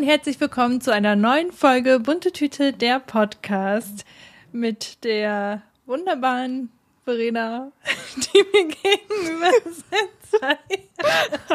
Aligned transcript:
Und 0.00 0.06
herzlich 0.06 0.40
willkommen 0.40 0.80
zu 0.80 0.94
einer 0.94 1.14
neuen 1.14 1.52
Folge 1.52 2.00
Bunte 2.00 2.32
Tüte, 2.32 2.72
der 2.72 3.00
Podcast 3.00 4.06
mit 4.50 5.04
der 5.04 5.60
wunderbaren 5.84 6.70
Verena, 7.04 7.70
die 8.16 8.38
mir 8.50 8.68
gegenüber 8.68 9.50
sitzt. 9.66 10.42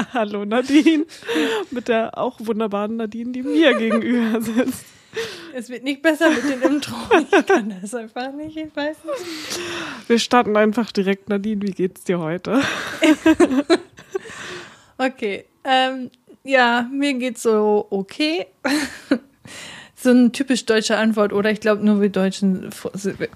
Hallo 0.13 0.45
Nadine, 0.45 1.07
mit 1.71 1.87
der 1.87 2.19
auch 2.19 2.39
wunderbaren 2.39 2.97
Nadine, 2.97 3.31
die 3.31 3.41
mir 3.41 3.73
gegenüber 3.73 4.39
sitzt. 4.43 4.85
Es 5.55 5.69
wird 5.69 5.83
nicht 5.83 6.03
besser 6.03 6.29
mit 6.29 6.43
dem 6.43 6.61
Intro. 6.61 6.95
Ich 7.17 7.45
kann 7.47 7.75
das 7.81 7.95
einfach 7.95 8.31
nicht, 8.31 8.57
ich 8.57 8.75
weiß 8.75 8.97
nicht. 9.05 9.59
Wir 10.07 10.19
starten 10.19 10.55
einfach 10.55 10.91
direkt. 10.91 11.29
Nadine, 11.29 11.63
wie 11.63 11.71
geht's 11.71 12.03
dir 12.03 12.19
heute? 12.19 12.61
okay, 14.99 15.45
ähm, 15.63 16.11
ja, 16.45 16.87
mir 16.91 17.15
geht's 17.15 17.41
so 17.41 17.87
okay. 17.89 18.45
so 19.95 20.11
eine 20.11 20.31
typisch 20.31 20.65
deutsche 20.65 20.95
Antwort, 20.95 21.33
oder? 21.33 21.51
Ich 21.51 21.59
glaube, 21.59 21.83
nur 21.83 22.01
wir 22.01 22.09
Deutschen 22.09 22.69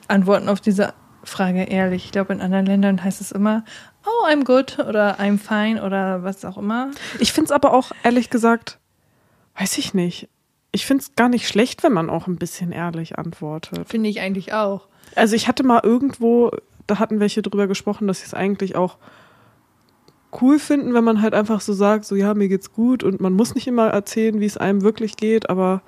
antworten 0.07 0.47
auf 0.47 0.61
diese 0.61 0.93
Frage 1.23 1.63
ehrlich. 1.63 2.05
Ich 2.05 2.11
glaube, 2.11 2.33
in 2.33 2.41
anderen 2.41 2.65
Ländern 2.65 3.03
heißt 3.03 3.19
es 3.19 3.31
immer, 3.31 3.65
oh, 4.05 4.27
I'm 4.27 4.43
good 4.43 4.79
oder 4.79 5.19
I'm 5.19 5.37
fine 5.37 5.83
oder 5.83 6.23
was 6.23 6.45
auch 6.45 6.57
immer. 6.57 6.91
Ich 7.19 7.33
finde 7.33 7.45
es 7.47 7.51
aber 7.51 7.73
auch, 7.73 7.91
ehrlich 8.03 8.29
gesagt, 8.29 8.77
weiß 9.57 9.77
ich 9.79 9.93
nicht. 9.93 10.29
Ich 10.71 10.85
finde 10.85 11.03
es 11.03 11.15
gar 11.15 11.29
nicht 11.29 11.47
schlecht, 11.47 11.83
wenn 11.83 11.93
man 11.93 12.09
auch 12.09 12.27
ein 12.27 12.35
bisschen 12.35 12.71
ehrlich 12.71 13.17
antwortet. 13.17 13.89
Finde 13.89 14.09
ich 14.09 14.21
eigentlich 14.21 14.53
auch. 14.53 14.87
Also 15.15 15.35
ich 15.35 15.47
hatte 15.47 15.63
mal 15.63 15.81
irgendwo, 15.83 16.51
da 16.85 16.99
hatten 16.99 17.19
welche 17.19 17.41
drüber 17.41 17.67
gesprochen, 17.67 18.07
dass 18.07 18.19
sie 18.19 18.27
es 18.27 18.35
eigentlich 18.35 18.75
auch 18.75 18.97
cool 20.41 20.59
finden, 20.59 20.93
wenn 20.93 21.03
man 21.03 21.21
halt 21.21 21.33
einfach 21.33 21.61
so 21.61 21.73
sagt, 21.73 22.05
so 22.05 22.15
ja, 22.15 22.33
mir 22.33 22.47
geht's 22.47 22.73
gut 22.73 23.03
und 23.03 23.19
man 23.19 23.33
muss 23.33 23.55
nicht 23.55 23.67
immer 23.67 23.87
erzählen, 23.87 24.39
wie 24.39 24.45
es 24.45 24.57
einem 24.57 24.81
wirklich 24.81 25.17
geht, 25.17 25.49
aber 25.49 25.81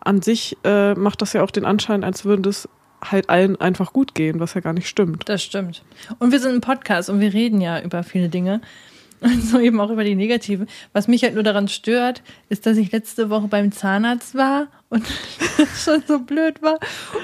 an 0.00 0.22
sich 0.22 0.56
äh, 0.64 0.94
macht 0.94 1.22
das 1.22 1.32
ja 1.32 1.42
auch 1.42 1.50
den 1.50 1.64
Anschein, 1.64 2.04
als 2.04 2.24
würden 2.24 2.42
das 2.42 2.68
halt 3.02 3.30
allen 3.30 3.60
einfach 3.60 3.92
gut 3.92 4.14
gehen, 4.14 4.40
was 4.40 4.54
ja 4.54 4.60
gar 4.60 4.72
nicht 4.72 4.88
stimmt. 4.88 5.28
Das 5.28 5.42
stimmt. 5.42 5.82
Und 6.18 6.32
wir 6.32 6.40
sind 6.40 6.54
ein 6.54 6.60
Podcast 6.60 7.10
und 7.10 7.20
wir 7.20 7.32
reden 7.32 7.60
ja 7.60 7.80
über 7.80 8.02
viele 8.02 8.28
Dinge. 8.28 8.60
Und 9.22 9.40
so 9.40 9.60
eben 9.60 9.80
auch 9.80 9.90
über 9.90 10.02
die 10.02 10.16
Negativen. 10.16 10.66
Was 10.92 11.06
mich 11.06 11.22
halt 11.22 11.34
nur 11.34 11.44
daran 11.44 11.68
stört, 11.68 12.24
ist, 12.48 12.66
dass 12.66 12.76
ich 12.76 12.90
letzte 12.90 13.30
Woche 13.30 13.46
beim 13.46 13.70
Zahnarzt 13.70 14.34
war 14.34 14.66
und 14.92 15.06
schon 15.84 16.02
so 16.06 16.20
blöd 16.20 16.62
war. 16.62 16.78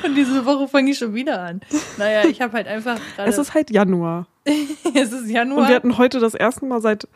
Und 0.04 0.14
diese 0.14 0.44
Woche 0.44 0.68
fange 0.68 0.90
ich 0.90 0.98
schon 0.98 1.14
wieder 1.14 1.40
an. 1.40 1.60
Naja, 1.98 2.24
ich 2.24 2.40
habe 2.40 2.54
halt 2.54 2.66
einfach 2.66 2.98
gerade. 3.16 3.28
Es 3.28 3.38
ist 3.38 3.54
halt 3.54 3.70
Januar. 3.70 4.26
es 4.94 5.12
ist 5.12 5.30
Januar. 5.30 5.62
Und 5.62 5.68
wir 5.68 5.76
hatten 5.76 5.98
heute 5.98 6.18
das 6.18 6.34
erste 6.34 6.64
Mal 6.64 6.80
seit 6.80 7.06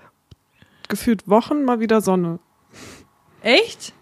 gefühlt 0.89 1.29
Wochen 1.29 1.65
mal 1.65 1.81
wieder 1.81 2.01
Sonne. 2.01 2.39
Echt? 3.43 3.93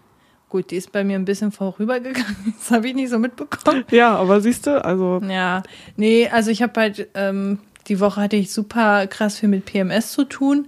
Gut, 0.49 0.71
die 0.71 0.75
ist 0.75 0.91
bei 0.91 1.05
mir 1.05 1.17
ein 1.17 1.25
bisschen 1.25 1.53
vorübergegangen. 1.53 2.53
Das 2.59 2.71
habe 2.71 2.89
ich 2.89 2.93
nicht 2.93 3.09
so 3.09 3.17
mitbekommen. 3.17 3.85
Ja, 3.89 4.15
aber 4.15 4.41
siehst 4.41 4.67
du, 4.67 4.83
also. 4.83 5.21
Ja, 5.27 5.63
nee, 5.95 6.27
also 6.27 6.51
ich 6.51 6.61
habe 6.61 6.79
halt 6.79 7.07
ähm, 7.13 7.59
die 7.87 7.99
Woche 7.99 8.21
hatte 8.21 8.35
ich 8.35 8.51
super 8.51 9.07
krass 9.07 9.39
viel 9.39 9.49
mit 9.49 9.65
PMS 9.65 10.11
zu 10.11 10.25
tun 10.25 10.67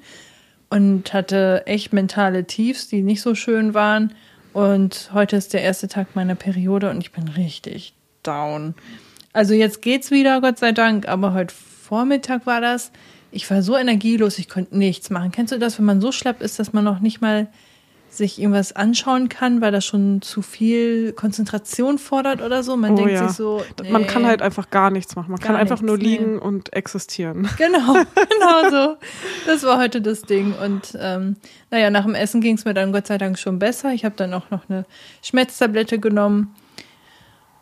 und 0.69 1.13
hatte 1.13 1.63
echt 1.65 1.93
mentale 1.93 2.45
Tiefs, 2.45 2.87
die 2.87 3.01
nicht 3.01 3.21
so 3.21 3.35
schön 3.35 3.73
waren. 3.73 4.13
Und 4.53 5.09
heute 5.13 5.35
ist 5.35 5.53
der 5.53 5.61
erste 5.61 5.87
Tag 5.87 6.15
meiner 6.15 6.35
Periode 6.35 6.89
und 6.91 7.01
ich 7.01 7.11
bin 7.11 7.27
richtig 7.27 7.93
down. 8.21 8.75
Also 9.33 9.55
jetzt 9.55 9.81
geht's 9.81 10.11
wieder, 10.11 10.41
Gott 10.41 10.59
sei 10.59 10.71
Dank, 10.71 11.07
aber 11.07 11.33
heute 11.33 11.53
Vormittag 11.53 12.45
war 12.45 12.61
das. 12.61 12.91
Ich 13.31 13.49
war 13.49 13.63
so 13.63 13.75
energielos, 13.75 14.37
ich 14.37 14.47
konnte 14.47 14.77
nichts 14.77 15.09
machen. 15.09 15.31
Kennst 15.31 15.51
du 15.51 15.57
das, 15.57 15.79
wenn 15.79 15.85
man 15.85 16.01
so 16.01 16.11
schlapp 16.11 16.41
ist, 16.41 16.59
dass 16.59 16.71
man 16.71 16.83
noch 16.83 16.99
nicht 16.99 17.19
mal 17.19 17.47
sich 18.17 18.39
irgendwas 18.39 18.73
anschauen 18.73 19.29
kann, 19.29 19.61
weil 19.61 19.71
das 19.71 19.85
schon 19.85 20.21
zu 20.21 20.41
viel 20.41 21.13
Konzentration 21.13 21.97
fordert 21.97 22.41
oder 22.41 22.63
so. 22.63 22.77
Man 22.77 22.93
oh, 22.93 22.95
denkt 22.95 23.11
ja. 23.11 23.27
sich 23.27 23.37
so. 23.37 23.63
Nee, 23.81 23.91
man 23.91 24.07
kann 24.07 24.25
halt 24.25 24.41
einfach 24.41 24.69
gar 24.69 24.89
nichts 24.89 25.15
machen. 25.15 25.31
Man 25.31 25.39
kann 25.39 25.55
einfach 25.55 25.81
nichts, 25.81 25.87
nur 25.87 25.97
liegen 25.97 26.35
nee. 26.35 26.41
und 26.41 26.73
existieren. 26.73 27.47
Genau, 27.57 27.93
genau 27.93 28.69
so. 28.69 28.97
Das 29.45 29.63
war 29.63 29.79
heute 29.79 30.01
das 30.01 30.23
Ding. 30.23 30.53
Und 30.53 30.97
ähm, 30.99 31.37
naja, 31.71 31.89
nach 31.89 32.03
dem 32.03 32.13
Essen 32.13 32.41
ging 32.41 32.55
es 32.55 32.65
mir 32.65 32.73
dann 32.73 32.91
Gott 32.91 33.07
sei 33.07 33.17
Dank 33.17 33.39
schon 33.39 33.57
besser. 33.57 33.93
Ich 33.93 34.03
habe 34.03 34.15
dann 34.15 34.33
auch 34.33 34.49
noch 34.49 34.69
eine 34.69 34.85
Schmerztablette 35.21 35.99
genommen. 35.99 36.53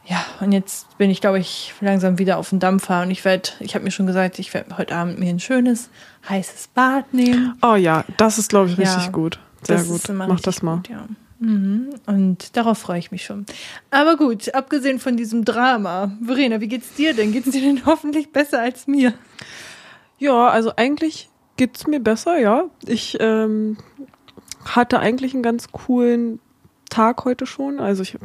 Ja, 0.06 0.25
und 0.39 0.51
jetzt 0.51 0.97
bin 0.97 1.12
ich, 1.12 1.22
glaube 1.22 1.39
ich, 1.39 1.73
langsam 1.81 2.18
wieder 2.18 2.38
auf 2.38 2.50
dem 2.50 2.59
Dampfer. 2.59 3.03
Und 3.03 3.12
ich 3.12 3.23
werde, 3.23 3.50
ich 3.59 3.75
habe 3.75 3.85
mir 3.85 3.91
schon 3.91 4.07
gesagt, 4.07 4.39
ich 4.39 4.53
werde 4.53 4.78
heute 4.78 4.95
Abend 4.95 5.19
mir 5.19 5.29
ein 5.29 5.39
schönes, 5.39 5.89
heißes 6.28 6.69
Bad 6.73 7.13
nehmen. 7.13 7.57
Oh 7.62 7.75
ja, 7.75 8.03
das 8.18 8.39
ist, 8.39 8.50
glaube 8.50 8.69
ich, 8.69 8.78
richtig 8.78 9.06
ja. 9.06 9.12
gut. 9.12 9.39
Sehr 9.64 9.78
das 9.78 9.88
gut. 9.88 10.16
Mach 10.16 10.40
das 10.40 10.62
mal. 10.62 10.78
Gut, 10.78 10.90
ja. 10.90 11.08
Mhm. 11.40 11.90
Und 12.06 12.56
darauf 12.56 12.78
freue 12.78 13.00
ich 13.00 13.12
mich 13.12 13.26
schon. 13.26 13.46
Aber 13.90 14.16
gut, 14.16 14.54
abgesehen 14.54 15.00
von 15.00 15.18
diesem 15.18 15.44
Drama, 15.44 16.12
Verena, 16.24 16.62
wie 16.62 16.68
geht's 16.68 16.94
dir 16.94 17.16
denn? 17.16 17.32
Geht's 17.32 17.50
dir 17.50 17.62
denn 17.62 17.84
hoffentlich 17.86 18.32
besser 18.32 18.62
als 18.62 18.88
mir? 18.88 19.14
Ja, 20.20 20.50
also 20.50 20.74
eigentlich 20.76 21.30
geht's 21.58 21.88
mir 21.88 22.00
besser, 22.00 22.38
ja. 22.38 22.66
Ich 22.86 23.18
ähm, 23.20 23.78
hatte 24.66 25.00
eigentlich 25.00 25.34
einen 25.34 25.44
ganz 25.44 25.72
coolen 25.72 26.40
Tag 26.90 27.26
heute 27.26 27.48
schon. 27.48 27.80
Also 27.80 28.04
ich 28.04 28.18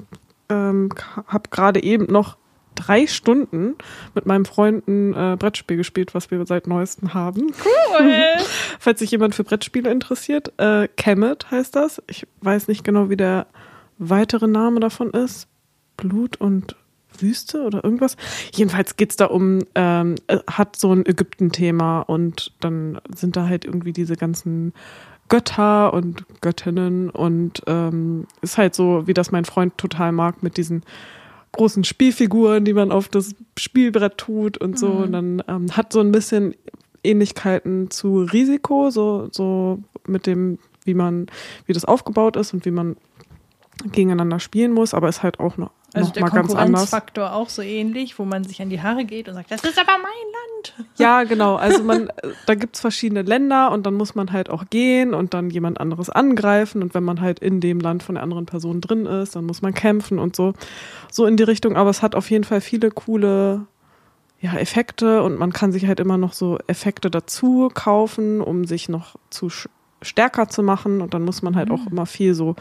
ähm, 0.50 0.90
habe 1.26 1.48
gerade 1.50 1.82
eben 1.82 2.04
noch 2.12 2.36
drei 2.76 3.06
Stunden 3.06 3.74
mit 4.14 4.26
meinem 4.26 4.44
Freund 4.44 4.86
ein 4.86 5.14
äh, 5.14 5.36
Brettspiel 5.36 5.76
gespielt, 5.76 6.14
was 6.14 6.30
wir 6.30 6.46
seit 6.46 6.68
neuestem 6.68 7.14
haben. 7.14 7.52
Cool! 7.64 8.12
Falls 8.78 9.00
sich 9.00 9.10
jemand 9.10 9.34
für 9.34 9.44
Brettspiele 9.44 9.90
interessiert. 9.90 10.52
Äh, 10.58 10.88
Kemet 10.96 11.50
heißt 11.50 11.74
das. 11.74 12.00
Ich 12.06 12.26
weiß 12.42 12.68
nicht 12.68 12.84
genau, 12.84 13.10
wie 13.10 13.16
der 13.16 13.46
weitere 13.98 14.46
Name 14.46 14.80
davon 14.80 15.10
ist. 15.10 15.48
Blut 15.96 16.36
und 16.36 16.76
Wüste 17.18 17.62
oder 17.62 17.82
irgendwas. 17.82 18.16
Jedenfalls 18.54 18.96
geht's 18.96 19.16
da 19.16 19.26
um, 19.26 19.60
ähm, 19.74 20.16
äh, 20.26 20.38
hat 20.50 20.76
so 20.76 20.92
ein 20.92 21.06
Ägypten-Thema 21.06 22.00
und 22.00 22.52
dann 22.60 23.00
sind 23.14 23.36
da 23.36 23.48
halt 23.48 23.64
irgendwie 23.64 23.92
diese 23.92 24.16
ganzen 24.16 24.72
Götter 25.28 25.92
und 25.92 26.24
Göttinnen 26.40 27.10
und 27.10 27.62
ähm, 27.66 28.26
ist 28.42 28.58
halt 28.58 28.74
so, 28.74 29.06
wie 29.06 29.14
das 29.14 29.32
mein 29.32 29.44
Freund 29.44 29.76
total 29.76 30.12
mag 30.12 30.42
mit 30.42 30.56
diesen 30.56 30.84
großen 31.56 31.84
Spielfiguren, 31.84 32.64
die 32.64 32.72
man 32.72 32.92
auf 32.92 33.08
das 33.08 33.34
Spielbrett 33.58 34.18
tut 34.18 34.58
und 34.58 34.78
so. 34.78 34.88
Mhm. 34.88 35.02
Und 35.02 35.12
dann 35.12 35.42
ähm, 35.48 35.76
hat 35.76 35.92
so 35.92 36.00
ein 36.00 36.12
bisschen 36.12 36.54
Ähnlichkeiten 37.02 37.90
zu 37.90 38.22
Risiko, 38.22 38.90
so, 38.90 39.28
so 39.32 39.78
mit 40.06 40.26
dem, 40.26 40.58
wie 40.84 40.94
man, 40.94 41.26
wie 41.66 41.72
das 41.72 41.84
aufgebaut 41.84 42.36
ist 42.36 42.52
und 42.52 42.64
wie 42.64 42.70
man 42.70 42.96
gegeneinander 43.92 44.40
spielen 44.40 44.72
muss, 44.72 44.94
aber 44.94 45.08
ist 45.08 45.22
halt 45.22 45.40
auch 45.40 45.56
noch, 45.56 45.70
also 45.96 46.08
noch 46.08 46.14
der 46.14 46.22
mal 46.22 46.28
ganz 46.30 46.50
anders. 46.50 46.62
Konkurrenzfaktor 46.62 47.32
auch 47.32 47.48
so 47.48 47.62
ähnlich, 47.62 48.18
wo 48.18 48.24
man 48.24 48.44
sich 48.44 48.60
an 48.62 48.70
die 48.70 48.80
Haare 48.80 49.04
geht 49.04 49.28
und 49.28 49.34
sagt, 49.34 49.50
das 49.50 49.62
ist 49.64 49.78
aber 49.78 49.92
mein 49.92 50.02
Land. 50.02 50.86
Ja, 50.98 51.24
genau. 51.24 51.56
Also 51.56 51.82
man, 51.84 52.10
da 52.46 52.54
gibt's 52.54 52.80
verschiedene 52.80 53.22
Länder 53.22 53.70
und 53.70 53.86
dann 53.86 53.94
muss 53.94 54.14
man 54.14 54.32
halt 54.32 54.50
auch 54.50 54.64
gehen 54.68 55.14
und 55.14 55.32
dann 55.32 55.50
jemand 55.50 55.80
anderes 55.80 56.10
angreifen 56.10 56.82
und 56.82 56.94
wenn 56.94 57.04
man 57.04 57.20
halt 57.20 57.38
in 57.38 57.60
dem 57.60 57.78
Land 57.80 58.02
von 58.02 58.16
der 58.16 58.24
anderen 58.24 58.46
Person 58.46 58.80
drin 58.80 59.06
ist, 59.06 59.36
dann 59.36 59.44
muss 59.44 59.62
man 59.62 59.74
kämpfen 59.74 60.18
und 60.18 60.34
so. 60.34 60.54
So 61.10 61.26
in 61.26 61.36
die 61.36 61.44
Richtung, 61.44 61.76
aber 61.76 61.90
es 61.90 62.02
hat 62.02 62.14
auf 62.14 62.30
jeden 62.30 62.44
Fall 62.44 62.60
viele 62.60 62.90
coole 62.90 63.66
ja, 64.40 64.54
Effekte 64.54 65.22
und 65.22 65.38
man 65.38 65.52
kann 65.52 65.72
sich 65.72 65.86
halt 65.86 66.00
immer 66.00 66.18
noch 66.18 66.32
so 66.32 66.58
Effekte 66.66 67.10
dazu 67.10 67.70
kaufen, 67.72 68.40
um 68.40 68.64
sich 68.64 68.88
noch 68.88 69.16
zu 69.30 69.48
stärker 70.02 70.48
zu 70.48 70.62
machen. 70.62 71.00
Und 71.00 71.14
dann 71.14 71.22
muss 71.22 71.42
man 71.42 71.56
halt 71.56 71.68
mhm. 71.68 71.74
auch 71.74 71.86
immer 71.86 72.06
viel 72.06 72.34
so 72.34 72.56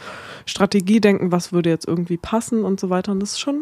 Strategie 0.46 1.00
denken, 1.00 1.32
was 1.32 1.54
würde 1.54 1.70
jetzt 1.70 1.88
irgendwie 1.88 2.18
passen 2.18 2.64
und 2.64 2.80
so 2.80 2.90
weiter. 2.90 3.12
Und 3.12 3.20
das 3.20 3.34
ist 3.34 3.40
schon 3.40 3.62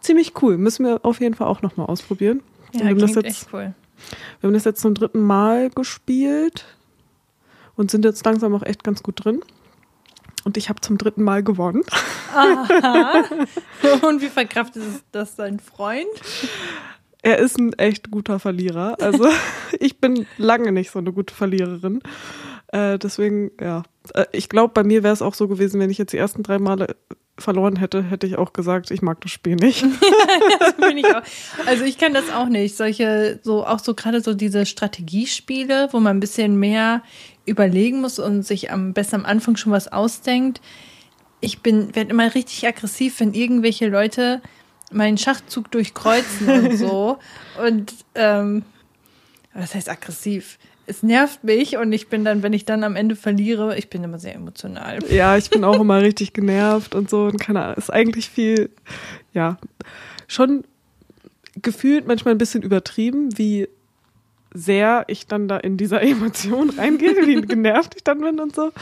ziemlich 0.00 0.32
cool. 0.42 0.58
Müssen 0.58 0.84
wir 0.84 1.04
auf 1.04 1.20
jeden 1.20 1.34
Fall 1.34 1.48
auch 1.48 1.62
nochmal 1.62 1.86
ausprobieren. 1.86 2.42
Ja, 2.72 2.80
wir 2.80 2.90
haben 2.90 2.98
das 2.98 3.14
jetzt, 3.14 3.26
echt 3.26 3.46
cool. 3.52 3.74
Wir 4.40 4.48
haben 4.48 4.54
das 4.54 4.64
jetzt 4.64 4.80
zum 4.80 4.94
dritten 4.94 5.20
Mal 5.20 5.70
gespielt 5.70 6.64
und 7.76 7.90
sind 7.90 8.04
jetzt 8.04 8.24
langsam 8.24 8.54
auch 8.54 8.62
echt 8.62 8.84
ganz 8.84 9.02
gut 9.02 9.24
drin. 9.24 9.40
Und 10.44 10.56
ich 10.56 10.68
habe 10.68 10.80
zum 10.80 10.96
dritten 10.96 11.22
Mal 11.22 11.42
gewonnen. 11.42 11.82
Aha. 12.34 13.24
Und 14.02 14.22
wie 14.22 14.28
verkraftet 14.28 14.82
das 15.12 15.36
dein 15.36 15.60
Freund? 15.60 16.08
Er 17.22 17.38
ist 17.38 17.58
ein 17.58 17.74
echt 17.74 18.10
guter 18.10 18.38
Verlierer. 18.38 18.96
Also 19.00 19.28
ich 19.78 20.00
bin 20.00 20.26
lange 20.38 20.72
nicht 20.72 20.90
so 20.90 20.98
eine 20.98 21.12
gute 21.12 21.34
Verliererin. 21.34 22.00
Äh, 22.72 22.98
deswegen, 22.98 23.50
ja. 23.60 23.82
Äh, 24.14 24.26
ich 24.32 24.48
glaube, 24.48 24.72
bei 24.74 24.84
mir 24.84 25.02
wäre 25.02 25.12
es 25.12 25.22
auch 25.22 25.34
so 25.34 25.48
gewesen, 25.48 25.80
wenn 25.80 25.90
ich 25.90 25.98
jetzt 25.98 26.12
die 26.12 26.18
ersten 26.18 26.42
drei 26.42 26.58
Male 26.58 26.96
verloren 27.38 27.76
hätte, 27.76 28.02
hätte 28.02 28.26
ich 28.26 28.36
auch 28.36 28.52
gesagt, 28.52 28.90
ich 28.90 29.02
mag 29.02 29.20
das 29.22 29.30
Spiel 29.30 29.56
nicht. 29.56 29.82
das 30.58 30.74
ich 30.94 31.06
also 31.66 31.84
ich 31.84 31.98
kann 31.98 32.12
das 32.12 32.30
auch 32.30 32.48
nicht. 32.48 32.76
Solche, 32.76 33.40
so 33.42 33.66
auch 33.66 33.78
so 33.78 33.94
gerade 33.94 34.20
so 34.20 34.34
diese 34.34 34.66
Strategiespiele, 34.66 35.88
wo 35.92 36.00
man 36.00 36.18
ein 36.18 36.20
bisschen 36.20 36.58
mehr 36.58 37.02
überlegen 37.46 38.00
muss 38.00 38.18
und 38.18 38.42
sich 38.42 38.70
am 38.70 38.92
besten 38.92 39.16
am 39.16 39.24
Anfang 39.24 39.56
schon 39.56 39.72
was 39.72 39.88
ausdenkt. 39.88 40.60
Ich 41.40 41.60
bin, 41.60 41.94
werde 41.96 42.10
immer 42.10 42.34
richtig 42.34 42.66
aggressiv, 42.66 43.18
wenn 43.20 43.32
irgendwelche 43.32 43.88
Leute 43.88 44.42
meinen 44.92 45.18
Schachzug 45.18 45.70
durchkreuzen 45.70 46.48
und 46.48 46.76
so. 46.76 47.18
Und 47.64 47.94
ähm, 48.14 48.64
was 49.54 49.74
heißt 49.74 49.88
aggressiv? 49.88 50.58
Es 50.86 51.02
nervt 51.02 51.44
mich 51.44 51.76
und 51.76 51.92
ich 51.92 52.08
bin 52.08 52.24
dann, 52.24 52.42
wenn 52.42 52.52
ich 52.52 52.64
dann 52.64 52.84
am 52.84 52.96
Ende 52.96 53.16
verliere, 53.16 53.78
ich 53.78 53.90
bin 53.90 54.02
immer 54.02 54.18
sehr 54.18 54.34
emotional. 54.34 54.98
Ja, 55.08 55.36
ich 55.36 55.50
bin 55.50 55.64
auch 55.64 55.80
immer 55.80 56.02
richtig 56.02 56.32
genervt 56.32 56.94
und 56.94 57.08
so 57.08 57.24
und 57.24 57.38
keine 57.38 57.62
Ahnung, 57.62 57.76
ist 57.76 57.92
eigentlich 57.92 58.28
viel, 58.28 58.70
ja, 59.32 59.58
schon 60.26 60.64
gefühlt 61.62 62.06
manchmal 62.06 62.34
ein 62.34 62.38
bisschen 62.38 62.62
übertrieben, 62.62 63.36
wie 63.38 63.68
sehr 64.52 65.04
ich 65.06 65.26
dann 65.26 65.48
da 65.48 65.56
in 65.58 65.76
dieser 65.76 66.02
Emotion 66.02 66.70
reingehe, 66.70 67.26
wie 67.26 67.40
genervt 67.42 67.94
ich 67.96 68.04
dann 68.04 68.20
bin 68.20 68.40
und 68.40 68.54
so. 68.54 68.72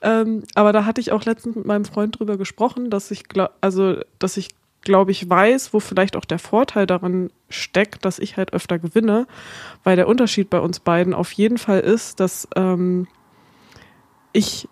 Ähm, 0.00 0.42
aber 0.54 0.72
da 0.72 0.84
hatte 0.84 1.00
ich 1.00 1.12
auch 1.12 1.24
letztens 1.24 1.56
mit 1.56 1.66
meinem 1.66 1.84
Freund 1.84 2.18
drüber 2.18 2.36
gesprochen, 2.36 2.90
dass 2.90 3.10
ich 3.10 3.24
also, 3.60 3.96
dass 4.18 4.36
ich 4.36 4.48
glaube 4.82 5.10
ich 5.10 5.28
weiß, 5.28 5.72
wo 5.72 5.80
vielleicht 5.80 6.16
auch 6.16 6.24
der 6.24 6.38
Vorteil 6.38 6.86
darin 6.86 7.30
steckt, 7.48 8.04
dass 8.04 8.18
ich 8.18 8.36
halt 8.36 8.52
öfter 8.52 8.78
gewinne, 8.78 9.26
weil 9.84 9.96
der 9.96 10.08
Unterschied 10.08 10.50
bei 10.50 10.60
uns 10.60 10.80
beiden 10.80 11.14
auf 11.14 11.32
jeden 11.32 11.58
Fall 11.58 11.80
ist, 11.80 12.20
dass 12.20 12.48
ähm, 12.56 13.06
ich 14.32 14.68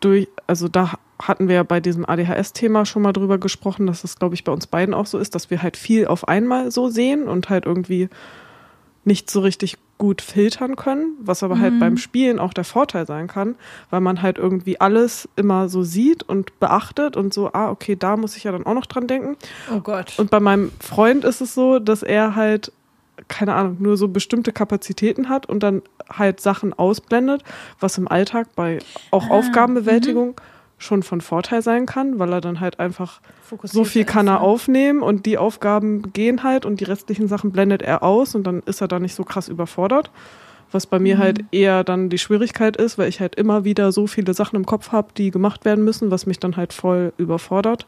durch, 0.00 0.28
also 0.46 0.68
da 0.68 0.94
hatten 1.20 1.48
wir 1.48 1.56
ja 1.56 1.62
bei 1.62 1.80
diesem 1.80 2.04
ADHS-Thema 2.08 2.84
schon 2.84 3.02
mal 3.02 3.12
drüber 3.12 3.38
gesprochen, 3.38 3.86
dass 3.86 4.02
das, 4.02 4.18
glaube 4.18 4.34
ich, 4.34 4.44
bei 4.44 4.52
uns 4.52 4.66
beiden 4.66 4.94
auch 4.94 5.06
so 5.06 5.18
ist, 5.18 5.34
dass 5.34 5.50
wir 5.50 5.62
halt 5.62 5.76
viel 5.76 6.06
auf 6.06 6.26
einmal 6.26 6.70
so 6.70 6.88
sehen 6.88 7.28
und 7.28 7.48
halt 7.48 7.66
irgendwie 7.66 8.08
nicht 9.04 9.30
so 9.30 9.40
richtig 9.40 9.78
gut 9.98 10.20
filtern 10.20 10.76
können, 10.76 11.14
was 11.20 11.42
aber 11.42 11.60
halt 11.60 11.74
mhm. 11.74 11.80
halt 11.80 11.80
beim 11.80 11.96
Spielen 11.96 12.38
auch 12.38 12.52
der 12.52 12.64
Vorteil 12.64 13.06
sein 13.06 13.28
kann, 13.28 13.56
weil 13.90 14.00
man 14.00 14.22
halt 14.22 14.38
irgendwie 14.38 14.80
alles 14.80 15.28
immer 15.36 15.68
so 15.68 15.82
sieht 15.82 16.22
und 16.22 16.58
beachtet 16.60 17.16
und 17.16 17.32
so, 17.32 17.52
ah, 17.52 17.70
okay, 17.70 17.96
da 17.96 18.16
muss 18.16 18.36
ich 18.36 18.44
ja 18.44 18.52
dann 18.52 18.66
auch 18.66 18.74
noch 18.74 18.86
dran 18.86 19.06
denken. 19.06 19.36
Oh 19.72 19.80
Gott. 19.80 20.18
Und 20.18 20.30
bei 20.30 20.40
meinem 20.40 20.72
Freund 20.80 21.24
ist 21.24 21.40
es 21.40 21.54
so, 21.54 21.78
dass 21.78 22.02
er 22.02 22.34
halt, 22.34 22.72
keine 23.28 23.54
Ahnung, 23.54 23.76
nur 23.80 23.96
so 23.96 24.08
bestimmte 24.08 24.52
Kapazitäten 24.52 25.28
hat 25.28 25.46
und 25.46 25.62
dann 25.62 25.82
halt 26.10 26.40
Sachen 26.40 26.72
ausblendet, 26.72 27.44
was 27.78 27.98
im 27.98 28.08
Alltag 28.08 28.48
bei 28.56 28.78
auch 29.10 29.30
ah, 29.30 29.34
Aufgabenbewältigung 29.34 30.28
mhm 30.30 30.51
schon 30.82 31.02
von 31.02 31.20
Vorteil 31.20 31.62
sein 31.62 31.86
kann, 31.86 32.18
weil 32.18 32.32
er 32.32 32.40
dann 32.40 32.60
halt 32.60 32.80
einfach 32.80 33.20
so 33.62 33.84
viel 33.84 34.04
kann 34.04 34.26
er 34.26 34.40
aufnehmen 34.40 35.02
und 35.02 35.26
die 35.26 35.38
Aufgaben 35.38 36.12
gehen 36.12 36.42
halt 36.42 36.66
und 36.66 36.80
die 36.80 36.84
restlichen 36.84 37.28
Sachen 37.28 37.52
blendet 37.52 37.82
er 37.82 38.02
aus 38.02 38.34
und 38.34 38.44
dann 38.44 38.62
ist 38.66 38.80
er 38.80 38.88
da 38.88 38.98
nicht 38.98 39.14
so 39.14 39.24
krass 39.24 39.48
überfordert. 39.48 40.10
Was 40.72 40.86
bei 40.86 40.98
mir 40.98 41.16
mhm. 41.16 41.20
halt 41.20 41.44
eher 41.52 41.84
dann 41.84 42.08
die 42.08 42.18
Schwierigkeit 42.18 42.76
ist, 42.76 42.98
weil 42.98 43.08
ich 43.08 43.20
halt 43.20 43.34
immer 43.34 43.64
wieder 43.64 43.92
so 43.92 44.06
viele 44.06 44.34
Sachen 44.34 44.56
im 44.56 44.66
Kopf 44.66 44.90
habe, 44.90 45.08
die 45.16 45.30
gemacht 45.30 45.64
werden 45.64 45.84
müssen, 45.84 46.10
was 46.10 46.26
mich 46.26 46.40
dann 46.40 46.56
halt 46.56 46.72
voll 46.72 47.12
überfordert. 47.18 47.86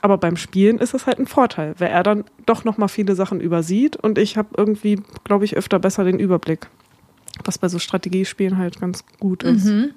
Aber 0.00 0.18
beim 0.18 0.36
Spielen 0.36 0.78
ist 0.78 0.94
es 0.94 1.06
halt 1.06 1.20
ein 1.20 1.26
Vorteil, 1.26 1.74
weil 1.78 1.90
er 1.90 2.02
dann 2.02 2.24
doch 2.46 2.64
nochmal 2.64 2.88
viele 2.88 3.14
Sachen 3.14 3.40
übersieht 3.40 3.94
und 3.94 4.18
ich 4.18 4.36
habe 4.36 4.48
irgendwie, 4.56 5.00
glaube 5.22 5.44
ich, 5.44 5.56
öfter 5.56 5.78
besser 5.78 6.02
den 6.02 6.18
Überblick. 6.18 6.66
Was 7.44 7.58
bei 7.58 7.68
so 7.68 7.78
Strategiespielen 7.78 8.58
halt 8.58 8.80
ganz 8.80 9.04
gut 9.20 9.44
ist. 9.44 9.66
Mhm. 9.66 9.92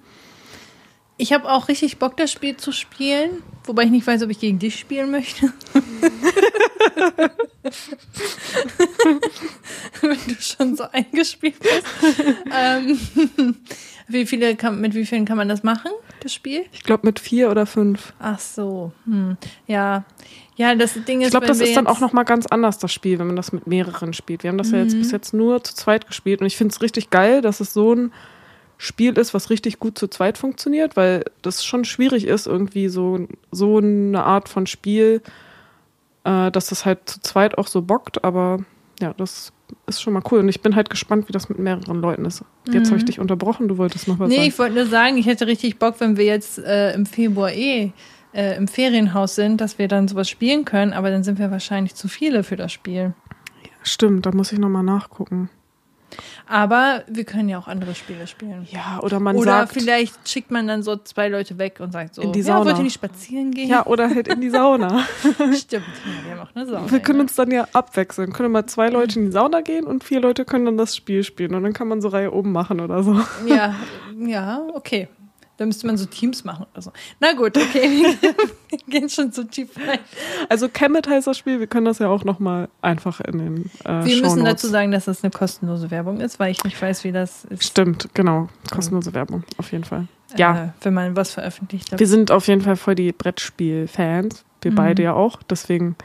Ich 1.18 1.32
habe 1.32 1.50
auch 1.50 1.70
richtig 1.70 1.98
Bock, 1.98 2.18
das 2.18 2.30
Spiel 2.32 2.58
zu 2.58 2.74
spielen, 2.74 3.42
wobei 3.64 3.84
ich 3.84 3.92
nicht 3.92 4.06
weiß, 4.06 4.22
ob 4.24 4.30
ich 4.30 4.40
gegen 4.40 4.60
dich 4.60 4.78
spielen 4.78 5.12
möchte. 5.12 5.54
Wenn 10.02 10.20
du 10.28 10.36
schon 10.40 10.76
so 10.76 10.84
eingespielt 10.92 11.56
bist. 11.60 11.86
ähm, 12.54 13.00
wie 14.10 14.26
viele 14.26 14.58
kann, 14.58 14.82
mit 14.82 14.94
wie 14.94 15.06
vielen 15.06 15.24
kann 15.24 15.38
man 15.38 15.48
das 15.48 15.64
machen, 15.64 15.92
das 16.20 16.34
Spiel? 16.34 16.66
Ich 16.74 16.84
glaube 16.84 17.08
mit 17.08 17.20
vier 17.20 17.50
oder 17.50 17.66
fünf. 17.66 18.12
Ach 18.20 18.40
so, 18.40 18.92
hm. 19.06 19.38
ja. 19.68 20.04
Ja, 20.58 20.74
das 20.76 20.94
Ding 21.06 21.22
ist. 21.22 21.28
Ich 21.28 21.32
glaube, 21.32 21.48
das 21.48 21.60
ist 21.60 21.76
dann 21.76 21.88
auch 21.88 22.00
nochmal 22.00 22.24
ganz 22.24 22.46
anders, 22.46 22.78
das 22.78 22.92
Spiel, 22.92 23.20
wenn 23.20 23.28
man 23.28 23.36
das 23.36 23.52
mit 23.52 23.68
mehreren 23.68 24.14
spielt. 24.14 24.44
Wir 24.44 24.50
haben 24.50 24.58
das 24.58 24.70
mhm. 24.70 24.76
ja 24.76 24.84
jetzt 24.84 24.94
mhm. 24.96 25.00
bis 25.00 25.12
jetzt 25.12 25.34
nur 25.34 25.64
zu 25.64 25.76
zweit 25.76 26.08
gespielt 26.08 26.40
und 26.42 26.48
ich 26.48 26.56
finde 26.56 26.74
es 26.74 26.82
richtig 26.82 27.10
geil, 27.10 27.42
dass 27.42 27.60
es 27.60 27.74
so 27.74 27.94
ein 27.94 28.14
Spiel 28.78 29.18
ist, 29.18 29.34
was 29.34 29.50
richtig 29.50 29.80
gut 29.80 29.98
zu 29.98 30.08
zweit 30.08 30.38
funktioniert, 30.38 30.96
weil 30.96 31.26
das 31.42 31.64
schon 31.64 31.86
schwierig 31.86 32.26
ist, 32.28 32.46
irgendwie 32.48 32.90
so, 32.90 33.28
so 33.52 33.78
eine 33.78 34.24
Art 34.24 34.50
von 34.50 34.68
Spiel, 34.68 35.22
äh, 36.24 36.52
dass 36.52 36.68
das 36.68 36.86
halt 36.86 37.10
zu 37.10 37.22
zweit 37.22 37.58
auch 37.58 37.68
so 37.68 37.82
bockt, 37.82 38.24
aber 38.24 38.60
ja, 39.00 39.14
das 39.14 39.54
ist 39.88 40.02
schon 40.02 40.14
mal 40.14 40.24
cool. 40.32 40.40
Und 40.40 40.50
ich 40.50 40.62
bin 40.62 40.76
halt 40.76 40.90
gespannt, 40.90 41.28
wie 41.28 41.34
das 41.34 41.50
mit 41.50 41.60
mehreren 41.60 42.02
Leuten 42.02 42.26
ist. 42.26 42.44
Jetzt 42.68 42.88
mhm. 42.88 42.92
habe 42.92 42.98
ich 42.98 43.06
dich 43.06 43.20
unterbrochen, 43.20 43.68
du 43.68 43.78
wolltest 43.78 44.08
noch 44.08 44.20
was 44.20 44.30
nee, 44.30 44.36
sagen. 44.36 44.44
Nee, 44.44 44.50
ich 44.50 44.60
wollte 44.60 44.76
nur 44.76 44.86
sagen, 44.86 45.18
ich 45.18 45.26
hätte 45.26 45.48
richtig 45.48 45.80
Bock, 45.80 45.96
wenn 46.00 46.18
wir 46.18 46.26
jetzt 46.26 46.60
äh, 46.60 46.94
im 46.94 47.06
Februar 47.06 47.52
eh 47.52 47.92
äh, 48.34 48.58
im 48.58 48.68
Ferienhaus 48.68 49.36
sind, 49.36 49.62
dass 49.62 49.80
wir 49.80 49.88
dann 49.88 50.08
sowas 50.08 50.30
spielen 50.30 50.66
können, 50.66 50.94
aber 50.94 51.10
dann 51.10 51.24
sind 51.24 51.40
wir 51.40 51.52
wahrscheinlich 51.52 51.96
zu 51.96 52.08
viele 52.08 52.44
für 52.44 52.58
das 52.58 52.72
Spiel. 52.72 53.14
Ja, 53.64 53.70
stimmt, 53.84 54.26
da 54.26 54.32
muss 54.32 54.52
ich 54.52 54.60
nochmal 54.60 54.84
nachgucken. 54.84 55.50
Aber 56.48 57.04
wir 57.08 57.24
können 57.24 57.50
ja 57.50 57.58
auch 57.58 57.68
andere 57.68 57.96
Spiele 57.96 58.28
spielen. 58.28 58.68
Ja, 58.72 59.00
oder 59.02 59.20
man 59.20 59.36
oder 59.36 59.52
sagt. 59.52 59.72
Oder 59.72 59.82
vielleicht 59.82 60.30
schickt 60.30 60.52
man 60.52 60.68
dann 60.68 60.84
so 60.84 60.96
zwei 60.98 61.28
Leute 61.30 61.58
weg 61.58 61.80
und 61.80 61.92
sagt 61.92 62.16
so, 62.16 62.22
in 62.22 62.32
die 62.32 62.42
Sauna. 62.42 62.60
ja, 62.60 62.66
wollt 62.66 62.78
ihr 62.78 62.84
nicht 62.84 62.94
spazieren 62.94 63.52
gehen? 63.52 63.70
Ja, 63.70 63.86
oder 63.86 64.10
halt 64.10 64.28
in 64.28 64.42
die 64.42 64.50
Sauna. 64.50 65.06
Stimmt, 65.58 65.86
ja, 66.06 66.26
wir 66.26 66.32
haben 66.32 66.48
auch 66.48 66.56
eine 66.56 66.66
Sauna. 66.66 66.92
Wir 66.92 67.00
können 67.00 67.22
uns 67.22 67.36
dann 67.36 67.52
ja 67.52 67.68
abwechseln. 67.74 68.34
Können 68.34 68.52
mal 68.52 68.66
zwei 68.66 68.90
Leute 68.90 69.20
in 69.20 69.26
die 69.26 69.32
Sauna 69.32 69.62
gehen 69.62 69.86
und 69.86 70.04
vier 70.04 70.20
Leute 70.20 70.46
können 70.46 70.66
dann 70.66 70.78
das 70.78 70.96
Spiel 70.96 71.24
spielen. 71.24 71.56
Und 71.56 71.64
dann 71.64 71.74
kann 71.74 71.88
man 71.88 72.02
so 72.02 72.10
Reihe 72.10 72.32
oben 72.32 72.52
machen 72.52 72.80
oder 72.80 73.04
so. 73.04 73.20
Ja, 73.46 73.76
ja, 74.18 74.62
okay. 74.74 75.08
Da 75.58 75.66
müsste 75.66 75.88
man 75.88 75.98
so 75.98 76.06
Teams 76.06 76.44
machen 76.44 76.66
oder 76.74 76.82
so. 76.82 76.92
Na 77.20 77.32
gut, 77.32 77.58
okay, 77.58 78.18
wir 78.70 78.78
gehen 78.88 79.10
schon 79.10 79.32
zu 79.32 79.48
tief 79.48 79.70
rein. 79.78 80.00
Also 80.50 80.68
Kemet 80.68 81.08
heißt 81.08 81.28
das 81.28 81.38
Spiel, 81.38 81.60
wir 81.60 81.68
können 81.68 81.86
das 81.86 82.00
ja 82.00 82.10
auch 82.10 82.26
nochmal 82.26 82.68
einfach 82.82 83.22
in 83.22 83.38
den 83.38 83.72
äh, 83.86 84.06
Wir 84.06 84.22
müssen 84.22 84.44
dazu 84.44 84.68
sagen, 84.68 84.92
dass 84.92 85.06
das 85.06 85.24
eine 85.24 85.32
kostenlose 85.32 85.92
Werbung 85.92 86.20
ist, 86.20 86.40
weil 86.40 86.52
ich 86.52 86.64
nicht 86.66 86.82
weiß, 86.82 87.06
wie 87.06 87.14
das 87.14 87.46
ist. 87.46 87.64
Stimmt, 87.64 88.10
genau. 88.14 88.50
Kostenlose 88.70 89.14
Werbung, 89.14 89.44
auf 89.58 89.72
jeden 89.72 89.86
Fall. 89.86 90.08
Äh, 90.34 90.40
ja. 90.40 90.64
Äh, 90.66 90.70
wenn 90.82 90.94
man 90.94 91.16
was 91.16 91.32
veröffentlicht. 91.32 91.98
Wir 91.98 92.08
sind 92.08 92.32
auf 92.32 92.48
jeden 92.48 92.62
Fall 92.62 92.76
voll 92.76 92.96
die 92.96 93.14
Brettspiel-Fans. 93.14 94.44
Wir 94.62 94.72
mhm. 94.72 94.76
beide 94.76 95.04
ja 95.04 95.14
auch. 95.14 95.42
Deswegen, 95.44 95.96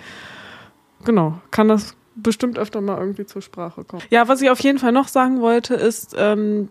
genau, 1.05 1.41
kann 1.51 1.67
das 1.67 1.97
bestimmt 2.15 2.59
öfter 2.59 2.81
mal 2.81 2.99
irgendwie 2.99 3.27
zur 3.27 3.43
Sprache 3.43 3.85
kommen. 3.85 4.03
Ja, 4.11 4.29
was 4.29 4.43
ich 4.43 4.51
auf 4.51 4.61
jeden 4.61 4.79
Fall 4.79 4.93
noch 4.93 5.09
sagen 5.09 5.41
wollte, 5.41 5.75
ist, 5.75 6.15
ähm, 6.17 6.69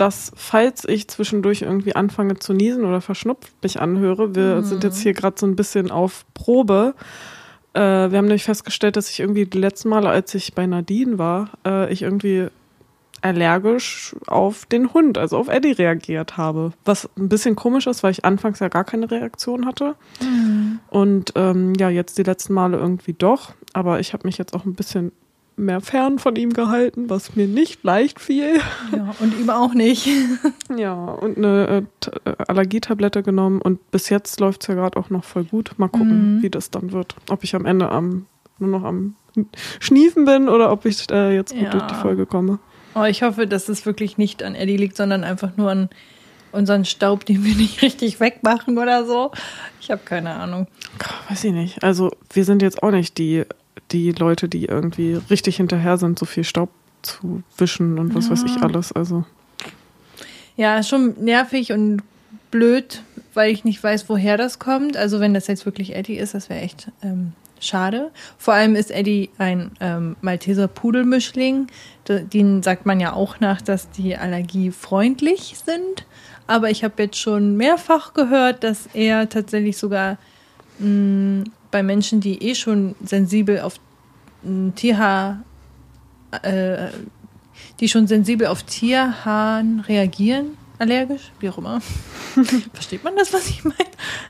dass 0.00 0.32
falls 0.34 0.86
ich 0.86 1.08
zwischendurch 1.08 1.60
irgendwie 1.62 1.94
anfange 1.94 2.38
zu 2.38 2.54
niesen 2.54 2.84
oder 2.84 3.02
verschnupft 3.02 3.52
mich 3.62 3.80
anhöre, 3.80 4.34
wir 4.34 4.56
mhm. 4.56 4.64
sind 4.64 4.82
jetzt 4.82 5.00
hier 5.00 5.12
gerade 5.12 5.36
so 5.38 5.46
ein 5.46 5.56
bisschen 5.56 5.90
auf 5.90 6.24
Probe. 6.32 6.94
Äh, 7.74 7.80
wir 7.80 8.16
haben 8.18 8.26
nämlich 8.26 8.44
festgestellt, 8.44 8.96
dass 8.96 9.10
ich 9.10 9.20
irgendwie 9.20 9.44
die 9.44 9.58
letzten 9.58 9.90
Male, 9.90 10.08
als 10.08 10.34
ich 10.34 10.54
bei 10.54 10.66
Nadine 10.66 11.18
war, 11.18 11.50
äh, 11.66 11.92
ich 11.92 12.00
irgendwie 12.00 12.48
allergisch 13.22 14.16
auf 14.26 14.64
den 14.64 14.94
Hund, 14.94 15.18
also 15.18 15.36
auf 15.36 15.48
Eddie 15.48 15.72
reagiert 15.72 16.38
habe. 16.38 16.72
Was 16.86 17.10
ein 17.18 17.28
bisschen 17.28 17.54
komisch 17.54 17.86
ist, 17.86 18.02
weil 18.02 18.12
ich 18.12 18.24
anfangs 18.24 18.60
ja 18.60 18.68
gar 18.68 18.84
keine 18.84 19.10
Reaktion 19.10 19.66
hatte. 19.66 19.96
Mhm. 20.22 20.80
Und 20.88 21.32
ähm, 21.34 21.74
ja, 21.78 21.90
jetzt 21.90 22.16
die 22.16 22.22
letzten 22.22 22.54
Male 22.54 22.78
irgendwie 22.78 23.12
doch. 23.12 23.52
Aber 23.74 24.00
ich 24.00 24.14
habe 24.14 24.26
mich 24.26 24.38
jetzt 24.38 24.54
auch 24.54 24.64
ein 24.64 24.74
bisschen 24.74 25.12
mehr 25.60 25.80
fern 25.80 26.18
von 26.18 26.36
ihm 26.36 26.52
gehalten, 26.52 27.10
was 27.10 27.36
mir 27.36 27.46
nicht 27.46 27.84
leicht 27.84 28.20
fiel. 28.20 28.60
Ja, 28.94 29.14
und 29.20 29.38
ihm 29.38 29.50
auch 29.50 29.74
nicht. 29.74 30.08
ja, 30.76 30.94
und 30.94 31.38
eine 31.38 31.86
äh, 32.24 32.28
äh, 32.28 32.34
Allergietablette 32.48 33.22
genommen 33.22 33.60
und 33.60 33.90
bis 33.90 34.08
jetzt 34.08 34.40
läuft 34.40 34.62
es 34.62 34.68
ja 34.68 34.74
gerade 34.74 34.98
auch 34.98 35.10
noch 35.10 35.24
voll 35.24 35.44
gut. 35.44 35.72
Mal 35.76 35.88
gucken, 35.88 36.36
mhm. 36.36 36.42
wie 36.42 36.50
das 36.50 36.70
dann 36.70 36.92
wird. 36.92 37.14
Ob 37.28 37.44
ich 37.44 37.54
am 37.54 37.66
Ende 37.66 37.90
am, 37.90 38.26
nur 38.58 38.70
noch 38.70 38.84
am 38.84 39.14
Schniefen 39.78 40.24
bin 40.24 40.48
oder 40.48 40.72
ob 40.72 40.84
ich 40.86 41.10
äh, 41.10 41.34
jetzt 41.34 41.52
gut 41.52 41.62
ja. 41.62 41.70
durch 41.70 41.86
die 41.86 41.94
Folge 41.94 42.26
komme. 42.26 42.58
Oh, 42.94 43.04
ich 43.04 43.22
hoffe, 43.22 43.46
dass 43.46 43.68
es 43.68 43.86
wirklich 43.86 44.18
nicht 44.18 44.42
an 44.42 44.54
Eddie 44.54 44.76
liegt, 44.76 44.96
sondern 44.96 45.22
einfach 45.22 45.56
nur 45.56 45.70
an 45.70 45.90
unseren 46.52 46.84
Staub, 46.84 47.24
den 47.24 47.44
wir 47.44 47.54
nicht 47.56 47.82
richtig 47.82 48.20
wegmachen 48.20 48.78
oder 48.78 49.04
so. 49.04 49.30
Ich 49.80 49.90
habe 49.90 50.02
keine 50.04 50.34
Ahnung. 50.34 50.66
Weiß 51.28 51.44
ich 51.44 51.52
nicht. 51.52 51.82
Also 51.82 52.10
wir 52.32 52.44
sind 52.44 52.62
jetzt 52.62 52.82
auch 52.82 52.90
nicht 52.90 53.18
die 53.18 53.44
die 53.92 54.12
Leute, 54.12 54.48
die 54.48 54.66
irgendwie 54.66 55.18
richtig 55.30 55.56
hinterher 55.56 55.98
sind, 55.98 56.18
so 56.18 56.26
viel 56.26 56.44
Staub 56.44 56.70
zu 57.02 57.42
wischen 57.56 57.98
und 57.98 58.14
was 58.14 58.26
ja. 58.26 58.32
weiß 58.32 58.44
ich 58.44 58.62
alles. 58.62 58.92
Also. 58.92 59.24
Ja, 60.56 60.82
schon 60.82 61.14
nervig 61.22 61.72
und 61.72 62.02
blöd, 62.50 63.02
weil 63.34 63.50
ich 63.50 63.64
nicht 63.64 63.82
weiß, 63.82 64.08
woher 64.08 64.36
das 64.36 64.58
kommt. 64.58 64.96
Also 64.96 65.20
wenn 65.20 65.34
das 65.34 65.46
jetzt 65.46 65.64
wirklich 65.64 65.94
Eddie 65.94 66.16
ist, 66.16 66.34
das 66.34 66.48
wäre 66.48 66.60
echt 66.60 66.90
ähm, 67.02 67.32
schade. 67.60 68.10
Vor 68.38 68.54
allem 68.54 68.74
ist 68.74 68.90
Eddie 68.90 69.30
ein 69.38 69.72
ähm, 69.80 70.16
Malteser 70.20 70.68
Pudelmischling. 70.68 71.68
Den 72.08 72.62
sagt 72.62 72.86
man 72.86 73.00
ja 73.00 73.12
auch 73.12 73.40
nach, 73.40 73.62
dass 73.62 73.90
die 73.90 74.16
allergiefreundlich 74.16 75.56
sind. 75.64 76.06
Aber 76.46 76.70
ich 76.70 76.82
habe 76.82 77.02
jetzt 77.04 77.16
schon 77.18 77.56
mehrfach 77.56 78.12
gehört, 78.12 78.64
dass 78.64 78.88
er 78.92 79.28
tatsächlich 79.28 79.76
sogar 79.76 80.18
mh, 80.80 81.44
bei 81.70 81.82
Menschen, 81.82 82.20
die 82.20 82.42
eh 82.42 82.54
schon 82.54 82.94
sensibel 83.04 83.60
auf 83.60 83.74
Tierhaar, 84.74 85.42
äh, 86.42 86.88
die 87.78 87.88
schon 87.88 88.06
sensibel 88.06 88.46
auf 88.46 88.62
Tierhaaren 88.62 89.80
reagieren, 89.80 90.56
allergisch, 90.78 91.30
wie 91.40 91.50
auch 91.50 91.58
immer. 91.58 91.80
Versteht 92.72 93.04
man 93.04 93.16
das, 93.16 93.32
was 93.32 93.48
ich 93.48 93.64
meine? 93.64 93.76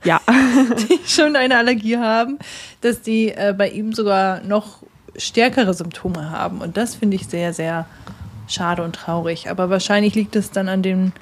Ja. 0.04 0.20
die 0.88 0.98
schon 1.06 1.36
eine 1.36 1.56
Allergie 1.56 1.96
haben, 1.96 2.38
dass 2.80 3.02
die 3.02 3.28
äh, 3.28 3.54
bei 3.56 3.70
ihm 3.70 3.92
sogar 3.92 4.42
noch 4.42 4.82
stärkere 5.16 5.74
Symptome 5.74 6.30
haben. 6.30 6.60
Und 6.60 6.76
das 6.76 6.96
finde 6.96 7.16
ich 7.16 7.26
sehr, 7.26 7.52
sehr 7.52 7.86
schade 8.48 8.82
und 8.82 8.94
traurig. 8.94 9.48
Aber 9.48 9.70
wahrscheinlich 9.70 10.14
liegt 10.14 10.36
es 10.36 10.50
dann 10.50 10.68
an 10.68 10.82
dem, 10.82 11.12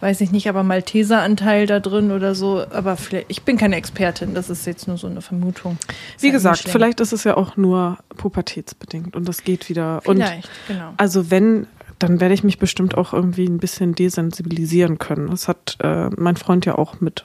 weiß 0.00 0.20
ich 0.20 0.32
nicht, 0.32 0.48
aber 0.48 0.62
Malteser-Anteil 0.62 1.66
da 1.66 1.80
drin 1.80 2.10
oder 2.10 2.34
so. 2.34 2.64
Aber 2.70 2.96
vielleicht, 2.96 3.26
ich 3.28 3.42
bin 3.42 3.56
keine 3.56 3.76
Expertin, 3.76 4.34
das 4.34 4.50
ist 4.50 4.66
jetzt 4.66 4.88
nur 4.88 4.96
so 4.96 5.06
eine 5.06 5.22
Vermutung. 5.22 5.78
Wie 6.18 6.26
halt 6.26 6.34
gesagt, 6.34 6.68
vielleicht 6.68 7.00
ist 7.00 7.12
es 7.12 7.24
ja 7.24 7.36
auch 7.36 7.56
nur 7.56 7.98
pubertätsbedingt 8.16 9.16
und 9.16 9.28
das 9.28 9.44
geht 9.44 9.68
wieder. 9.68 10.00
Vielleicht, 10.02 10.44
und 10.44 10.50
genau. 10.68 10.92
Also 10.96 11.30
wenn, 11.30 11.66
dann 11.98 12.20
werde 12.20 12.34
ich 12.34 12.44
mich 12.44 12.58
bestimmt 12.58 12.96
auch 12.96 13.12
irgendwie 13.12 13.46
ein 13.46 13.58
bisschen 13.58 13.94
desensibilisieren 13.94 14.98
können. 14.98 15.30
Das 15.30 15.48
hat 15.48 15.76
äh, 15.82 16.10
mein 16.16 16.36
Freund 16.36 16.66
ja 16.66 16.76
auch 16.76 17.00
mit 17.00 17.24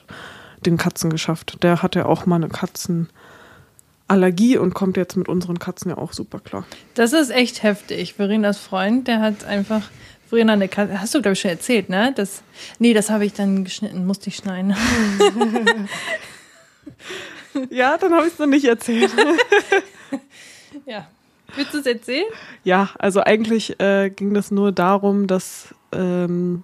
den 0.64 0.76
Katzen 0.76 1.10
geschafft. 1.10 1.62
Der 1.62 1.82
hatte 1.82 2.00
ja 2.00 2.06
auch 2.06 2.26
mal 2.26 2.36
eine 2.36 2.48
Katzenallergie 2.48 4.56
und 4.56 4.74
kommt 4.74 4.96
jetzt 4.96 5.16
mit 5.16 5.28
unseren 5.28 5.58
Katzen 5.58 5.90
ja 5.90 5.98
auch 5.98 6.12
super 6.12 6.40
klar. 6.40 6.64
Das 6.94 7.12
ist 7.12 7.30
echt 7.30 7.62
heftig. 7.62 8.14
Verenas 8.14 8.58
Freund, 8.58 9.08
der 9.08 9.20
hat 9.20 9.44
einfach 9.44 9.82
Verena 10.32 10.54
eine 10.54 10.66
Katze. 10.66 10.98
Hast 10.98 11.14
du, 11.14 11.20
glaube 11.20 11.34
ich, 11.34 11.40
schon 11.40 11.50
erzählt, 11.50 11.90
ne? 11.90 12.10
Das, 12.16 12.42
nee, 12.78 12.94
das 12.94 13.10
habe 13.10 13.26
ich 13.26 13.34
dann 13.34 13.64
geschnitten, 13.64 14.06
musste 14.06 14.28
ich 14.28 14.36
schneiden. 14.36 14.74
Ja, 17.68 17.98
dann 17.98 18.14
habe 18.14 18.26
ich 18.26 18.32
es 18.32 18.38
noch 18.38 18.46
nicht 18.46 18.64
erzählt. 18.64 19.12
ja. 20.86 21.06
Willst 21.54 21.74
du 21.74 21.80
es 21.80 21.86
erzählen? 21.86 22.24
Ja, 22.64 22.88
also 22.98 23.20
eigentlich 23.20 23.78
äh, 23.78 24.08
ging 24.08 24.32
das 24.32 24.50
nur 24.50 24.72
darum, 24.72 25.26
dass 25.26 25.74
ähm, 25.92 26.62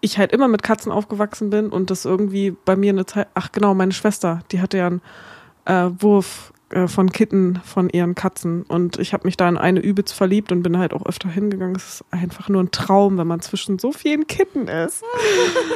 ich 0.00 0.18
halt 0.18 0.32
immer 0.32 0.48
mit 0.48 0.64
Katzen 0.64 0.90
aufgewachsen 0.90 1.50
bin 1.50 1.68
und 1.68 1.90
das 1.90 2.04
irgendwie 2.04 2.50
bei 2.50 2.74
mir 2.74 2.90
eine 2.90 3.06
Zeit. 3.06 3.28
Ach 3.34 3.52
genau, 3.52 3.74
meine 3.74 3.92
Schwester, 3.92 4.40
die 4.50 4.60
hatte 4.60 4.78
ja 4.78 4.88
einen 4.88 5.02
äh, 5.66 6.02
Wurf 6.02 6.52
äh, 6.72 6.88
von 6.88 7.12
Kitten 7.12 7.60
von 7.64 7.88
ihren 7.90 8.14
Katzen 8.14 8.62
und 8.62 8.98
ich 8.98 9.12
habe 9.12 9.26
mich 9.26 9.36
da 9.36 9.48
in 9.48 9.56
eine 9.56 9.80
übelst 9.80 10.14
verliebt 10.14 10.52
und 10.52 10.62
bin 10.62 10.78
halt 10.78 10.92
auch 10.92 11.06
öfter 11.06 11.28
hingegangen. 11.28 11.76
Es 11.76 11.94
ist 11.94 12.04
einfach 12.10 12.48
nur 12.48 12.62
ein 12.62 12.70
Traum, 12.70 13.18
wenn 13.18 13.26
man 13.26 13.40
zwischen 13.40 13.78
so 13.78 13.92
vielen 13.92 14.26
Kitten 14.26 14.68
ist. 14.68 15.04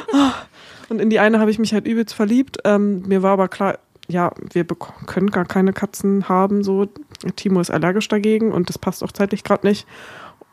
und 0.88 1.00
in 1.00 1.10
die 1.10 1.18
eine 1.18 1.38
habe 1.38 1.50
ich 1.50 1.58
mich 1.58 1.72
halt 1.72 1.86
übelst 1.86 2.14
verliebt. 2.14 2.58
Ähm, 2.64 3.02
mir 3.02 3.22
war 3.22 3.32
aber 3.32 3.48
klar, 3.48 3.78
ja, 4.08 4.32
wir 4.52 4.64
können 4.64 5.30
gar 5.30 5.44
keine 5.44 5.72
Katzen 5.72 6.28
haben. 6.28 6.62
So, 6.64 6.88
Timo 7.36 7.60
ist 7.60 7.70
allergisch 7.70 8.08
dagegen 8.08 8.52
und 8.52 8.68
das 8.68 8.78
passt 8.78 9.04
auch 9.04 9.12
zeitlich 9.12 9.44
gerade 9.44 9.66
nicht. 9.66 9.86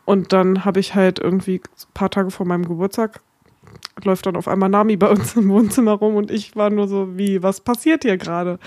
Und 0.04 0.32
dann 0.32 0.64
habe 0.64 0.80
ich 0.80 0.94
halt 0.94 1.18
irgendwie 1.18 1.56
ein 1.56 1.94
paar 1.94 2.10
Tage 2.10 2.30
vor 2.30 2.46
meinem 2.46 2.68
Geburtstag 2.68 3.20
läuft 4.02 4.26
dann 4.26 4.36
auf 4.36 4.48
einmal 4.48 4.68
Nami 4.68 4.96
bei 4.96 5.08
uns 5.08 5.36
im 5.36 5.48
Wohnzimmer 5.48 5.92
rum 5.92 6.16
und 6.16 6.30
ich 6.30 6.56
war 6.56 6.70
nur 6.70 6.88
so, 6.88 7.16
wie, 7.16 7.42
was 7.42 7.60
passiert 7.60 8.02
hier 8.02 8.16
gerade? 8.16 8.58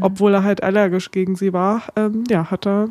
Obwohl 0.00 0.34
er 0.34 0.42
halt 0.42 0.62
allergisch 0.62 1.10
gegen 1.10 1.36
sie 1.36 1.52
war, 1.52 1.82
ähm, 1.96 2.24
ja, 2.28 2.50
hat 2.50 2.66
er 2.66 2.88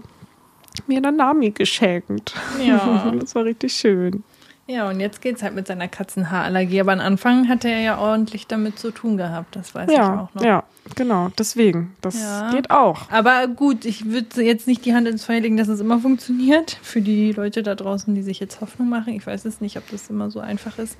mir 0.88 1.02
dann 1.02 1.18
Nami 1.18 1.52
geschenkt. 1.52 2.34
Ja. 2.66 3.12
das 3.20 3.36
war 3.36 3.44
richtig 3.44 3.74
schön. 3.74 4.24
Ja, 4.70 4.90
und 4.90 5.00
jetzt 5.00 5.22
geht's 5.22 5.44
halt 5.44 5.56
mit 5.56 5.66
seiner 5.66 5.88
Katzenhaarallergie. 5.88 6.82
Aber 6.82 6.92
am 6.92 7.00
Anfang 7.00 7.48
hatte 7.48 7.70
er 7.70 7.80
ja 7.80 7.98
ordentlich 8.00 8.48
damit 8.48 8.78
zu 8.78 8.92
tun 8.92 9.16
gehabt. 9.16 9.56
Das 9.56 9.74
weiß 9.74 9.90
ich 9.90 9.96
Ja, 9.96 10.24
auch 10.30 10.36
noch. 10.36 10.44
ja, 10.44 10.64
genau. 10.96 11.30
Deswegen, 11.40 11.96
das 12.02 12.20
Ja. 12.20 12.52
geht 12.52 12.70
auch. 12.70 13.10
Aber 13.10 13.48
gut, 13.48 13.86
ich 13.86 14.08
würde 14.08 14.42
jetzt 14.44 14.68
nicht 14.68 14.84
die 14.84 14.94
Hand 14.94 15.08
ins 15.08 15.24
Feuer 15.24 15.40
legen, 15.40 15.56
dass 15.56 15.70
es 15.70 15.80
immer 15.80 16.00
funktioniert. 16.00 16.78
Für 16.82 17.00
die 17.00 17.32
Leute 17.32 17.64
da 17.64 17.76
draußen, 17.76 18.14
die 18.14 18.22
sich 18.24 18.42
jetzt 18.42 18.60
Hoffnung 18.60 18.90
machen. 18.90 19.14
Ich 19.14 19.26
weiß 19.26 19.46
es 19.46 19.62
nicht, 19.62 19.78
ob 19.78 19.90
das 19.90 20.10
immer 20.10 20.30
so 20.30 20.42
einfach 20.42 20.78
ist. 20.80 20.98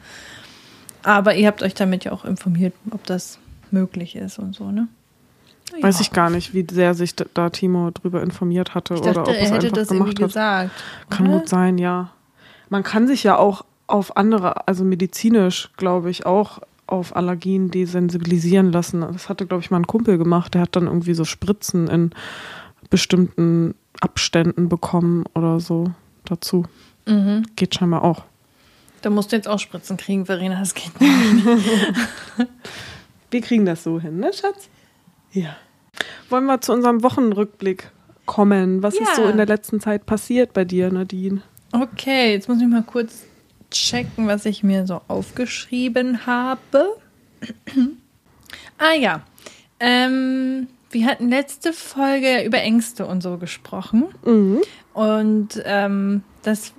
Aber 1.04 1.36
ihr 1.36 1.48
habt 1.48 1.64
euch 1.64 1.74
damit 1.74 2.04
ja 2.04 2.12
auch 2.12 2.26
informiert, 2.26 2.74
ob 2.92 3.06
das 3.06 3.40
möglich 3.72 4.16
ist 4.16 4.40
und 4.40 4.56
so, 4.56 4.72
ne? 4.72 4.88
Weiß 5.82 5.96
Ja. 5.98 6.02
ich 6.02 6.12
gar 6.12 6.30
nicht, 6.30 6.54
wie 6.54 6.66
sehr 6.70 6.94
sich 6.94 7.16
da- 7.16 7.50
Timo 7.50 7.92
drüber 7.92 8.24
informiert 8.24 8.74
hatte 8.74 8.94
Ich 8.96 9.02
oder 9.02 9.14
dachte, 9.14 9.30
ob 9.32 9.36
es 9.36 9.50
er 9.50 9.56
hätte 9.56 9.66
einfach 9.68 9.78
das 9.78 9.88
gemacht 9.90 10.10
hat. 10.10 10.16
gesagt. 10.28 10.72
Kann 11.10 11.28
oder? 11.28 11.40
gut 11.40 11.50
sein, 11.50 11.78
ja. 11.78 12.12
Man 12.70 12.84
kann 12.84 13.08
sich 13.08 13.24
ja 13.24 13.38
auch 13.38 13.66
auf 13.88 14.16
andere, 14.18 14.68
also 14.68 14.84
medizinisch, 14.84 15.70
glaube 15.78 16.10
ich, 16.10 16.26
auch 16.26 16.60
auf 16.88 17.16
Allergien 17.18 17.70
desensibilisieren 17.70 18.72
lassen. 18.72 19.02
Das 19.02 19.28
hatte, 19.28 19.46
glaube 19.46 19.62
ich, 19.62 19.72
mal 19.72 19.78
ein 19.78 19.88
Kumpel 19.88 20.18
gemacht. 20.18 20.54
Der 20.54 20.62
hat 20.62 20.76
dann 20.78 20.88
irgendwie 20.88 21.14
so 21.14 21.26
Spritzen 21.26 21.88
in 21.90 22.12
bestimmten 22.90 23.76
Abständen 24.00 24.70
bekommen 24.70 25.26
oder 25.36 25.60
so 25.60 25.92
dazu. 26.26 26.66
Mhm. 27.06 27.44
Geht 27.58 27.76
scheinbar 27.76 28.04
auch. 28.04 28.24
Da 29.02 29.10
musst 29.10 29.32
du 29.32 29.36
jetzt 29.36 29.48
auch 29.48 29.60
Spritzen 29.60 29.98
kriegen, 29.98 30.26
Verena, 30.26 30.60
das 30.60 30.74
geht 30.74 31.00
nicht. 31.00 31.46
Wir 33.32 33.42
kriegen 33.42 33.66
das 33.66 33.84
so 33.84 34.00
hin, 34.00 34.20
ne, 34.20 34.32
Schatz? 34.34 34.70
Ja. 35.32 35.56
Wollen 36.30 36.46
wir 36.46 36.62
zu 36.62 36.72
unserem 36.74 37.04
Wochenrückblick 37.04 37.92
kommen? 38.26 38.84
Was 38.84 38.96
ist 38.96 39.10
Ja. 39.10 39.16
so 39.16 39.26
in 39.26 39.38
der 39.38 39.46
letzten 39.46 39.80
Zeit 39.82 40.06
passiert 40.06 40.54
bei 40.54 40.64
dir, 40.64 40.92
Nadine? 40.92 41.42
Okay, 41.74 42.32
jetzt 42.32 42.48
muss 42.48 42.62
ich 42.62 42.68
mal 42.68 42.84
kurz 42.84 43.26
checken, 43.70 44.28
was 44.28 44.46
ich 44.46 44.64
mir 44.64 44.88
so 44.88 45.02
aufgeschrieben 45.10 46.26
habe. 46.26 46.88
ah 48.78 48.94
ja, 48.94 49.22
ähm, 49.82 50.68
wir 50.92 51.06
hatten 51.06 51.28
letzte 51.30 51.74
Folge 51.74 52.44
über 52.46 52.60
Ängste 52.60 53.06
und 53.06 53.22
so 53.22 53.38
gesprochen. 53.38 54.06
Mhm. 54.24 54.62
Und 54.94 55.62
ähm, 55.66 56.24
das, 56.44 56.74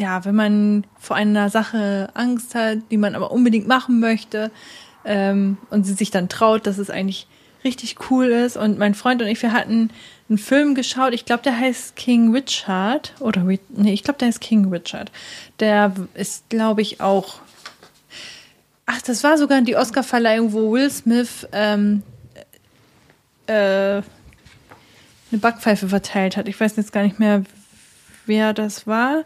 ja, 0.00 0.24
wenn 0.24 0.34
man 0.34 0.84
vor 0.98 1.16
einer 1.16 1.50
Sache 1.50 2.08
Angst 2.14 2.54
hat, 2.54 2.78
die 2.90 2.96
man 2.96 3.14
aber 3.14 3.30
unbedingt 3.30 3.68
machen 3.68 4.00
möchte 4.00 4.50
ähm, 5.04 5.58
und 5.68 5.84
sie 5.84 5.92
sich 5.92 6.10
dann 6.10 6.28
traut, 6.28 6.66
dass 6.66 6.78
es 6.78 6.90
eigentlich 6.90 7.26
richtig 7.64 8.10
cool 8.10 8.26
ist. 8.26 8.56
Und 8.56 8.78
mein 8.78 8.94
Freund 8.94 9.20
und 9.20 9.28
ich, 9.28 9.42
wir 9.42 9.52
hatten 9.52 9.90
einen 10.28 10.38
Film 10.38 10.74
geschaut, 10.74 11.12
ich 11.12 11.26
glaube, 11.26 11.42
der 11.42 11.58
heißt 11.58 11.96
King 11.96 12.32
Richard. 12.34 13.12
Oder, 13.20 13.42
nee, 13.68 13.92
ich 13.92 14.02
glaube, 14.02 14.18
der 14.18 14.28
heißt 14.28 14.40
King 14.40 14.70
Richard. 14.70 15.12
Der 15.60 15.92
ist, 16.14 16.48
glaube 16.48 16.80
ich, 16.80 17.02
auch. 17.02 17.40
Ach, 18.86 19.02
das 19.02 19.22
war 19.22 19.36
sogar 19.36 19.60
die 19.60 19.76
Oscarverleihung, 19.76 20.52
wo 20.54 20.72
Will 20.72 20.90
Smith 20.90 21.46
ähm, 21.52 22.02
äh, 23.46 23.52
eine 23.52 24.02
Backpfeife 25.40 25.88
verteilt 25.88 26.38
hat. 26.38 26.48
Ich 26.48 26.58
weiß 26.58 26.76
jetzt 26.76 26.92
gar 26.92 27.02
nicht 27.02 27.18
mehr, 27.18 27.44
wer 28.24 28.54
das 28.54 28.86
war. 28.86 29.24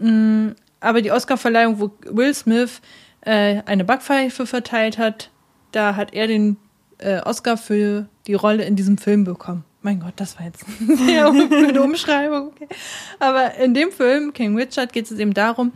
Mm, 0.00 0.50
Aber 0.80 1.02
die 1.02 1.12
Oscarverleihung, 1.12 1.78
wo 1.78 1.90
Will 2.06 2.34
Smith 2.34 2.80
äh, 3.20 3.62
eine 3.66 3.84
Backpfeife 3.84 4.46
verteilt 4.46 4.98
hat, 4.98 5.30
da 5.72 5.94
hat 5.94 6.14
er 6.14 6.26
den 6.26 6.56
äh, 6.98 7.20
Oscar 7.20 7.56
für 7.56 8.08
die 8.26 8.34
Rolle 8.34 8.64
in 8.64 8.76
diesem 8.76 8.98
Film 8.98 9.24
bekommen. 9.24 9.64
Mein 9.82 10.00
Gott, 10.00 10.14
das 10.16 10.38
war 10.38 10.46
jetzt 10.46 10.64
eine 10.80 10.96
sehr 10.96 11.82
Umschreibung. 11.82 12.48
Okay. 12.48 12.68
Aber 13.18 13.54
in 13.54 13.74
dem 13.74 13.92
Film, 13.92 14.32
King 14.32 14.56
Richard, 14.56 14.92
geht 14.92 15.10
es 15.10 15.18
eben 15.18 15.34
darum, 15.34 15.72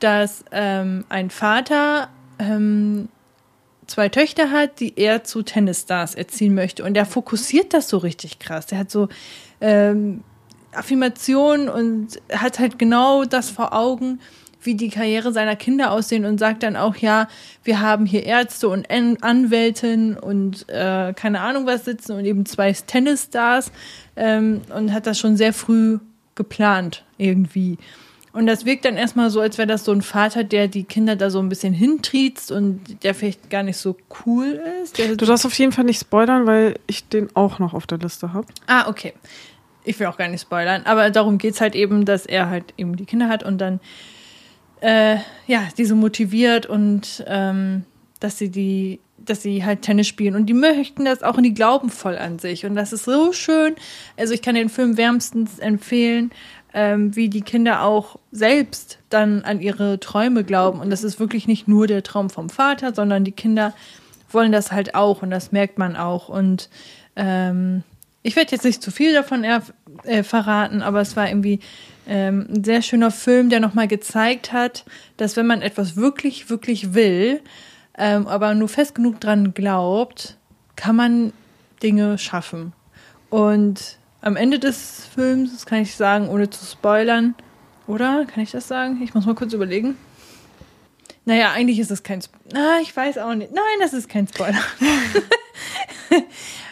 dass 0.00 0.44
ähm, 0.52 1.04
ein 1.08 1.30
Vater 1.30 2.08
ähm, 2.38 3.08
zwei 3.86 4.08
Töchter 4.08 4.50
hat, 4.50 4.80
die 4.80 4.92
er 4.96 5.24
zu 5.24 5.42
Tennisstars 5.42 6.14
erziehen 6.14 6.54
möchte. 6.54 6.84
Und 6.84 6.96
er 6.96 7.06
fokussiert 7.06 7.74
das 7.74 7.88
so 7.88 7.98
richtig 7.98 8.38
krass. 8.38 8.66
Der 8.66 8.78
hat 8.78 8.90
so 8.90 9.08
ähm, 9.60 10.22
Affirmationen 10.72 11.68
und 11.68 12.20
hat 12.32 12.58
halt 12.58 12.78
genau 12.78 13.24
das 13.24 13.50
vor 13.50 13.72
Augen, 13.72 14.20
wie 14.62 14.74
die 14.74 14.90
Karriere 14.90 15.32
seiner 15.32 15.56
Kinder 15.56 15.92
aussehen 15.92 16.24
und 16.24 16.38
sagt 16.38 16.62
dann 16.62 16.76
auch, 16.76 16.96
ja, 16.96 17.28
wir 17.64 17.80
haben 17.80 18.06
hier 18.06 18.24
Ärzte 18.24 18.68
und 18.68 18.90
An 18.90 19.16
Anwältin 19.20 20.16
und 20.16 20.68
äh, 20.68 21.12
keine 21.14 21.40
Ahnung 21.40 21.66
was 21.66 21.84
sitzen 21.84 22.12
und 22.12 22.24
eben 22.24 22.44
zwei 22.44 22.72
Tennisstars 22.72 23.70
ähm, 24.16 24.62
und 24.74 24.92
hat 24.92 25.06
das 25.06 25.18
schon 25.18 25.36
sehr 25.36 25.52
früh 25.52 25.98
geplant 26.34 27.04
irgendwie. 27.18 27.78
Und 28.32 28.46
das 28.46 28.64
wirkt 28.64 28.84
dann 28.84 28.96
erstmal 28.96 29.30
so, 29.30 29.40
als 29.40 29.58
wäre 29.58 29.66
das 29.66 29.84
so 29.84 29.92
ein 29.92 30.02
Vater, 30.02 30.44
der 30.44 30.68
die 30.68 30.84
Kinder 30.84 31.16
da 31.16 31.30
so 31.30 31.40
ein 31.40 31.48
bisschen 31.48 31.72
hintriezt 31.72 32.52
und 32.52 33.02
der 33.02 33.14
vielleicht 33.14 33.50
gar 33.50 33.62
nicht 33.62 33.78
so 33.78 33.96
cool 34.24 34.60
ist. 34.82 34.98
Du 34.98 35.26
darfst 35.26 35.46
auf 35.46 35.58
jeden 35.58 35.72
Fall 35.72 35.84
nicht 35.84 36.00
spoilern, 36.00 36.46
weil 36.46 36.78
ich 36.86 37.08
den 37.08 37.34
auch 37.34 37.58
noch 37.58 37.74
auf 37.74 37.86
der 37.86 37.98
Liste 37.98 38.32
habe. 38.32 38.46
Ah, 38.66 38.88
okay. 38.88 39.14
Ich 39.88 39.98
will 39.98 40.06
auch 40.06 40.18
gar 40.18 40.28
nicht 40.28 40.42
spoilern, 40.42 40.82
aber 40.84 41.10
darum 41.10 41.38
geht 41.38 41.54
es 41.54 41.60
halt 41.60 41.74
eben, 41.74 42.04
dass 42.04 42.26
er 42.26 42.50
halt 42.50 42.74
eben 42.76 42.96
die 42.96 43.06
Kinder 43.06 43.28
hat 43.28 43.42
und 43.42 43.58
dann 43.58 43.80
äh, 44.80 45.16
ja, 45.46 45.68
diese 45.76 45.94
motiviert 45.94 46.66
und 46.66 47.24
ähm, 47.26 47.84
dass 48.20 48.38
sie 48.38 48.50
die, 48.50 49.00
dass 49.16 49.42
sie 49.42 49.64
halt 49.64 49.82
Tennis 49.82 50.06
spielen. 50.06 50.34
Und 50.36 50.46
die 50.46 50.54
möchten 50.54 51.04
das 51.04 51.22
auch 51.22 51.36
und 51.36 51.42
die 51.42 51.54
glauben 51.54 51.90
voll 51.90 52.18
an 52.18 52.38
sich. 52.38 52.66
Und 52.66 52.74
das 52.74 52.92
ist 52.92 53.04
so 53.04 53.32
schön. 53.32 53.76
Also 54.16 54.34
ich 54.34 54.42
kann 54.42 54.54
den 54.54 54.68
Film 54.68 54.96
wärmstens 54.96 55.58
empfehlen, 55.58 56.32
ähm, 56.74 57.16
wie 57.16 57.28
die 57.28 57.42
Kinder 57.42 57.82
auch 57.82 58.18
selbst 58.30 58.98
dann 59.08 59.42
an 59.42 59.60
ihre 59.60 60.00
Träume 60.00 60.44
glauben. 60.44 60.80
Und 60.80 60.90
das 60.90 61.02
ist 61.02 61.18
wirklich 61.18 61.46
nicht 61.46 61.66
nur 61.66 61.86
der 61.86 62.02
Traum 62.02 62.30
vom 62.30 62.50
Vater, 62.50 62.94
sondern 62.94 63.24
die 63.24 63.32
Kinder 63.32 63.74
wollen 64.30 64.52
das 64.52 64.70
halt 64.70 64.94
auch 64.94 65.22
und 65.22 65.30
das 65.30 65.52
merkt 65.52 65.78
man 65.78 65.96
auch. 65.96 66.28
Und 66.28 66.68
ähm, 67.16 67.82
ich 68.22 68.36
werde 68.36 68.50
jetzt 68.50 68.64
nicht 68.64 68.82
zu 68.82 68.90
viel 68.90 69.14
davon 69.14 69.42
äh, 70.04 70.22
verraten, 70.22 70.82
aber 70.82 71.00
es 71.00 71.16
war 71.16 71.28
irgendwie 71.28 71.60
ähm, 72.06 72.46
ein 72.50 72.64
sehr 72.64 72.82
schöner 72.82 73.10
Film, 73.10 73.50
der 73.50 73.60
nochmal 73.60 73.88
gezeigt 73.88 74.52
hat, 74.52 74.84
dass 75.16 75.36
wenn 75.36 75.46
man 75.46 75.62
etwas 75.62 75.96
wirklich, 75.96 76.50
wirklich 76.50 76.94
will, 76.94 77.40
ähm, 77.96 78.26
aber 78.26 78.54
nur 78.54 78.68
fest 78.68 78.94
genug 78.94 79.20
dran 79.20 79.54
glaubt, 79.54 80.36
kann 80.76 80.96
man 80.96 81.32
Dinge 81.82 82.18
schaffen. 82.18 82.72
Und 83.30 83.98
am 84.20 84.36
Ende 84.36 84.58
des 84.58 85.06
Films, 85.14 85.52
das 85.52 85.66
kann 85.66 85.82
ich 85.82 85.94
sagen, 85.94 86.28
ohne 86.28 86.50
zu 86.50 86.64
spoilern, 86.64 87.34
Oder? 87.86 88.26
Kann 88.26 88.42
ich 88.42 88.50
das 88.50 88.68
sagen? 88.68 89.00
Ich 89.02 89.14
muss 89.14 89.24
mal 89.24 89.34
kurz 89.34 89.52
überlegen. 89.54 89.96
Naja, 91.24 91.52
eigentlich 91.52 91.78
ist 91.78 91.90
es 91.90 92.02
kein 92.02 92.20
Spoiler. 92.22 92.44
Na, 92.52 92.80
ich 92.80 92.94
weiß 92.94 93.18
auch 93.18 93.34
nicht. 93.34 93.52
Nein, 93.52 93.64
das 93.80 93.92
ist 93.92 94.08
kein 94.08 94.28
Spoiler. 94.28 94.60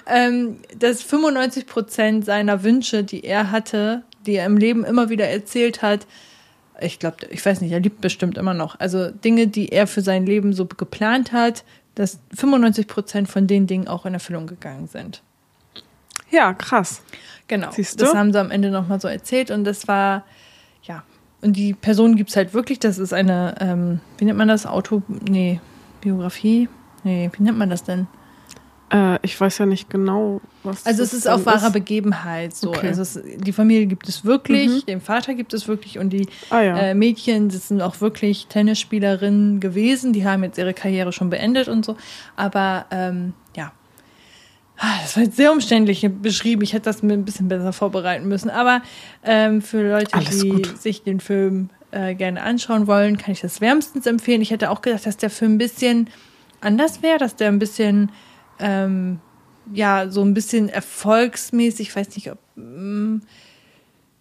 ähm, 0.06 0.58
dass 0.78 1.02
95 1.02 1.66
Prozent 1.66 2.25
seiner 2.25 2.62
Wünsche, 2.62 3.04
die 3.04 3.25
er 3.25 3.50
hatte, 3.50 4.02
die 4.26 4.34
er 4.34 4.46
im 4.46 4.56
Leben 4.56 4.84
immer 4.84 5.08
wieder 5.08 5.28
erzählt 5.28 5.82
hat, 5.82 6.06
ich 6.80 6.98
glaube, 6.98 7.16
ich 7.30 7.44
weiß 7.44 7.60
nicht, 7.60 7.72
er 7.72 7.80
liebt 7.80 8.00
bestimmt 8.00 8.36
immer 8.36 8.54
noch. 8.54 8.78
Also 8.78 9.10
Dinge, 9.10 9.46
die 9.46 9.70
er 9.70 9.86
für 9.86 10.02
sein 10.02 10.26
Leben 10.26 10.52
so 10.52 10.66
geplant 10.66 11.32
hat, 11.32 11.64
dass 11.94 12.18
95 12.34 12.86
Prozent 12.86 13.28
von 13.28 13.46
den 13.46 13.66
Dingen 13.66 13.88
auch 13.88 14.04
in 14.04 14.14
Erfüllung 14.14 14.46
gegangen 14.46 14.86
sind. 14.86 15.22
Ja, 16.30 16.52
krass. 16.52 17.02
Genau. 17.48 17.70
Siehst 17.70 18.00
du? 18.00 18.04
Das 18.04 18.14
haben 18.14 18.32
sie 18.32 18.40
am 18.40 18.50
Ende 18.50 18.70
nochmal 18.70 19.00
so 19.00 19.08
erzählt 19.08 19.50
und 19.50 19.64
das 19.64 19.88
war, 19.88 20.25
ja. 20.82 21.02
Und 21.40 21.54
die 21.54 21.75
Person 21.75 22.16
gibt 22.16 22.30
es 22.30 22.36
halt 22.36 22.54
wirklich, 22.54 22.78
das 22.78 22.98
ist 22.98 23.12
eine, 23.12 23.54
ähm, 23.60 24.00
wie 24.18 24.25
nennt 24.25 24.38
man 24.38 24.48
das? 24.48 24.66
Auto, 24.66 25.02
nee, 25.28 25.60
Biografie? 26.00 26.68
Nee, 27.04 27.30
wie 27.36 27.42
nennt 27.42 27.56
man 27.56 27.70
das 27.70 27.84
denn? 27.84 28.08
Äh, 28.93 29.19
ich 29.23 29.40
weiß 29.40 29.59
ja 29.59 29.66
nicht 29.66 29.90
genau, 29.90 30.40
was. 30.62 30.87
Also 30.87 31.02
es 31.02 31.12
ist 31.12 31.28
auf 31.28 31.45
wahrer 31.45 31.71
Begebenheit 31.71 32.55
so. 32.55 32.69
Okay. 32.71 32.87
Also 32.88 33.02
es, 33.02 33.21
die 33.38 33.52
Familie 33.52 33.87
gibt 33.87 34.09
es 34.09 34.25
wirklich, 34.25 34.69
Mhm. 34.69 34.87
den 34.87 35.00
Vater 35.00 35.35
gibt 35.35 35.52
es 35.55 35.66
wirklich 35.66 35.99
und 35.99 36.11
die 36.11 36.28
Ah 36.50 36.61
ja. 36.61 36.76
äh, 36.78 36.95
Mädchen, 36.95 37.50
sind 37.50 37.83
auch 37.83 38.00
wirklich 38.00 38.47
Tennisspielerinnen 38.47 39.59
gewesen, 39.59 40.12
die 40.12 40.25
haben 40.25 40.45
jetzt 40.45 40.57
ihre 40.59 40.73
Karriere 40.75 41.12
schon 41.12 41.31
beendet 41.31 41.66
und 41.69 41.85
so. 41.85 41.97
Aber 42.37 42.87
ähm, 42.90 43.33
ja, 43.57 43.73
Ah, 44.78 44.99
das 45.00 45.16
war 45.16 45.23
jetzt 45.25 45.37
sehr 45.38 45.52
umständlich 45.52 46.07
beschrieben. 46.21 46.61
Ich 46.62 46.75
hätte 46.75 46.83
das 46.85 47.02
mir 47.02 47.14
ein 47.14 47.25
bisschen 47.25 47.49
besser 47.49 47.73
vorbereiten 47.73 48.28
müssen. 48.28 48.50
Aber 48.50 48.83
ähm, 49.25 49.62
für 49.62 49.90
Leute, 49.90 50.12
Alles 50.14 50.40
die 50.40 50.50
gut. 50.50 50.76
sich 50.78 51.02
den 51.02 51.19
Film 51.19 51.71
äh, 51.93 52.14
gerne 52.14 52.43
anschauen 52.43 52.87
wollen, 52.87 53.16
kann 53.16 53.33
ich 53.33 53.40
das 53.40 53.62
wärmstens 53.62 54.05
empfehlen. 54.05 54.43
Ich 54.43 54.50
hätte 54.50 54.69
auch 54.71 54.83
gedacht, 54.83 55.07
dass 55.07 55.16
der 55.16 55.31
Film 55.31 55.55
ein 55.55 55.59
bisschen 55.59 56.11
anders 56.61 57.02
wäre, 57.02 57.16
dass 57.16 57.37
der 57.37 57.49
ein 57.49 57.59
bisschen 57.59 58.11
ähm, 58.58 59.20
ja, 59.72 60.08
so 60.10 60.22
ein 60.22 60.34
bisschen 60.34 60.68
erfolgsmäßig, 60.68 61.88
ich 61.88 61.96
weiß 61.96 62.14
nicht, 62.14 62.30
ob 62.30 62.38
mm, 62.56 63.18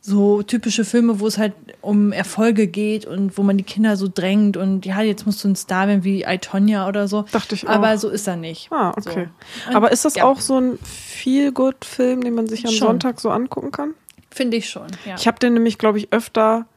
so 0.02 0.44
typische 0.44 0.86
Filme, 0.86 1.20
wo 1.20 1.26
es 1.26 1.40
halt 1.40 1.54
um 1.82 2.12
Erfolge 2.12 2.68
geht 2.68 3.06
und 3.06 3.40
wo 3.40 3.44
man 3.44 3.58
die 3.58 3.64
Kinder 3.64 3.98
so 3.98 4.08
drängt 4.14 4.56
und 4.56 4.86
ja, 4.86 5.02
jetzt 5.02 5.26
musst 5.26 5.44
du 5.44 5.48
ein 5.48 5.56
Star 5.56 5.88
werden 5.88 6.04
wie 6.04 6.24
I, 6.24 6.38
Tonya 6.38 6.88
oder 6.88 7.08
so. 7.08 7.26
Dachte 7.32 7.56
ich 7.56 7.68
auch. 7.68 7.72
Aber 7.72 7.98
so 7.98 8.10
ist 8.10 8.28
er 8.28 8.36
nicht. 8.36 8.72
ah, 8.72 8.92
okay. 8.96 9.30
So. 9.68 9.76
Aber 9.76 9.92
ist 9.92 10.06
das 10.06 10.16
ja, 10.16 10.26
auch 10.26 10.40
so 10.40 10.60
ein 10.60 10.78
Feel-Good-Film, 10.84 12.24
den 12.24 12.36
man 12.36 12.46
sich 12.46 12.66
am 12.66 12.72
Schon. 12.72 12.88
Sonntag 12.88 13.20
so 13.20 13.32
angucken 13.32 13.72
kann? 13.72 13.96
Finde 14.30 14.58
ich 14.58 14.70
schon, 14.70 14.88
ja. 15.06 15.16
Ich 15.18 15.26
habe 15.26 15.40
den 15.40 15.54
nämlich, 15.54 15.80
glaube 15.80 15.98
ich, 15.98 16.14
öfter, 16.14 16.68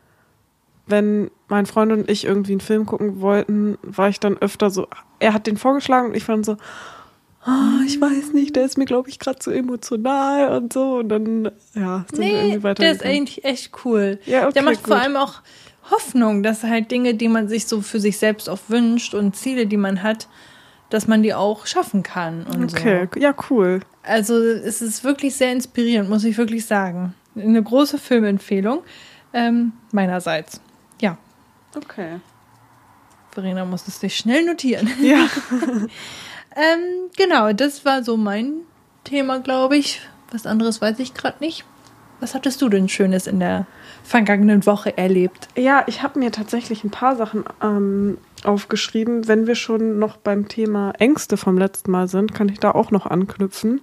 wenn 0.86 1.30
mein 1.48 1.66
Freund 1.66 1.92
und 1.92 2.08
ich 2.08 2.24
irgendwie 2.24 2.52
einen 2.52 2.60
Film 2.60 2.86
gucken 2.86 3.20
wollten, 3.20 3.76
war 3.82 4.08
ich 4.08 4.20
dann 4.20 4.38
öfter 4.38 4.70
so, 4.70 4.86
er 5.18 5.34
hat 5.34 5.46
den 5.46 5.58
vorgeschlagen 5.58 6.08
und 6.08 6.16
ich 6.16 6.26
war 6.28 6.34
dann 6.34 6.44
so, 6.44 6.56
ah, 7.44 7.80
ich 7.86 8.00
weiß 8.00 8.32
nicht, 8.32 8.56
der 8.56 8.64
ist 8.64 8.78
mir, 8.78 8.84
glaube 8.84 9.08
ich, 9.08 9.18
gerade 9.18 9.38
zu 9.38 9.50
emotional 9.50 10.56
und 10.56 10.72
so. 10.72 10.96
Und 10.98 11.08
dann, 11.08 11.50
ja, 11.74 12.04
sind 12.10 12.18
wir 12.18 12.18
nee, 12.18 12.40
irgendwie 12.42 12.62
weiter. 12.62 12.82
der 12.82 12.92
ist 12.92 13.04
eigentlich 13.04 13.44
echt 13.44 13.72
cool. 13.84 14.18
Ja, 14.26 14.44
okay, 14.44 14.52
der 14.54 14.62
macht 14.62 14.80
vor 14.86 14.96
gut. 14.96 15.04
allem 15.04 15.16
auch 15.16 15.40
Hoffnung, 15.90 16.42
dass 16.42 16.62
halt 16.64 16.90
Dinge, 16.90 17.14
die 17.14 17.28
man 17.28 17.48
sich 17.48 17.66
so 17.66 17.80
für 17.80 18.00
sich 18.00 18.18
selbst 18.18 18.48
auch 18.50 18.58
wünscht 18.68 19.14
und 19.14 19.34
Ziele, 19.36 19.66
die 19.66 19.76
man 19.78 20.02
hat, 20.02 20.28
dass 20.90 21.06
man 21.06 21.22
die 21.22 21.32
auch 21.34 21.66
schaffen 21.66 22.02
kann. 22.02 22.44
Und 22.46 22.72
Okay, 22.74 23.08
So. 23.14 23.20
ja, 23.20 23.34
cool. 23.50 23.80
Also 24.02 24.34
es 24.38 24.80
ist 24.82 25.04
wirklich 25.04 25.34
sehr 25.34 25.52
inspirierend, 25.52 26.08
muss 26.10 26.24
ich 26.24 26.36
wirklich 26.38 26.64
sagen. 26.66 27.14
Eine 27.36 27.62
große 27.62 27.98
Filmempfehlung 27.98 28.82
ähm, 29.32 29.72
meinerseits. 29.92 30.60
Ja, 31.00 31.16
Okay. 31.76 32.18
Verena 33.30 33.64
muss 33.66 33.86
es 33.86 34.00
sich 34.00 34.16
schnell 34.16 34.44
notieren. 34.44 34.88
Ja, 35.02 35.28
Ähm, 36.58 37.10
genau, 37.16 37.52
das 37.52 37.84
war 37.84 38.02
so 38.02 38.16
mein 38.16 38.62
Thema, 39.04 39.38
glaube 39.38 39.76
ich. 39.76 40.00
Was 40.32 40.44
anderes 40.44 40.80
weiß 40.80 40.98
ich 40.98 41.14
gerade 41.14 41.36
nicht. 41.38 41.64
Was 42.20 42.34
hattest 42.34 42.60
du 42.60 42.68
denn 42.68 42.88
Schönes 42.88 43.28
in 43.28 43.38
der 43.38 43.66
vergangenen 44.02 44.66
Woche 44.66 44.98
erlebt? 44.98 45.46
ja 45.56 45.84
ich 45.86 46.02
habe 46.02 46.18
mir 46.18 46.32
tatsächlich 46.32 46.82
ein 46.82 46.90
paar 46.90 47.14
Sachen 47.14 47.44
ähm, 47.62 48.18
aufgeschrieben. 48.42 49.28
Wenn 49.28 49.46
wir 49.46 49.54
schon 49.54 50.00
noch 50.00 50.16
beim 50.16 50.48
Thema 50.48 50.92
Ängste 50.98 51.36
vom 51.36 51.56
letzten 51.56 51.92
Mal 51.92 52.08
sind, 52.08 52.34
kann 52.34 52.48
ich 52.48 52.58
da 52.58 52.72
auch 52.72 52.90
noch 52.90 53.06
anknüpfen. 53.06 53.80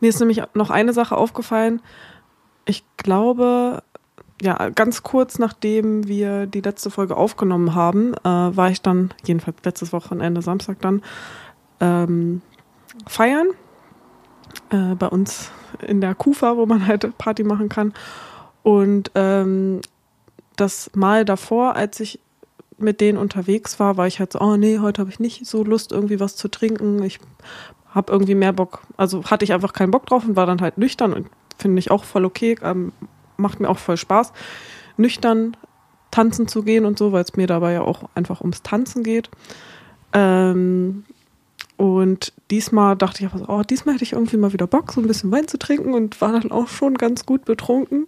Mir 0.00 0.08
ist 0.08 0.20
nämlich 0.20 0.42
noch 0.54 0.70
eine 0.70 0.94
Sache 0.94 1.16
aufgefallen. 1.16 1.82
Ich 2.64 2.82
glaube, 2.96 3.82
ja, 4.42 4.68
ganz 4.70 5.02
kurz 5.02 5.38
nachdem 5.38 6.06
wir 6.06 6.46
die 6.46 6.60
letzte 6.60 6.90
Folge 6.90 7.16
aufgenommen 7.16 7.74
haben, 7.74 8.14
äh, 8.14 8.24
war 8.24 8.70
ich 8.70 8.82
dann, 8.82 9.14
jedenfalls 9.24 9.58
letztes 9.64 9.92
Wochenende, 9.92 10.42
Samstag 10.42 10.80
dann, 10.80 11.02
ähm, 11.80 12.42
feiern. 13.06 13.48
Äh, 14.70 14.94
bei 14.94 15.08
uns 15.08 15.50
in 15.86 16.00
der 16.00 16.14
Kufa, 16.14 16.56
wo 16.56 16.66
man 16.66 16.86
halt 16.86 17.16
Party 17.18 17.44
machen 17.44 17.68
kann. 17.68 17.92
Und 18.62 19.10
ähm, 19.14 19.80
das 20.56 20.90
Mal 20.94 21.24
davor, 21.24 21.76
als 21.76 22.00
ich 22.00 22.20
mit 22.78 23.00
denen 23.00 23.18
unterwegs 23.18 23.78
war, 23.78 23.96
war 23.96 24.06
ich 24.06 24.18
halt 24.18 24.32
so, 24.32 24.40
oh 24.40 24.56
nee, 24.56 24.78
heute 24.80 25.00
habe 25.00 25.10
ich 25.10 25.20
nicht 25.20 25.46
so 25.46 25.64
Lust, 25.64 25.92
irgendwie 25.92 26.20
was 26.20 26.36
zu 26.36 26.48
trinken. 26.48 27.02
Ich 27.02 27.20
habe 27.88 28.12
irgendwie 28.12 28.34
mehr 28.34 28.52
Bock, 28.52 28.82
also 28.96 29.24
hatte 29.24 29.44
ich 29.44 29.52
einfach 29.52 29.72
keinen 29.72 29.90
Bock 29.90 30.06
drauf 30.06 30.26
und 30.26 30.36
war 30.36 30.46
dann 30.46 30.60
halt 30.60 30.78
nüchtern 30.78 31.12
und 31.12 31.28
finde 31.58 31.78
ich 31.78 31.90
auch 31.90 32.04
voll 32.04 32.24
okay, 32.24 32.56
ähm, 32.62 32.92
macht 33.36 33.60
mir 33.60 33.68
auch 33.68 33.78
voll 33.78 33.96
Spaß, 33.96 34.32
nüchtern 34.96 35.56
tanzen 36.10 36.48
zu 36.48 36.62
gehen 36.62 36.84
und 36.84 36.98
so, 36.98 37.12
weil 37.12 37.24
es 37.24 37.36
mir 37.36 37.46
dabei 37.46 37.72
ja 37.72 37.82
auch 37.82 38.08
einfach 38.14 38.40
ums 38.40 38.62
Tanzen 38.62 39.02
geht. 39.02 39.30
Ähm, 40.12 41.04
und 41.76 42.32
diesmal 42.50 42.96
dachte 42.96 43.24
ich 43.24 43.48
oh, 43.48 43.62
diesmal 43.62 43.96
hätte 43.96 44.04
ich 44.04 44.14
irgendwie 44.14 44.38
mal 44.38 44.52
wieder 44.52 44.66
Bock, 44.66 44.92
so 44.92 45.00
ein 45.00 45.06
bisschen 45.06 45.30
Wein 45.30 45.46
zu 45.46 45.58
trinken 45.58 45.92
und 45.92 46.20
war 46.20 46.32
dann 46.32 46.50
auch 46.50 46.68
schon 46.68 46.94
ganz 46.94 47.26
gut 47.26 47.44
betrunken 47.44 48.06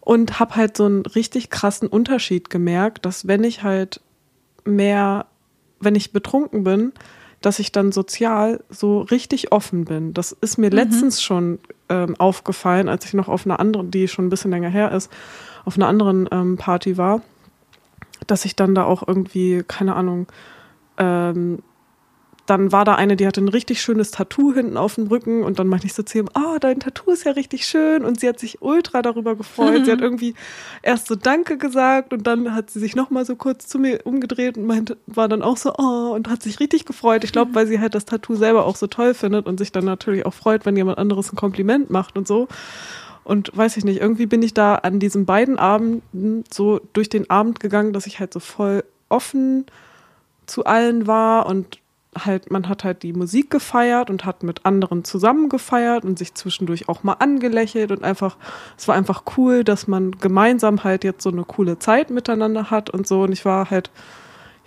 und 0.00 0.38
habe 0.38 0.54
halt 0.54 0.76
so 0.76 0.84
einen 0.84 1.04
richtig 1.06 1.50
krassen 1.50 1.88
Unterschied 1.88 2.50
gemerkt, 2.50 3.04
dass 3.04 3.26
wenn 3.26 3.42
ich 3.42 3.62
halt 3.62 4.00
mehr, 4.64 5.26
wenn 5.80 5.94
ich 5.94 6.12
betrunken 6.12 6.62
bin, 6.62 6.92
dass 7.44 7.58
ich 7.58 7.72
dann 7.72 7.92
sozial 7.92 8.64
so 8.70 9.02
richtig 9.02 9.52
offen 9.52 9.84
bin. 9.84 10.14
Das 10.14 10.32
ist 10.32 10.56
mir 10.56 10.70
letztens 10.70 11.22
schon 11.22 11.58
ähm, 11.90 12.16
aufgefallen, 12.18 12.88
als 12.88 13.04
ich 13.04 13.12
noch 13.12 13.28
auf 13.28 13.44
einer 13.44 13.60
anderen, 13.60 13.90
die 13.90 14.08
schon 14.08 14.26
ein 14.26 14.30
bisschen 14.30 14.50
länger 14.50 14.70
her 14.70 14.92
ist, 14.92 15.12
auf 15.66 15.76
einer 15.76 15.86
anderen 15.86 16.26
ähm, 16.32 16.56
Party 16.56 16.96
war, 16.96 17.20
dass 18.26 18.46
ich 18.46 18.56
dann 18.56 18.74
da 18.74 18.84
auch 18.84 19.06
irgendwie, 19.06 19.62
keine 19.66 19.94
Ahnung, 19.94 20.26
ähm, 20.96 21.58
dann 22.46 22.72
war 22.72 22.84
da 22.84 22.94
eine, 22.94 23.16
die 23.16 23.26
hatte 23.26 23.40
ein 23.40 23.48
richtig 23.48 23.80
schönes 23.80 24.10
Tattoo 24.10 24.52
hinten 24.52 24.76
auf 24.76 24.96
dem 24.96 25.06
Rücken 25.06 25.42
und 25.42 25.58
dann 25.58 25.66
meinte 25.66 25.86
ich 25.86 25.94
so 25.94 26.02
zu 26.02 26.18
ihm, 26.18 26.28
ah, 26.34 26.58
dein 26.60 26.78
Tattoo 26.78 27.10
ist 27.10 27.24
ja 27.24 27.32
richtig 27.32 27.66
schön 27.66 28.04
und 28.04 28.20
sie 28.20 28.28
hat 28.28 28.38
sich 28.38 28.60
ultra 28.60 29.00
darüber 29.00 29.34
gefreut. 29.34 29.86
sie 29.86 29.92
hat 29.92 30.02
irgendwie 30.02 30.34
erst 30.82 31.06
so 31.06 31.14
Danke 31.14 31.56
gesagt 31.56 32.12
und 32.12 32.26
dann 32.26 32.54
hat 32.54 32.70
sie 32.70 32.80
sich 32.80 32.96
nochmal 32.96 33.24
so 33.24 33.34
kurz 33.36 33.66
zu 33.66 33.78
mir 33.78 34.00
umgedreht 34.04 34.58
und 34.58 34.66
meinte, 34.66 34.98
war 35.06 35.28
dann 35.28 35.42
auch 35.42 35.56
so, 35.56 35.72
oh, 35.78 36.12
und 36.14 36.28
hat 36.28 36.42
sich 36.42 36.60
richtig 36.60 36.84
gefreut. 36.84 37.24
Ich 37.24 37.32
glaube, 37.32 37.54
weil 37.54 37.66
sie 37.66 37.80
halt 37.80 37.94
das 37.94 38.04
Tattoo 38.04 38.34
selber 38.34 38.66
auch 38.66 38.76
so 38.76 38.88
toll 38.88 39.14
findet 39.14 39.46
und 39.46 39.58
sich 39.58 39.72
dann 39.72 39.86
natürlich 39.86 40.26
auch 40.26 40.34
freut, 40.34 40.66
wenn 40.66 40.76
jemand 40.76 40.98
anderes 40.98 41.32
ein 41.32 41.36
Kompliment 41.36 41.88
macht 41.88 42.16
und 42.16 42.28
so. 42.28 42.48
Und 43.24 43.56
weiß 43.56 43.78
ich 43.78 43.84
nicht, 43.86 44.02
irgendwie 44.02 44.26
bin 44.26 44.42
ich 44.42 44.52
da 44.52 44.74
an 44.74 45.00
diesen 45.00 45.24
beiden 45.24 45.58
Abenden 45.58 46.44
so 46.52 46.82
durch 46.92 47.08
den 47.08 47.30
Abend 47.30 47.58
gegangen, 47.58 47.94
dass 47.94 48.06
ich 48.06 48.20
halt 48.20 48.34
so 48.34 48.40
voll 48.40 48.84
offen 49.08 49.64
zu 50.44 50.66
allen 50.66 51.06
war 51.06 51.46
und 51.46 51.78
halt, 52.16 52.50
man 52.50 52.68
hat 52.68 52.84
halt 52.84 53.02
die 53.02 53.12
Musik 53.12 53.50
gefeiert 53.50 54.10
und 54.10 54.24
hat 54.24 54.42
mit 54.42 54.64
anderen 54.66 55.04
zusammen 55.04 55.48
gefeiert 55.48 56.04
und 56.04 56.18
sich 56.18 56.34
zwischendurch 56.34 56.88
auch 56.88 57.02
mal 57.02 57.14
angelächelt 57.14 57.90
und 57.90 58.02
einfach, 58.02 58.36
es 58.76 58.88
war 58.88 58.94
einfach 58.94 59.22
cool, 59.36 59.64
dass 59.64 59.86
man 59.86 60.12
gemeinsam 60.12 60.84
halt 60.84 61.04
jetzt 61.04 61.22
so 61.22 61.30
eine 61.30 61.44
coole 61.44 61.78
Zeit 61.78 62.10
miteinander 62.10 62.70
hat 62.70 62.90
und 62.90 63.06
so. 63.06 63.22
Und 63.22 63.32
ich 63.32 63.44
war 63.44 63.70
halt, 63.70 63.90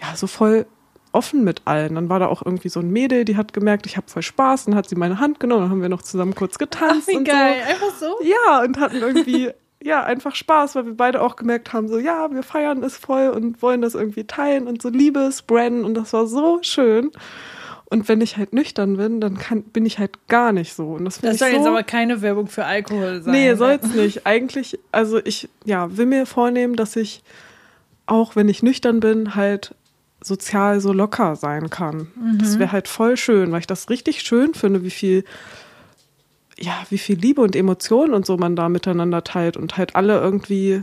ja, 0.02 0.16
so 0.16 0.28
voll 0.28 0.66
offen 1.12 1.44
mit 1.44 1.62
allen. 1.66 1.96
Dann 1.96 2.10
war 2.10 2.20
da 2.20 2.28
auch 2.28 2.46
irgendwie 2.46 2.70
so 2.70 2.80
ein 2.80 2.92
Mädel, 2.92 3.26
die 3.26 3.38
hat 3.38 3.54
gemerkt, 3.54 3.86
ich 3.86 3.98
habe 3.98 4.08
voll 4.08 4.22
Spaß, 4.22 4.66
dann 4.66 4.76
hat 4.76 4.88
sie 4.88 4.96
meine 4.96 5.20
Hand 5.20 5.40
genommen, 5.40 5.64
dann 5.64 5.72
haben 5.72 5.82
wir 5.82 5.90
noch 5.90 6.04
zusammen 6.04 6.36
kurz 6.36 6.58
getanzt. 6.58 7.08
und 7.14 7.28
So. 7.64 7.70
Einfach 7.70 8.00
so? 8.00 8.16
Ja, 8.24 8.62
und 8.64 8.80
hatten 8.80 8.98
irgendwie, 8.98 9.52
ja, 9.82 10.04
einfach 10.04 10.36
Spaß, 10.36 10.76
weil 10.76 10.86
wir 10.86 10.98
beide 10.98 11.22
auch 11.22 11.36
gemerkt 11.36 11.74
haben, 11.74 11.88
so, 11.88 12.00
ja, 12.00 12.32
wir 12.32 12.44
feiern 12.44 12.84
es 12.84 12.98
voll 12.98 13.30
und 13.30 13.62
wollen 13.62 13.82
das 13.82 13.96
irgendwie 13.96 14.26
teilen 14.26 14.68
und 14.68 14.82
so 14.82 14.90
Liebe 14.90 15.30
spreaden 15.32 15.86
und 15.86 15.94
das 15.94 16.14
war 16.14 16.28
so 16.28 16.60
schön. 16.62 17.12
Und 17.90 18.10
wenn 18.10 18.20
ich 18.20 18.36
halt 18.36 18.52
nüchtern 18.54 18.98
bin, 18.98 19.22
dann 19.22 19.38
kann, 19.38 19.64
bin 19.64 19.86
ich 19.86 19.98
halt 19.98 20.28
gar 20.28 20.52
nicht 20.52 20.74
so. 20.74 20.94
Und 20.94 21.06
das, 21.06 21.22
Das 21.22 21.36
ich 21.36 21.40
soll 21.40 21.52
so, 21.52 21.56
jetzt 21.56 21.68
aber 21.68 21.84
keine 21.84 22.22
Werbung 22.22 22.48
für 22.48 22.66
Alkohol 22.66 23.22
sein. 23.22 23.32
Nee, 23.32 23.50
ne? 23.50 23.56
soll's 23.56 23.94
nicht. 23.94 24.28
Eigentlich, 24.28 24.78
also 24.92 25.20
ich, 25.24 25.48
ja, 25.64 25.96
will 25.96 26.06
mir 26.06 26.26
vornehmen, 26.26 26.76
dass 26.76 26.98
ich, 26.98 27.24
auch 28.06 28.36
wenn 28.36 28.50
ich 28.50 28.62
nüchtern 28.62 29.00
bin, 29.00 29.36
halt 29.36 29.74
sozial 30.22 30.82
so 30.82 30.92
locker 30.92 31.38
sein 31.38 31.70
kann. 31.70 32.08
Das 32.40 32.60
wäre 32.60 32.72
halt 32.72 32.88
voll 32.88 33.16
schön, 33.16 33.52
weil 33.52 33.62
ich 33.62 33.68
das 33.68 33.90
richtig 33.90 34.22
schön 34.22 34.54
finde, 34.54 34.84
wie 34.84 34.90
viel, 34.90 35.24
ja, 36.60 36.74
wie 36.90 36.98
viel 36.98 37.18
Liebe 37.18 37.42
und 37.42 37.56
Emotionen 37.56 38.14
und 38.14 38.26
so 38.26 38.38
man 38.38 38.56
da 38.56 38.70
miteinander 38.70 39.24
teilt 39.24 39.58
und 39.58 39.78
halt 39.78 39.96
alle 39.96 40.20
irgendwie, 40.20 40.82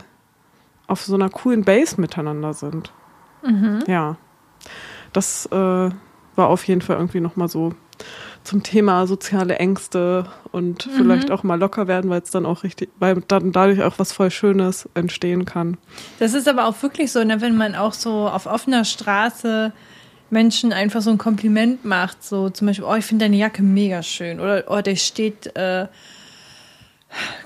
auf 0.87 1.03
so 1.03 1.15
einer 1.15 1.31
coolen 1.31 1.65
Base 1.65 2.01
miteinander 2.01 2.53
sind. 2.55 2.93
Ja. 3.87 4.17
Das 5.13 5.47
äh, 5.47 5.55
war 5.55 6.49
auf 6.49 6.65
jeden 6.65 6.81
Fall 6.81 6.97
irgendwie 6.97 7.21
nochmal 7.21 7.49
so 7.49 7.73
zum 8.43 8.63
Thema 8.63 9.07
soziale 9.07 9.57
Ängste 9.57 10.27
und 10.53 10.83
vielleicht 10.83 11.31
auch 11.31 11.43
mal 11.43 11.59
locker 11.59 11.89
werden, 11.89 12.11
weil 12.11 12.21
es 12.21 12.31
dann 12.31 12.45
auch 12.45 12.63
richtig, 12.63 12.91
weil 12.99 13.23
dann 13.27 13.53
dadurch 13.53 13.83
auch 13.83 13.99
was 13.99 14.13
voll 14.13 14.31
Schönes 14.31 14.89
entstehen 14.95 15.47
kann. 15.47 15.79
Das 16.19 16.35
ist 16.35 16.47
aber 16.47 16.67
auch 16.67 16.83
wirklich 16.83 17.11
so, 17.11 17.25
ne, 17.25 17.41
wenn 17.41 17.57
man 17.57 17.75
auch 17.75 17.95
so 17.95 18.29
auf 18.29 18.47
offener 18.47 18.85
Straße 18.85 19.73
Menschen 20.31 20.73
einfach 20.73 21.03
so 21.03 21.11
ein 21.11 21.19
Kompliment 21.19 21.85
macht, 21.85 22.25
so 22.25 22.51
zum 22.51 22.67
Beispiel, 22.67 22.85
oh, 22.85 22.95
ich 22.95 23.05
finde 23.05 23.27
deine 23.27 23.37
Jacke 23.37 23.63
mega 23.63 24.03
schön 24.03 24.41
oder 24.41 24.65
oh, 24.69 24.81
der 24.81 24.97
steht, 24.97 25.57
äh, 25.57 25.87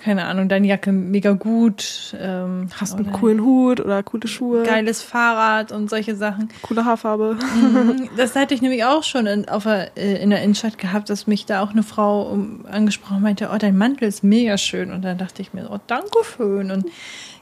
keine 0.03 0.25
Ahnung, 0.25 0.49
deine 0.49 0.67
Jacke 0.67 0.93
mega 0.93 1.33
gut. 1.33 2.14
Ähm, 2.19 2.69
Hast 2.81 2.95
einen 2.95 3.09
oder 3.09 3.19
coolen 3.19 3.43
Hut 3.43 3.81
oder 3.81 4.03
coole 4.03 4.27
Schuhe, 4.27 4.62
Geiles 4.62 5.03
Fahrrad 5.03 5.73
und 5.73 5.91
solche 5.91 6.17
Sachen. 6.17 6.49
coole 6.62 6.85
Haarfarbe. 6.85 7.37
Mhm, 7.37 8.09
Das 8.17 8.35
hatte 8.35 8.55
ich 8.55 8.62
nämlich 8.62 8.85
auch 8.85 9.03
schon 9.03 9.27
in, 9.27 9.49
auf 9.49 9.64
der, 9.64 9.97
äh, 9.99 10.23
in 10.23 10.31
der 10.31 10.43
Innenstadt 10.43 10.79
gehabt, 10.79 11.11
dass 11.11 11.27
mich 11.27 11.45
da 11.45 11.62
auch 11.62 11.73
eine 11.73 11.83
Frau 11.83 12.23
um, 12.23 12.64
angesprochen 12.67 13.21
meinte, 13.21 13.51
oh, 13.53 13.59
dein 13.59 13.77
Mantel 13.77 14.09
ist 14.09 14.25
mega 14.25 14.57
schön. 14.57 14.91
Und 14.91 15.03
dann 15.03 15.19
dachte 15.19 15.43
ich 15.43 15.53
mir, 15.53 15.69
oh, 15.71 15.79
danke 15.87 16.19
schön. 16.37 16.71
Und 16.71 16.87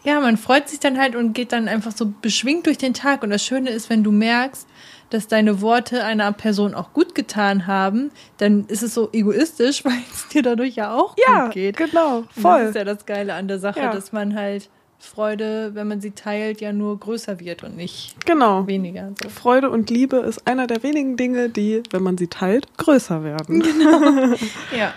ja, 0.03 0.21
man 0.21 0.37
freut 0.37 0.69
sich 0.69 0.81
dann 0.81 0.99
halt 0.99 1.15
und 1.15 1.33
geht 1.33 1.53
dann 1.53 1.69
einfach 1.69 1.93
so 1.93 2.13
beschwingt 2.23 2.67
durch 2.67 2.79
den 2.79 2.95
Tag. 2.95 3.23
Und 3.23 3.31
das 3.31 3.45
Schöne 3.45 3.71
ist, 3.71 3.89
wenn 3.91 4.03
du 4.03 4.11
merkst, 4.11 4.67
dass 5.11 5.29
deine 5.29 5.61
Worte 5.61 6.05
einer 6.05 6.33
Person 6.33 6.75
auch 6.75 6.93
gut 6.93 7.15
getan 7.15 7.67
haben, 7.67 8.11
dann 8.39 8.65
ist 8.67 8.83
es 8.83 8.95
so 8.95 9.09
egoistisch, 9.13 9.85
weil 9.85 9.93
es 10.13 10.29
dir 10.29 10.43
dadurch 10.43 10.75
ja 10.77 10.95
auch 10.95 11.15
Ja, 11.27 11.45
gut 11.47 11.55
geht. 11.55 11.77
genau, 11.77 12.19
Und 12.19 12.33
voll. 12.33 12.59
Das 12.61 12.69
ist 12.71 12.75
ja 12.77 12.85
das 12.85 13.07
Geile 13.07 13.35
an 13.35 13.49
der 13.49 13.59
Sache, 13.59 13.81
Ja. 13.81 13.93
dass 13.93 14.13
man 14.13 14.35
halt 14.35 14.69
Freude, 14.99 15.73
wenn 15.75 15.87
man 15.89 16.01
sie 16.01 16.13
teilt, 16.13 16.61
ja 16.63 16.73
nur 16.73 16.99
größer 16.99 17.39
wird 17.39 17.63
und 17.63 17.77
nicht 17.77 18.17
Genau. 18.25 18.67
weniger. 18.67 19.13
So. 19.23 19.29
Freude 19.29 19.69
und 19.71 19.91
Liebe 19.91 20.17
ist 20.17 20.47
einer 20.47 20.67
der 20.67 20.83
wenigen 20.83 21.17
Dinge, 21.19 21.51
die, 21.51 21.83
wenn 21.91 22.03
man 22.03 22.17
sie 22.17 22.29
teilt, 22.29 22.67
größer 22.79 23.23
werden. 23.23 23.63
Ja. 24.77 24.93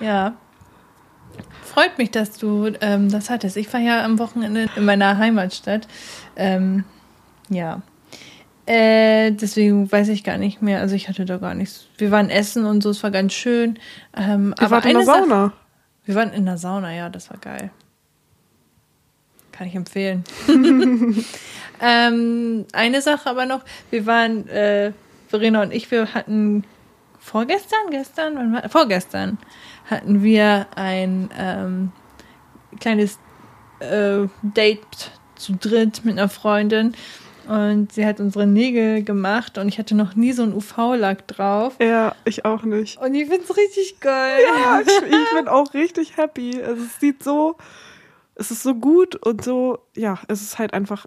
Ja. 0.00 0.34
Freut 1.64 1.98
mich, 1.98 2.10
dass 2.10 2.38
du 2.38 2.70
ähm, 2.80 3.10
das 3.10 3.28
hattest. 3.30 3.56
Ich 3.56 3.72
war 3.72 3.80
ja 3.80 4.04
am 4.04 4.18
Wochenende 4.18 4.66
in 4.76 4.84
meiner 4.84 5.16
Heimatstadt. 5.18 5.88
Ähm, 6.36 6.84
ja. 7.48 7.82
Äh, 8.66 9.30
deswegen 9.30 9.90
weiß 9.90 10.08
ich 10.08 10.24
gar 10.24 10.38
nicht 10.38 10.60
mehr. 10.60 10.80
Also 10.80 10.96
ich 10.96 11.08
hatte 11.08 11.24
da 11.24 11.36
gar 11.38 11.54
nichts. 11.54 11.86
Wir 11.98 12.10
waren 12.10 12.30
essen 12.30 12.64
und 12.66 12.82
so, 12.82 12.90
es 12.90 13.02
war 13.02 13.12
ganz 13.12 13.32
schön. 13.32 13.78
Ähm, 14.16 14.54
Ihr 14.60 14.70
wart 14.70 14.84
in 14.86 14.94
der 14.94 15.04
Sache- 15.04 15.20
Sauna. 15.20 15.52
Wir 16.04 16.14
waren 16.16 16.32
in 16.32 16.44
der 16.46 16.58
Sauna, 16.58 16.92
ja, 16.94 17.08
das 17.08 17.30
war 17.30 17.38
geil. 17.38 17.70
Kann 19.52 19.68
ich 19.68 19.74
empfehlen. 19.74 20.24
ähm, 21.80 22.64
eine 22.72 23.02
Sache 23.02 23.30
aber 23.30 23.46
noch, 23.46 23.62
wir 23.90 24.04
waren, 24.06 24.48
äh, 24.48 24.92
Verena 25.28 25.62
und 25.62 25.72
ich, 25.72 25.90
wir 25.90 26.12
hatten 26.14 26.64
vorgestern, 27.18 27.90
gestern, 27.90 28.36
wann 28.36 28.52
war, 28.52 28.68
vorgestern 28.68 29.38
hatten 29.88 30.22
wir 30.22 30.66
ein 30.76 31.30
ähm, 31.38 31.92
kleines 32.80 33.18
äh, 33.80 34.26
Date 34.42 35.10
zu 35.36 35.54
dritt 35.54 36.04
mit 36.04 36.18
einer 36.18 36.28
Freundin 36.28 36.94
und 37.48 37.92
sie 37.92 38.04
hat 38.04 38.20
unsere 38.20 38.46
Nägel 38.46 39.02
gemacht 39.02 39.58
und 39.58 39.68
ich 39.68 39.78
hatte 39.78 39.94
noch 39.94 40.14
nie 40.16 40.32
so 40.32 40.42
einen 40.42 40.54
UV-Lack 40.54 41.26
drauf. 41.28 41.76
Ja, 41.80 42.14
ich 42.24 42.44
auch 42.44 42.62
nicht. 42.62 42.98
Und 43.00 43.14
ich 43.14 43.28
find's 43.28 43.56
richtig 43.56 44.00
geil. 44.00 44.40
Ja, 44.62 44.80
ich, 44.80 44.88
ich 44.88 45.34
bin 45.34 45.48
auch 45.48 45.72
richtig 45.74 46.16
happy. 46.16 46.62
Also 46.62 46.82
es 46.84 47.00
sieht 47.00 47.22
so, 47.22 47.56
es 48.34 48.50
ist 48.50 48.62
so 48.62 48.74
gut 48.74 49.16
und 49.16 49.42
so, 49.42 49.78
ja, 49.96 50.18
es 50.28 50.42
ist 50.42 50.58
halt 50.58 50.74
einfach, 50.74 51.06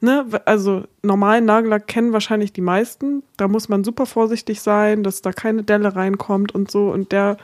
ne, 0.00 0.26
also 0.44 0.84
normalen 1.02 1.44
Nagellack 1.44 1.86
kennen 1.86 2.12
wahrscheinlich 2.12 2.52
die 2.52 2.60
meisten. 2.60 3.22
Da 3.36 3.48
muss 3.48 3.68
man 3.68 3.84
super 3.84 4.06
vorsichtig 4.06 4.60
sein, 4.60 5.02
dass 5.02 5.22
da 5.22 5.32
keine 5.32 5.62
Delle 5.62 5.94
reinkommt 5.94 6.54
und 6.54 6.70
so. 6.70 6.90
Und 6.90 7.12
der 7.12 7.36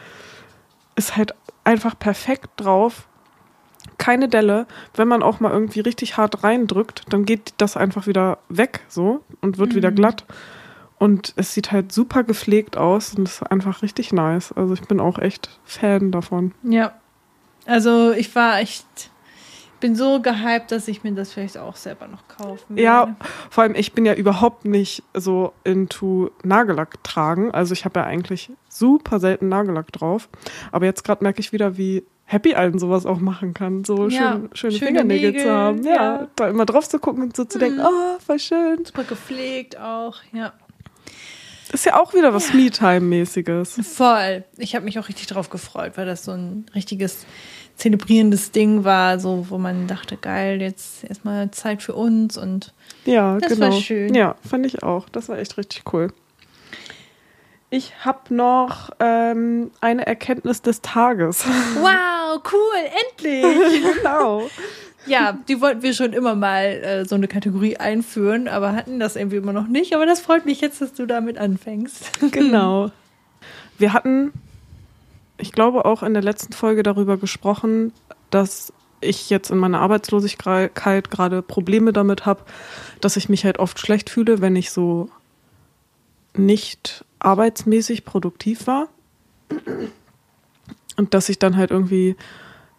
ist 0.97 1.17
halt 1.17 1.35
einfach 1.65 1.99
perfekt 1.99 2.51
drauf. 2.57 3.09
Keine 3.99 4.29
Delle. 4.29 4.67
Wenn 4.95 5.09
man 5.09 5.23
auch 5.23 5.41
mal 5.41 5.51
irgendwie 5.53 5.81
richtig 5.81 6.17
hart 6.17 6.43
reindrückt, 6.45 7.03
dann 7.09 7.25
geht 7.25 7.55
das 7.59 7.77
einfach 7.77 8.07
wieder 8.07 8.39
weg 8.49 8.81
so 8.89 9.23
und 9.41 9.59
wird 9.59 9.75
wieder 9.75 9.91
glatt. 9.91 10.25
Und 10.99 11.35
es 11.37 11.53
sieht 11.53 11.73
halt 11.73 11.93
super 11.93 12.25
gepflegt 12.25 12.77
aus 12.77 13.15
und 13.15 13.29
ist 13.29 13.43
einfach 13.43 13.83
richtig 13.83 14.13
nice. 14.13 14.53
Also 14.53 14.75
ich 14.75 14.83
bin 14.83 14.99
auch 15.01 15.19
echt 15.19 15.61
Fan 15.65 16.11
davon. 16.11 16.53
Ja. 16.63 16.93
Also 17.67 18.13
ich 18.13 18.35
war 18.35 18.61
echt, 18.61 18.87
bin 19.81 19.95
so 19.97 20.23
gehypt, 20.23 20.71
dass 20.73 20.89
ich 20.89 21.05
mir 21.05 21.13
das 21.13 21.33
vielleicht 21.33 21.59
auch 21.59 21.77
selber 21.77 22.07
noch 22.07 22.27
kaufen 22.29 22.79
Ja, 22.79 23.01
werde. 23.01 23.17
vor 23.51 23.65
allem 23.65 23.75
ich 23.75 23.93
bin 23.93 24.07
ja 24.07 24.15
überhaupt 24.15 24.65
nicht 24.65 25.03
so 25.13 25.53
into 25.65 26.31
Nagellack 26.45 27.03
tragen. 27.05 27.51
Also 27.51 27.73
ich 27.75 27.85
habe 27.85 28.01
ja 28.01 28.07
eigentlich 28.07 28.51
super 28.69 29.21
selten 29.21 29.49
Nagellack 29.49 29.93
drauf. 29.93 30.29
Aber 30.73 30.87
jetzt 30.87 31.05
gerade 31.05 31.23
merke 31.25 31.41
ich 31.41 31.53
wieder, 31.53 31.77
wie 31.77 32.05
happy 32.27 32.55
einen 32.55 32.79
sowas 32.79 33.07
auch 33.07 33.19
machen 33.19 33.55
kann, 33.55 33.85
so 33.85 34.09
Ja, 34.09 34.33
schön, 34.33 34.51
schöne, 34.53 34.73
schöne 34.73 34.87
Fingernägel 34.87 35.31
Nägel, 35.31 35.45
zu 35.45 35.51
haben. 35.53 35.83
Ja, 35.85 35.95
ja. 35.95 36.19
Mhm. 36.23 36.27
da 36.37 36.49
immer 36.49 36.67
drauf 36.67 36.89
zu 36.89 36.99
gucken 36.99 37.23
und 37.23 37.37
so 37.37 37.45
zu 37.45 37.59
denken, 37.59 37.81
oh, 37.81 38.19
voll 38.25 38.39
schön. 38.39 38.85
Super 38.85 39.05
gepflegt 39.05 39.79
auch, 39.79 40.17
ja. 40.33 40.53
Ist 41.73 41.85
ja 41.85 42.01
auch 42.01 42.15
wieder 42.15 42.33
was 42.33 42.53
Me-Time-mäßiges. 42.53 43.81
Voll. 43.83 44.45
Ich 44.57 44.75
habe 44.77 44.85
mich 44.85 44.99
auch 44.99 45.09
richtig 45.09 45.27
drauf 45.27 45.51
gefreut, 45.51 45.93
weil 45.97 46.07
das 46.07 46.25
so 46.25 46.33
ein 46.33 46.67
richtiges 46.75 47.27
zelebrierendes 47.77 48.53
Ding 48.53 48.85
war, 48.85 49.19
so 49.19 49.47
wo 49.51 49.59
man 49.59 49.87
dachte, 49.87 50.17
geil, 50.17 50.61
jetzt 50.63 51.05
erstmal 51.05 51.51
Zeit 51.51 51.83
für 51.83 51.95
uns 51.95 52.37
und 52.39 52.73
Ja, 53.05 53.39
Das 53.39 53.59
war 53.61 53.69
genau. 53.71 53.81
schön. 53.81 54.15
Ja, 54.15 54.37
fand 54.49 54.65
ich 54.65 54.83
auch. 54.83 55.09
Das 55.11 55.29
war 55.29 55.39
echt 55.39 55.59
richtig 55.59 55.83
cool. 55.93 56.13
Ich 57.69 57.93
habe 58.05 58.33
noch 58.33 58.91
ähm, 59.01 59.73
eine 59.81 60.07
Erkenntnis 60.07 60.63
des 60.63 60.83
Tages. 60.83 61.45
wow, 61.81 62.16
cool, 62.53 62.91
endlich. 63.11 63.83
genau. 63.97 64.49
ja, 65.07 65.39
die 65.49 65.61
wollten 65.61 65.83
wir 65.83 65.95
schon 65.95 66.13
immer 66.13 66.35
mal 66.35 66.65
äh, 66.65 67.05
so 67.05 67.15
eine 67.15 67.29
Kategorie 67.29 67.77
einführen, 67.77 68.49
aber 68.49 68.73
hatten 68.73 68.99
das 69.01 69.17
irgendwie 69.17 69.37
immer 69.37 69.53
noch 69.53 69.67
nicht. 69.67 69.95
Aber 69.95 70.07
das 70.07 70.21
freut 70.21 70.47
mich 70.47 70.61
jetzt, 70.61 70.81
dass 70.81 70.93
du 70.93 71.07
damit 71.07 71.39
anfängst. 71.39 72.11
Genau. 72.31 72.91
Wir 73.79 73.93
hatten, 73.93 74.33
ich 75.37 75.53
glaube, 75.53 75.85
auch 75.85 76.03
in 76.03 76.15
der 76.15 76.23
letzten 76.23 76.55
Folge 76.55 76.83
darüber 76.83 77.19
gesprochen, 77.19 77.93
dass 78.31 78.73
ich 79.01 79.29
jetzt 79.29 79.51
in 79.51 79.59
meiner 79.59 79.81
Arbeitslosigkeit 79.81 81.11
gerade 81.11 81.43
Probleme 81.43 81.93
damit 81.93 82.25
habe, 82.25 82.43
dass 83.01 83.17
ich 83.17 83.29
mich 83.29 83.45
halt 83.45 83.59
oft 83.59 83.79
schlecht 83.79 84.09
fühle, 84.09 84.41
wenn 84.41 84.57
ich 84.57 84.71
so 84.71 85.11
nicht 86.35 87.05
arbeitsmäßig 87.19 88.05
produktiv 88.05 88.67
war. 88.67 88.89
Und 90.97 91.15
dass 91.15 91.29
ich 91.29 91.39
dann 91.39 91.57
halt 91.57 91.71
irgendwie 91.71 92.17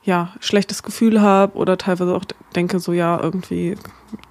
ja, 0.07 0.33
schlechtes 0.39 0.83
Gefühl 0.83 1.21
habe 1.21 1.57
oder 1.57 1.77
teilweise 1.77 2.15
auch 2.15 2.23
denke 2.55 2.79
so, 2.79 2.93
ja, 2.93 3.19
irgendwie, 3.21 3.75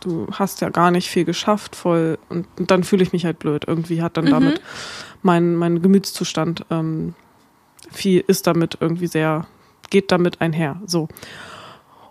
du 0.01 0.27
hast 0.33 0.63
ja 0.63 0.71
gar 0.71 0.91
nicht 0.91 1.11
viel 1.11 1.27
geschafft, 1.27 1.77
voll. 1.77 2.19
Und, 2.31 2.47
und 2.59 2.71
dann 2.71 2.83
fühle 2.83 3.03
ich 3.03 3.13
mich 3.13 3.27
halt 3.27 3.39
blöd. 3.39 3.65
Irgendwie 3.67 4.01
hat 4.01 4.17
dann 4.17 4.25
damit 4.25 4.63
mein, 5.23 5.55
mein 5.55 5.83
Gemütszustand 5.83 6.65
ähm, 6.71 7.15
viel, 7.93 8.25
ist 8.27 8.47
damit 8.47 8.79
irgendwie 8.81 9.07
sehr, 9.07 9.47
geht 9.91 10.11
damit 10.11 10.41
einher. 10.41 10.81
So. 10.87 11.09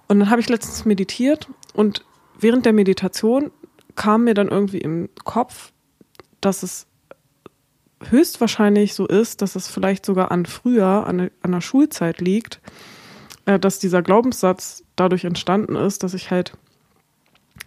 Und 0.07 0.19
dann 0.19 0.29
habe 0.29 0.41
ich 0.41 0.47
letztens 0.47 0.85
meditiert 0.85 1.47
und 1.73 2.05
während 2.39 2.67
der 2.67 2.73
Meditation 2.73 3.49
kam 3.95 4.25
mir 4.25 4.35
dann 4.35 4.49
irgendwie 4.49 4.77
im 4.77 5.09
Kopf, 5.23 5.71
dass 6.39 6.61
es 6.61 6.85
höchstwahrscheinlich 8.11 8.93
so 8.93 9.05
ist, 9.07 9.41
dass 9.41 9.55
es 9.55 9.67
vielleicht 9.67 10.05
sogar 10.05 10.31
an 10.31 10.45
früher, 10.45 11.05
an, 11.07 11.29
an 11.41 11.51
der 11.51 11.61
Schulzeit 11.61 12.21
liegt, 12.21 12.61
äh, 13.45 13.59
dass 13.59 13.79
dieser 13.79 14.01
Glaubenssatz 14.01 14.83
dadurch 14.95 15.25
entstanden 15.25 15.75
ist, 15.75 16.03
dass 16.03 16.13
ich 16.13 16.31
halt 16.31 16.53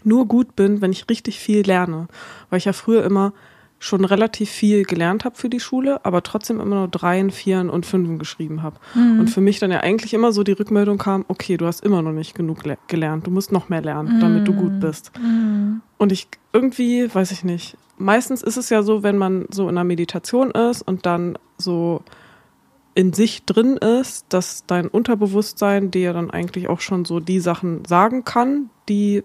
nur 0.04 0.26
gut 0.26 0.56
bin, 0.56 0.80
wenn 0.80 0.92
ich 0.92 1.08
richtig 1.08 1.38
viel 1.40 1.66
lerne. 1.66 2.08
Weil 2.50 2.58
ich 2.58 2.66
ja 2.66 2.72
früher 2.72 3.04
immer 3.04 3.32
schon 3.80 4.04
relativ 4.04 4.50
viel 4.50 4.82
gelernt 4.84 5.24
habe 5.24 5.36
für 5.36 5.48
die 5.48 5.60
Schule, 5.60 6.04
aber 6.04 6.24
trotzdem 6.24 6.58
immer 6.58 6.74
nur 6.74 6.88
Dreien, 6.88 7.30
Vieren 7.30 7.70
und 7.70 7.86
Fünfen 7.86 8.18
geschrieben 8.18 8.62
habe. 8.64 8.76
Und 9.20 9.30
für 9.30 9.40
mich 9.40 9.60
dann 9.60 9.70
ja 9.70 9.80
eigentlich 9.80 10.14
immer 10.14 10.32
so 10.32 10.42
die 10.42 10.52
Rückmeldung 10.52 10.98
kam, 10.98 11.24
okay, 11.28 11.56
du 11.56 11.64
hast 11.66 11.84
immer 11.84 12.02
noch 12.02 12.10
nicht 12.10 12.34
genug 12.34 12.64
le- 12.64 12.78
gelernt, 12.88 13.28
du 13.28 13.30
musst 13.30 13.52
noch 13.52 13.68
mehr 13.68 13.80
lernen, 13.80 14.18
damit 14.18 14.48
du 14.48 14.52
gut 14.52 14.80
bist. 14.80 15.12
Und 15.96 16.10
ich 16.10 16.26
irgendwie, 16.52 17.14
weiß 17.14 17.30
ich 17.30 17.44
nicht, 17.44 17.76
meistens 17.98 18.42
ist 18.42 18.56
es 18.56 18.70
ja 18.70 18.82
so, 18.82 19.02
wenn 19.02 19.18
man 19.18 19.46
so 19.50 19.64
in 19.64 19.70
einer 19.70 19.84
Meditation 19.84 20.50
ist 20.50 20.82
und 20.82 21.06
dann 21.06 21.38
so 21.58 22.02
in 22.94 23.12
sich 23.12 23.44
drin 23.44 23.76
ist, 23.76 24.26
dass 24.28 24.66
dein 24.66 24.88
Unterbewusstsein 24.88 25.90
dir 25.90 26.12
dann 26.12 26.30
eigentlich 26.30 26.68
auch 26.68 26.80
schon 26.80 27.04
so 27.04 27.20
die 27.20 27.40
Sachen 27.40 27.84
sagen 27.84 28.24
kann, 28.24 28.70
die 28.88 29.22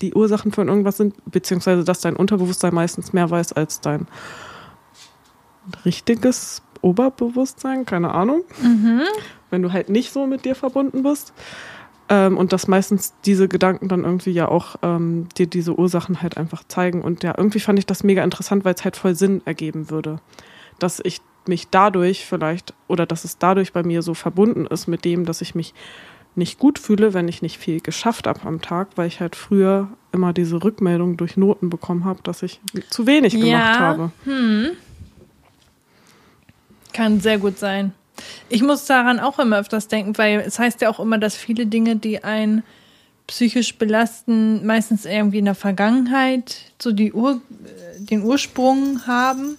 die 0.00 0.14
Ursachen 0.14 0.50
von 0.50 0.68
irgendwas 0.68 0.96
sind, 0.96 1.14
beziehungsweise 1.26 1.84
dass 1.84 2.00
dein 2.00 2.16
Unterbewusstsein 2.16 2.74
meistens 2.74 3.12
mehr 3.12 3.30
weiß 3.30 3.52
als 3.52 3.80
dein 3.80 4.06
richtiges 5.84 6.62
Oberbewusstsein, 6.80 7.84
keine 7.84 8.12
Ahnung, 8.12 8.42
wenn 9.50 9.62
du 9.62 9.72
halt 9.72 9.90
nicht 9.90 10.12
so 10.12 10.26
mit 10.26 10.44
dir 10.44 10.54
verbunden 10.54 11.02
bist. 11.02 11.32
Ähm, 12.10 12.36
und 12.36 12.52
dass 12.52 12.66
meistens 12.66 13.14
diese 13.24 13.46
Gedanken 13.46 13.88
dann 13.88 14.04
irgendwie 14.04 14.32
ja 14.32 14.48
auch 14.48 14.74
ähm, 14.82 15.28
dir 15.38 15.46
diese 15.46 15.78
Ursachen 15.78 16.20
halt 16.20 16.36
einfach 16.36 16.64
zeigen. 16.66 17.02
Und 17.02 17.22
ja, 17.22 17.34
irgendwie 17.36 17.60
fand 17.60 17.78
ich 17.78 17.86
das 17.86 18.02
mega 18.02 18.24
interessant, 18.24 18.64
weil 18.64 18.74
es 18.74 18.84
halt 18.84 18.96
voll 18.96 19.14
Sinn 19.14 19.42
ergeben 19.44 19.90
würde. 19.90 20.20
Dass 20.80 21.00
ich 21.02 21.20
mich 21.46 21.68
dadurch 21.70 22.26
vielleicht 22.26 22.74
oder 22.88 23.06
dass 23.06 23.24
es 23.24 23.38
dadurch 23.38 23.72
bei 23.72 23.84
mir 23.84 24.02
so 24.02 24.14
verbunden 24.14 24.66
ist 24.66 24.88
mit 24.88 25.04
dem, 25.04 25.24
dass 25.24 25.40
ich 25.40 25.54
mich 25.54 25.72
nicht 26.34 26.58
gut 26.58 26.78
fühle, 26.78 27.14
wenn 27.14 27.28
ich 27.28 27.42
nicht 27.42 27.58
viel 27.58 27.80
geschafft 27.80 28.26
habe 28.26 28.40
am 28.44 28.60
Tag, 28.60 28.88
weil 28.96 29.06
ich 29.06 29.20
halt 29.20 29.36
früher 29.36 29.88
immer 30.12 30.32
diese 30.32 30.62
Rückmeldung 30.62 31.16
durch 31.16 31.36
Noten 31.36 31.70
bekommen 31.70 32.04
habe, 32.04 32.20
dass 32.22 32.42
ich 32.42 32.60
zu 32.88 33.06
wenig 33.06 33.34
gemacht 33.34 33.50
ja. 33.50 33.78
habe. 33.78 34.10
Hm. 34.24 34.70
Kann 36.92 37.20
sehr 37.20 37.38
gut 37.38 37.58
sein. 37.58 37.92
Ich 38.48 38.62
muss 38.62 38.86
daran 38.86 39.20
auch 39.20 39.38
immer 39.38 39.58
öfters 39.58 39.88
denken, 39.88 40.18
weil 40.18 40.40
es 40.40 40.58
heißt 40.58 40.80
ja 40.80 40.90
auch 40.90 41.00
immer, 41.00 41.18
dass 41.18 41.36
viele 41.36 41.66
Dinge, 41.66 41.96
die 41.96 42.24
einen 42.24 42.62
psychisch 43.26 43.76
belasten, 43.76 44.66
meistens 44.66 45.04
irgendwie 45.04 45.38
in 45.38 45.44
der 45.44 45.54
Vergangenheit 45.54 46.56
so 46.80 46.90
die 46.90 47.12
Ur 47.12 47.40
den 47.98 48.24
Ursprung 48.24 49.06
haben. 49.06 49.56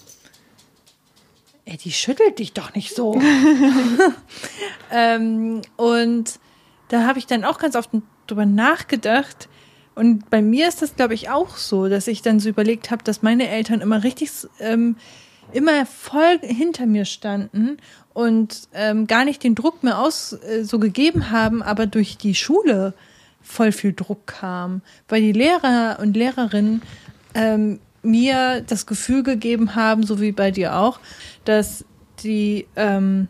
Ey, 1.64 1.78
die 1.78 1.92
schüttelt 1.92 2.40
dich 2.40 2.52
doch 2.52 2.76
nicht 2.76 2.94
so. 2.94 3.22
ähm, 4.92 5.62
und 5.78 6.40
da 6.90 7.08
habe 7.08 7.20
ich 7.20 7.28
dann 7.28 7.46
auch 7.46 7.60
ganz 7.60 7.78
oft 7.78 7.92
drüber 8.28 8.46
nachgedacht. 8.46 9.48
Und 9.96 10.30
bei 10.30 10.42
mir 10.42 10.68
ist 10.68 10.82
das, 10.82 10.96
glaube 10.96 11.14
ich, 11.14 11.30
auch 11.30 11.56
so, 11.56 11.88
dass 11.88 12.08
ich 12.08 12.22
dann 12.22 12.42
so 12.42 12.50
überlegt 12.50 12.92
habe, 12.92 13.04
dass 13.04 13.22
meine 13.22 13.48
Eltern 13.48 13.80
immer 13.80 14.04
richtig, 14.04 14.32
ähm, 14.60 14.98
immer 15.54 15.86
voll 15.86 16.40
hinter 16.42 16.86
mir 16.86 17.06
standen 17.06 17.78
und 18.14 18.68
ähm, 18.74 19.08
gar 19.08 19.26
nicht 19.26 19.44
den 19.44 19.56
Druck 19.56 19.84
mehr 19.84 20.00
aus 20.00 20.34
äh, 20.34 20.64
so 20.64 20.80
gegeben 20.80 21.32
haben, 21.32 21.62
aber 21.62 21.86
durch 21.86 22.18
die 22.18 22.36
Schule 22.36 22.94
voll 23.42 23.72
viel 23.72 23.94
Druck 23.94 24.28
kam, 24.28 24.82
weil 25.08 25.22
die 25.22 25.32
Lehrer 25.32 25.98
und 26.02 26.16
Lehrerinnen 26.16 26.82
ähm, 27.34 27.80
mir 28.04 28.62
das 28.62 28.86
Gefühl 28.86 29.24
gegeben 29.24 29.76
haben, 29.76 30.04
so 30.04 30.22
wie 30.22 30.32
bei 30.32 30.52
dir 30.52 30.76
auch, 30.78 31.00
dass 31.46 31.86
die 32.24 32.68
ähm, 32.76 33.28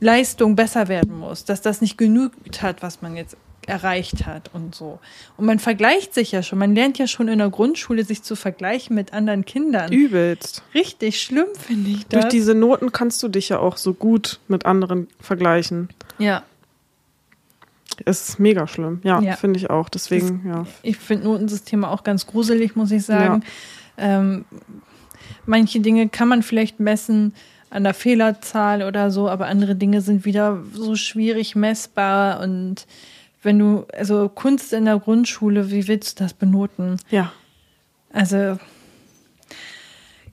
Leistung 0.00 0.56
besser 0.56 0.88
werden 0.88 1.18
muss, 1.18 1.44
dass 1.44 1.60
das 1.60 1.80
nicht 1.80 1.98
genügt 1.98 2.62
hat, 2.62 2.82
was 2.82 3.02
man 3.02 3.16
jetzt 3.16 3.36
erreicht 3.68 4.26
hat 4.26 4.50
und 4.54 4.74
so. 4.74 4.98
Und 5.36 5.46
man 5.46 5.58
vergleicht 5.58 6.14
sich 6.14 6.32
ja 6.32 6.42
schon, 6.42 6.58
man 6.58 6.74
lernt 6.74 6.98
ja 6.98 7.06
schon 7.06 7.28
in 7.28 7.38
der 7.38 7.50
Grundschule, 7.50 8.04
sich 8.04 8.22
zu 8.22 8.34
vergleichen 8.36 8.94
mit 8.96 9.12
anderen 9.12 9.44
Kindern. 9.44 9.92
Übelst. 9.92 10.62
Richtig 10.74 11.20
schlimm 11.20 11.46
finde 11.58 11.90
ich 11.90 12.06
das. 12.06 12.22
Durch 12.22 12.32
diese 12.32 12.54
Noten 12.54 12.92
kannst 12.92 13.22
du 13.22 13.28
dich 13.28 13.50
ja 13.50 13.58
auch 13.58 13.76
so 13.76 13.94
gut 13.94 14.40
mit 14.48 14.66
anderen 14.66 15.08
vergleichen. 15.20 15.88
Ja. 16.18 16.42
Es 18.04 18.28
ist 18.28 18.38
mega 18.38 18.66
schlimm. 18.66 19.00
Ja, 19.02 19.20
Ja. 19.20 19.36
finde 19.36 19.58
ich 19.58 19.70
auch. 19.70 19.88
Deswegen, 19.88 20.42
ja. 20.46 20.66
Ich 20.82 20.96
finde 20.98 21.24
Notensysteme 21.24 21.90
auch 21.90 22.04
ganz 22.04 22.26
gruselig, 22.26 22.76
muss 22.76 22.90
ich 22.90 23.04
sagen. 23.04 23.42
Ähm, 23.96 24.44
manche 25.46 25.80
Dinge 25.80 26.08
kann 26.08 26.28
man 26.28 26.42
vielleicht 26.42 26.78
messen 26.80 27.34
an 27.70 27.84
der 27.84 27.94
Fehlerzahl 27.94 28.82
oder 28.82 29.10
so, 29.10 29.28
aber 29.28 29.46
andere 29.46 29.74
Dinge 29.74 30.00
sind 30.00 30.24
wieder 30.24 30.62
so 30.72 30.94
schwierig 30.96 31.56
messbar. 31.56 32.40
Und 32.40 32.86
wenn 33.42 33.58
du, 33.58 33.86
also 33.92 34.28
Kunst 34.28 34.72
in 34.72 34.84
der 34.84 34.98
Grundschule, 34.98 35.70
wie 35.70 35.88
willst 35.88 36.18
du 36.18 36.24
das 36.24 36.34
benoten? 36.34 36.96
Ja. 37.10 37.32
Also, 38.12 38.58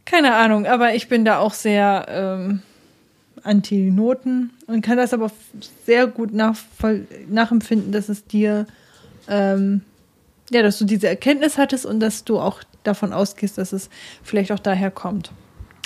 keine 0.06 0.36
Ahnung, 0.36 0.66
aber 0.66 0.96
ich 0.96 1.08
bin 1.08 1.26
da 1.26 1.40
auch 1.40 1.54
sehr 1.54 2.06
ähm, 2.10 2.62
anti-Noten 3.44 4.52
und 4.68 4.82
kann 4.82 4.98
das 4.98 5.14
aber 5.14 5.32
sehr 5.86 6.08
gut 6.08 6.32
nachempfinden, 6.34 7.92
dass 7.92 8.10
es 8.10 8.26
dir, 8.26 8.66
ähm, 9.28 9.82
ja, 10.52 10.62
dass 10.62 10.78
du 10.80 10.86
diese 10.86 11.08
Erkenntnis 11.08 11.58
hattest 11.58 11.86
und 11.86 12.00
dass 12.00 12.24
du 12.24 12.40
auch 12.40 12.62
davon 12.84 13.14
ausgehst, 13.14 13.58
dass 13.58 13.74
es 13.74 13.90
vielleicht 14.24 14.52
auch 14.52 14.60
daher 14.60 14.92
kommt. 14.92 15.32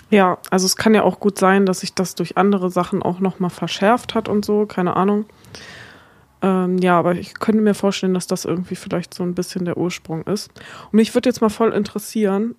Ja, 0.09 0.39
also 0.49 0.65
es 0.65 0.75
kann 0.75 0.95
ja 0.95 1.03
auch 1.03 1.19
gut 1.19 1.37
sein, 1.37 1.65
dass 1.65 1.81
sich 1.81 1.93
das 1.93 2.15
durch 2.15 2.37
andere 2.37 2.71
Sachen 2.71 3.03
auch 3.03 3.19
nochmal 3.19 3.51
verschärft 3.51 4.15
hat 4.15 4.27
und 4.27 4.43
so, 4.43 4.65
keine 4.65 4.95
Ahnung. 4.95 5.25
Ähm, 6.41 6.77
ja, 6.77 6.97
aber 6.97 7.15
ich 7.15 7.33
könnte 7.35 7.61
mir 7.61 7.73
vorstellen, 7.73 8.13
dass 8.13 8.27
das 8.27 8.45
irgendwie 8.45 8.75
vielleicht 8.75 9.13
so 9.13 9.23
ein 9.23 9.35
bisschen 9.35 9.65
der 9.65 9.77
Ursprung 9.77 10.23
ist. 10.23 10.49
Und 10.85 10.93
mich 10.93 11.13
würde 11.13 11.29
jetzt 11.29 11.41
mal 11.41 11.49
voll 11.49 11.73
interessieren, 11.73 12.55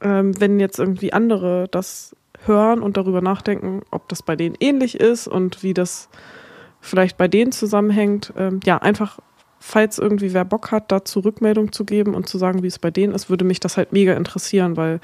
ähm, 0.00 0.38
wenn 0.40 0.58
jetzt 0.58 0.78
irgendwie 0.78 1.12
andere 1.12 1.68
das 1.70 2.16
hören 2.46 2.80
und 2.82 2.96
darüber 2.96 3.20
nachdenken, 3.20 3.82
ob 3.90 4.08
das 4.08 4.22
bei 4.22 4.34
denen 4.34 4.56
ähnlich 4.60 4.98
ist 4.98 5.28
und 5.28 5.62
wie 5.62 5.74
das 5.74 6.08
vielleicht 6.80 7.16
bei 7.16 7.28
denen 7.28 7.52
zusammenhängt. 7.52 8.32
Ähm, 8.36 8.60
ja, 8.64 8.78
einfach, 8.78 9.18
falls 9.58 9.98
irgendwie 9.98 10.32
wer 10.32 10.44
Bock 10.44 10.72
hat, 10.72 10.90
dazu 10.90 11.20
Rückmeldung 11.20 11.72
zu 11.72 11.84
geben 11.84 12.14
und 12.14 12.28
zu 12.28 12.38
sagen, 12.38 12.62
wie 12.62 12.68
es 12.68 12.78
bei 12.78 12.90
denen 12.90 13.14
ist, 13.14 13.28
würde 13.28 13.44
mich 13.44 13.60
das 13.60 13.76
halt 13.76 13.92
mega 13.92 14.14
interessieren, 14.14 14.76
weil 14.76 15.00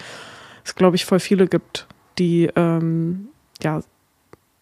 es, 0.65 0.75
glaube 0.75 0.97
ich, 0.97 1.05
voll 1.05 1.21
viele 1.21 1.47
gibt, 1.47 1.87
die, 2.19 2.51
ähm, 2.57 3.29
ja, 3.63 3.83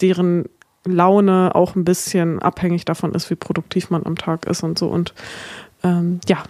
deren 0.00 0.48
Laune 0.84 1.54
auch 1.54 1.74
ein 1.74 1.84
bisschen 1.84 2.40
abhängig 2.40 2.84
davon 2.84 3.12
ist, 3.12 3.30
wie 3.30 3.36
produktiv 3.36 3.90
man 3.90 4.04
am 4.04 4.16
Tag 4.16 4.46
ist 4.46 4.62
und 4.62 4.78
so. 4.78 4.88
Und 4.88 5.14
ähm, 5.82 6.20
ja, 6.28 6.44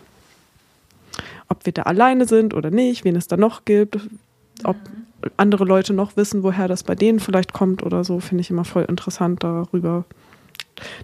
ob 1.49 1.65
wir 1.67 1.73
da 1.73 1.83
alleine 1.83 2.27
sind 2.27 2.55
oder 2.55 2.71
nicht, 2.71 3.05
wen 3.05 3.17
es 3.17 3.29
da 3.29 3.37
noch 3.37 3.65
gibt, 3.65 3.99
ob 4.65 4.77
andere 5.37 5.65
Leute 5.65 5.93
noch 5.93 6.17
wissen, 6.17 6.43
woher 6.43 6.69
das 6.69 6.83
bei 6.83 6.95
denen 6.95 7.21
vielleicht 7.21 7.53
kommt 7.53 7.83
oder 7.83 8.05
so, 8.05 8.21
finde 8.21 8.43
ich 8.43 8.51
immer 8.51 8.65
voll 8.65 8.85
interessant 8.85 9.43
darüber, 9.43 10.05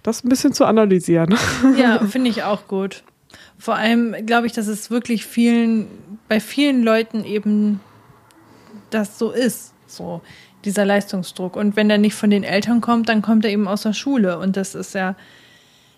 das 0.03 0.23
ein 0.23 0.29
bisschen 0.29 0.53
zu 0.53 0.65
analysieren. 0.65 1.35
Ja, 1.77 1.99
finde 2.05 2.29
ich 2.29 2.43
auch 2.43 2.67
gut. 2.67 3.03
Vor 3.57 3.75
allem 3.75 4.15
glaube 4.25 4.47
ich, 4.47 4.53
dass 4.53 4.67
es 4.67 4.91
wirklich 4.91 5.25
vielen, 5.25 5.87
bei 6.27 6.39
vielen 6.39 6.83
Leuten 6.83 7.23
eben 7.23 7.79
das 8.89 9.17
so 9.17 9.31
ist, 9.31 9.73
so 9.87 10.21
dieser 10.65 10.85
Leistungsdruck. 10.85 11.55
Und 11.55 11.75
wenn 11.75 11.89
der 11.89 11.97
nicht 11.97 12.15
von 12.15 12.29
den 12.29 12.43
Eltern 12.43 12.81
kommt, 12.81 13.09
dann 13.09 13.21
kommt 13.21 13.45
er 13.45 13.51
eben 13.51 13.67
aus 13.67 13.83
der 13.83 13.93
Schule. 13.93 14.37
Und 14.39 14.57
das 14.57 14.75
ist 14.75 14.93
ja, 14.93 15.15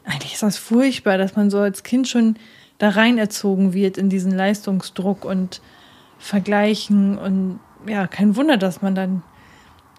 eigentlich 0.05 0.33
ist 0.33 0.43
das 0.43 0.57
furchtbar, 0.57 1.17
dass 1.17 1.35
man 1.35 1.49
so 1.49 1.59
als 1.59 1.83
Kind 1.83 2.07
schon 2.07 2.35
da 2.77 2.89
rein 2.89 3.17
erzogen 3.17 3.73
wird 3.73 3.97
in 3.97 4.09
diesen 4.09 4.31
Leistungsdruck 4.35 5.25
und 5.25 5.61
Vergleichen. 6.19 7.17
Und 7.17 7.59
ja, 7.87 8.07
kein 8.07 8.35
Wunder, 8.35 8.57
dass 8.57 8.81
man 8.81 8.95
dann 8.95 9.23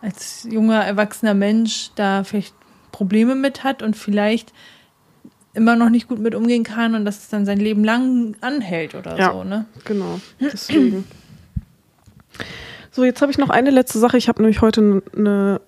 als 0.03 0.47
junger, 0.51 0.85
erwachsener 0.85 1.35
Mensch 1.35 1.91
da 1.95 2.25
vielleicht 2.25 2.55
Probleme 2.93 3.35
mit 3.35 3.65
hat 3.65 3.83
und 3.83 3.97
vielleicht 3.97 4.53
immer 5.55 5.77
noch 5.77 5.89
nicht 5.89 6.09
gut 6.09 6.19
mit 6.19 6.35
umgehen 6.35 6.65
kann 6.65 6.95
und 6.95 7.05
dass 7.05 7.19
es 7.19 7.29
dann 7.29 7.47
sein 7.47 7.59
Leben 7.59 7.85
lang 7.85 8.37
anhält 8.41 8.95
oder 8.95 9.17
Ja. 9.19 9.33
so, 9.33 9.45
ne? 9.45 9.67
Genau, 9.85 10.21
deswegen. 10.41 11.05
So, 12.95 13.03
jetzt 13.03 13.21
habe 13.23 13.33
ich 13.33 13.39
noch 13.39 13.51
eine 13.51 13.71
letzte 13.71 13.99
Sache. 13.99 14.17
Ich 14.19 14.29
habe 14.29 14.41
nämlich 14.41 14.61
heute 14.61 15.03
eine 15.17 15.61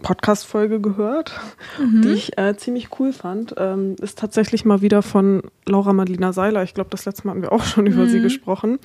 Podcast-Folge 0.00 0.80
gehört, 0.80 1.40
die 1.80 2.10
ich 2.10 2.38
äh, 2.38 2.56
ziemlich 2.56 3.00
cool 3.00 3.12
fand. 3.12 3.52
Ähm, 3.58 3.96
ist 4.00 4.20
tatsächlich 4.20 4.64
mal 4.64 4.80
wieder 4.80 5.02
von 5.02 5.42
Laura 5.66 5.92
Madlina 5.92 6.32
Seiler. 6.32 6.62
Ich 6.62 6.72
glaube, 6.72 6.90
das 6.90 7.04
letzte 7.04 7.26
Mal 7.26 7.32
hatten 7.32 7.42
wir 7.42 7.50
auch 7.50 7.64
schon 7.64 7.86
über 7.88 8.06
sie 8.06 8.20
gesprochen. 8.20 8.78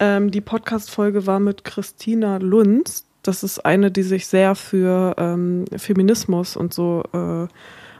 Ähm, 0.00 0.32
die 0.32 0.40
Podcast-Folge 0.40 1.28
war 1.28 1.38
mit 1.38 1.62
Christina 1.62 2.38
Lunz. 2.38 3.06
Das 3.22 3.44
ist 3.44 3.64
eine, 3.64 3.92
die 3.92 4.02
sich 4.02 4.26
sehr 4.26 4.56
für 4.56 5.14
ähm, 5.16 5.64
Feminismus 5.76 6.56
und 6.56 6.74
so 6.74 7.04
äh, 7.12 7.46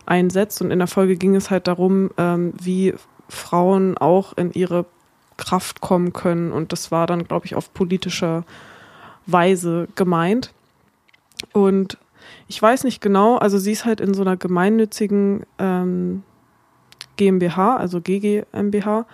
einsetzt. 0.05 0.61
Und 0.63 0.73
in 0.73 0.81
der 0.81 0.89
Folge 0.89 1.15
ging 1.15 1.37
es 1.37 1.49
halt 1.49 1.69
darum, 1.69 2.11
ähm, 2.19 2.55
wie 2.61 2.93
Frauen 3.29 3.97
auch 3.99 4.37
in 4.37 4.51
ihre 4.53 4.85
Kraft 5.37 5.81
kommen 5.81 6.13
können. 6.13 6.51
Und 6.51 6.73
das 6.73 6.91
war 6.91 7.07
dann, 7.07 7.23
glaube 7.23 7.47
ich, 7.47 7.55
auf 7.55 7.73
politischer 7.73 8.45
Weise 9.27 9.89
gemeint. 9.95 10.53
Und 11.53 11.99
ich 12.49 12.61
weiß 12.61 12.85
nicht 12.85 13.01
genau, 13.01 13.37
also 13.37 13.59
sie 13.59 13.73
ist 13.73 13.85
halt 13.85 14.01
in 14.01 14.15
so 14.15 14.23
einer 14.23 14.37
gemeinnützigen 14.37 15.45
ähm, 15.59 16.23
GmbH, 17.17 17.77
also 17.77 18.01
GG 18.01 18.45
MBH. 18.53 19.07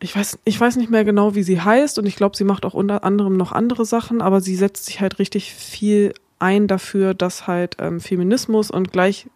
Ich 0.00 0.16
weiß, 0.16 0.38
ich 0.44 0.60
weiß 0.60 0.76
nicht 0.76 0.90
mehr 0.90 1.04
genau, 1.04 1.34
wie 1.34 1.42
sie 1.42 1.60
heißt 1.60 1.98
und 1.98 2.06
ich 2.06 2.16
glaube, 2.16 2.36
sie 2.36 2.44
macht 2.44 2.64
auch 2.64 2.74
unter 2.74 3.04
anderem 3.04 3.36
noch 3.36 3.52
andere 3.52 3.84
Sachen, 3.84 4.20
aber 4.20 4.40
sie 4.40 4.56
setzt 4.56 4.86
sich 4.86 5.00
halt 5.00 5.18
richtig 5.18 5.54
viel 5.54 6.12
ein 6.38 6.66
dafür, 6.66 7.14
dass 7.14 7.46
halt 7.46 7.76
ähm, 7.78 8.00
Feminismus 8.00 8.70
und 8.70 8.92
Gleich, 8.92 9.28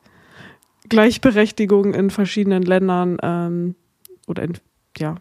Gleichberechtigung 0.88 1.94
in 1.94 2.10
verschiedenen 2.10 2.62
Ländern 2.62 3.18
ähm, 3.22 3.74
oder 4.26 4.42
in, 4.42 4.54
ja, 4.98 5.14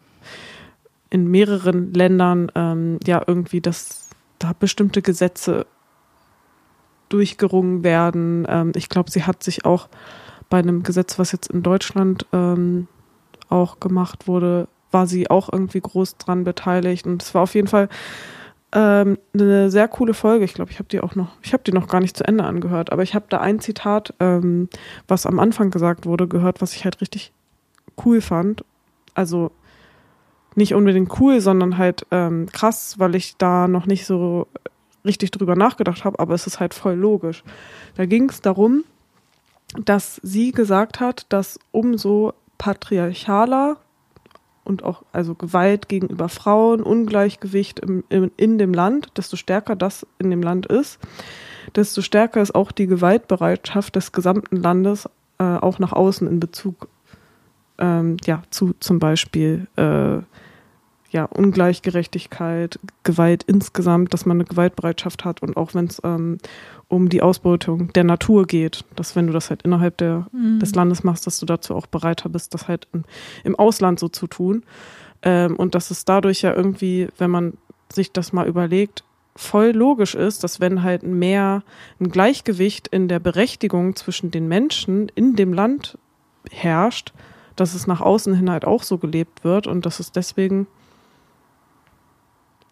in 1.11 1.29
mehreren 1.29 1.93
Ländern 1.93 2.51
ähm, 2.55 2.99
ja 3.05 3.21
irgendwie, 3.25 3.61
dass 3.61 4.04
da 4.45 4.53
bestimmte 4.57 5.01
Gesetze 5.01 5.65
durchgerungen 7.09 7.83
werden. 7.83 8.45
Ähm, 8.49 8.71
ich 8.75 8.89
glaube, 8.89 9.11
sie 9.11 9.23
hat 9.23 9.43
sich 9.43 9.65
auch 9.65 9.89
bei 10.49 10.59
einem 10.59 10.83
Gesetz, 10.83 11.17
was 11.17 11.31
jetzt 11.31 11.49
in 11.49 11.63
Deutschland 11.63 12.25
ähm, 12.31 12.87
auch 13.49 13.79
gemacht 13.79 14.27
wurde, 14.27 14.67
war 14.91 15.07
sie 15.07 15.29
auch 15.29 15.51
irgendwie 15.51 15.81
groß 15.81 16.17
dran 16.17 16.43
beteiligt. 16.43 17.05
Und 17.05 17.23
es 17.23 17.33
war 17.33 17.43
auf 17.43 17.55
jeden 17.55 17.67
Fall 17.67 17.89
ähm, 18.71 19.17
eine 19.33 19.71
sehr 19.71 19.87
coole 19.87 20.13
Folge. 20.13 20.45
Ich 20.45 20.53
glaube, 20.53 20.71
ich 20.71 20.79
habe 20.79 20.89
die 20.89 21.01
auch 21.01 21.15
noch, 21.15 21.29
ich 21.41 21.53
habe 21.53 21.63
die 21.63 21.71
noch 21.71 21.87
gar 21.87 22.01
nicht 22.01 22.15
zu 22.15 22.23
Ende 22.23 22.43
angehört, 22.43 22.91
aber 22.91 23.03
ich 23.03 23.15
habe 23.15 23.25
da 23.29 23.41
ein 23.41 23.59
Zitat, 23.59 24.13
ähm, 24.19 24.69
was 25.07 25.25
am 25.25 25.39
Anfang 25.39 25.71
gesagt 25.71 26.05
wurde, 26.05 26.27
gehört, 26.27 26.61
was 26.61 26.75
ich 26.75 26.85
halt 26.85 27.01
richtig 27.01 27.33
cool 28.05 28.21
fand. 28.21 28.63
Also 29.15 29.51
nicht 30.55 30.73
unbedingt 30.73 31.19
cool, 31.19 31.41
sondern 31.41 31.77
halt 31.77 32.05
ähm, 32.11 32.47
krass, 32.51 32.95
weil 32.97 33.15
ich 33.15 33.37
da 33.37 33.67
noch 33.67 33.85
nicht 33.85 34.05
so 34.05 34.47
richtig 35.05 35.31
drüber 35.31 35.55
nachgedacht 35.55 36.03
habe, 36.03 36.19
aber 36.19 36.33
es 36.33 36.47
ist 36.47 36.59
halt 36.59 36.73
voll 36.73 36.95
logisch. 36.95 37.43
Da 37.95 38.05
ging 38.05 38.29
es 38.29 38.41
darum, 38.41 38.83
dass 39.83 40.19
sie 40.23 40.51
gesagt 40.51 40.99
hat, 40.99 41.25
dass 41.29 41.59
umso 41.71 42.33
patriarchaler 42.57 43.77
und 44.63 44.83
auch 44.83 45.03
also 45.11 45.35
Gewalt 45.35 45.87
gegenüber 45.89 46.27
Frauen, 46.27 46.81
Ungleichgewicht 46.81 47.79
im, 47.79 48.03
im, 48.09 48.31
in 48.35 48.57
dem 48.57 48.73
Land, 48.73 49.09
desto 49.17 49.37
stärker 49.37 49.75
das 49.75 50.07
in 50.17 50.31
dem 50.31 50.41
Land 50.41 50.65
ist, 50.65 50.99
desto 51.75 52.01
stärker 52.01 52.41
ist 52.41 52.55
auch 52.55 52.71
die 52.71 52.87
Gewaltbereitschaft 52.87 53.95
des 53.95 54.11
gesamten 54.11 54.57
Landes 54.57 55.07
äh, 55.37 55.43
auch 55.43 55.79
nach 55.79 55.93
außen 55.93 56.27
in 56.27 56.39
Bezug 56.39 56.87
ähm, 57.77 58.17
ja, 58.25 58.41
zu 58.49 58.73
zum 58.79 58.99
Beispiel 58.99 59.67
äh, 59.75 60.17
ja, 61.15 61.23
Ungleichgerechtigkeit, 61.23 62.77
Gewalt 63.03 63.43
insgesamt, 63.43 64.13
dass 64.13 64.25
man 64.25 64.35
eine 64.35 64.43
Gewaltbereitschaft 64.43 65.23
hat 65.23 65.41
und 65.41 65.55
auch 65.55 65.73
wenn 65.73 65.85
es 65.85 66.01
ähm, 66.03 66.39
um 66.89 67.07
die 67.07 67.21
Ausbeutung 67.21 67.93
der 67.93 68.03
Natur 68.03 68.45
geht, 68.45 68.83
dass 68.97 69.15
wenn 69.15 69.25
du 69.25 69.31
das 69.31 69.49
halt 69.49 69.61
innerhalb 69.61 69.95
der, 69.97 70.27
mhm. 70.33 70.59
des 70.59 70.75
Landes 70.75 71.05
machst, 71.05 71.25
dass 71.25 71.39
du 71.39 71.45
dazu 71.45 71.73
auch 71.73 71.87
bereiter 71.87 72.27
bist, 72.27 72.53
das 72.53 72.67
halt 72.67 72.89
im, 72.91 73.05
im 73.45 73.55
Ausland 73.55 73.97
so 73.97 74.09
zu 74.09 74.27
tun. 74.27 74.63
Ähm, 75.21 75.55
und 75.55 75.73
dass 75.73 75.89
es 75.89 76.03
dadurch 76.03 76.41
ja 76.41 76.53
irgendwie, 76.53 77.07
wenn 77.17 77.31
man 77.31 77.53
sich 77.93 78.11
das 78.11 78.33
mal 78.33 78.45
überlegt, 78.45 79.05
voll 79.37 79.69
logisch 79.69 80.15
ist, 80.15 80.43
dass 80.43 80.59
wenn 80.59 80.83
halt 80.83 81.03
mehr 81.03 81.63
ein 82.01 82.09
Gleichgewicht 82.09 82.89
in 82.89 83.07
der 83.07 83.19
Berechtigung 83.19 83.95
zwischen 83.95 84.31
den 84.31 84.49
Menschen 84.49 85.09
in 85.15 85.37
dem 85.37 85.53
Land 85.53 85.97
herrscht, 86.51 87.13
dass 87.55 87.73
es 87.73 87.87
nach 87.87 88.01
außen 88.01 88.35
hin 88.35 88.51
halt 88.51 88.65
auch 88.65 88.83
so 88.83 88.97
gelebt 88.97 89.45
wird 89.45 89.65
und 89.65 89.85
dass 89.85 90.01
es 90.01 90.11
deswegen 90.11 90.67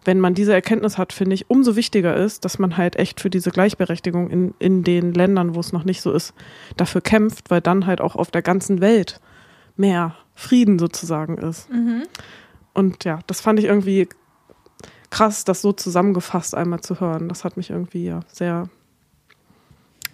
wenn 0.05 0.19
man 0.19 0.33
diese 0.33 0.53
Erkenntnis 0.53 0.97
hat, 0.97 1.13
finde 1.13 1.35
ich, 1.35 1.49
umso 1.49 1.75
wichtiger 1.75 2.15
ist, 2.15 2.45
dass 2.45 2.59
man 2.59 2.77
halt 2.77 2.95
echt 2.97 3.21
für 3.21 3.29
diese 3.29 3.51
Gleichberechtigung 3.51 4.29
in, 4.29 4.53
in 4.59 4.83
den 4.83 5.13
Ländern, 5.13 5.55
wo 5.55 5.59
es 5.59 5.73
noch 5.73 5.83
nicht 5.83 6.01
so 6.01 6.11
ist, 6.11 6.33
dafür 6.77 7.01
kämpft, 7.01 7.49
weil 7.51 7.61
dann 7.61 7.85
halt 7.85 8.01
auch 8.01 8.15
auf 8.15 8.31
der 8.31 8.41
ganzen 8.41 8.81
Welt 8.81 9.19
mehr 9.75 10.15
Frieden 10.35 10.79
sozusagen 10.79 11.37
ist. 11.37 11.69
Mhm. 11.71 12.03
Und 12.73 13.03
ja, 13.05 13.19
das 13.27 13.41
fand 13.41 13.59
ich 13.59 13.65
irgendwie 13.65 14.07
krass, 15.09 15.45
das 15.45 15.61
so 15.61 15.71
zusammengefasst 15.73 16.55
einmal 16.55 16.81
zu 16.81 16.99
hören. 16.99 17.29
Das 17.29 17.43
hat 17.43 17.55
mich 17.55 17.69
irgendwie 17.69 18.05
ja 18.05 18.21
sehr 18.27 18.69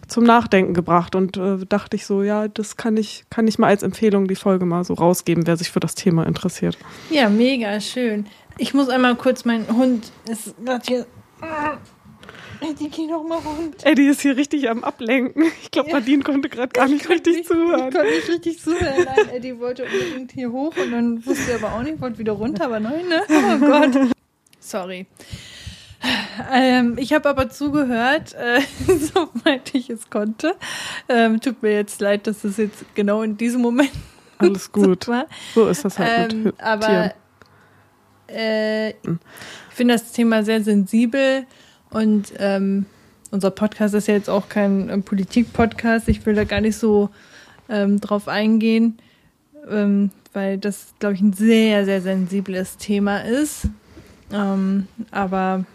zum 0.10 0.24
Nachdenken 0.24 0.74
gebracht 0.74 1.16
und 1.16 1.38
äh, 1.38 1.66
dachte 1.68 1.96
ich 1.96 2.06
so, 2.06 2.24
ja, 2.24 2.48
das 2.48 2.78
kann 2.78 2.98
ich, 2.98 3.26
kann 3.30 3.48
ich 3.48 3.60
mal 3.60 3.68
als 3.68 3.84
Empfehlung 3.84 4.28
die 4.28 4.36
Folge 4.36 4.66
mal 4.66 4.84
so 4.84 4.96
rausgeben, 4.96 5.46
wer 5.48 5.56
sich 5.56 5.70
für 5.70 5.80
das 5.80 5.96
Thema 5.96 6.26
interessiert. 6.26 6.78
Ja, 7.12 7.30
mega 7.30 7.80
schön. 7.80 8.26
Ich 8.60 8.74
muss 8.74 8.90
einmal 8.90 9.16
kurz, 9.16 9.46
mein 9.46 9.68
Hund 9.70 10.12
ist 10.30 10.54
gerade 10.64 10.84
hier. 10.86 11.06
Eddie, 12.60 12.90
geh 12.90 13.08
noch 13.08 13.24
mal 13.24 13.38
runter. 13.38 13.88
Eddie 13.88 14.08
ist 14.08 14.20
hier 14.20 14.36
richtig 14.36 14.70
am 14.70 14.84
Ablenken. 14.84 15.46
Ich 15.64 15.72
glaube, 15.72 15.90
ja. 15.90 16.00
Nadine 16.00 16.24
konnte 16.24 16.50
gerade 16.50 16.68
gar 16.68 16.90
nicht 16.90 17.08
richtig 17.08 17.38
nicht, 17.38 17.48
zuhören. 17.48 17.88
Ich 17.88 17.96
konnte 17.96 18.12
nicht 18.12 18.30
richtig 18.30 18.60
zuhören. 18.60 19.06
Nein, 19.06 19.30
Eddie 19.30 19.58
wollte 19.60 19.86
unbedingt 19.86 20.34
hier 20.34 20.52
hoch 20.52 20.76
und 20.76 20.92
dann 20.92 21.26
wusste 21.26 21.52
er 21.54 21.64
aber 21.64 21.76
auch 21.76 21.84
nicht, 21.84 22.02
wollte 22.02 22.18
wieder 22.18 22.34
runter, 22.34 22.66
aber 22.66 22.82
nein, 22.82 23.08
ne? 23.08 23.22
Oh 23.30 23.66
Gott. 23.66 24.12
Sorry. 24.60 25.08
Ähm, 26.52 26.98
ich 26.98 27.14
habe 27.14 27.30
aber 27.30 27.50
zugehört, 27.50 28.34
äh, 28.34 28.62
soweit 28.88 29.74
ich 29.74 29.90
es 29.90 30.10
konnte. 30.10 30.56
Ähm, 31.08 31.40
tut 31.40 31.64
mir 31.64 31.74
jetzt 31.74 32.02
leid, 32.02 32.28
dass 32.28 32.42
das 32.42 32.58
jetzt 32.58 32.84
genau 32.94 33.22
in 33.22 33.38
diesem 33.38 33.62
Moment. 33.62 33.92
Alles 34.38 34.70
gut. 34.72 35.06
So, 35.06 35.14
so 35.56 35.68
ist 35.68 35.86
das 35.86 35.98
halt 35.98 36.34
ähm, 36.34 36.44
mit 36.44 36.62
Aber 36.62 36.86
Tieren. 36.86 37.12
Äh, 38.34 38.90
ich 38.90 39.76
finde 39.76 39.96
das 39.96 40.12
Thema 40.12 40.44
sehr 40.44 40.62
sensibel 40.64 41.46
und 41.90 42.34
ähm, 42.38 42.86
unser 43.32 43.52
Podcast 43.52 43.94
ist 43.94 44.08
ja 44.08 44.16
jetzt 44.16 44.30
auch 44.30 44.50
kein 44.50 44.90
ähm, 44.90 45.04
Politik-Podcast. 45.04 46.08
Ich 46.10 46.26
will 46.26 46.36
da 46.36 46.44
gar 46.44 46.62
nicht 46.62 46.78
so 46.78 47.10
ähm, 47.70 48.00
drauf 48.00 48.28
eingehen, 48.28 48.98
ähm, 49.70 50.12
weil 50.34 50.58
das, 50.58 50.94
glaube 51.00 51.16
ich, 51.16 51.22
ein 51.22 51.34
sehr, 51.34 51.86
sehr 51.86 52.02
sensibles 52.02 52.78
Thema 52.78 53.20
ist. 53.20 53.68
Ähm, 54.32 54.88
aber 55.12 55.66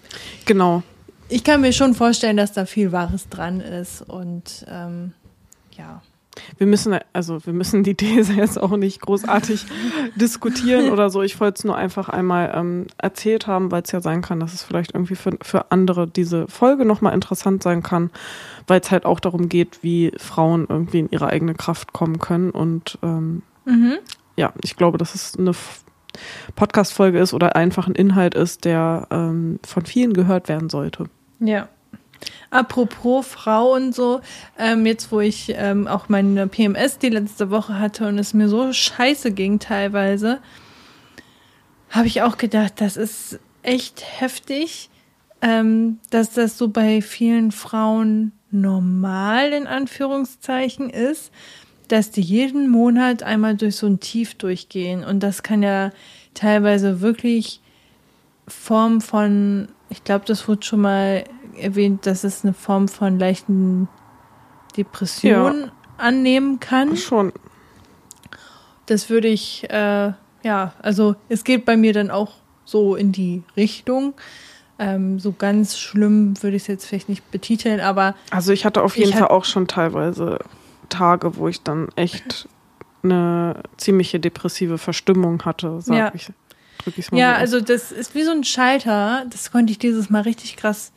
genau. 0.44 0.82
Ich 1.28 1.42
kann 1.42 1.60
mir 1.60 1.72
schon 1.72 1.94
vorstellen, 1.94 2.36
dass 2.36 2.52
da 2.52 2.66
viel 2.66 2.92
Wahres 2.92 3.28
dran 3.28 3.60
ist 3.60 4.02
und 4.02 4.66
ähm, 4.68 5.12
ja 5.76 6.02
wir 6.58 6.66
müssen, 6.66 6.98
also 7.12 7.44
wir 7.44 7.52
müssen 7.52 7.82
die 7.82 7.94
These 7.96 8.34
jetzt 8.34 8.60
auch 8.60 8.76
nicht 8.76 9.00
großartig 9.00 9.66
diskutieren 10.14 10.90
oder 10.90 11.10
so. 11.10 11.22
Ich 11.22 11.40
wollte 11.40 11.58
es 11.58 11.64
nur 11.64 11.76
einfach 11.76 12.08
einmal 12.08 12.52
ähm, 12.54 12.86
erzählt 12.98 13.46
haben, 13.46 13.70
weil 13.70 13.82
es 13.82 13.92
ja 13.92 14.00
sein 14.00 14.22
kann, 14.22 14.40
dass 14.40 14.54
es 14.54 14.62
vielleicht 14.62 14.94
irgendwie 14.94 15.16
für, 15.16 15.36
für 15.42 15.70
andere 15.70 16.06
diese 16.06 16.46
Folge 16.48 16.84
nochmal 16.84 17.14
interessant 17.14 17.62
sein 17.62 17.82
kann, 17.82 18.10
weil 18.66 18.80
es 18.80 18.90
halt 18.90 19.04
auch 19.04 19.20
darum 19.20 19.48
geht, 19.48 19.82
wie 19.82 20.12
Frauen 20.16 20.66
irgendwie 20.68 21.00
in 21.00 21.10
ihre 21.10 21.28
eigene 21.28 21.54
Kraft 21.54 21.92
kommen 21.92 22.18
können. 22.18 22.50
Und 22.50 22.98
ähm, 23.02 23.42
mhm. 23.64 23.94
ja, 24.36 24.52
ich 24.62 24.76
glaube, 24.76 24.98
dass 24.98 25.14
es 25.14 25.38
eine 25.38 25.52
Podcast-Folge 26.54 27.18
ist 27.18 27.34
oder 27.34 27.56
einfach 27.56 27.86
ein 27.86 27.94
Inhalt 27.94 28.34
ist, 28.34 28.64
der 28.64 29.08
ähm, 29.10 29.58
von 29.66 29.84
vielen 29.84 30.12
gehört 30.12 30.48
werden 30.48 30.70
sollte. 30.70 31.06
Ja. 31.40 31.68
Apropos 32.50 33.26
Frau 33.26 33.74
und 33.74 33.94
so, 33.94 34.20
ähm, 34.58 34.86
jetzt 34.86 35.10
wo 35.10 35.20
ich 35.20 35.52
ähm, 35.56 35.88
auch 35.88 36.08
meine 36.08 36.46
PMS 36.46 36.98
die 36.98 37.08
letzte 37.08 37.50
Woche 37.50 37.78
hatte 37.78 38.06
und 38.06 38.18
es 38.18 38.32
mir 38.32 38.48
so 38.48 38.72
scheiße 38.72 39.32
ging 39.32 39.58
teilweise, 39.58 40.40
habe 41.90 42.06
ich 42.06 42.22
auch 42.22 42.36
gedacht, 42.36 42.74
das 42.76 42.96
ist 42.96 43.40
echt 43.62 44.04
heftig, 44.20 44.90
ähm, 45.42 45.98
dass 46.10 46.32
das 46.32 46.56
so 46.56 46.68
bei 46.68 47.02
vielen 47.02 47.50
Frauen 47.50 48.32
normal 48.50 49.52
in 49.52 49.66
Anführungszeichen 49.66 50.90
ist, 50.90 51.32
dass 51.88 52.10
die 52.10 52.22
jeden 52.22 52.68
Monat 52.68 53.22
einmal 53.22 53.56
durch 53.56 53.76
so 53.76 53.86
ein 53.86 54.00
Tief 54.00 54.34
durchgehen. 54.36 55.04
Und 55.04 55.22
das 55.22 55.42
kann 55.42 55.62
ja 55.62 55.90
teilweise 56.34 57.00
wirklich 57.00 57.60
Form 58.46 59.00
von, 59.00 59.68
ich 59.90 60.04
glaube, 60.04 60.24
das 60.26 60.48
wurde 60.48 60.64
schon 60.64 60.80
mal 60.80 61.24
erwähnt, 61.56 62.06
dass 62.06 62.24
es 62.24 62.44
eine 62.44 62.54
Form 62.54 62.88
von 62.88 63.18
leichten 63.18 63.88
Depression 64.76 65.60
ja. 65.60 65.72
annehmen 65.98 66.60
kann. 66.60 66.96
Schon. 66.96 67.32
Das 68.86 69.08
würde 69.10 69.28
ich, 69.28 69.68
äh, 69.70 70.12
ja, 70.42 70.72
also 70.82 71.16
es 71.28 71.44
geht 71.44 71.64
bei 71.64 71.76
mir 71.76 71.92
dann 71.92 72.10
auch 72.10 72.32
so 72.64 72.96
in 72.96 73.12
die 73.12 73.42
Richtung. 73.56 74.14
Ähm, 74.78 75.20
so 75.20 75.32
ganz 75.32 75.78
schlimm 75.78 76.42
würde 76.42 76.56
ich 76.56 76.62
es 76.62 76.66
jetzt 76.68 76.86
vielleicht 76.86 77.08
nicht 77.08 77.30
betiteln, 77.30 77.80
aber. 77.80 78.16
Also 78.30 78.52
ich 78.52 78.64
hatte 78.64 78.82
auf 78.82 78.96
jeden 78.96 79.12
Fall 79.12 79.28
auch 79.28 79.44
schon 79.44 79.68
teilweise 79.68 80.38
Tage, 80.88 81.36
wo 81.36 81.48
ich 81.48 81.62
dann 81.62 81.88
echt 81.94 82.48
eine 83.02 83.62
ziemliche 83.76 84.18
depressive 84.18 84.78
Verstimmung 84.78 85.44
hatte, 85.44 85.80
sag 85.80 85.96
ja. 85.96 86.12
ich. 86.14 86.32
Ja, 87.12 87.34
so 87.34 87.40
also 87.40 87.60
das 87.60 87.92
ist 87.92 88.14
wie 88.14 88.24
so 88.24 88.32
ein 88.32 88.44
Schalter. 88.44 89.24
Das 89.30 89.50
konnte 89.50 89.70
ich 89.70 89.78
dieses 89.78 90.10
Mal 90.10 90.22
richtig 90.22 90.56
krass 90.56 90.92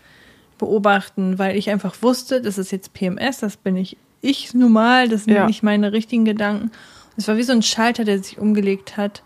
beobachten, 0.58 1.40
weil 1.40 1.56
ich 1.56 1.70
einfach 1.70 1.96
wusste, 2.02 2.42
das 2.42 2.58
ist 2.58 2.72
jetzt 2.72 2.94
PMS, 2.94 3.40
das 3.40 3.58
bin 3.58 3.76
ich 3.76 3.98
ich 4.22 4.54
normal, 4.54 5.10
das 5.10 5.26
sind 5.26 5.36
ja. 5.36 5.46
nicht 5.46 5.64
meine 5.64 5.92
richtigen 5.92 6.26
Gedanken. 6.26 6.72
Es 7.18 7.28
war 7.28 7.38
wie 7.38 7.44
so 7.44 7.54
ein 7.54 7.62
Schalter, 7.62 8.04
der 8.04 8.20
sich 8.22 8.38
umgelegt 8.38 8.98
hat, 8.98 9.24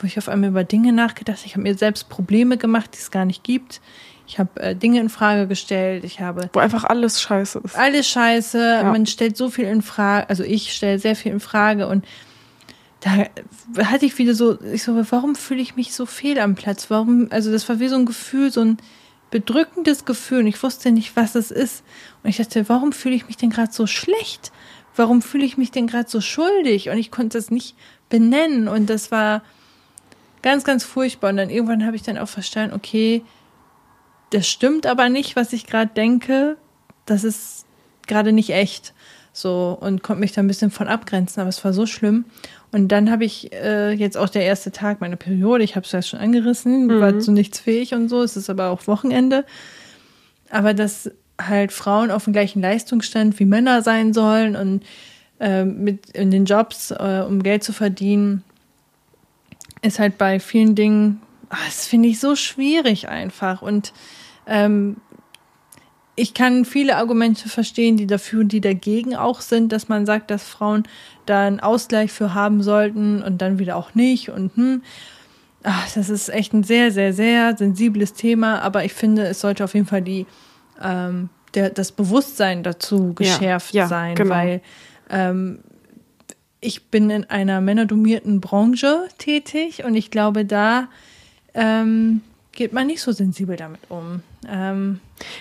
wo 0.00 0.06
ich 0.06 0.18
auf 0.18 0.28
einmal 0.28 0.50
über 0.50 0.64
Dinge 0.64 0.92
nachgedacht 0.92 1.38
habe. 1.38 1.46
Ich 1.46 1.54
habe 1.54 1.62
mir 1.62 1.76
selbst 1.76 2.08
Probleme 2.08 2.56
gemacht, 2.56 2.90
die 2.94 2.98
es 2.98 3.10
gar 3.10 3.24
nicht 3.24 3.44
gibt. 3.44 3.80
Ich 4.26 4.38
habe 4.38 4.60
äh, 4.60 4.76
Dinge 4.76 5.00
in 5.00 5.08
Frage 5.08 5.46
gestellt. 5.46 6.04
Ich 6.04 6.20
habe 6.20 6.50
wo 6.52 6.60
einfach 6.60 6.84
alles 6.84 7.20
scheiße 7.20 7.60
ist. 7.64 7.76
Alles 7.76 8.08
scheiße. 8.08 8.58
Ja. 8.58 8.84
Man 8.84 9.06
stellt 9.06 9.36
so 9.36 9.50
viel 9.50 9.64
in 9.64 9.82
Frage. 9.82 10.28
Also 10.28 10.44
ich 10.44 10.72
stelle 10.72 10.98
sehr 10.98 11.16
viel 11.16 11.32
in 11.32 11.40
Frage 11.40 11.88
und 11.88 12.04
da 13.00 13.10
hatte 13.84 14.06
ich 14.06 14.18
wieder 14.18 14.34
so, 14.34 14.60
ich 14.60 14.82
so, 14.82 14.96
warum 15.10 15.36
fühle 15.36 15.62
ich 15.62 15.76
mich 15.76 15.94
so 15.94 16.04
fehl 16.04 16.38
am 16.40 16.56
Platz? 16.56 16.90
Warum? 16.90 17.28
Also 17.30 17.52
das 17.52 17.68
war 17.68 17.78
wie 17.80 17.88
so 17.88 17.94
ein 17.94 18.06
Gefühl, 18.06 18.50
so 18.50 18.60
ein 18.60 18.78
bedrückendes 19.30 20.04
Gefühl 20.04 20.40
und 20.40 20.46
ich 20.46 20.62
wusste 20.62 20.90
nicht, 20.90 21.16
was 21.16 21.34
es 21.34 21.50
ist. 21.50 21.84
Und 22.22 22.30
ich 22.30 22.36
dachte, 22.36 22.68
warum 22.68 22.92
fühle 22.92 23.14
ich 23.14 23.26
mich 23.26 23.36
denn 23.36 23.50
gerade 23.50 23.72
so 23.72 23.86
schlecht? 23.86 24.52
Warum 24.96 25.22
fühle 25.22 25.44
ich 25.44 25.58
mich 25.58 25.70
denn 25.70 25.86
gerade 25.86 26.08
so 26.08 26.20
schuldig? 26.20 26.88
Und 26.88 26.98
ich 26.98 27.10
konnte 27.10 27.38
es 27.38 27.50
nicht 27.50 27.76
benennen. 28.08 28.68
Und 28.68 28.90
das 28.90 29.10
war 29.10 29.42
ganz, 30.42 30.64
ganz 30.64 30.84
furchtbar. 30.84 31.30
Und 31.30 31.36
dann 31.36 31.50
irgendwann 31.50 31.84
habe 31.84 31.96
ich 31.96 32.02
dann 32.02 32.18
auch 32.18 32.28
verstanden, 32.28 32.74
okay, 32.74 33.22
das 34.30 34.48
stimmt 34.48 34.86
aber 34.86 35.08
nicht, 35.08 35.36
was 35.36 35.52
ich 35.52 35.66
gerade 35.66 35.92
denke. 35.94 36.56
Das 37.06 37.24
ist 37.24 37.66
gerade 38.06 38.32
nicht 38.32 38.50
echt. 38.50 38.94
So 39.32 39.76
und 39.80 40.02
konnte 40.02 40.20
mich 40.20 40.32
da 40.32 40.40
ein 40.40 40.48
bisschen 40.48 40.70
von 40.70 40.88
abgrenzen, 40.88 41.40
aber 41.40 41.48
es 41.48 41.64
war 41.64 41.72
so 41.72 41.86
schlimm. 41.86 42.24
Und 42.72 42.88
dann 42.88 43.10
habe 43.10 43.24
ich 43.24 43.52
äh, 43.52 43.92
jetzt 43.92 44.16
auch 44.16 44.28
der 44.28 44.42
erste 44.42 44.72
Tag 44.72 45.00
meiner 45.00 45.16
Periode, 45.16 45.64
ich 45.64 45.76
habe 45.76 45.86
es 45.86 45.92
ja 45.92 46.02
schon 46.02 46.20
angerissen, 46.20 46.86
mhm. 46.86 47.00
war 47.00 47.18
zu 47.18 47.32
nichts 47.32 47.60
fähig 47.60 47.94
und 47.94 48.08
so, 48.08 48.22
es 48.22 48.36
ist 48.36 48.50
aber 48.50 48.70
auch 48.70 48.86
Wochenende. 48.86 49.44
Aber 50.50 50.74
dass 50.74 51.10
halt 51.40 51.72
Frauen 51.72 52.10
auf 52.10 52.24
dem 52.24 52.32
gleichen 52.32 52.60
Leistungsstand 52.60 53.38
wie 53.38 53.44
Männer 53.44 53.82
sein 53.82 54.12
sollen 54.12 54.56
und 54.56 54.84
äh, 55.40 55.64
mit 55.64 56.10
in 56.10 56.30
den 56.30 56.44
Jobs, 56.44 56.90
äh, 56.90 57.24
um 57.26 57.42
Geld 57.42 57.62
zu 57.62 57.72
verdienen, 57.72 58.42
ist 59.82 59.98
halt 59.98 60.18
bei 60.18 60.40
vielen 60.40 60.74
Dingen, 60.74 61.22
ach, 61.48 61.64
das 61.66 61.86
finde 61.86 62.08
ich 62.08 62.18
so 62.18 62.34
schwierig 62.34 63.08
einfach. 63.08 63.62
Und 63.62 63.92
ähm, 64.46 64.96
ich 66.18 66.34
kann 66.34 66.64
viele 66.64 66.96
Argumente 66.96 67.48
verstehen, 67.48 67.96
die 67.96 68.06
dafür 68.06 68.40
und 68.40 68.52
die 68.52 68.60
dagegen 68.60 69.14
auch 69.14 69.40
sind, 69.40 69.72
dass 69.72 69.88
man 69.88 70.04
sagt, 70.04 70.30
dass 70.30 70.42
Frauen 70.42 70.82
da 71.26 71.46
einen 71.46 71.60
Ausgleich 71.60 72.10
für 72.10 72.34
haben 72.34 72.62
sollten 72.62 73.22
und 73.22 73.40
dann 73.40 73.58
wieder 73.58 73.76
auch 73.76 73.94
nicht 73.94 74.30
und 74.30 74.56
hm. 74.56 74.82
Ach, 75.64 75.90
das 75.92 76.08
ist 76.08 76.28
echt 76.28 76.54
ein 76.54 76.62
sehr, 76.62 76.92
sehr, 76.92 77.12
sehr 77.12 77.56
sensibles 77.56 78.14
Thema, 78.14 78.60
aber 78.60 78.84
ich 78.84 78.94
finde, 78.94 79.26
es 79.26 79.40
sollte 79.40 79.64
auf 79.64 79.74
jeden 79.74 79.86
Fall 79.86 80.02
die, 80.02 80.24
ähm, 80.80 81.30
der, 81.54 81.70
das 81.70 81.90
Bewusstsein 81.90 82.62
dazu 82.62 83.12
geschärft 83.12 83.74
ja, 83.74 83.82
ja, 83.82 83.88
sein, 83.88 84.14
genau. 84.14 84.30
weil 84.30 84.62
ähm, 85.10 85.58
ich 86.60 86.86
bin 86.90 87.10
in 87.10 87.24
einer 87.24 87.60
männerdomierten 87.60 88.40
Branche 88.40 89.08
tätig 89.18 89.84
und 89.84 89.96
ich 89.96 90.12
glaube, 90.12 90.44
da 90.44 90.88
ähm, 91.54 92.22
geht 92.58 92.72
man 92.72 92.88
nicht 92.88 93.00
so 93.00 93.12
sensibel 93.12 93.56
damit 93.56 93.80
um. 93.88 94.24
Ähm, 94.48 94.98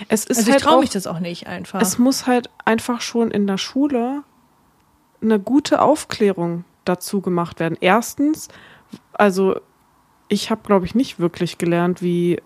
es 0.07 0.25
ist 0.25 0.37
also 0.37 0.51
halt 0.51 0.61
ich 0.61 0.67
traue 0.67 0.79
mich 0.81 0.91
das 0.91 1.07
auch 1.07 1.19
nicht 1.19 1.47
einfach. 1.47 1.81
Es 1.81 1.97
muss 1.97 2.27
halt 2.27 2.51
einfach 2.63 3.01
schon 3.01 3.31
in 3.31 3.47
der 3.47 3.57
Schule 3.57 4.21
eine 5.19 5.39
gute 5.39 5.81
Aufklärung 5.81 6.63
dazu 6.85 7.21
gemacht 7.21 7.59
werden. 7.59 7.75
Erstens, 7.81 8.49
also 9.13 9.59
ich 10.27 10.51
habe, 10.51 10.61
glaube 10.63 10.85
ich, 10.85 10.93
nicht 10.93 11.19
wirklich 11.19 11.57
gelernt, 11.57 12.03
wie 12.03 12.39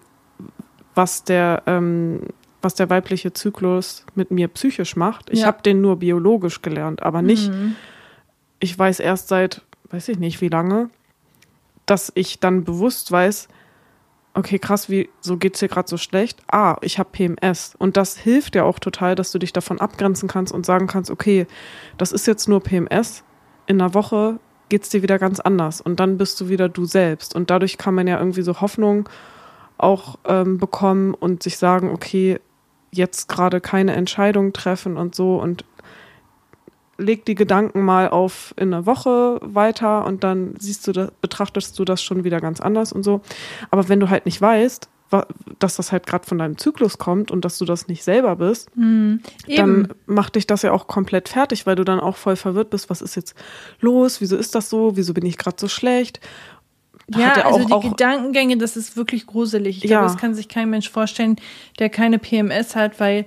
was 0.95 1.25
der 1.25 1.63
ähm, 1.65 2.27
was 2.61 2.73
der 2.75 2.89
weibliche 2.89 3.33
Zyklus 3.33 4.05
mit 4.15 4.31
mir 4.31 4.47
psychisch 4.47 4.95
macht. 4.95 5.29
Ich 5.31 5.41
ja. 5.41 5.47
habe 5.47 5.63
den 5.63 5.81
nur 5.81 5.97
biologisch 5.97 6.61
gelernt, 6.61 7.03
aber 7.03 7.21
nicht. 7.21 7.51
Mhm. 7.51 7.75
Ich 8.59 8.77
weiß 8.77 9.01
erst 9.01 9.27
seit, 9.27 9.63
weiß 9.89 10.07
ich 10.07 10.19
nicht, 10.19 10.39
wie 10.39 10.47
lange, 10.47 10.89
dass 11.85 12.09
ich 12.15 12.39
dann 12.39 12.63
bewusst 12.63 13.11
weiß, 13.11 13.49
okay, 14.33 14.59
krass, 14.59 14.89
wie 14.89 15.09
so 15.19 15.37
geht's 15.37 15.59
dir 15.59 15.67
gerade 15.67 15.89
so 15.89 15.97
schlecht? 15.97 16.41
Ah, 16.51 16.77
ich 16.81 16.99
habe 16.99 17.09
PMS 17.11 17.75
und 17.77 17.97
das 17.97 18.17
hilft 18.17 18.55
ja 18.55 18.63
auch 18.63 18.79
total, 18.79 19.15
dass 19.15 19.31
du 19.31 19.39
dich 19.39 19.53
davon 19.53 19.79
abgrenzen 19.79 20.29
kannst 20.29 20.53
und 20.53 20.65
sagen 20.65 20.87
kannst, 20.87 21.11
okay, 21.11 21.47
das 21.97 22.11
ist 22.11 22.27
jetzt 22.27 22.47
nur 22.47 22.61
PMS. 22.61 23.23
In 23.67 23.81
einer 23.81 23.93
Woche 23.93 24.39
geht's 24.69 24.89
dir 24.89 25.01
wieder 25.01 25.19
ganz 25.19 25.39
anders 25.39 25.81
und 25.81 25.99
dann 25.99 26.17
bist 26.17 26.39
du 26.39 26.49
wieder 26.49 26.69
du 26.69 26.85
selbst 26.85 27.35
und 27.35 27.49
dadurch 27.49 27.77
kann 27.77 27.93
man 27.93 28.07
ja 28.07 28.19
irgendwie 28.19 28.41
so 28.41 28.61
Hoffnung 28.61 29.09
auch 29.77 30.17
ähm, 30.25 30.57
bekommen 30.57 31.13
und 31.13 31.43
sich 31.43 31.57
sagen, 31.57 31.89
okay, 31.89 32.39
jetzt 32.91 33.27
gerade 33.27 33.61
keine 33.61 33.93
Entscheidung 33.93 34.53
treffen 34.53 34.97
und 34.97 35.15
so 35.15 35.41
und 35.41 35.65
leg 37.01 37.25
die 37.25 37.35
Gedanken 37.35 37.81
mal 37.81 38.09
auf 38.09 38.53
in 38.57 38.73
eine 38.73 38.85
Woche 38.85 39.39
weiter 39.41 40.05
und 40.05 40.23
dann 40.23 40.55
siehst 40.59 40.87
du, 40.87 40.91
das, 40.91 41.11
betrachtest 41.21 41.77
du 41.77 41.85
das 41.85 42.01
schon 42.01 42.23
wieder 42.23 42.39
ganz 42.39 42.61
anders 42.61 42.93
und 42.93 43.03
so. 43.03 43.21
Aber 43.69 43.89
wenn 43.89 43.99
du 43.99 44.09
halt 44.09 44.25
nicht 44.25 44.41
weißt, 44.41 44.89
dass 45.59 45.75
das 45.75 45.91
halt 45.91 46.07
gerade 46.07 46.25
von 46.25 46.37
deinem 46.37 46.57
Zyklus 46.57 46.97
kommt 46.97 47.31
und 47.31 47.43
dass 47.43 47.57
du 47.57 47.65
das 47.65 47.89
nicht 47.89 48.01
selber 48.01 48.37
bist, 48.37 48.69
mm, 48.75 49.15
dann 49.57 49.89
macht 50.05 50.35
dich 50.35 50.47
das 50.47 50.61
ja 50.61 50.71
auch 50.71 50.87
komplett 50.87 51.27
fertig, 51.27 51.65
weil 51.65 51.75
du 51.75 51.83
dann 51.83 51.99
auch 51.99 52.15
voll 52.15 52.37
verwirrt 52.37 52.69
bist, 52.69 52.89
was 52.89 53.01
ist 53.01 53.15
jetzt 53.15 53.35
los, 53.81 54.21
wieso 54.21 54.37
ist 54.37 54.55
das 54.55 54.69
so, 54.69 54.95
wieso 54.95 55.13
bin 55.13 55.25
ich 55.25 55.37
gerade 55.37 55.57
so 55.59 55.67
schlecht 55.67 56.21
ja, 57.17 57.33
also 57.33 57.59
auch, 57.59 57.65
die 57.65 57.73
auch, 57.73 57.83
Gedankengänge, 57.83 58.57
das 58.57 58.77
ist 58.77 58.95
wirklich 58.95 59.25
gruselig. 59.25 59.77
Ich 59.77 59.89
ja. 59.89 59.99
glaube, 59.99 60.13
das 60.13 60.17
kann 60.17 60.33
sich 60.33 60.47
kein 60.47 60.69
Mensch 60.69 60.89
vorstellen, 60.89 61.35
der 61.79 61.89
keine 61.89 62.19
PMS 62.19 62.75
hat, 62.75 62.99
weil 62.99 63.25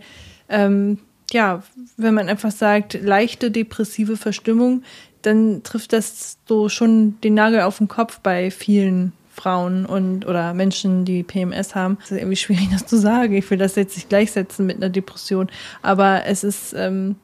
ähm, 0.49 0.99
ja, 1.35 1.65
wenn 1.97 2.15
man 2.15 2.29
einfach 2.29 2.53
sagt, 2.53 2.95
leichte 2.95 3.51
depressive 3.51 4.17
Verstimmung, 4.17 4.85
dann 5.23 5.63
trifft 5.65 5.93
das 5.93 6.39
so 6.49 6.69
schon 6.69 7.21
den 7.23 7.35
Nagel 7.35 7.63
auf 7.63 7.79
den 7.79 7.89
Kopf 7.89 8.21
bei 8.21 8.51
vielen 8.51 9.13
Frauen 9.33 9.85
und 9.85 10.27
oder 10.27 10.55
Menschen, 10.55 11.05
die 11.05 11.25
PMS 11.25 11.75
haben. 11.75 11.99
Es 12.05 12.13
ist 12.13 12.19
irgendwie 12.19 12.37
schwierig, 12.37 12.69
das 12.71 12.87
zu 12.87 12.97
sagen. 12.97 13.35
Ich 13.35 13.51
will 13.51 13.59
das 13.59 13.75
jetzt 13.75 13.97
nicht 13.97 14.09
gleichsetzen 14.09 14.65
mit 14.65 14.77
einer 14.77 14.91
Depression, 14.91 15.51
aber 15.83 16.25
es 16.25 16.45
ist 16.45 16.73
ähm, 16.73 17.17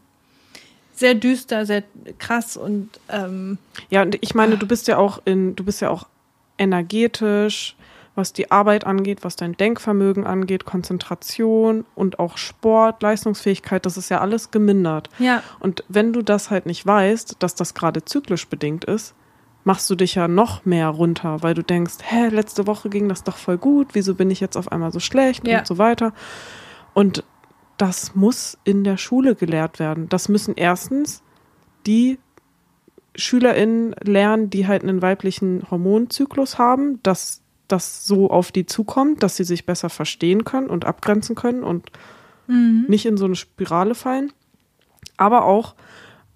sehr 0.93 1.15
düster, 1.15 1.65
sehr 1.65 1.85
krass 2.19 2.57
und 2.57 2.89
ähm, 3.09 3.59
ja, 3.91 4.03
und 4.03 4.19
ich 4.21 4.35
meine, 4.35 4.57
du 4.57 4.67
bist 4.67 4.89
ja 4.89 4.99
auch 4.99 5.23
in, 5.25 5.55
du 5.55 5.63
bist 5.63 5.81
ja 5.81 5.89
auch 5.89 6.09
energetisch, 6.59 7.77
was 8.21 8.35
die 8.35 8.51
Arbeit 8.51 8.87
angeht, 8.87 9.25
was 9.25 9.35
dein 9.35 9.57
Denkvermögen 9.57 10.27
angeht, 10.27 10.66
Konzentration 10.66 11.87
und 11.95 12.18
auch 12.18 12.37
Sport, 12.37 13.03
Leistungsfähigkeit, 13.03 13.87
das 13.87 13.97
ist 13.97 14.11
ja 14.11 14.21
alles 14.21 14.51
gemindert. 14.51 15.09
Ja. 15.18 15.43
Und 15.59 15.85
wenn 15.89 16.12
du 16.12 16.21
das 16.21 16.51
halt 16.51 16.66
nicht 16.66 16.87
weißt, 16.87 17.37
dass 17.39 17.55
das 17.55 17.73
gerade 17.73 18.05
zyklisch 18.05 18.47
bedingt 18.47 18.85
ist, 18.85 19.14
machst 19.64 19.89
du 19.89 19.95
dich 19.95 20.14
ja 20.14 20.29
noch 20.29 20.66
mehr 20.66 20.89
runter, 20.89 21.43
weil 21.43 21.55
du 21.55 21.62
denkst, 21.62 21.95
hä, 22.03 22.29
letzte 22.29 22.66
Woche 22.66 22.91
ging 22.91 23.09
das 23.09 23.25
doch 23.25 23.39
voll 23.39 23.57
gut, 23.57 23.89
wieso 23.95 24.14
bin 24.14 24.31
ich 24.31 24.41
jetzt 24.41 24.57
auf 24.57 24.71
einmal 24.71 24.93
so 24.93 25.01
schlecht 25.01 25.49
ja. 25.49 25.61
und 25.61 25.66
so 25.66 25.79
weiter. 25.79 26.12
Und 26.93 27.25
das 27.79 28.14
muss 28.14 28.59
in 28.64 28.85
der 28.85 28.99
Schule 28.99 29.35
gelehrt 29.35 29.79
werden. 29.79 30.11
Das 30.11 30.29
müssen 30.29 30.55
erstens 30.57 31.23
die 31.87 32.18
SchülerInnen 33.16 33.95
lernen, 34.03 34.51
die 34.51 34.66
halt 34.66 34.83
einen 34.83 35.01
weiblichen 35.01 35.64
Hormonzyklus 35.71 36.59
haben, 36.59 37.03
dass 37.03 37.39
das 37.73 38.07
so 38.07 38.31
auf 38.31 38.53
die 38.53 38.66
zukommt, 38.66 39.23
dass 39.23 39.37
sie 39.37 39.45
sich 39.45 39.66
besser 39.66 39.91
verstehen 39.91 40.45
können 40.45 40.68
und 40.68 40.85
abgrenzen 40.85 41.35
können 41.35 41.62
und 41.62 41.91
mhm. 42.47 42.85
nicht 42.89 43.07
in 43.07 43.16
so 43.16 43.25
eine 43.25 43.37
Spirale 43.37 43.95
fallen. 43.95 44.33
Aber 45.16 45.45
auch 45.45 45.75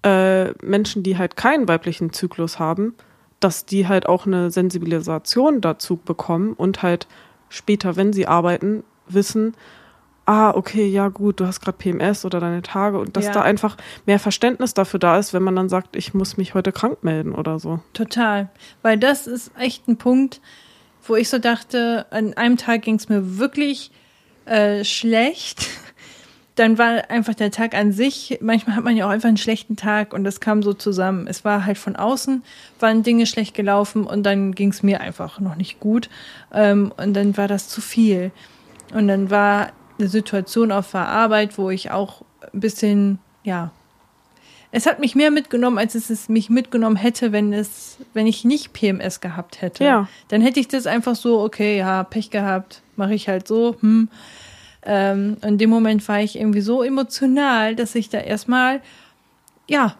äh, 0.03 0.51
Menschen, 0.63 1.03
die 1.03 1.17
halt 1.17 1.35
keinen 1.35 1.67
weiblichen 1.67 2.13
Zyklus 2.13 2.59
haben, 2.59 2.95
dass 3.39 3.65
die 3.65 3.87
halt 3.87 4.07
auch 4.07 4.25
eine 4.25 4.51
Sensibilisation 4.51 5.61
dazu 5.61 5.97
bekommen 5.97 6.53
und 6.53 6.83
halt 6.83 7.07
später, 7.49 7.95
wenn 7.95 8.13
sie 8.13 8.27
arbeiten, 8.27 8.83
wissen, 9.07 9.55
ah, 10.25 10.51
okay, 10.51 10.87
ja 10.87 11.09
gut, 11.09 11.39
du 11.39 11.45
hast 11.45 11.61
gerade 11.61 11.77
PMS 11.77 12.25
oder 12.25 12.39
deine 12.39 12.61
Tage 12.61 12.99
und 12.99 13.15
dass 13.15 13.25
ja. 13.25 13.31
da 13.31 13.41
einfach 13.41 13.77
mehr 14.05 14.19
Verständnis 14.19 14.73
dafür 14.73 14.99
da 14.99 15.17
ist, 15.17 15.33
wenn 15.33 15.43
man 15.43 15.55
dann 15.55 15.69
sagt, 15.69 15.95
ich 15.95 16.13
muss 16.13 16.37
mich 16.37 16.53
heute 16.53 16.71
krank 16.71 17.03
melden 17.03 17.33
oder 17.33 17.59
so. 17.59 17.79
Total, 17.93 18.49
weil 18.81 18.97
das 18.97 19.27
ist 19.27 19.51
echt 19.57 19.87
ein 19.87 19.97
Punkt, 19.97 20.41
wo 21.05 21.15
ich 21.15 21.29
so 21.29 21.39
dachte, 21.39 22.05
an 22.09 22.33
einem 22.33 22.57
Tag 22.57 22.83
ging 22.83 22.95
es 22.95 23.09
mir 23.09 23.37
wirklich 23.37 23.91
äh, 24.45 24.83
schlecht. 24.83 25.67
Dann 26.55 26.77
war 26.77 27.09
einfach 27.09 27.33
der 27.33 27.51
Tag 27.51 27.75
an 27.75 27.91
sich, 27.91 28.37
manchmal 28.39 28.77
hat 28.77 28.85
man 28.85 28.95
ja 28.95 29.05
auch 29.05 29.09
einfach 29.09 29.27
einen 29.27 29.35
schlechten 29.35 29.75
Tag 29.75 30.13
und 30.13 30.23
das 30.23 30.39
kam 30.39 30.63
so 30.63 30.73
zusammen. 30.73 31.27
Es 31.27 31.43
war 31.43 31.65
halt 31.65 31.77
von 31.77 31.97
außen, 31.97 32.43
waren 32.79 33.03
Dinge 33.03 33.25
schlecht 33.25 33.53
gelaufen 33.53 34.07
und 34.07 34.23
dann 34.23 34.55
ging 34.55 34.69
es 34.69 34.81
mir 34.81 35.01
einfach 35.01 35.41
noch 35.41 35.57
nicht 35.57 35.81
gut. 35.81 36.09
Ähm, 36.53 36.93
und 36.95 37.13
dann 37.13 37.35
war 37.35 37.49
das 37.49 37.67
zu 37.67 37.81
viel. 37.81 38.31
Und 38.93 39.09
dann 39.09 39.29
war 39.29 39.73
eine 39.99 40.07
Situation 40.07 40.71
auf 40.71 40.91
der 40.91 41.09
Arbeit, 41.09 41.57
wo 41.57 41.69
ich 41.69 41.91
auch 41.91 42.21
ein 42.53 42.61
bisschen, 42.61 43.19
ja, 43.43 43.71
es 44.71 44.85
hat 44.85 44.99
mich 44.99 45.15
mehr 45.15 45.31
mitgenommen, 45.31 45.77
als 45.77 45.95
es, 45.95 46.09
es 46.09 46.29
mich 46.29 46.49
mitgenommen 46.49 46.95
hätte, 46.95 47.31
wenn 47.31 47.53
es, 47.53 47.97
wenn 48.13 48.27
ich 48.27 48.43
nicht 48.43 48.73
PMS 48.73 49.21
gehabt 49.21 49.61
hätte. 49.61 49.83
Ja. 49.83 50.07
Dann 50.27 50.41
hätte 50.41 50.59
ich 50.59 50.67
das 50.67 50.87
einfach 50.87 51.15
so, 51.15 51.41
okay, 51.41 51.77
ja, 51.77 52.03
Pech 52.03 52.29
gehabt, 52.29 52.81
mache 52.95 53.13
ich 53.13 53.27
halt 53.27 53.47
so, 53.47 53.75
hm. 53.79 54.09
Ähm, 54.87 55.37
in 55.41 55.57
dem 55.57 55.71
Moment 55.71 56.07
war 56.07 56.21
ich 56.21 56.37
irgendwie 56.37 56.61
so 56.61 56.83
emotional, 56.83 57.75
dass 57.75 57.95
ich 57.95 58.09
da 58.09 58.19
erstmal, 58.19 58.81
ja, 59.67 59.95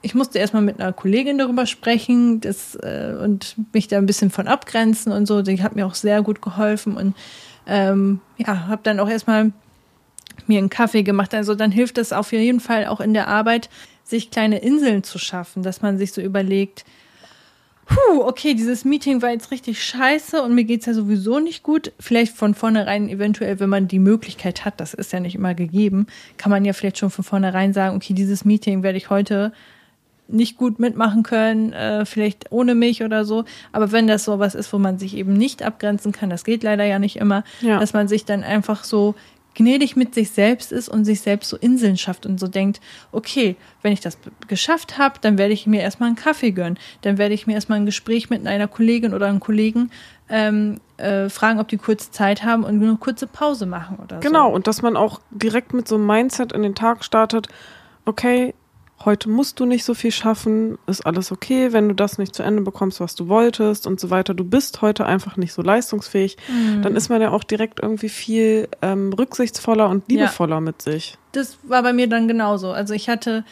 ich 0.00 0.14
musste 0.14 0.38
erstmal 0.38 0.62
mit 0.62 0.80
einer 0.80 0.92
Kollegin 0.92 1.38
darüber 1.38 1.66
sprechen 1.66 2.40
das, 2.40 2.76
äh, 2.76 3.16
und 3.20 3.56
mich 3.72 3.88
da 3.88 3.98
ein 3.98 4.06
bisschen 4.06 4.30
von 4.30 4.46
abgrenzen 4.46 5.10
und 5.10 5.26
so. 5.26 5.42
Die 5.42 5.60
hat 5.60 5.74
mir 5.74 5.84
auch 5.84 5.96
sehr 5.96 6.22
gut 6.22 6.40
geholfen 6.40 6.96
und 6.96 7.16
ähm, 7.66 8.20
ja, 8.36 8.68
habe 8.68 8.82
dann 8.84 9.00
auch 9.00 9.08
erstmal 9.08 9.50
mir 10.46 10.58
einen 10.58 10.70
Kaffee 10.70 11.02
gemacht. 11.02 11.34
Also 11.34 11.54
dann 11.54 11.70
hilft 11.70 11.98
es 11.98 12.12
auf 12.12 12.32
jeden 12.32 12.60
Fall 12.60 12.86
auch 12.86 13.00
in 13.00 13.14
der 13.14 13.28
Arbeit, 13.28 13.68
sich 14.04 14.30
kleine 14.30 14.58
Inseln 14.58 15.02
zu 15.02 15.18
schaffen, 15.18 15.62
dass 15.62 15.82
man 15.82 15.98
sich 15.98 16.12
so 16.12 16.20
überlegt, 16.20 16.84
puh, 17.86 18.22
okay, 18.22 18.54
dieses 18.54 18.84
Meeting 18.84 19.22
war 19.22 19.30
jetzt 19.30 19.50
richtig 19.50 19.82
scheiße 19.82 20.42
und 20.42 20.54
mir 20.54 20.64
geht's 20.64 20.86
ja 20.86 20.94
sowieso 20.94 21.38
nicht 21.38 21.62
gut. 21.62 21.92
Vielleicht 21.98 22.36
von 22.36 22.54
vornherein, 22.54 23.08
eventuell, 23.08 23.60
wenn 23.60 23.70
man 23.70 23.88
die 23.88 23.98
Möglichkeit 23.98 24.64
hat, 24.64 24.80
das 24.80 24.94
ist 24.94 25.12
ja 25.12 25.20
nicht 25.20 25.34
immer 25.34 25.54
gegeben, 25.54 26.06
kann 26.36 26.50
man 26.50 26.64
ja 26.64 26.72
vielleicht 26.72 26.98
schon 26.98 27.10
von 27.10 27.24
vornherein 27.24 27.72
sagen, 27.72 27.96
okay, 27.96 28.12
dieses 28.12 28.44
Meeting 28.44 28.82
werde 28.82 28.98
ich 28.98 29.10
heute 29.10 29.52
nicht 30.28 30.56
gut 30.56 30.80
mitmachen 30.80 31.22
können, 31.22 31.72
äh, 31.72 32.04
vielleicht 32.04 32.50
ohne 32.50 32.74
mich 32.74 33.04
oder 33.04 33.24
so. 33.24 33.44
Aber 33.70 33.92
wenn 33.92 34.08
das 34.08 34.24
sowas 34.24 34.56
ist, 34.56 34.72
wo 34.72 34.78
man 34.78 34.98
sich 34.98 35.16
eben 35.16 35.34
nicht 35.34 35.62
abgrenzen 35.62 36.10
kann, 36.10 36.30
das 36.30 36.44
geht 36.44 36.64
leider 36.64 36.84
ja 36.84 36.98
nicht 36.98 37.16
immer, 37.16 37.44
ja. 37.60 37.78
dass 37.78 37.92
man 37.92 38.08
sich 38.08 38.24
dann 38.24 38.42
einfach 38.42 38.82
so 38.82 39.14
gnädig 39.56 39.96
mit 39.96 40.14
sich 40.14 40.30
selbst 40.30 40.70
ist 40.70 40.88
und 40.88 41.04
sich 41.04 41.20
selbst 41.20 41.48
so 41.48 41.56
Inseln 41.56 41.96
schafft 41.96 42.26
und 42.26 42.38
so 42.38 42.46
denkt, 42.46 42.80
okay, 43.10 43.56
wenn 43.82 43.92
ich 43.92 44.00
das 44.00 44.18
geschafft 44.46 44.98
habe, 44.98 45.18
dann 45.20 45.38
werde 45.38 45.52
ich 45.52 45.66
mir 45.66 45.80
erstmal 45.80 46.08
einen 46.08 46.16
Kaffee 46.16 46.52
gönnen, 46.52 46.78
dann 47.00 47.18
werde 47.18 47.34
ich 47.34 47.46
mir 47.46 47.54
erstmal 47.54 47.80
ein 47.80 47.86
Gespräch 47.86 48.30
mit 48.30 48.46
einer 48.46 48.68
Kollegin 48.68 49.14
oder 49.14 49.26
einem 49.26 49.40
Kollegen 49.40 49.90
ähm, 50.28 50.80
äh, 50.98 51.28
fragen, 51.28 51.58
ob 51.58 51.68
die 51.68 51.78
kurze 51.78 52.10
Zeit 52.10 52.44
haben 52.44 52.64
und 52.64 52.82
eine 52.82 52.96
kurze 52.96 53.26
Pause 53.26 53.66
machen 53.66 53.96
oder 53.96 54.20
genau, 54.20 54.20
so. 54.20 54.28
Genau, 54.28 54.54
und 54.54 54.66
dass 54.66 54.82
man 54.82 54.96
auch 54.96 55.20
direkt 55.30 55.72
mit 55.72 55.88
so 55.88 55.96
einem 55.96 56.06
Mindset 56.06 56.52
in 56.52 56.62
den 56.62 56.74
Tag 56.74 57.04
startet, 57.04 57.48
okay, 58.04 58.54
heute 59.04 59.28
musst 59.28 59.60
du 59.60 59.66
nicht 59.66 59.84
so 59.84 59.94
viel 59.94 60.10
schaffen, 60.10 60.78
ist 60.86 61.06
alles 61.06 61.30
okay, 61.30 61.72
wenn 61.72 61.88
du 61.88 61.94
das 61.94 62.18
nicht 62.18 62.34
zu 62.34 62.42
Ende 62.42 62.62
bekommst, 62.62 63.00
was 63.00 63.14
du 63.14 63.28
wolltest 63.28 63.86
und 63.86 64.00
so 64.00 64.10
weiter. 64.10 64.34
Du 64.34 64.44
bist 64.44 64.82
heute 64.82 65.06
einfach 65.06 65.36
nicht 65.36 65.52
so 65.52 65.62
leistungsfähig. 65.62 66.36
Mhm. 66.48 66.82
Dann 66.82 66.96
ist 66.96 67.08
man 67.08 67.20
ja 67.20 67.30
auch 67.30 67.44
direkt 67.44 67.80
irgendwie 67.82 68.08
viel 68.08 68.68
ähm, 68.82 69.12
rücksichtsvoller 69.12 69.88
und 69.88 70.08
liebevoller 70.08 70.56
ja. 70.56 70.60
mit 70.60 70.82
sich. 70.82 71.18
Das 71.32 71.58
war 71.62 71.82
bei 71.82 71.92
mir 71.92 72.08
dann 72.08 72.28
genauso. 72.28 72.72
Also 72.72 72.94
ich 72.94 73.08
hatte 73.08 73.44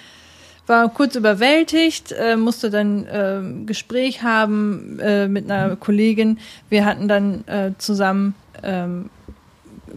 war 0.67 0.89
kurz 0.89 1.15
überwältigt, 1.15 2.13
äh, 2.13 2.37
musste 2.37 2.71
dann 2.71 3.05
äh, 3.05 3.67
Gespräch 3.67 4.23
haben 4.23 4.99
äh, 4.99 5.29
mit 5.29 5.51
einer 5.51 5.77
Kollegin. 5.77 6.39
Wir 6.71 6.87
hatten 6.87 7.07
dann 7.07 7.47
äh, 7.47 7.73
zusammen 7.77 8.35
ähm, 8.63 9.11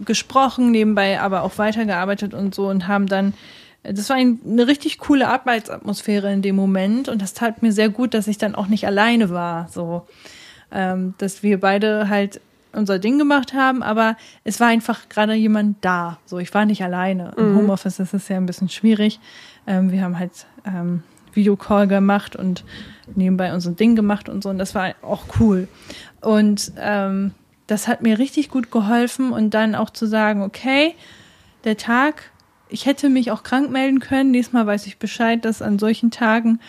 gesprochen, 0.04 0.70
nebenbei 0.70 1.20
aber 1.20 1.42
auch 1.42 1.56
weitergearbeitet 1.56 2.34
und 2.34 2.54
so 2.54 2.68
und 2.68 2.86
haben 2.86 3.06
dann 3.06 3.32
das 3.82 4.08
war 4.10 4.16
ein, 4.16 4.40
eine 4.44 4.66
richtig 4.66 4.98
coole 4.98 5.28
Arbeitsatmosphäre 5.28 6.32
in 6.32 6.42
dem 6.42 6.56
Moment 6.56 7.08
und 7.08 7.22
das 7.22 7.34
tat 7.34 7.62
mir 7.62 7.72
sehr 7.72 7.88
gut, 7.88 8.14
dass 8.14 8.26
ich 8.26 8.38
dann 8.38 8.54
auch 8.54 8.66
nicht 8.66 8.86
alleine 8.86 9.30
war, 9.30 9.68
so, 9.68 10.06
ähm, 10.72 11.14
dass 11.18 11.42
wir 11.42 11.60
beide 11.60 12.08
halt 12.08 12.40
unser 12.72 12.98
Ding 12.98 13.18
gemacht 13.18 13.54
haben, 13.54 13.82
aber 13.82 14.16
es 14.44 14.60
war 14.60 14.68
einfach 14.68 15.08
gerade 15.08 15.34
jemand 15.34 15.76
da, 15.80 16.18
so, 16.26 16.38
ich 16.38 16.52
war 16.54 16.66
nicht 16.66 16.82
alleine. 16.82 17.32
Im 17.36 17.52
mhm. 17.52 17.58
Homeoffice 17.58 17.98
ist 17.98 18.14
es 18.14 18.28
ja 18.28 18.36
ein 18.36 18.46
bisschen 18.46 18.68
schwierig. 18.68 19.20
Ähm, 19.66 19.90
wir 19.90 20.02
haben 20.02 20.18
halt 20.18 20.46
ähm, 20.66 21.02
Videocall 21.32 21.88
gemacht 21.88 22.36
und 22.36 22.64
nebenbei 23.14 23.52
unser 23.54 23.72
Ding 23.72 23.96
gemacht 23.96 24.28
und 24.28 24.42
so 24.42 24.50
und 24.50 24.58
das 24.58 24.74
war 24.74 24.94
auch 25.02 25.24
cool. 25.40 25.68
Und 26.20 26.72
ähm, 26.78 27.32
das 27.66 27.88
hat 27.88 28.02
mir 28.02 28.18
richtig 28.18 28.50
gut 28.50 28.70
geholfen 28.70 29.32
und 29.32 29.54
dann 29.54 29.74
auch 29.74 29.90
zu 29.90 30.06
sagen, 30.06 30.42
okay, 30.42 30.94
der 31.64 31.76
Tag 31.76 32.30
ich 32.68 32.86
hätte 32.86 33.08
mich 33.08 33.30
auch 33.30 33.42
krank 33.42 33.70
melden 33.70 34.00
können. 34.00 34.32
Diesmal 34.32 34.66
weiß 34.66 34.86
ich 34.86 34.98
Bescheid, 34.98 35.44
dass 35.44 35.62
an 35.62 35.78
solchen 35.78 36.10
Tagen 36.10 36.60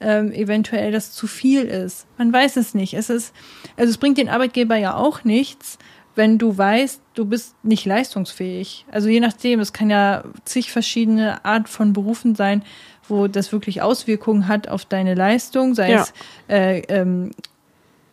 ähm, 0.00 0.32
eventuell 0.32 0.92
das 0.92 1.12
zu 1.12 1.26
viel 1.26 1.62
ist. 1.62 2.06
Man 2.18 2.32
weiß 2.32 2.56
es 2.56 2.74
nicht. 2.74 2.94
Es 2.94 3.10
ist, 3.10 3.34
also 3.76 3.90
es 3.90 3.98
bringt 3.98 4.18
den 4.18 4.28
Arbeitgeber 4.28 4.76
ja 4.76 4.94
auch 4.94 5.24
nichts, 5.24 5.78
wenn 6.14 6.38
du 6.38 6.56
weißt, 6.56 7.00
du 7.14 7.24
bist 7.26 7.54
nicht 7.62 7.84
leistungsfähig. 7.84 8.86
Also 8.90 9.08
je 9.08 9.20
nachdem, 9.20 9.60
es 9.60 9.72
kann 9.72 9.88
ja 9.88 10.24
zig 10.44 10.72
verschiedene 10.72 11.44
Art 11.44 11.68
von 11.68 11.92
Berufen 11.92 12.34
sein, 12.34 12.64
wo 13.08 13.28
das 13.28 13.52
wirklich 13.52 13.82
Auswirkungen 13.82 14.48
hat 14.48 14.68
auf 14.68 14.84
deine 14.84 15.14
Leistung, 15.14 15.74
sei 15.74 15.92
ja. 15.92 16.02
es 16.02 16.12
äh, 16.48 16.80
ähm, 16.88 17.30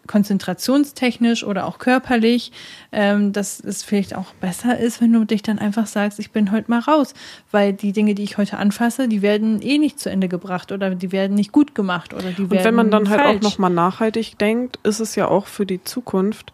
konzentrationstechnisch 0.07 1.43
oder 1.43 1.65
auch 1.65 1.79
körperlich, 1.79 2.51
ähm, 2.91 3.33
dass 3.33 3.59
es 3.59 3.83
vielleicht 3.83 4.15
auch 4.15 4.33
besser 4.35 4.77
ist, 4.77 5.01
wenn 5.01 5.13
du 5.13 5.25
dich 5.25 5.41
dann 5.41 5.59
einfach 5.59 5.87
sagst, 5.87 6.19
ich 6.19 6.31
bin 6.31 6.51
heute 6.51 6.69
mal 6.69 6.79
raus, 6.79 7.13
weil 7.51 7.73
die 7.73 7.91
Dinge, 7.91 8.15
die 8.15 8.23
ich 8.23 8.37
heute 8.37 8.57
anfasse, 8.57 9.07
die 9.07 9.21
werden 9.21 9.61
eh 9.61 9.77
nicht 9.77 9.99
zu 9.99 10.09
Ende 10.09 10.27
gebracht 10.27 10.71
oder 10.71 10.95
die 10.95 11.11
werden 11.11 11.35
nicht 11.35 11.51
gut 11.51 11.75
gemacht 11.75 12.13
oder 12.13 12.31
die 12.31 12.49
werden 12.49 12.57
Und 12.57 12.63
wenn 12.63 12.75
man 12.75 12.91
dann 12.91 13.05
falsch. 13.05 13.21
halt 13.21 13.37
auch 13.37 13.41
nochmal 13.41 13.71
nachhaltig 13.71 14.37
denkt, 14.37 14.79
ist 14.83 14.99
es 14.99 15.15
ja 15.15 15.27
auch 15.27 15.47
für 15.47 15.65
die 15.65 15.83
Zukunft 15.83 16.53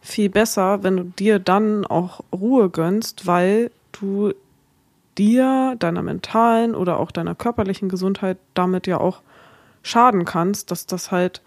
viel 0.00 0.28
besser, 0.28 0.82
wenn 0.82 0.96
du 0.96 1.04
dir 1.04 1.38
dann 1.38 1.86
auch 1.86 2.20
Ruhe 2.32 2.70
gönnst, 2.70 3.26
weil 3.26 3.70
du 3.92 4.32
dir, 5.18 5.76
deiner 5.78 6.02
mentalen 6.02 6.74
oder 6.74 6.98
auch 6.98 7.10
deiner 7.10 7.34
körperlichen 7.34 7.88
Gesundheit 7.88 8.38
damit 8.54 8.86
ja 8.86 8.98
auch 8.98 9.20
schaden 9.82 10.24
kannst, 10.24 10.70
dass 10.70 10.86
das 10.86 11.10
halt 11.10 11.42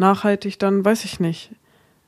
nachhaltig 0.00 0.58
dann, 0.58 0.84
weiß 0.84 1.04
ich 1.04 1.20
nicht, 1.20 1.52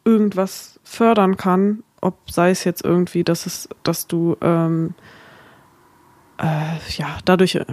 irgendwas 0.04 0.80
fördern 0.82 1.36
kann, 1.36 1.84
ob 2.00 2.30
sei 2.30 2.50
es 2.50 2.64
jetzt 2.64 2.84
irgendwie, 2.84 3.22
dass 3.22 3.46
es, 3.46 3.68
dass 3.84 4.08
du 4.08 4.36
ähm, 4.40 4.94
äh, 6.38 6.76
ja 6.96 7.18
dadurch 7.24 7.54
äh, 7.54 7.64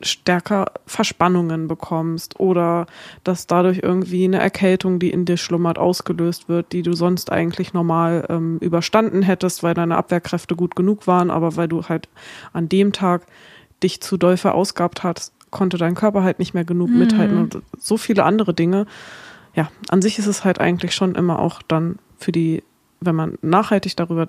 stärker 0.00 0.66
Verspannungen 0.86 1.68
bekommst 1.68 2.38
oder 2.38 2.86
dass 3.24 3.46
dadurch 3.46 3.80
irgendwie 3.82 4.24
eine 4.24 4.38
Erkältung, 4.38 4.98
die 4.98 5.10
in 5.10 5.24
dir 5.24 5.36
schlummert, 5.36 5.78
ausgelöst 5.78 6.48
wird, 6.48 6.72
die 6.72 6.82
du 6.82 6.92
sonst 6.92 7.32
eigentlich 7.32 7.72
normal 7.72 8.26
ähm, 8.28 8.58
überstanden 8.58 9.22
hättest, 9.22 9.62
weil 9.62 9.74
deine 9.74 9.96
Abwehrkräfte 9.96 10.54
gut 10.56 10.76
genug 10.76 11.06
waren, 11.06 11.30
aber 11.30 11.56
weil 11.56 11.68
du 11.68 11.84
halt 11.84 12.08
an 12.52 12.68
dem 12.68 12.92
Tag 12.92 13.26
dich 13.82 14.00
zu 14.00 14.16
doll 14.16 14.36
verausgabt 14.36 15.02
hast, 15.02 15.32
konnte 15.50 15.78
dein 15.78 15.94
Körper 15.94 16.22
halt 16.22 16.38
nicht 16.38 16.54
mehr 16.54 16.64
genug 16.64 16.90
mhm. 16.90 16.98
mithalten 16.98 17.38
und 17.38 17.62
so 17.78 17.96
viele 17.96 18.24
andere 18.24 18.54
Dinge 18.54 18.86
ja, 19.58 19.72
an 19.88 20.02
sich 20.02 20.20
ist 20.20 20.28
es 20.28 20.44
halt 20.44 20.60
eigentlich 20.60 20.94
schon 20.94 21.16
immer 21.16 21.40
auch 21.40 21.62
dann 21.62 21.98
für 22.16 22.30
die, 22.30 22.62
wenn 23.00 23.16
man 23.16 23.38
nachhaltig 23.42 23.96
darüber 23.96 24.28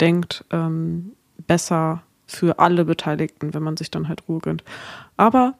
denkt, 0.00 0.44
ähm, 0.50 1.12
besser 1.46 2.02
für 2.26 2.58
alle 2.58 2.84
Beteiligten, 2.84 3.54
wenn 3.54 3.62
man 3.62 3.76
sich 3.76 3.92
dann 3.92 4.08
halt 4.08 4.28
Ruhe 4.28 4.40
gönnt. 4.40 4.64
Aber 5.16 5.54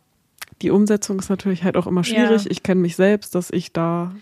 die 0.63 0.73
Umsetzung 0.73 1.21
ist 1.21 1.29
natürlich 1.29 1.63
halt 1.63 1.77
auch 1.77 1.87
immer 1.87 2.03
schwierig. 2.03 2.45
Ja. 2.45 2.51
Ich 2.51 2.65
kenne 2.65 2.81
mich 2.81 2.97
selbst, 2.97 3.37
dass 3.37 3.51
ich 3.51 3.73
da, 3.73 4.11
Eben. 4.11 4.21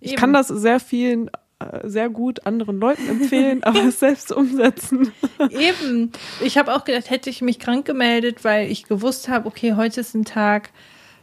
ich 0.00 0.16
kann 0.16 0.34
das 0.34 0.48
sehr 0.48 0.78
vielen 0.78 1.30
äh, 1.58 1.88
sehr 1.88 2.10
gut 2.10 2.44
anderen 2.44 2.78
Leuten 2.78 3.08
empfehlen, 3.08 3.62
aber 3.64 3.82
es 3.82 3.98
selbst 3.98 4.30
umsetzen. 4.30 5.10
Eben. 5.48 6.12
Ich 6.42 6.58
habe 6.58 6.74
auch 6.74 6.84
gedacht, 6.84 7.08
hätte 7.08 7.30
ich 7.30 7.40
mich 7.40 7.58
krank 7.58 7.86
gemeldet, 7.86 8.44
weil 8.44 8.70
ich 8.70 8.84
gewusst 8.84 9.28
habe, 9.30 9.46
okay, 9.46 9.72
heute 9.72 10.02
ist 10.02 10.14
ein 10.14 10.26
Tag, 10.26 10.68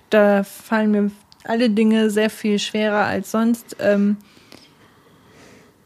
da 0.09 0.43
fallen 0.43 0.89
mir 0.89 1.11
alle 1.45 1.69
Dinge 1.69 2.09
sehr 2.09 2.29
viel 2.29 2.59
schwerer 2.59 3.05
als 3.05 3.31
sonst, 3.31 3.77
ähm, 3.79 4.17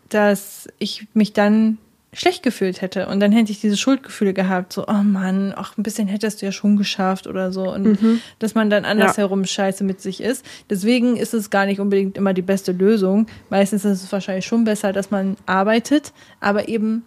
dass 0.09 0.67
ich 0.79 1.07
mich 1.13 1.33
dann 1.33 1.77
schlecht 2.13 2.43
gefühlt 2.43 2.81
hätte 2.81 3.07
und 3.07 3.19
dann 3.19 3.31
hätte 3.31 3.51
ich 3.51 3.59
diese 3.59 3.75
Schuldgefühle 3.75 4.33
gehabt, 4.33 4.71
so, 4.71 4.87
oh 4.87 5.03
Mann, 5.03 5.53
ach, 5.55 5.77
ein 5.77 5.83
bisschen 5.83 6.07
hättest 6.07 6.41
du 6.41 6.45
ja 6.45 6.51
schon 6.51 6.77
geschafft 6.77 7.27
oder 7.27 7.51
so 7.51 7.73
und 7.73 8.01
mhm. 8.01 8.21
dass 8.39 8.55
man 8.55 8.69
dann 8.69 8.85
andersherum 8.85 9.41
ja. 9.41 9.47
scheiße 9.47 9.83
mit 9.83 10.01
sich 10.01 10.21
ist. 10.21 10.45
Deswegen 10.69 11.17
ist 11.17 11.33
es 11.33 11.49
gar 11.49 11.65
nicht 11.65 11.79
unbedingt 11.79 12.17
immer 12.17 12.33
die 12.33 12.41
beste 12.41 12.71
Lösung. 12.71 13.27
Meistens 13.49 13.83
ist 13.83 14.03
es 14.03 14.11
wahrscheinlich 14.11 14.45
schon 14.45 14.63
besser, 14.63 14.93
dass 14.93 15.11
man 15.11 15.35
arbeitet, 15.45 16.13
aber 16.39 16.69
eben 16.69 17.03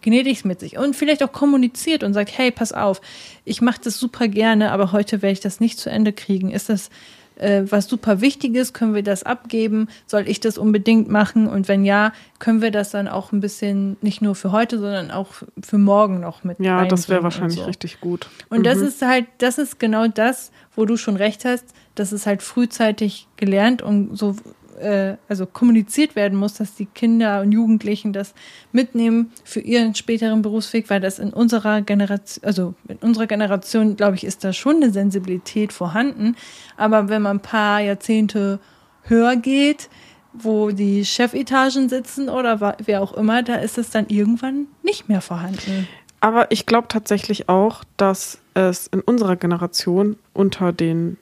gnädig 0.00 0.44
mit 0.44 0.60
sich 0.60 0.78
und 0.78 0.96
vielleicht 0.96 1.22
auch 1.22 1.32
kommuniziert 1.32 2.02
und 2.02 2.14
sagt, 2.14 2.36
hey, 2.36 2.50
pass 2.50 2.72
auf, 2.72 3.00
ich 3.44 3.60
mache 3.60 3.80
das 3.82 3.98
super 3.98 4.28
gerne, 4.28 4.72
aber 4.72 4.92
heute 4.92 5.22
werde 5.22 5.32
ich 5.32 5.40
das 5.40 5.60
nicht 5.60 5.78
zu 5.78 5.90
Ende 5.90 6.12
kriegen. 6.12 6.50
Ist 6.50 6.68
das 6.68 6.90
äh, 7.38 7.62
was 7.68 7.86
super 7.86 8.20
wichtig 8.20 8.54
ist, 8.54 8.74
können 8.74 8.94
wir 8.94 9.02
das 9.02 9.22
abgeben? 9.22 9.88
Soll 10.06 10.28
ich 10.28 10.40
das 10.40 10.58
unbedingt 10.58 11.08
machen? 11.08 11.46
Und 11.46 11.68
wenn 11.68 11.84
ja, 11.84 12.12
können 12.38 12.60
wir 12.62 12.70
das 12.70 12.90
dann 12.90 13.08
auch 13.08 13.32
ein 13.32 13.40
bisschen 13.40 13.96
nicht 14.00 14.22
nur 14.22 14.34
für 14.34 14.52
heute, 14.52 14.78
sondern 14.78 15.10
auch 15.10 15.28
für 15.62 15.78
morgen 15.78 16.20
noch 16.20 16.44
mit 16.44 16.60
Ja, 16.60 16.84
das 16.84 17.08
wäre 17.08 17.22
wahrscheinlich 17.22 17.60
so. 17.60 17.64
richtig 17.64 18.00
gut. 18.00 18.28
Und 18.48 18.60
mhm. 18.60 18.64
das 18.64 18.78
ist 18.78 19.02
halt, 19.02 19.26
das 19.38 19.58
ist 19.58 19.78
genau 19.78 20.08
das, 20.08 20.50
wo 20.74 20.84
du 20.84 20.96
schon 20.96 21.16
recht 21.16 21.44
hast, 21.44 21.64
das 21.94 22.12
ist 22.12 22.26
halt 22.26 22.42
frühzeitig 22.42 23.26
gelernt 23.36 23.82
und 23.82 24.16
so 24.16 24.36
äh, 24.80 25.16
also 25.28 25.46
kommuniziert 25.46 26.16
werden 26.16 26.38
muss, 26.38 26.54
dass 26.54 26.74
die 26.74 26.86
Kinder 26.86 27.40
und 27.42 27.52
Jugendlichen 27.52 28.12
das 28.12 28.34
mitnehmen 28.72 29.32
für 29.44 29.60
ihren 29.60 29.94
späteren 29.94 30.42
Berufsweg, 30.42 30.90
weil 30.90 31.00
das 31.00 31.18
in 31.18 31.32
unserer 31.32 31.82
Generation, 31.82 32.44
also 32.44 32.74
in 32.88 32.96
unserer 32.98 33.26
Generation, 33.26 33.96
glaube 33.96 34.16
ich, 34.16 34.24
ist 34.24 34.44
da 34.44 34.52
schon 34.52 34.76
eine 34.76 34.90
Sensibilität 34.90 35.72
vorhanden. 35.72 36.36
Aber 36.76 37.08
wenn 37.08 37.22
man 37.22 37.38
ein 37.38 37.42
paar 37.42 37.80
Jahrzehnte 37.80 38.60
höher 39.02 39.36
geht, 39.36 39.88
wo 40.32 40.70
die 40.70 41.04
Chefetagen 41.04 41.88
sitzen 41.88 42.28
oder 42.28 42.76
wer 42.84 43.02
auch 43.02 43.14
immer, 43.14 43.42
da 43.42 43.56
ist 43.56 43.78
es 43.78 43.90
dann 43.90 44.06
irgendwann 44.08 44.66
nicht 44.82 45.08
mehr 45.08 45.20
vorhanden. 45.20 45.88
Aber 46.20 46.50
ich 46.50 46.66
glaube 46.66 46.88
tatsächlich 46.88 47.48
auch, 47.48 47.84
dass 47.96 48.38
es 48.54 48.88
in 48.88 49.00
unserer 49.00 49.36
Generation 49.36 50.16
unter 50.32 50.72
den, 50.72 51.16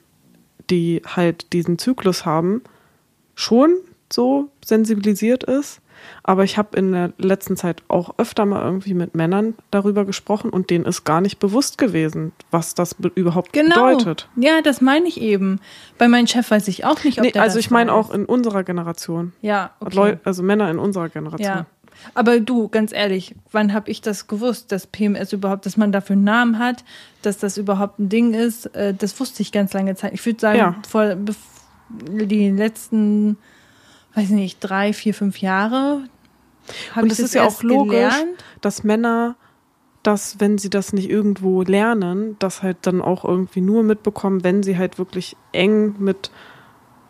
die 0.69 1.01
halt 1.05 1.53
diesen 1.53 1.77
Zyklus 1.77 2.25
haben, 2.25 2.61
schon 3.37 3.77
so 4.11 4.49
sensibilisiert 4.65 5.43
ist. 5.43 5.79
Aber 6.23 6.43
ich 6.43 6.57
habe 6.57 6.77
in 6.77 6.91
der 6.91 7.13
letzten 7.17 7.57
Zeit 7.57 7.81
auch 7.87 8.15
öfter 8.17 8.45
mal 8.45 8.61
irgendwie 8.61 8.93
mit 8.93 9.15
Männern 9.15 9.55
darüber 9.71 10.05
gesprochen 10.05 10.49
und 10.49 10.69
denen 10.69 10.85
ist 10.85 11.03
gar 11.03 11.21
nicht 11.21 11.39
bewusst 11.39 11.77
gewesen, 11.77 12.33
was 12.51 12.75
das 12.75 12.95
überhaupt 13.15 13.53
genau. 13.53 13.87
bedeutet. 13.87 14.29
Ja, 14.35 14.61
das 14.61 14.79
meine 14.79 15.07
ich 15.07 15.19
eben. 15.19 15.59
Bei 15.97 16.07
meinem 16.07 16.27
Chef 16.27 16.49
weiß 16.49 16.67
ich 16.67 16.85
auch 16.85 17.03
nicht, 17.03 17.19
ob 17.19 17.25
nee, 17.25 17.31
der 17.31 17.41
Also 17.41 17.59
ich 17.59 17.71
meine 17.71 17.93
auch 17.93 18.11
in 18.11 18.25
unserer 18.25 18.63
Generation. 18.63 19.33
Ja, 19.41 19.71
okay. 19.79 20.17
also 20.23 20.43
Männer 20.43 20.69
in 20.69 20.79
unserer 20.79 21.09
Generation. 21.09 21.47
Ja. 21.47 21.65
Aber 22.13 22.39
du, 22.39 22.67
ganz 22.69 22.93
ehrlich, 22.93 23.35
wann 23.51 23.73
habe 23.73 23.89
ich 23.89 24.01
das 24.01 24.27
gewusst, 24.27 24.71
dass 24.71 24.87
PMS 24.87 25.33
überhaupt, 25.33 25.65
dass 25.65 25.77
man 25.77 25.91
dafür 25.91 26.15
einen 26.15 26.25
Namen 26.25 26.59
hat, 26.59 26.83
dass 27.23 27.39
das 27.39 27.57
überhaupt 27.57 27.99
ein 27.99 28.09
Ding 28.09 28.33
ist? 28.33 28.67
Äh, 28.75 28.93
das 28.93 29.19
wusste 29.19 29.41
ich 29.41 29.51
ganz 29.51 29.73
lange 29.73 29.95
Zeit. 29.95 30.13
Ich 30.13 30.25
würde 30.25 30.39
sagen, 30.39 30.57
ja. 30.57 30.75
vor, 30.87 31.15
die 31.89 32.49
letzten, 32.49 33.37
weiß 34.15 34.25
ich 34.25 34.29
nicht, 34.31 34.59
drei, 34.59 34.93
vier, 34.93 35.13
fünf 35.13 35.39
Jahre 35.39 36.01
ich 37.01 37.07
das 37.09 37.19
ist 37.19 37.33
ja 37.33 37.45
auch 37.45 37.63
logisch, 37.63 37.91
gelernt. 37.93 38.43
dass 38.61 38.83
Männer 38.83 39.35
dass 40.03 40.39
wenn 40.39 40.57
sie 40.57 40.69
das 40.69 40.93
nicht 40.93 41.09
irgendwo 41.09 41.63
lernen, 41.63 42.37
das 42.39 42.63
halt 42.63 42.77
dann 42.83 43.01
auch 43.01 43.25
irgendwie 43.25 43.59
nur 43.59 43.83
mitbekommen, 43.83 44.41
wenn 44.41 44.63
sie 44.63 44.77
halt 44.77 44.97
wirklich 44.97 45.35
eng 45.51 45.95
mit, 45.99 46.31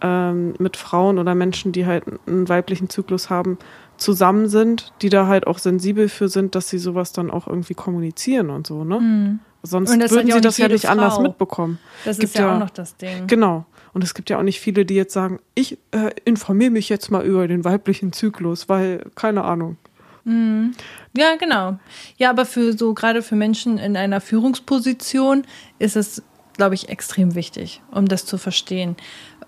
ähm, 0.02 0.56
mit 0.58 0.78
Frauen 0.78 1.20
oder 1.20 1.36
Menschen, 1.36 1.72
die 1.72 1.86
halt 1.86 2.06
einen 2.26 2.50
weiblichen 2.50 2.90
Zyklus 2.90 3.30
haben, 3.30 3.60
zusammen 3.98 4.48
sind, 4.48 4.94
die 5.04 5.10
da 5.10 5.28
halt 5.28 5.46
auch 5.46 5.60
sensibel 5.60 6.10
für 6.10 6.28
sind, 6.28 6.56
dass 6.56 6.70
sie 6.70 6.80
sowas 6.80 7.12
dann 7.12 7.30
auch 7.30 7.46
irgendwie 7.46 7.76
kommunizieren 7.76 8.50
und 8.50 8.66
so, 8.66 8.84
ne? 8.84 9.00
Mhm. 9.00 9.40
Sonst 9.62 9.92
Und 9.92 10.10
würden 10.10 10.32
sie 10.32 10.42
das 10.42 10.58
ja 10.58 10.68
nicht 10.68 10.90
anders 10.90 11.16
Frau. 11.16 11.24
mitbekommen. 11.24 11.78
Das 12.04 12.18
Gibt 12.18 12.34
ist 12.34 12.40
ja, 12.40 12.48
ja- 12.48 12.56
auch 12.56 12.60
noch 12.60 12.70
das 12.72 12.96
Ding. 12.98 13.28
Genau. 13.28 13.66
Und 13.98 14.04
es 14.04 14.14
gibt 14.14 14.30
ja 14.30 14.38
auch 14.38 14.44
nicht 14.44 14.60
viele, 14.60 14.86
die 14.86 14.94
jetzt 14.94 15.12
sagen, 15.12 15.40
ich 15.56 15.80
äh, 15.90 16.12
informiere 16.24 16.70
mich 16.70 16.88
jetzt 16.88 17.10
mal 17.10 17.26
über 17.26 17.48
den 17.48 17.66
weiblichen 17.66 18.14
Zyklus, 18.14 18.70
weil, 18.70 19.10
keine 19.16 19.44
Ahnung. 19.44 19.78
Ja, 20.24 21.36
genau. 21.40 21.80
Ja, 22.18 22.30
aber 22.30 22.46
für 22.46 22.78
so, 22.78 22.94
gerade 22.94 23.24
für 23.24 23.36
Menschen 23.36 23.80
in 23.80 23.98
einer 23.98 24.22
Führungsposition 24.22 25.46
ist 25.80 25.96
es, 25.96 26.22
glaube 26.58 26.76
ich, 26.76 26.90
extrem 26.90 27.34
wichtig, 27.34 27.82
um 27.90 28.08
das 28.08 28.28
zu 28.28 28.38
verstehen. 28.38 28.98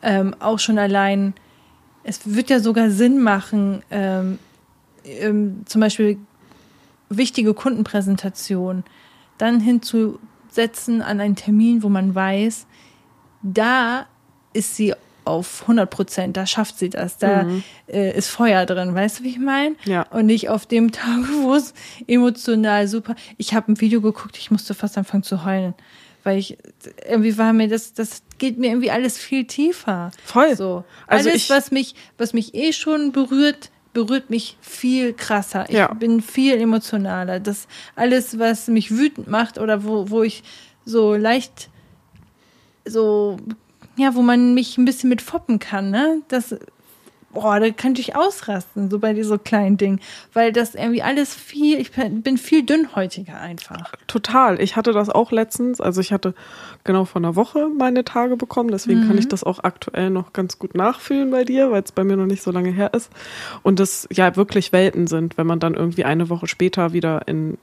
Ähm, 0.02 0.36
auch 0.40 0.58
schon 0.58 0.80
allein, 0.80 1.36
es 2.04 2.34
wird 2.34 2.50
ja 2.50 2.60
sogar 2.60 2.90
Sinn 2.90 3.22
machen, 3.22 3.84
ähm, 3.92 4.40
ähm, 5.06 5.62
zum 5.66 5.80
Beispiel 5.80 6.18
wichtige 7.10 7.54
Kundenpräsentation 7.54 8.84
dann 9.38 9.60
hinzusetzen 9.60 11.04
an 11.04 11.20
einen 11.20 11.36
Termin, 11.36 11.84
wo 11.84 11.90
man 11.90 12.16
weiß, 12.16 12.66
da 13.44 14.08
ist 14.54 14.76
sie 14.76 14.94
auf 15.26 15.62
100 15.64 15.90
Prozent, 15.90 16.38
da 16.38 16.48
schafft 16.48 16.80
sie 16.80 16.90
das, 16.90 17.18
da 17.20 17.46
äh, 17.88 18.18
ist 18.18 18.30
Feuer 18.30 18.66
drin, 18.66 18.96
weißt 18.96 19.20
du, 19.20 19.24
wie 19.26 19.30
ich 19.30 19.38
meine? 19.40 19.76
Ja. 19.86 20.04
Und 20.10 20.26
nicht 20.26 20.50
auf 20.50 20.66
dem 20.66 20.92
Tag, 20.92 21.20
wo 21.44 21.54
es 21.54 21.74
emotional 22.08 22.88
super. 22.88 23.16
Ich 23.38 23.54
habe 23.54 23.72
ein 23.72 23.80
Video 23.82 24.02
geguckt, 24.02 24.38
ich 24.38 24.50
musste 24.50 24.74
fast 24.74 24.98
anfangen 24.98 25.22
zu 25.24 25.46
heulen, 25.46 25.76
weil 26.24 26.40
ich 26.40 26.58
irgendwie 27.08 27.38
war 27.38 27.54
mir 27.54 27.68
das, 27.68 27.94
das 27.94 28.24
geht 28.40 28.58
mir 28.58 28.68
irgendwie 28.72 28.90
alles 28.92 29.18
viel 29.20 29.46
tiefer. 29.46 30.10
Voll. 30.26 30.56
So 30.56 30.84
Also 31.06 31.30
alles, 31.30 31.50
was 31.50 31.70
mich, 31.70 31.94
was 32.18 32.34
mich 32.34 32.56
eh 32.56 32.74
schon 32.74 33.12
berührt, 33.12 33.70
berührt 33.94 34.30
mich 34.32 34.58
viel 34.62 35.14
krasser. 35.14 35.66
Ich 35.68 35.76
Ja. 35.76 35.94
bin 35.94 36.22
viel 36.22 36.56
emotionaler. 36.60 37.40
Das 37.40 37.68
alles, 37.96 38.40
was 38.40 38.68
mich 38.68 38.90
wütend 38.92 39.28
macht 39.28 39.60
oder 39.60 39.84
wo, 39.84 40.10
wo 40.10 40.24
ich 40.24 40.42
so 40.86 41.14
leicht 41.16 41.70
so, 42.86 43.38
ja, 44.00 44.16
wo 44.16 44.22
man 44.22 44.54
mich 44.54 44.78
ein 44.78 44.86
bisschen 44.86 45.10
mit 45.10 45.22
foppen 45.22 45.60
kann, 45.60 45.92
ne? 45.92 46.22
Das, 46.28 46.56
boah, 47.32 47.60
da 47.60 47.70
könnte 47.70 48.02
ich 48.02 48.16
ausrasten, 48.16 48.90
so 48.90 49.00
bei 49.00 49.14
diesen 49.14 49.44
kleinen 49.44 49.78
Dingen. 49.78 50.00
Weil 50.34 50.52
das 50.52 50.76
irgendwie 50.76 51.02
alles 51.02 51.36
viel, 51.36 51.80
ich 51.80 51.92
bin 51.92 52.38
viel 52.38 52.64
dünnhäutiger 52.64 53.40
einfach. 53.40 53.94
Total. 54.08 54.62
Ich 54.62 54.76
hatte 54.76 54.92
das 54.92 55.10
auch 55.10 55.32
letztens. 55.32 55.82
Also 55.82 56.02
ich 56.02 56.12
hatte 56.12 56.34
genau 56.84 57.06
vor 57.06 57.22
einer 57.22 57.36
Woche 57.36 57.68
meine 57.70 58.04
Tage 58.04 58.38
bekommen. 58.38 58.72
Deswegen 58.72 59.08
kann 59.08 59.18
ich 59.18 59.28
das 59.28 59.44
auch 59.44 59.64
aktuell 59.64 60.10
noch 60.10 60.34
ganz 60.34 60.60
gut 60.60 60.76
nachfühlen 60.76 61.30
bei 61.32 61.44
dir, 61.44 61.72
weil 61.72 61.84
es 61.84 61.92
bei 61.92 62.04
mir 62.04 62.18
noch 62.18 62.26
nicht 62.26 62.42
so 62.42 62.52
lange 62.52 62.72
her 62.72 62.94
ist. 62.94 63.12
Und 63.64 63.80
das 63.80 64.08
ja 64.12 64.36
wirklich 64.36 64.72
Welten 64.72 65.08
sind, 65.08 65.38
wenn 65.38 65.48
man 65.48 65.60
dann 65.60 65.76
irgendwie 65.76 66.06
eine 66.06 66.30
Woche 66.30 66.48
später 66.48 66.94
wieder 66.94 67.28
in 67.28 67.58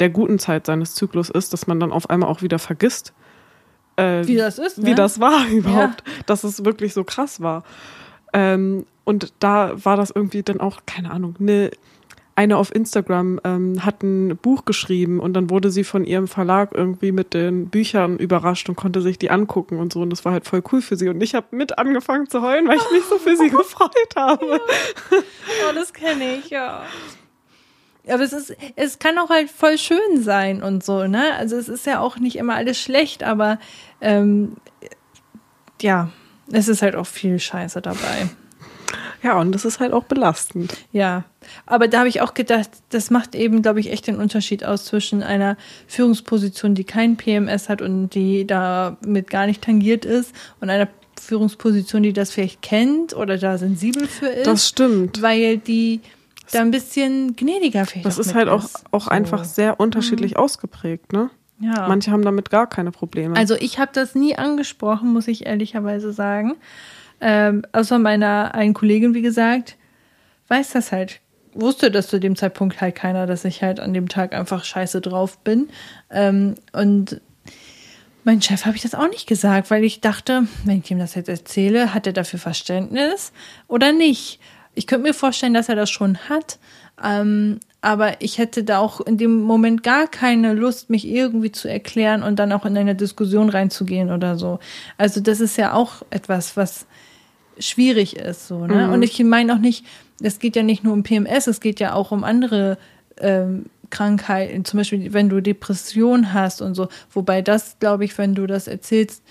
der 0.00 0.10
guten 0.10 0.38
Zeit 0.38 0.66
seines 0.66 0.94
Zyklus 0.94 1.30
ist, 1.30 1.52
dass 1.52 1.66
man 1.66 1.80
dann 1.80 1.92
auf 1.92 2.10
einmal 2.10 2.28
auch 2.28 2.42
wieder 2.42 2.58
vergisst, 2.58 3.12
äh, 3.96 4.26
Wie 4.26 4.36
das 4.36 4.58
ist, 4.58 4.84
wie 4.84 4.90
ne? 4.90 4.94
das 4.94 5.20
war 5.20 5.46
überhaupt, 5.50 6.02
dass 6.26 6.44
es 6.44 6.64
wirklich 6.64 6.94
so 6.94 7.04
krass 7.04 7.40
war. 7.40 7.64
Ähm, 8.32 8.86
und 9.04 9.32
da 9.38 9.72
war 9.84 9.96
das 9.96 10.10
irgendwie 10.10 10.42
dann 10.42 10.60
auch, 10.60 10.80
keine 10.84 11.10
Ahnung, 11.10 11.36
eine, 11.38 11.70
eine 12.34 12.56
auf 12.58 12.74
Instagram 12.74 13.40
ähm, 13.44 13.86
hat 13.86 14.02
ein 14.02 14.36
Buch 14.36 14.64
geschrieben 14.64 15.20
und 15.20 15.32
dann 15.34 15.48
wurde 15.48 15.70
sie 15.70 15.84
von 15.84 16.04
ihrem 16.04 16.28
Verlag 16.28 16.72
irgendwie 16.74 17.12
mit 17.12 17.32
den 17.32 17.68
Büchern 17.68 18.18
überrascht 18.18 18.68
und 18.68 18.74
konnte 18.74 19.00
sich 19.00 19.16
die 19.16 19.30
angucken 19.30 19.78
und 19.78 19.92
so. 19.92 20.00
Und 20.00 20.10
das 20.10 20.24
war 20.24 20.32
halt 20.32 20.46
voll 20.46 20.62
cool 20.72 20.82
für 20.82 20.96
sie. 20.96 21.08
Und 21.08 21.22
ich 21.22 21.34
habe 21.34 21.46
mit 21.52 21.78
angefangen 21.78 22.28
zu 22.28 22.42
heulen, 22.42 22.68
weil 22.68 22.76
ich 22.76 22.90
mich 22.90 23.04
so 23.04 23.18
für 23.18 23.36
sie 23.36 23.48
gefreut 23.50 24.16
habe. 24.16 24.60
Oh, 25.10 25.74
das 25.74 25.92
kenne 25.92 26.36
ich, 26.36 26.50
ja. 26.50 26.82
Aber 28.08 28.22
es 28.22 28.32
ist, 28.32 28.56
es 28.76 28.98
kann 28.98 29.18
auch 29.18 29.30
halt 29.30 29.50
voll 29.50 29.78
schön 29.78 30.22
sein 30.22 30.62
und 30.62 30.84
so, 30.84 31.06
ne? 31.06 31.34
Also 31.38 31.56
es 31.56 31.68
ist 31.68 31.86
ja 31.86 32.00
auch 32.00 32.18
nicht 32.18 32.36
immer 32.36 32.54
alles 32.54 32.80
schlecht, 32.80 33.22
aber 33.24 33.58
ähm, 34.00 34.56
ja, 35.82 36.10
es 36.52 36.68
ist 36.68 36.82
halt 36.82 36.94
auch 36.94 37.06
viel 37.06 37.38
Scheiße 37.38 37.82
dabei. 37.82 38.28
Ja, 39.22 39.40
und 39.40 39.52
das 39.52 39.64
ist 39.64 39.80
halt 39.80 39.92
auch 39.92 40.04
belastend. 40.04 40.76
Ja, 40.92 41.24
aber 41.64 41.88
da 41.88 41.98
habe 42.00 42.08
ich 42.08 42.20
auch 42.20 42.34
gedacht, 42.34 42.70
das 42.90 43.10
macht 43.10 43.34
eben, 43.34 43.62
glaube 43.62 43.80
ich, 43.80 43.90
echt 43.90 44.06
den 44.06 44.16
Unterschied 44.16 44.64
aus 44.64 44.84
zwischen 44.84 45.22
einer 45.22 45.56
Führungsposition, 45.88 46.74
die 46.74 46.84
kein 46.84 47.16
PMS 47.16 47.68
hat 47.68 47.82
und 47.82 48.10
die 48.10 48.46
damit 48.46 49.30
gar 49.30 49.46
nicht 49.46 49.62
tangiert 49.62 50.04
ist, 50.04 50.32
und 50.60 50.70
einer 50.70 50.88
Führungsposition, 51.20 52.02
die 52.02 52.12
das 52.12 52.30
vielleicht 52.30 52.62
kennt 52.62 53.16
oder 53.16 53.38
da 53.38 53.58
sensibel 53.58 54.06
für 54.06 54.28
ist. 54.28 54.46
Das 54.46 54.68
stimmt. 54.68 55.22
weil 55.22 55.58
die 55.58 56.00
da 56.52 56.60
ein 56.60 56.70
bisschen 56.70 57.36
gnädiger 57.36 57.84
vielleicht 57.86 58.06
Das 58.06 58.18
ist 58.18 58.34
halt 58.34 58.48
auch, 58.48 58.64
ist. 58.64 58.84
auch 58.90 59.04
So. 59.04 59.10
einfach 59.10 59.44
sehr 59.44 59.80
unterschiedlich 59.80 60.36
ausgeprägt, 60.36 61.12
ne? 61.12 61.30
Ja. 61.58 61.88
Manche 61.88 62.10
haben 62.10 62.22
damit 62.22 62.50
gar 62.50 62.66
keine 62.68 62.90
Probleme. 62.90 63.34
Also 63.36 63.54
ich 63.54 63.78
habe 63.78 63.90
das 63.94 64.14
nie 64.14 64.36
angesprochen, 64.36 65.12
muss 65.12 65.26
ich 65.26 65.46
ehrlicherweise 65.46 66.12
sagen. 66.12 66.56
Ähm, 67.20 67.62
außer 67.72 67.98
meiner 67.98 68.54
einen 68.54 68.74
Kollegin, 68.74 69.14
wie 69.14 69.22
gesagt, 69.22 69.76
weiß 70.48 70.72
das 70.72 70.92
halt. 70.92 71.20
Wusste 71.54 71.90
das 71.90 72.08
zu 72.08 72.20
dem 72.20 72.36
Zeitpunkt 72.36 72.82
halt 72.82 72.94
keiner, 72.94 73.26
dass 73.26 73.46
ich 73.46 73.62
halt 73.62 73.80
an 73.80 73.94
dem 73.94 74.08
Tag 74.08 74.34
einfach 74.34 74.64
scheiße 74.64 75.00
drauf 75.00 75.38
bin. 75.38 75.70
Ähm, 76.10 76.56
und 76.72 77.22
mein 78.24 78.42
Chef 78.42 78.66
habe 78.66 78.76
ich 78.76 78.82
das 78.82 78.94
auch 78.94 79.08
nicht 79.08 79.26
gesagt, 79.26 79.70
weil 79.70 79.82
ich 79.82 80.02
dachte, 80.02 80.46
wenn 80.64 80.80
ich 80.80 80.90
ihm 80.90 80.98
das 80.98 81.14
jetzt 81.14 81.30
erzähle, 81.30 81.94
hat 81.94 82.06
er 82.06 82.12
dafür 82.12 82.38
Verständnis 82.38 83.32
oder 83.68 83.92
nicht? 83.92 84.40
Ich 84.76 84.86
könnte 84.86 85.08
mir 85.08 85.14
vorstellen, 85.14 85.54
dass 85.54 85.68
er 85.68 85.74
das 85.74 85.90
schon 85.90 86.16
hat, 86.28 86.58
ähm, 87.02 87.58
aber 87.80 88.20
ich 88.20 88.38
hätte 88.38 88.62
da 88.62 88.78
auch 88.78 89.00
in 89.00 89.18
dem 89.18 89.40
Moment 89.40 89.82
gar 89.82 90.06
keine 90.06 90.52
Lust, 90.52 90.90
mich 90.90 91.06
irgendwie 91.06 91.50
zu 91.50 91.68
erklären 91.68 92.22
und 92.22 92.38
dann 92.38 92.52
auch 92.52 92.64
in 92.64 92.76
eine 92.76 92.94
Diskussion 92.94 93.48
reinzugehen 93.48 94.10
oder 94.10 94.36
so. 94.36 94.58
Also 94.98 95.20
das 95.20 95.40
ist 95.40 95.56
ja 95.56 95.72
auch 95.72 96.02
etwas, 96.10 96.56
was 96.56 96.86
schwierig 97.58 98.16
ist, 98.16 98.48
so, 98.48 98.66
ne? 98.66 98.90
Und 98.90 99.02
ich 99.02 99.18
meine 99.24 99.54
auch 99.54 99.58
nicht, 99.58 99.86
es 100.20 100.38
geht 100.38 100.56
ja 100.56 100.62
nicht 100.62 100.84
nur 100.84 100.92
um 100.92 101.02
PMS, 101.02 101.46
es 101.46 101.60
geht 101.60 101.80
ja 101.80 101.94
auch 101.94 102.10
um 102.10 102.22
andere 102.22 102.76
ähm, 103.18 103.66
Krankheiten, 103.90 104.64
zum 104.64 104.78
Beispiel, 104.78 105.12
wenn 105.12 105.28
du 105.28 105.40
Depression 105.40 106.32
hast 106.32 106.60
und 106.60 106.74
so, 106.74 106.88
wobei 107.12 107.40
das, 107.40 107.78
glaube 107.78 108.04
ich, 108.04 108.16
wenn 108.18 108.34
du 108.34 108.46
das 108.46 108.66
erzählst, 108.66 109.22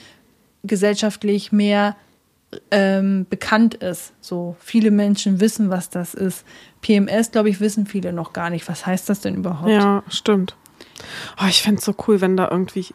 gesellschaftlich 0.64 1.52
mehr 1.52 1.96
ähm, 2.72 3.26
bekannt 3.30 3.76
ist. 3.76 4.14
So 4.22 4.56
viele 4.60 4.92
Menschen 4.92 5.40
wissen, 5.40 5.70
was 5.70 5.90
das 5.90 6.14
ist. 6.14 6.46
PMS, 6.82 7.32
glaube 7.32 7.50
ich, 7.50 7.60
wissen 7.60 7.86
viele 7.88 8.14
noch 8.14 8.34
gar 8.34 8.50
nicht. 8.50 8.68
Was 8.68 8.86
heißt 8.86 9.10
das 9.10 9.22
denn 9.22 9.36
überhaupt? 9.36 9.70
Ja, 9.72 10.04
stimmt. 10.10 10.56
Oh, 11.42 11.46
ich 11.48 11.62
fände 11.62 11.80
es 11.80 11.86
so 11.86 11.94
cool, 12.08 12.22
wenn 12.22 12.38
da 12.38 12.48
irgendwie 12.50 12.88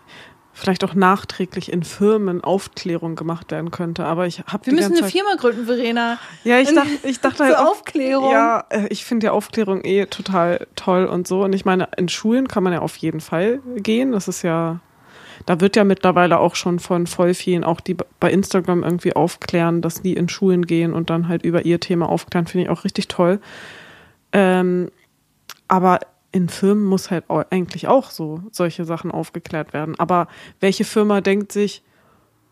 vielleicht 0.52 0.84
auch 0.84 0.94
nachträglich 0.94 1.72
in 1.72 1.84
Firmen 1.84 2.42
Aufklärung 2.42 3.14
gemacht 3.14 3.50
werden 3.50 3.70
könnte. 3.70 4.04
Aber 4.04 4.26
ich 4.26 4.40
habe 4.46 4.66
Wir 4.66 4.74
müssen 4.74 4.96
eine 4.96 5.06
Firma 5.08 5.34
gründen, 5.36 5.64
Verena. 5.66 6.18
Ja, 6.44 6.58
ich 6.58 6.74
dachte, 6.74 6.90
ich 7.04 7.20
dachte 7.20 7.44
halt 7.44 7.56
auch- 7.56 7.70
Aufklärung. 7.70 8.30
Ja, 8.30 8.64
äh, 8.68 8.86
ich 8.88 9.04
finde 9.04 9.26
ja 9.26 9.32
Aufklärung 9.32 9.82
eh 9.84 10.06
total 10.06 10.66
toll 10.76 11.06
und 11.06 11.26
so. 11.28 11.42
Und 11.44 11.52
ich 11.54 11.64
meine, 11.64 11.88
in 11.96 12.08
Schulen 12.08 12.48
kann 12.48 12.62
man 12.62 12.72
ja 12.72 12.80
auf 12.80 12.96
jeden 12.96 13.20
Fall 13.20 13.60
gehen. 13.76 14.12
Das 14.12 14.28
ist 14.28 14.42
ja, 14.42 14.80
da 15.46 15.60
wird 15.60 15.76
ja 15.76 15.84
mittlerweile 15.84 16.38
auch 16.38 16.54
schon 16.54 16.78
von 16.78 17.06
voll 17.06 17.34
vielen, 17.34 17.64
auch 17.64 17.80
die 17.80 17.96
bei 18.18 18.30
Instagram 18.30 18.82
irgendwie 18.82 19.14
aufklären, 19.14 19.82
dass 19.82 20.02
die 20.02 20.14
in 20.14 20.28
Schulen 20.28 20.66
gehen 20.66 20.92
und 20.92 21.10
dann 21.10 21.28
halt 21.28 21.44
über 21.44 21.64
ihr 21.64 21.80
Thema 21.80 22.08
aufklären, 22.08 22.46
finde 22.46 22.64
ich 22.64 22.70
auch 22.70 22.84
richtig 22.84 23.08
toll. 23.08 23.40
Ähm, 24.32 24.90
aber 25.68 26.00
in 26.32 26.48
Firmen 26.48 26.84
muss 26.84 27.10
halt 27.10 27.24
eigentlich 27.28 27.88
auch 27.88 28.10
so 28.10 28.42
solche 28.52 28.84
Sachen 28.84 29.10
aufgeklärt 29.10 29.72
werden. 29.72 29.98
Aber 29.98 30.28
welche 30.60 30.84
Firma 30.84 31.20
denkt 31.20 31.52
sich, 31.52 31.82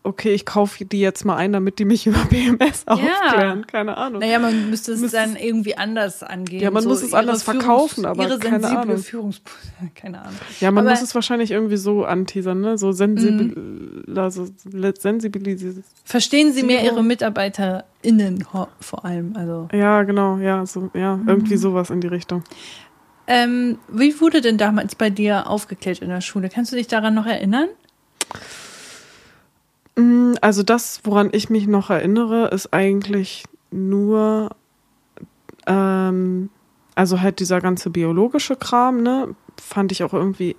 okay, 0.03 0.33
ich 0.33 0.45
kaufe 0.45 0.85
die 0.85 0.99
jetzt 0.99 1.25
mal 1.25 1.35
ein, 1.35 1.51
damit 1.53 1.77
die 1.79 1.85
mich 1.85 2.07
über 2.07 2.19
BMS 2.25 2.87
aufklären? 2.87 3.67
Keine 3.67 3.97
Ahnung. 3.97 4.21
Naja, 4.21 4.39
man 4.39 4.69
müsste 4.69 4.93
es 4.93 5.01
Müsste 5.01 5.17
dann 5.17 5.35
irgendwie 5.35 5.77
anders 5.77 6.23
angehen. 6.23 6.61
Ja, 6.61 6.71
man 6.71 6.83
muss 6.85 7.03
es 7.03 7.13
anders 7.13 7.43
verkaufen, 7.43 8.05
aber 8.05 8.23
ihre 8.23 8.39
keine 8.39 8.59
sensible 8.61 8.77
Ahnung. 8.81 8.97
Führungs... 8.97 9.41
Keine 9.95 10.19
Ahnung. 10.21 10.33
Ja, 10.59 10.71
man 10.71 10.85
Aber- 10.85 10.91
muss 10.95 11.01
es 11.03 11.13
wahrscheinlich 11.15 11.51
irgendwie 11.51 11.77
so 11.77 12.05
anteasern, 12.05 12.59
ne? 12.61 12.77
So 12.77 12.91
sensibil, 12.91 14.03
also 14.15 14.47
sensibilisiert. 14.99 15.83
Verstehen 16.03 16.53
Sie 16.53 16.63
mehr. 16.63 16.83
Ihre 16.83 17.03
MitarbeiterInnen 17.03 18.45
vor 18.79 19.05
allem. 19.05 19.35
Also, 19.35 19.67
Ja, 19.73 20.03
genau, 20.03 20.37
ja, 20.37 20.65
so, 20.65 20.89
ja, 20.93 21.19
irgendwie 21.27 21.55
Mhm. 21.55 21.59
sowas 21.59 21.89
in 21.89 22.01
die 22.01 22.07
Richtung. 22.07 22.43
ähm, 23.27 23.77
wie 23.89 24.19
wurde 24.21 24.41
denn 24.41 24.57
damals 24.57 24.95
bei 24.95 25.09
dir 25.11 25.47
aufgeklärt 25.47 25.99
in 25.99 26.09
der 26.09 26.21
Schule? 26.21 26.49
Kannst 26.49 26.71
du 26.71 26.75
dich 26.75 26.87
daran 26.87 27.13
noch 27.13 27.25
erinnern? 27.27 27.67
Mm, 29.99 30.35
Also 30.41 30.63
das, 30.63 31.01
woran 31.03 31.29
ich 31.31 31.49
mich 31.49 31.67
noch 31.67 31.89
erinnere, 31.89 32.47
ist 32.47 32.73
eigentlich 32.73 33.43
nur, 33.71 34.55
ähm, 35.67 36.49
also 36.95 37.21
halt 37.21 37.39
dieser 37.39 37.61
ganze 37.61 37.89
biologische 37.89 38.55
Kram, 38.55 39.03
ne? 39.03 39.35
fand 39.59 39.91
ich 39.91 40.03
auch 40.03 40.13
irgendwie. 40.13 40.55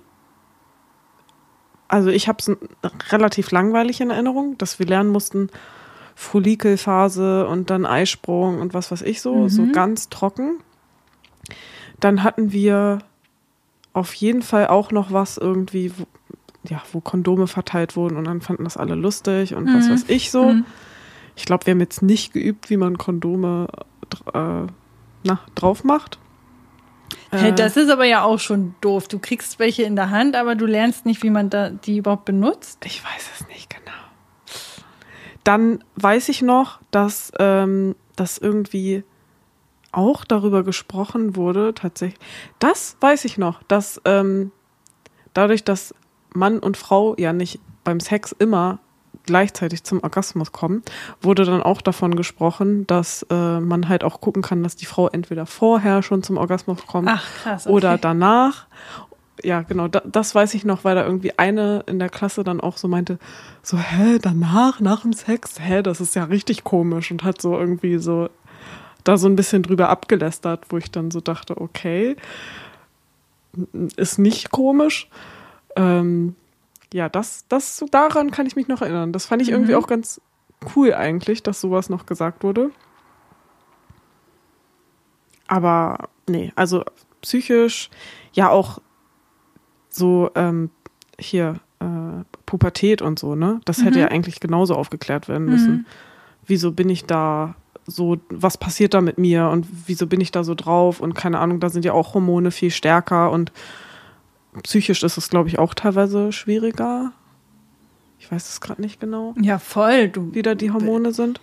Also 1.87 2.09
ich 2.09 2.27
habe 2.27 2.37
es 2.39 2.51
relativ 3.11 3.51
langweilig 3.51 3.99
in 3.99 4.11
Erinnerung, 4.11 4.57
dass 4.57 4.79
wir 4.79 4.85
lernen 4.85 5.09
mussten, 5.09 5.49
Follikelphase 6.15 7.47
und 7.47 7.69
dann 7.69 7.85
Eisprung 7.85 8.59
und 8.59 8.73
was 8.73 8.91
weiß 8.91 9.01
ich 9.01 9.21
so, 9.21 9.35
mhm. 9.35 9.49
so 9.49 9.67
ganz 9.71 10.09
trocken. 10.09 10.59
Dann 11.99 12.23
hatten 12.23 12.51
wir 12.51 12.99
auf 13.93 14.13
jeden 14.13 14.41
Fall 14.41 14.67
auch 14.67 14.91
noch 14.91 15.11
was 15.11 15.37
irgendwie, 15.37 15.91
ja, 16.67 16.81
wo 16.91 17.01
Kondome 17.01 17.47
verteilt 17.47 17.95
wurden 17.95 18.17
und 18.17 18.25
dann 18.25 18.41
fanden 18.41 18.63
das 18.63 18.77
alle 18.77 18.95
lustig 18.95 19.55
und 19.55 19.65
mhm. 19.65 19.77
was 19.77 19.89
weiß 19.89 20.05
ich 20.07 20.31
so. 20.31 20.53
Mhm. 20.53 20.65
Ich 21.35 21.45
glaube, 21.45 21.65
wir 21.65 21.71
haben 21.71 21.79
jetzt 21.79 22.01
nicht 22.01 22.33
geübt, 22.33 22.69
wie 22.69 22.77
man 22.77 22.97
Kondome 22.97 23.67
äh, 24.33 24.67
na, 25.23 25.39
drauf 25.55 25.83
macht. 25.83 26.19
Hey, 27.31 27.53
das 27.53 27.77
ist 27.77 27.89
aber 27.89 28.05
ja 28.05 28.23
auch 28.23 28.39
schon 28.39 28.75
doof. 28.81 29.07
Du 29.07 29.17
kriegst 29.17 29.57
welche 29.59 29.83
in 29.83 29.95
der 29.95 30.09
Hand, 30.09 30.35
aber 30.35 30.55
du 30.55 30.65
lernst 30.65 31.05
nicht, 31.05 31.23
wie 31.23 31.29
man 31.29 31.49
da, 31.49 31.69
die 31.69 31.97
überhaupt 31.97 32.25
benutzt. 32.25 32.85
Ich 32.85 33.03
weiß 33.03 33.29
es 33.39 33.47
nicht 33.47 33.69
genau. 33.69 33.91
Dann 35.43 35.83
weiß 35.95 36.29
ich 36.29 36.41
noch, 36.41 36.79
dass 36.91 37.31
ähm, 37.39 37.95
das 38.15 38.37
irgendwie 38.37 39.03
auch 39.91 40.25
darüber 40.25 40.63
gesprochen 40.63 41.35
wurde, 41.35 41.73
tatsächlich. 41.73 42.19
Das 42.59 42.97
weiß 42.99 43.25
ich 43.25 43.37
noch, 43.37 43.63
dass 43.63 44.01
ähm, 44.05 44.51
dadurch, 45.33 45.63
dass 45.63 45.95
Mann 46.33 46.59
und 46.59 46.77
Frau 46.77 47.15
ja 47.17 47.33
nicht 47.33 47.59
beim 47.83 47.99
Sex 47.99 48.31
immer 48.37 48.79
gleichzeitig 49.25 49.83
zum 49.83 50.01
Orgasmus 50.03 50.51
kommen, 50.51 50.83
wurde 51.21 51.45
dann 51.45 51.61
auch 51.61 51.81
davon 51.81 52.15
gesprochen, 52.15 52.87
dass 52.87 53.25
äh, 53.29 53.59
man 53.59 53.87
halt 53.87 54.03
auch 54.03 54.21
gucken 54.21 54.41
kann, 54.41 54.63
dass 54.63 54.75
die 54.75 54.85
Frau 54.85 55.07
entweder 55.07 55.45
vorher 55.45 56.01
schon 56.01 56.23
zum 56.23 56.37
Orgasmus 56.37 56.85
kommt 56.87 57.07
Ach, 57.09 57.25
krass, 57.43 57.67
okay. 57.67 57.73
oder 57.73 57.97
danach. 57.97 58.65
Ja, 59.43 59.61
genau, 59.61 59.87
da, 59.87 60.01
das 60.05 60.35
weiß 60.35 60.53
ich 60.53 60.65
noch, 60.65 60.83
weil 60.83 60.95
da 60.95 61.05
irgendwie 61.05 61.37
eine 61.37 61.83
in 61.87 61.99
der 61.99 62.09
Klasse 62.09 62.43
dann 62.43 62.61
auch 62.61 62.77
so 62.77 62.87
meinte, 62.87 63.17
so, 63.63 63.77
hä, 63.77 64.19
danach, 64.21 64.79
nach 64.79 65.01
dem 65.01 65.13
Sex, 65.13 65.59
hä, 65.59 65.81
das 65.81 66.01
ist 66.01 66.15
ja 66.15 66.25
richtig 66.25 66.63
komisch 66.63 67.11
und 67.11 67.23
hat 67.23 67.41
so 67.41 67.57
irgendwie 67.57 67.97
so 67.97 68.29
da 69.03 69.17
so 69.17 69.27
ein 69.27 69.35
bisschen 69.35 69.63
drüber 69.63 69.89
abgelästert, 69.89 70.65
wo 70.69 70.77
ich 70.77 70.91
dann 70.91 71.09
so 71.09 71.21
dachte, 71.21 71.59
okay, 71.59 72.15
ist 73.95 74.19
nicht 74.19 74.51
komisch. 74.51 75.09
Ähm, 75.75 76.35
ja, 76.93 77.09
das, 77.09 77.45
das, 77.47 77.83
daran 77.91 78.31
kann 78.31 78.45
ich 78.45 78.55
mich 78.55 78.67
noch 78.67 78.81
erinnern. 78.81 79.13
Das 79.13 79.25
fand 79.25 79.41
ich 79.41 79.49
mhm. 79.49 79.55
irgendwie 79.55 79.75
auch 79.75 79.87
ganz 79.87 80.21
cool 80.75 80.93
eigentlich, 80.93 81.43
dass 81.43 81.61
sowas 81.61 81.89
noch 81.89 82.05
gesagt 82.05 82.43
wurde. 82.43 82.71
Aber 85.47 86.09
nee, 86.27 86.51
also 86.55 86.83
psychisch, 87.21 87.89
ja 88.33 88.49
auch 88.49 88.79
so 89.89 90.31
ähm, 90.35 90.69
hier 91.19 91.59
äh, 91.79 92.23
Pubertät 92.45 93.01
und 93.01 93.19
so, 93.19 93.35
ne? 93.35 93.59
Das 93.65 93.79
mhm. 93.79 93.83
hätte 93.83 93.99
ja 93.99 94.07
eigentlich 94.07 94.39
genauso 94.39 94.75
aufgeklärt 94.75 95.27
werden 95.27 95.45
müssen. 95.45 95.71
Mhm. 95.71 95.85
Wieso 96.45 96.71
bin 96.71 96.89
ich 96.89 97.05
da 97.05 97.55
so, 97.85 98.17
was 98.29 98.57
passiert 98.57 98.93
da 98.93 99.01
mit 99.01 99.17
mir 99.17 99.49
und 99.49 99.67
wieso 99.87 100.07
bin 100.07 100.21
ich 100.21 100.31
da 100.31 100.43
so 100.43 100.55
drauf 100.55 100.99
und 100.99 101.13
keine 101.15 101.39
Ahnung, 101.39 101.59
da 101.59 101.69
sind 101.69 101.83
ja 101.83 101.93
auch 101.93 102.13
Hormone 102.13 102.51
viel 102.51 102.71
stärker 102.71 103.31
und 103.31 103.51
psychisch 104.63 105.03
ist 105.03 105.17
es, 105.17 105.29
glaube 105.29 105.49
ich, 105.49 105.59
auch 105.59 105.73
teilweise 105.73 106.31
schwieriger. 106.31 107.13
Ich 108.19 108.31
weiß 108.31 108.49
es 108.49 108.61
gerade 108.61 108.81
nicht 108.81 108.99
genau. 108.99 109.33
Ja, 109.41 109.57
voll. 109.57 110.09
Du, 110.09 110.33
wie 110.33 110.41
da 110.41 110.55
die 110.55 110.71
Hormone 110.71 111.11
sind. 111.11 111.41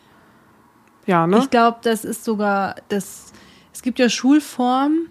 Ja, 1.06 1.26
ne? 1.26 1.38
Ich 1.38 1.50
glaube, 1.50 1.78
das 1.82 2.04
ist 2.04 2.24
sogar, 2.24 2.76
das, 2.88 3.32
es 3.72 3.82
gibt 3.82 3.98
ja 3.98 4.08
Schulformen. 4.08 5.10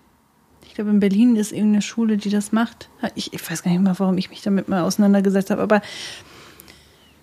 Ich 0.65 0.75
glaube, 0.75 0.91
in 0.91 0.99
Berlin 0.99 1.35
ist 1.35 1.51
irgendeine 1.51 1.81
Schule, 1.81 2.17
die 2.17 2.29
das 2.29 2.51
macht. 2.51 2.89
Ich, 3.15 3.33
ich 3.33 3.51
weiß 3.51 3.63
gar 3.63 3.71
nicht 3.71 3.81
mal, 3.81 3.97
warum 3.97 4.17
ich 4.17 4.29
mich 4.29 4.41
damit 4.41 4.69
mal 4.69 4.83
auseinandergesetzt 4.83 5.49
habe, 5.49 5.61
aber 5.63 5.81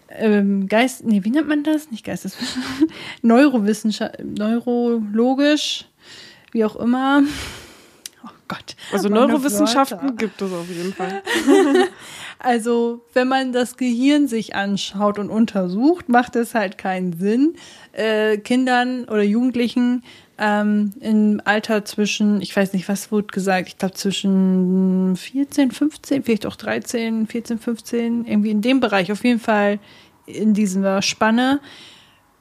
ähm, 0.09 0.68
Geist, 0.68 1.05
nee, 1.05 1.25
wie 1.25 1.31
nennt 1.31 1.49
man 1.49 1.62
das? 1.62 1.91
Nicht 1.91 2.05
Geisteswissenschaft, 2.05 2.87
Neurowissenschaft, 3.22 4.18
neurologisch, 4.25 5.87
wie 6.53 6.64
auch 6.64 6.77
immer. 6.77 7.22
Gott. 8.49 8.77
Also 8.93 9.09
Neurowissenschaften 9.09 10.17
gibt 10.17 10.41
es 10.43 10.53
auf 10.53 10.69
jeden 10.69 10.93
Fall. 10.93 11.23
also, 12.39 13.05
wenn 13.15 13.29
man 13.29 13.53
das 13.53 13.77
Gehirn 13.77 14.29
sich 14.29 14.55
anschaut 14.55 15.19
und 15.19 15.31
untersucht, 15.31 16.09
macht 16.09 16.37
es 16.37 16.55
halt 16.55 16.77
keinen 16.79 17.15
Sinn, 17.15 17.55
äh, 17.93 18.37
Kindern 18.39 19.05
oder 19.05 19.23
Jugendlichen 19.23 20.03
ähm, 20.39 20.93
im 21.01 21.41
Alter 21.45 21.85
zwischen, 21.85 22.41
ich 22.41 22.55
weiß 22.55 22.73
nicht, 22.73 22.89
was 22.89 23.13
wurde 23.13 23.29
gesagt, 23.29 23.69
ich 23.69 23.79
glaube 23.79 23.95
zwischen 23.95 25.17
14, 25.17 25.71
15, 25.71 26.25
vielleicht 26.25 26.47
auch 26.47 26.57
13, 26.57 27.27
14, 27.27 27.59
15, 27.59 28.27
irgendwie 28.27 28.51
in 28.51 28.61
dem 28.61 28.81
Bereich, 28.81 29.13
auf 29.13 29.25
jeden 29.25 29.41
Fall 29.41 29.79
in 30.27 30.55
dieser 30.55 31.03
Spanne 31.03 31.61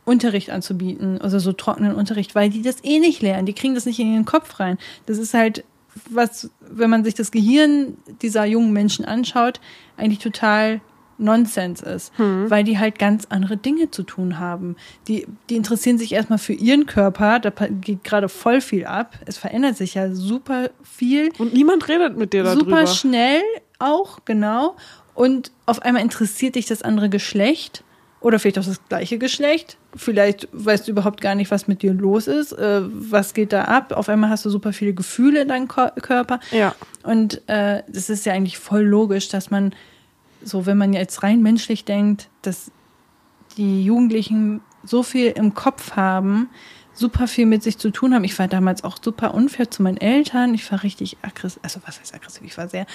Unterricht 0.05 0.49
anzubieten, 0.49 1.21
also 1.21 1.39
so 1.39 1.53
trockenen 1.53 1.95
Unterricht, 1.95 2.35
weil 2.35 2.49
die 2.49 2.61
das 2.61 2.83
eh 2.83 2.99
nicht 2.99 3.21
lernen, 3.21 3.45
die 3.45 3.53
kriegen 3.53 3.75
das 3.75 3.85
nicht 3.85 3.99
in 3.99 4.13
ihren 4.13 4.25
Kopf 4.25 4.59
rein. 4.59 4.77
Das 5.05 5.17
ist 5.17 5.33
halt 5.33 5.63
was, 6.09 6.49
wenn 6.59 6.89
man 6.89 7.03
sich 7.03 7.13
das 7.13 7.31
Gehirn 7.31 7.97
dieser 8.21 8.45
jungen 8.45 8.73
Menschen 8.73 9.05
anschaut, 9.05 9.59
eigentlich 9.97 10.19
total 10.19 10.81
Nonsens 11.17 11.81
ist, 11.81 12.11
hm. 12.17 12.49
weil 12.49 12.63
die 12.63 12.79
halt 12.79 12.99
ganz 12.99 13.25
andere 13.29 13.57
Dinge 13.57 13.91
zu 13.91 14.03
tun 14.03 14.39
haben. 14.39 14.75
Die, 15.07 15.27
die 15.49 15.55
interessieren 15.55 15.97
sich 15.97 16.11
erstmal 16.11 16.39
für 16.39 16.53
ihren 16.53 16.85
Körper, 16.85 17.39
da 17.39 17.49
geht 17.49 18.03
gerade 18.03 18.29
voll 18.29 18.61
viel 18.61 18.85
ab. 18.85 19.17
Es 19.25 19.37
verändert 19.37 19.77
sich 19.77 19.93
ja 19.93 20.13
super 20.13 20.71
viel. 20.83 21.31
Und 21.37 21.53
niemand 21.53 21.87
redet 21.87 22.17
mit 22.17 22.33
dir 22.33 22.43
darüber. 22.43 22.59
Super 22.59 22.87
schnell 22.87 23.41
auch, 23.79 24.19
genau. 24.25 24.75
Und 25.13 25.51
auf 25.65 25.81
einmal 25.81 26.01
interessiert 26.01 26.55
dich 26.55 26.65
das 26.65 26.81
andere 26.81 27.09
Geschlecht 27.09 27.83
oder 28.19 28.39
vielleicht 28.39 28.59
auch 28.59 28.65
das 28.65 28.81
gleiche 28.89 29.17
Geschlecht. 29.17 29.77
Vielleicht 29.95 30.47
weißt 30.51 30.87
du 30.87 30.91
überhaupt 30.91 31.21
gar 31.21 31.35
nicht, 31.35 31.51
was 31.51 31.67
mit 31.67 31.81
dir 31.81 31.93
los 31.93 32.27
ist. 32.27 32.51
Äh, 32.53 32.81
was 32.83 33.33
geht 33.33 33.53
da 33.53 33.65
ab? 33.65 33.91
Auf 33.91 34.09
einmal 34.09 34.29
hast 34.29 34.45
du 34.45 34.49
super 34.49 34.73
viele 34.73 34.93
Gefühle 34.93 35.41
in 35.41 35.47
deinem 35.47 35.67
Ko 35.67 35.87
Körper. 36.01 36.39
Ja. 36.51 36.73
Und 37.03 37.47
äh, 37.47 37.83
das 37.87 38.09
ist 38.09 38.25
ja 38.25 38.33
eigentlich 38.33 38.57
voll 38.57 38.83
logisch, 38.83 39.29
dass 39.29 39.51
man 39.51 39.73
so, 40.43 40.65
wenn 40.65 40.77
man 40.77 40.93
jetzt 40.93 41.23
rein 41.23 41.41
menschlich 41.41 41.85
denkt, 41.85 42.29
dass 42.41 42.71
die 43.57 43.83
Jugendlichen 43.83 44.61
so 44.83 45.03
viel 45.03 45.27
im 45.27 45.53
Kopf 45.53 45.95
haben, 45.95 46.49
super 46.93 47.27
viel 47.27 47.45
mit 47.45 47.63
sich 47.63 47.77
zu 47.77 47.91
tun 47.91 48.13
haben. 48.13 48.23
Ich 48.23 48.37
war 48.39 48.47
damals 48.47 48.83
auch 48.83 48.97
super 49.01 49.33
unfair 49.33 49.69
zu 49.69 49.83
meinen 49.83 49.97
Eltern. 49.97 50.53
Ich 50.53 50.71
war 50.71 50.83
richtig 50.83 51.17
aggressiv, 51.21 51.59
also 51.63 51.79
was 51.85 51.99
heißt 51.99 52.13
aggressiv? 52.13 52.43
Ich 52.45 52.57
war 52.57 52.67
sehr 52.67 52.85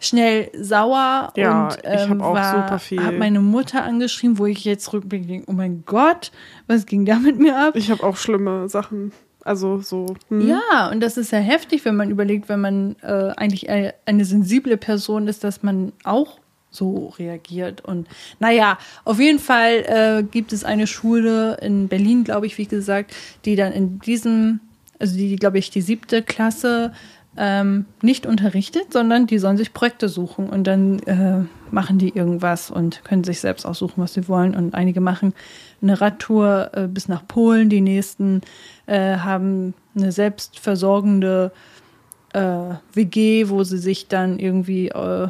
schnell 0.00 0.50
sauer 0.60 1.32
ja, 1.36 1.68
und 1.68 1.78
ähm, 1.84 2.22
habe 2.22 3.18
meine 3.18 3.40
Mutter 3.40 3.84
angeschrieben, 3.84 4.38
wo 4.38 4.46
ich 4.46 4.64
jetzt 4.64 4.92
rückblickend 4.92 5.44
oh 5.46 5.52
mein 5.52 5.84
Gott, 5.86 6.32
was 6.66 6.86
ging 6.86 7.04
da 7.04 7.18
mit 7.18 7.38
mir 7.38 7.58
ab? 7.58 7.76
Ich 7.76 7.90
habe 7.90 8.02
auch 8.02 8.16
schlimme 8.16 8.68
Sachen. 8.68 9.12
Also 9.46 9.78
so. 9.78 10.06
Hm. 10.28 10.48
Ja, 10.48 10.90
und 10.90 11.00
das 11.00 11.16
ist 11.16 11.30
ja 11.30 11.38
heftig, 11.38 11.84
wenn 11.84 11.94
man 11.94 12.10
überlegt, 12.10 12.48
wenn 12.48 12.60
man 12.60 12.96
äh, 13.02 13.32
eigentlich 13.36 13.70
eine 13.70 14.24
sensible 14.24 14.76
Person 14.76 15.28
ist, 15.28 15.44
dass 15.44 15.62
man 15.62 15.92
auch 16.02 16.40
so 16.76 17.12
reagiert. 17.18 17.84
Und 17.84 18.06
naja, 18.38 18.78
auf 19.04 19.18
jeden 19.18 19.38
Fall 19.38 19.84
äh, 19.86 20.22
gibt 20.22 20.52
es 20.52 20.64
eine 20.64 20.86
Schule 20.86 21.58
in 21.60 21.88
Berlin, 21.88 22.24
glaube 22.24 22.46
ich, 22.46 22.58
wie 22.58 22.66
gesagt, 22.66 23.14
die 23.44 23.56
dann 23.56 23.72
in 23.72 23.98
diesem, 24.00 24.60
also 24.98 25.16
die, 25.16 25.36
glaube 25.36 25.58
ich, 25.58 25.70
die 25.70 25.82
siebte 25.82 26.22
Klasse 26.22 26.92
ähm, 27.36 27.84
nicht 28.02 28.26
unterrichtet, 28.26 28.92
sondern 28.92 29.26
die 29.26 29.38
sollen 29.38 29.56
sich 29.56 29.72
Projekte 29.72 30.08
suchen 30.08 30.48
und 30.48 30.66
dann 30.66 31.00
äh, 31.00 31.44
machen 31.70 31.98
die 31.98 32.16
irgendwas 32.16 32.70
und 32.70 33.04
können 33.04 33.24
sich 33.24 33.40
selbst 33.40 33.66
aussuchen, 33.66 34.02
was 34.02 34.14
sie 34.14 34.28
wollen. 34.28 34.54
Und 34.54 34.74
einige 34.74 35.00
machen 35.00 35.34
eine 35.82 36.00
Radtour 36.00 36.70
äh, 36.72 36.88
bis 36.88 37.08
nach 37.08 37.26
Polen, 37.26 37.68
die 37.68 37.80
nächsten 37.80 38.40
äh, 38.86 39.16
haben 39.16 39.74
eine 39.94 40.12
selbstversorgende 40.12 41.52
äh, 42.32 42.74
WG, 42.94 43.48
wo 43.48 43.64
sie 43.64 43.78
sich 43.78 44.08
dann 44.08 44.38
irgendwie 44.38 44.88
äh, 44.88 45.28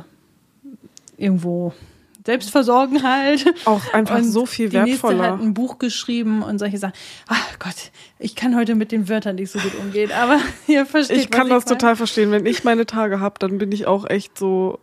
irgendwo 1.16 1.72
selbst 2.26 2.50
versorgen 2.50 3.02
halt. 3.02 3.46
Auch 3.64 3.92
einfach 3.94 4.16
und 4.16 4.24
so 4.24 4.46
viel 4.46 4.72
wertvoller. 4.72 5.14
Die 5.14 5.20
nächste 5.20 5.32
hat 5.32 5.40
ein 5.40 5.54
Buch 5.54 5.78
geschrieben 5.78 6.42
und 6.42 6.58
solche 6.58 6.76
Sachen. 6.78 6.94
Ach 7.28 7.58
Gott, 7.58 7.92
ich 8.18 8.34
kann 8.34 8.56
heute 8.56 8.74
mit 8.74 8.92
den 8.92 9.08
Wörtern 9.08 9.36
nicht 9.36 9.50
so 9.50 9.60
gut 9.60 9.78
umgehen, 9.78 10.10
aber 10.12 10.38
ihr 10.66 10.84
versteht 10.84 11.18
Ich 11.18 11.30
kann 11.30 11.48
das 11.48 11.64
ich 11.64 11.68
total 11.70 11.96
verstehen. 11.96 12.32
Wenn 12.32 12.44
ich 12.44 12.64
meine 12.64 12.84
Tage 12.84 13.20
habe, 13.20 13.36
dann 13.38 13.58
bin 13.58 13.72
ich 13.72 13.86
auch 13.86 14.10
echt 14.10 14.36
so 14.36 14.80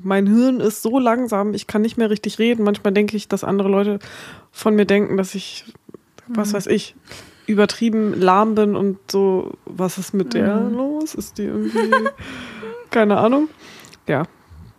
mein 0.00 0.26
Hirn 0.26 0.60
ist 0.60 0.82
so 0.82 0.98
langsam, 0.98 1.54
ich 1.54 1.66
kann 1.66 1.82
nicht 1.82 1.96
mehr 1.96 2.10
richtig 2.10 2.38
reden. 2.38 2.64
Manchmal 2.64 2.92
denke 2.92 3.16
ich, 3.16 3.28
dass 3.28 3.44
andere 3.44 3.68
Leute 3.68 3.98
von 4.50 4.74
mir 4.74 4.86
denken, 4.86 5.16
dass 5.16 5.34
ich, 5.34 5.64
was 6.28 6.50
mhm. 6.50 6.56
weiß 6.56 6.66
ich, 6.68 6.94
übertrieben 7.46 8.18
lahm 8.18 8.54
bin 8.54 8.74
und 8.74 8.98
so, 9.10 9.52
was 9.64 9.98
ist 9.98 10.14
mit 10.14 10.34
der 10.34 10.56
mhm. 10.56 10.74
los? 10.74 11.14
Ist 11.14 11.38
die 11.38 11.44
irgendwie, 11.44 11.90
keine 12.90 13.18
Ahnung. 13.18 13.48
Ja, 14.08 14.24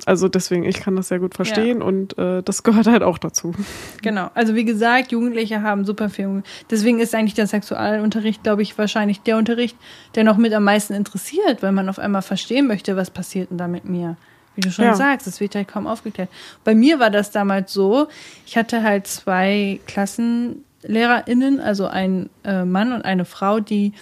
Also 0.06 0.28
deswegen, 0.28 0.64
ich 0.64 0.80
kann 0.80 0.95
das 0.95 1.08
sehr 1.08 1.20
gut 1.20 1.34
verstehen 1.34 1.80
ja. 1.80 1.86
und 1.86 2.18
äh, 2.18 2.43
das 2.43 2.64
gehört 2.64 2.88
halt 2.88 3.04
auch 3.04 3.18
dazu. 3.18 3.54
Genau. 4.01 4.30
Also 4.34 4.56
wie 4.56 4.66
gesagt, 4.66 5.12
Jugendliche 5.12 5.62
haben 5.62 5.86
super 5.86 6.10
viel. 6.10 6.43
Deswegen 6.70 6.99
ist 6.99 7.16
eigentlich 7.16 7.34
der 7.34 7.47
Sexualunterricht, 7.47 8.43
glaube 8.43 8.62
ich, 8.62 8.78
wahrscheinlich 8.78 9.22
der 9.22 9.38
Unterricht, 9.38 9.78
der 10.16 10.24
noch 10.24 10.38
mit 10.38 10.54
am 10.54 10.64
meisten 10.66 10.93
interessiert, 10.93 11.64
weil 11.64 11.72
man 11.72 11.88
auf 11.89 11.99
einmal 11.99 12.22
verstehen 12.22 12.68
möchte, 12.68 12.95
was 12.95 13.12
passiert 13.12 13.49
denn 13.49 13.58
da 13.58 13.68
mit 13.68 13.86
mir. 13.86 14.18
Wie 14.56 14.62
du 14.62 14.72
schon 14.72 14.86
ja. 14.86 14.93
sagst, 14.93 15.26
es 15.26 15.39
wird 15.39 15.56
halt 15.56 15.68
kaum 15.68 15.88
aufgeklärt. 15.88 16.30
Bei 16.64 16.76
mir 16.76 16.99
war 16.99 17.10
das 17.10 17.32
damals 17.32 17.74
so, 17.74 18.08
ich 18.45 18.56
hatte 18.56 18.84
halt 18.84 19.08
zwei 19.08 19.80
KlassenlehrerInnen, 19.88 21.60
also 21.60 21.88
ein 21.88 22.30
äh, 22.43 22.64
Mann 22.64 22.91
und 22.91 23.04
eine 23.04 23.26
Frau, 23.26 23.60
die 23.60 23.93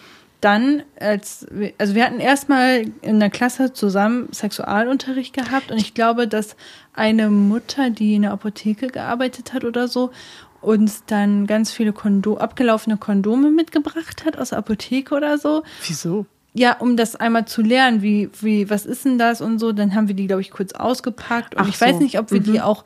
dann, 0.42 0.84
als 1.00 1.46
also 1.78 1.96
wir 1.96 2.04
hatten 2.04 2.20
erstmal 2.20 2.86
in 3.02 3.20
der 3.20 3.30
Klasse 3.30 3.74
zusammen 3.74 4.30
Sexualunterricht 4.34 5.34
gehabt 5.34 5.72
und 5.72 5.78
ich 5.78 5.94
glaube, 5.94 6.28
dass 6.28 6.56
eine 6.94 7.30
Mutter, 7.30 7.92
die 7.92 8.16
in 8.16 8.24
der 8.24 8.32
Apotheke 8.32 8.88
gearbeitet 8.88 9.54
hat 9.54 9.64
oder 9.64 9.88
so, 9.88 10.12
uns 10.62 11.04
dann 11.06 11.48
ganz 11.48 11.72
viele 11.72 11.94
Kondo 11.94 12.38
abgelaufene 12.38 12.98
Kondome 12.98 13.52
mitgebracht 13.52 14.26
hat 14.26 14.38
aus 14.38 14.50
der 14.50 14.60
Apotheke 14.60 15.16
oder 15.16 15.38
so. 15.38 15.64
Wieso? 15.88 16.26
Ja, 16.54 16.74
um 16.78 16.98
das 16.98 17.16
einmal 17.16 17.46
zu 17.46 17.62
lernen, 17.62 18.02
wie, 18.02 18.30
wie, 18.42 18.70
was 18.70 18.86
ist 18.86 19.06
denn 19.06 19.18
das 19.18 19.42
und 19.42 19.60
so, 19.60 19.72
dann 19.72 19.96
haben 19.96 20.08
wir 20.08 20.16
die, 20.16 20.28
glaube 20.28 20.42
ich, 20.42 20.52
kurz 20.52 20.74
ausgepackt. 20.74 21.56
Und 21.56 21.62
Ach 21.62 21.70
ich 21.70 21.78
so. 21.78 21.86
weiß 21.86 22.00
nicht, 22.00 22.20
ob 22.20 22.32
wir 22.32 22.42
mhm. 22.42 22.46
die 22.46 22.62
auch 22.62 22.84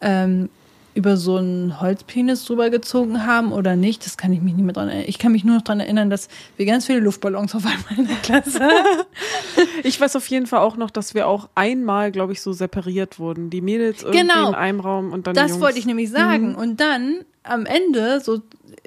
ähm, 0.00 0.50
über 0.96 1.18
so 1.18 1.36
einen 1.36 1.80
Holzpenis 1.80 2.44
drüber 2.46 2.70
gezogen 2.70 3.26
haben 3.26 3.52
oder 3.52 3.76
nicht. 3.76 4.06
Das 4.06 4.16
kann 4.16 4.32
ich 4.32 4.40
mich 4.40 4.54
nicht 4.54 4.64
mehr 4.64 4.72
dran 4.72 4.88
erinnern. 4.88 5.08
Ich 5.08 5.18
kann 5.18 5.30
mich 5.30 5.44
nur 5.44 5.56
noch 5.56 5.62
dran 5.62 5.78
erinnern, 5.78 6.08
dass 6.08 6.28
wir 6.56 6.64
ganz 6.64 6.86
viele 6.86 7.00
Luftballons 7.00 7.54
auf 7.54 7.66
einmal 7.66 7.98
in 7.98 8.08
der 8.08 8.16
Klasse 8.16 8.66
ich 9.82 10.00
weiß 10.00 10.16
auf 10.16 10.26
jeden 10.28 10.46
Fall 10.46 10.60
auch 10.60 10.76
noch, 10.76 10.90
dass 10.90 11.14
wir 11.14 11.28
auch 11.28 11.48
einmal, 11.54 12.10
glaube 12.12 12.32
ich, 12.32 12.40
so 12.40 12.52
separiert 12.52 13.18
wurden. 13.18 13.50
Die 13.50 13.60
Mädels 13.60 14.02
irgendwie 14.02 14.20
genau. 14.20 14.48
in 14.48 14.54
einem 14.54 14.80
Raum 14.80 15.12
und 15.12 15.26
dann 15.26 15.34
Das 15.34 15.46
die 15.46 15.50
Jungs. 15.52 15.62
wollte 15.62 15.78
ich 15.78 15.86
nämlich 15.86 16.10
sagen. 16.10 16.50
Mhm. 16.50 16.56
Und 16.56 16.80
dann 16.80 17.24
am 17.42 17.66
Ende, 17.66 18.20
so 18.20 18.40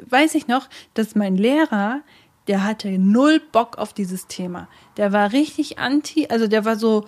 weiß 0.10 0.36
ich 0.36 0.48
noch, 0.48 0.68
dass 0.94 1.16
mein 1.16 1.38
Lehrer, 1.38 2.02
der 2.48 2.64
hatte 2.64 2.90
null 2.98 3.40
Bock 3.52 3.78
auf 3.78 3.94
dieses 3.94 4.28
Thema. 4.28 4.68
Der 4.98 5.14
war 5.14 5.32
richtig 5.32 5.80
anti, 5.80 6.28
also 6.30 6.48
der 6.48 6.66
war 6.66 6.76
so, 6.76 7.06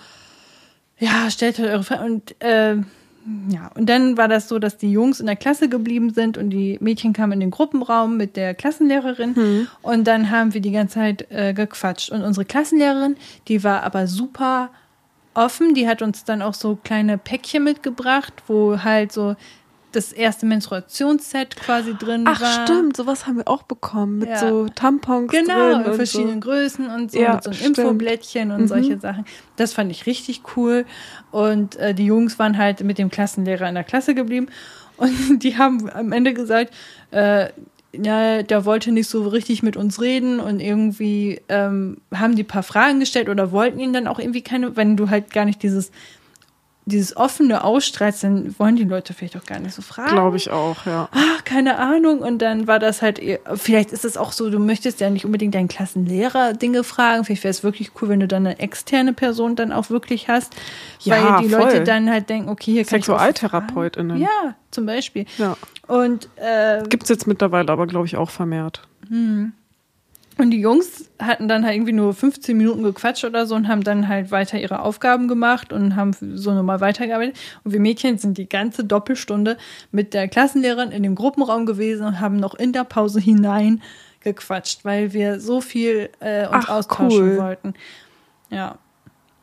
ja, 0.99 1.29
stellt 1.31 1.57
halt 1.57 1.69
eure 1.69 1.83
Fragen 1.83 2.05
und 2.05 2.41
äh, 2.41 2.77
ja, 3.49 3.69
und 3.75 3.87
dann 3.87 4.17
war 4.17 4.27
das 4.27 4.49
so, 4.49 4.57
dass 4.57 4.77
die 4.77 4.91
Jungs 4.91 5.19
in 5.19 5.27
der 5.27 5.35
Klasse 5.35 5.69
geblieben 5.69 6.11
sind 6.11 6.37
und 6.37 6.49
die 6.49 6.77
Mädchen 6.81 7.13
kamen 7.13 7.33
in 7.33 7.39
den 7.41 7.51
Gruppenraum 7.51 8.17
mit 8.17 8.35
der 8.35 8.53
Klassenlehrerin 8.55 9.33
mhm. 9.35 9.67
und 9.81 10.05
dann 10.05 10.31
haben 10.31 10.53
wir 10.53 10.61
die 10.61 10.71
ganze 10.71 10.95
Zeit 10.95 11.27
äh, 11.29 11.53
gequatscht. 11.53 12.11
Und 12.11 12.23
unsere 12.23 12.45
Klassenlehrerin, 12.45 13.15
die 13.47 13.63
war 13.63 13.83
aber 13.83 14.07
super 14.07 14.69
offen, 15.33 15.73
die 15.73 15.87
hat 15.87 16.01
uns 16.01 16.23
dann 16.23 16.41
auch 16.41 16.53
so 16.53 16.77
kleine 16.83 17.17
Päckchen 17.17 17.63
mitgebracht, 17.63 18.33
wo 18.47 18.83
halt 18.83 19.11
so 19.11 19.35
das 19.91 20.11
erste 20.13 20.45
Menstruationsset 20.45 21.55
quasi 21.55 21.93
drin 21.95 22.23
Ach, 22.27 22.39
war. 22.39 22.47
Ach 22.49 22.63
stimmt, 22.63 22.97
sowas 22.97 23.27
haben 23.27 23.37
wir 23.37 23.47
auch 23.47 23.63
bekommen 23.63 24.19
mit 24.19 24.29
ja. 24.29 24.39
so 24.39 24.67
Tampons 24.67 25.31
genau, 25.31 25.73
drin 25.73 25.85
in 25.85 25.93
verschiedenen 25.93 26.41
so. 26.41 26.49
Größen 26.49 26.89
und 26.89 27.11
so 27.11 27.19
ja, 27.19 27.35
mit 27.35 27.43
so 27.43 27.49
einem 27.51 27.61
Infoblättchen 27.61 28.51
und 28.51 28.61
mhm. 28.61 28.67
solche 28.67 28.99
Sachen. 28.99 29.25
Das 29.55 29.73
fand 29.73 29.91
ich 29.91 30.05
richtig 30.05 30.41
cool 30.55 30.85
und 31.31 31.75
äh, 31.77 31.93
die 31.93 32.05
Jungs 32.05 32.39
waren 32.39 32.57
halt 32.57 32.83
mit 32.83 32.97
dem 32.97 33.09
Klassenlehrer 33.09 33.67
in 33.67 33.75
der 33.75 33.83
Klasse 33.83 34.15
geblieben 34.15 34.47
und 34.97 35.39
die 35.43 35.57
haben 35.57 35.89
am 35.89 36.11
Ende 36.11 36.33
gesagt, 36.33 36.73
äh, 37.11 37.49
ja, 37.93 38.41
der 38.43 38.65
wollte 38.65 38.91
nicht 38.91 39.09
so 39.09 39.27
richtig 39.27 39.63
mit 39.63 39.75
uns 39.75 39.99
reden 40.01 40.39
und 40.39 40.59
irgendwie 40.59 41.41
ähm, 41.49 41.97
haben 42.13 42.35
die 42.35 42.43
paar 42.43 42.63
Fragen 42.63 43.01
gestellt 43.01 43.27
oder 43.27 43.51
wollten 43.51 43.79
ihn 43.79 43.91
dann 43.91 44.07
auch 44.07 44.19
irgendwie 44.19 44.41
keine, 44.41 44.77
wenn 44.77 44.95
du 44.95 45.09
halt 45.09 45.33
gar 45.33 45.45
nicht 45.45 45.61
dieses 45.61 45.91
dieses 46.91 47.17
offene 47.17 47.63
Ausstrahlst, 47.63 48.23
dann 48.23 48.55
wollen 48.59 48.75
die 48.75 48.83
Leute 48.83 49.13
vielleicht 49.13 49.35
auch 49.37 49.45
gar 49.45 49.59
nicht 49.59 49.73
so 49.73 49.81
fragen. 49.81 50.11
Glaube 50.11 50.37
ich 50.37 50.51
auch, 50.51 50.85
ja. 50.85 51.09
Ach, 51.11 51.43
keine 51.43 51.79
Ahnung. 51.79 52.19
Und 52.19 52.39
dann 52.39 52.67
war 52.67 52.77
das 52.77 53.01
halt, 53.01 53.19
vielleicht 53.55 53.91
ist 53.91 54.05
es 54.05 54.17
auch 54.17 54.31
so, 54.31 54.49
du 54.49 54.59
möchtest 54.59 54.99
ja 54.99 55.09
nicht 55.09 55.25
unbedingt 55.25 55.55
deinen 55.55 55.67
Klassenlehrer 55.67 56.53
Dinge 56.53 56.83
fragen. 56.83 57.25
Vielleicht 57.25 57.43
wäre 57.43 57.51
es 57.51 57.63
wirklich 57.63 57.91
cool, 58.01 58.09
wenn 58.09 58.19
du 58.19 58.27
dann 58.27 58.45
eine 58.45 58.59
externe 58.59 59.13
Person 59.13 59.55
dann 59.55 59.71
auch 59.71 59.89
wirklich 59.89 60.27
hast. 60.27 60.53
Ja, 60.99 61.15
weil 61.15 61.43
die 61.43 61.49
voll. 61.49 61.61
Leute 61.61 61.83
dann 61.83 62.09
halt 62.11 62.29
denken, 62.29 62.49
okay, 62.49 62.73
hier 62.73 62.83
kann 62.83 62.99
Sexualtherapeutinnen. 62.99 64.19
Ja, 64.19 64.55
zum 64.69 64.85
Beispiel. 64.85 65.25
Ja. 65.37 65.57
Und 65.87 66.29
äh, 66.35 66.83
gibt 66.87 67.03
es 67.03 67.09
jetzt 67.09 67.27
mittlerweile 67.27 67.71
aber, 67.71 67.87
glaube 67.87 68.05
ich, 68.05 68.17
auch 68.17 68.29
vermehrt. 68.29 68.81
Hm. 69.07 69.53
Und 70.37 70.51
die 70.51 70.61
Jungs 70.61 71.09
hatten 71.19 71.47
dann 71.47 71.65
halt 71.65 71.75
irgendwie 71.75 71.91
nur 71.91 72.13
15 72.13 72.57
Minuten 72.57 72.83
gequatscht 72.83 73.25
oder 73.25 73.45
so 73.45 73.55
und 73.55 73.67
haben 73.67 73.83
dann 73.83 74.07
halt 74.07 74.31
weiter 74.31 74.59
ihre 74.59 74.81
Aufgaben 74.81 75.27
gemacht 75.27 75.73
und 75.73 75.95
haben 75.95 76.13
so 76.13 76.53
nochmal 76.53 76.79
weitergearbeitet. 76.79 77.37
Und 77.63 77.73
wir 77.73 77.79
Mädchen 77.79 78.17
sind 78.17 78.37
die 78.37 78.47
ganze 78.47 78.83
Doppelstunde 78.83 79.57
mit 79.91 80.13
der 80.13 80.27
Klassenlehrerin 80.27 80.91
in 80.91 81.03
dem 81.03 81.15
Gruppenraum 81.15 81.65
gewesen 81.65 82.05
und 82.05 82.19
haben 82.19 82.37
noch 82.37 82.55
in 82.55 82.71
der 82.73 82.85
Pause 82.85 83.19
hinein 83.19 83.81
gequatscht, 84.21 84.85
weil 84.85 85.13
wir 85.13 85.39
so 85.39 85.61
viel 85.61 86.09
äh, 86.19 86.47
uns 86.47 86.65
Ach, 86.67 86.77
austauschen 86.77 87.31
cool. 87.31 87.37
wollten. 87.37 87.73
Ja. 88.49 88.77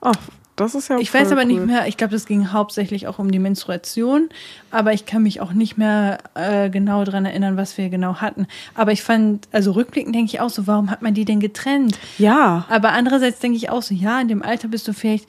Ach, 0.01 0.14
das 0.61 0.75
ist 0.75 0.89
ja 0.89 0.99
Ich 0.99 1.13
weiß 1.13 1.33
aber 1.33 1.43
cool. 1.43 1.47
nicht 1.47 1.67
mehr, 1.67 1.87
ich 1.87 1.97
glaube, 1.97 2.13
das 2.13 2.27
ging 2.27 2.53
hauptsächlich 2.53 3.07
auch 3.07 3.19
um 3.19 3.31
die 3.31 3.39
Menstruation, 3.39 4.29
aber 4.71 4.93
ich 4.93 5.07
kann 5.07 5.23
mich 5.23 5.41
auch 5.41 5.53
nicht 5.53 5.79
mehr 5.79 6.19
äh, 6.35 6.69
genau 6.71 7.05
daran 7.05 7.25
erinnern, 7.25 7.57
was 7.57 7.79
wir 7.79 7.89
genau 7.89 8.17
hatten. 8.17 8.47
Aber 8.75 8.93
ich 8.93 9.03
fand, 9.03 9.49
also 9.53 9.73
rückblickend 9.73 10.15
denke 10.15 10.27
ich 10.27 10.41
auch 10.41 10.51
so, 10.51 10.67
warum 10.67 10.91
hat 10.91 11.03
man 11.03 11.15
die 11.15 11.25
denn 11.25 11.41
getrennt? 11.41 11.99
Ja. 12.19 12.67
Aber 12.69 12.93
andererseits 12.93 13.39
denke 13.39 13.57
ich 13.57 13.71
auch 13.71 13.83
so, 13.83 13.95
ja, 13.95 14.21
in 14.21 14.29
dem 14.29 14.43
Alter 14.43 14.69
bist 14.69 14.89
du 14.89 14.93
vielleicht, 14.93 15.29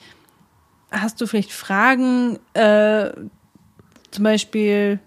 hast 0.90 1.20
du 1.20 1.26
vielleicht 1.26 1.52
Fragen, 1.52 2.38
äh, 2.54 3.10
zum 4.10 4.24
Beispiel, 4.24 4.98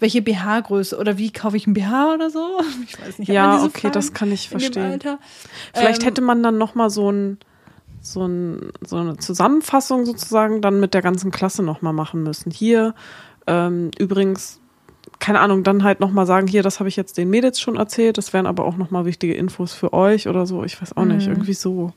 welche 0.00 0.22
BH-Größe 0.22 0.98
oder 0.98 1.18
wie 1.18 1.30
kaufe 1.30 1.56
ich 1.56 1.66
ein 1.66 1.74
BH 1.74 2.14
oder 2.14 2.30
so? 2.30 2.60
Ich 2.86 3.00
weiß 3.00 3.18
nicht. 3.18 3.28
Ja, 3.28 3.62
okay, 3.62 3.80
Fragen 3.82 3.92
das 3.92 4.12
kann 4.12 4.32
ich 4.32 4.48
verstehen. 4.48 4.98
Vielleicht 5.74 6.02
ähm, 6.02 6.08
hätte 6.08 6.22
man 6.22 6.42
dann 6.42 6.58
noch 6.58 6.74
mal 6.74 6.90
so 6.90 7.10
ein 7.10 7.38
so, 8.00 8.26
ein, 8.26 8.72
so 8.86 8.96
eine 8.96 9.16
Zusammenfassung 9.16 10.06
sozusagen 10.06 10.60
dann 10.62 10.80
mit 10.80 10.94
der 10.94 11.02
ganzen 11.02 11.30
Klasse 11.30 11.62
nochmal 11.62 11.92
machen 11.92 12.22
müssen. 12.22 12.50
Hier 12.50 12.94
ähm, 13.46 13.90
übrigens, 13.98 14.60
keine 15.18 15.40
Ahnung, 15.40 15.64
dann 15.64 15.84
halt 15.84 16.00
nochmal 16.00 16.26
sagen, 16.26 16.46
hier, 16.46 16.62
das 16.62 16.80
habe 16.80 16.88
ich 16.88 16.96
jetzt 16.96 17.18
den 17.18 17.30
Mädels 17.30 17.60
schon 17.60 17.76
erzählt, 17.76 18.18
das 18.18 18.32
wären 18.32 18.46
aber 18.46 18.64
auch 18.64 18.76
nochmal 18.76 19.04
wichtige 19.04 19.34
Infos 19.34 19.72
für 19.72 19.92
euch 19.92 20.28
oder 20.28 20.46
so, 20.46 20.64
ich 20.64 20.80
weiß 20.80 20.96
auch 20.96 21.04
mhm. 21.04 21.16
nicht, 21.16 21.28
irgendwie 21.28 21.54
so. 21.54 21.92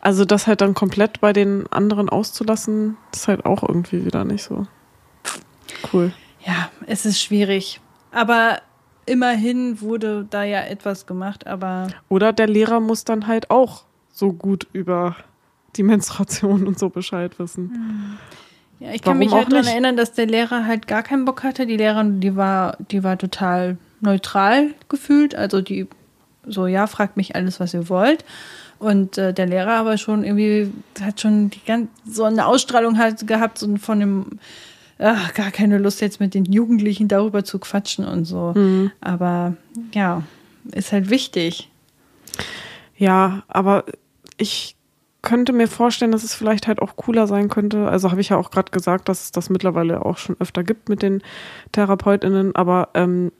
Also 0.00 0.24
das 0.24 0.46
halt 0.46 0.60
dann 0.60 0.74
komplett 0.74 1.20
bei 1.20 1.32
den 1.32 1.66
anderen 1.72 2.08
auszulassen, 2.08 2.96
ist 3.12 3.28
halt 3.28 3.44
auch 3.44 3.62
irgendwie 3.62 4.04
wieder 4.04 4.24
nicht 4.24 4.44
so 4.44 4.66
cool. 5.92 6.12
Ja, 6.46 6.70
es 6.86 7.04
ist 7.06 7.20
schwierig. 7.20 7.80
Aber 8.12 8.60
immerhin 9.04 9.80
wurde 9.80 10.26
da 10.30 10.44
ja 10.44 10.60
etwas 10.60 11.06
gemacht, 11.06 11.46
aber. 11.46 11.88
Oder 12.08 12.32
der 12.32 12.46
Lehrer 12.46 12.78
muss 12.78 13.04
dann 13.04 13.26
halt 13.26 13.50
auch 13.50 13.84
so 14.16 14.32
gut 14.32 14.66
über 14.72 15.16
die 15.76 15.82
Menstruation 15.82 16.66
und 16.66 16.78
so 16.78 16.88
Bescheid 16.88 17.38
wissen. 17.38 17.70
Hm. 17.70 18.18
Ja, 18.78 18.92
ich 18.92 19.02
kann 19.02 19.18
Warum 19.18 19.18
mich 19.18 19.32
halt 19.32 19.52
daran 19.52 19.66
erinnern, 19.66 19.96
dass 19.96 20.12
der 20.12 20.26
Lehrer 20.26 20.66
halt 20.66 20.86
gar 20.86 21.02
keinen 21.02 21.24
Bock 21.24 21.42
hatte. 21.42 21.66
Die 21.66 21.76
Lehrerin, 21.76 22.20
die 22.20 22.36
war, 22.36 22.76
die 22.90 23.02
war 23.02 23.16
total 23.16 23.78
neutral 24.00 24.74
gefühlt. 24.88 25.34
Also 25.34 25.62
die 25.62 25.86
so, 26.46 26.66
ja, 26.66 26.86
fragt 26.86 27.16
mich 27.16 27.34
alles, 27.34 27.58
was 27.58 27.74
ihr 27.74 27.88
wollt. 27.88 28.24
Und 28.78 29.16
äh, 29.16 29.32
der 29.32 29.46
Lehrer 29.46 29.74
aber 29.74 29.96
schon 29.96 30.24
irgendwie 30.24 30.70
hat 31.00 31.20
schon 31.20 31.50
die 31.50 31.64
ganz, 31.64 31.88
so 32.06 32.24
eine 32.24 32.46
Ausstrahlung 32.46 32.98
halt 32.98 33.26
gehabt, 33.26 33.58
so 33.58 33.76
von 33.76 34.00
dem, 34.00 34.38
ach, 34.98 35.32
gar 35.32 35.50
keine 35.50 35.78
Lust 35.78 36.00
jetzt 36.02 36.20
mit 36.20 36.34
den 36.34 36.44
Jugendlichen 36.44 37.08
darüber 37.08 37.44
zu 37.44 37.58
quatschen 37.58 38.04
und 38.04 38.26
so. 38.26 38.52
Mhm. 38.54 38.92
Aber 39.00 39.56
ja, 39.94 40.22
ist 40.72 40.92
halt 40.92 41.08
wichtig. 41.08 41.70
Ja, 42.98 43.42
aber 43.48 43.84
ich 44.36 44.76
könnte 45.22 45.52
mir 45.52 45.66
vorstellen, 45.66 46.12
dass 46.12 46.22
es 46.22 46.34
vielleicht 46.34 46.68
halt 46.68 46.80
auch 46.80 46.94
cooler 46.94 47.26
sein 47.26 47.48
könnte. 47.48 47.88
Also 47.88 48.10
habe 48.10 48.20
ich 48.20 48.28
ja 48.28 48.36
auch 48.36 48.50
gerade 48.50 48.70
gesagt, 48.70 49.08
dass 49.08 49.24
es 49.24 49.32
das 49.32 49.50
mittlerweile 49.50 50.04
auch 50.04 50.18
schon 50.18 50.36
öfter 50.38 50.62
gibt 50.62 50.88
mit 50.88 51.02
den 51.02 51.20
TherapeutInnen, 51.72 52.54
aber 52.54 52.90
ähm, 52.94 53.32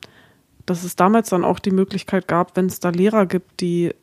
dass 0.66 0.82
es 0.82 0.96
damals 0.96 1.28
dann 1.28 1.44
auch 1.44 1.60
die 1.60 1.70
Möglichkeit 1.70 2.26
gab, 2.26 2.56
wenn 2.56 2.66
es 2.66 2.80
da 2.80 2.88
Lehrer 2.88 3.26
gibt, 3.26 3.60
die 3.60 3.94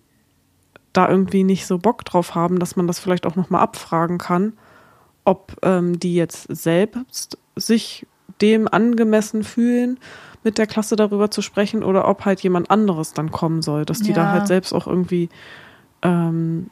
da 0.93 1.09
irgendwie 1.09 1.43
nicht 1.43 1.65
so 1.65 1.77
Bock 1.77 2.05
drauf 2.05 2.35
haben, 2.35 2.59
dass 2.59 2.75
man 2.75 2.87
das 2.87 2.99
vielleicht 2.99 3.25
auch 3.25 3.35
nochmal 3.35 3.61
abfragen 3.61 4.17
kann, 4.17 4.53
ob 5.25 5.57
ähm, 5.63 5.99
die 5.99 6.15
jetzt 6.15 6.47
selbst 6.49 7.37
sich 7.55 8.07
dem 8.41 8.67
angemessen 8.67 9.43
fühlen, 9.43 9.99
mit 10.43 10.57
der 10.57 10.67
Klasse 10.67 10.95
darüber 10.95 11.31
zu 11.31 11.41
sprechen 11.41 11.83
oder 11.83 12.07
ob 12.07 12.25
halt 12.25 12.41
jemand 12.41 12.69
anderes 12.71 13.13
dann 13.13 13.31
kommen 13.31 13.61
soll, 13.61 13.85
dass 13.85 13.99
die 13.99 14.09
ja. 14.09 14.15
da 14.15 14.31
halt 14.31 14.47
selbst 14.47 14.73
auch 14.73 14.87
irgendwie 14.87 15.29
ähm, 16.01 16.69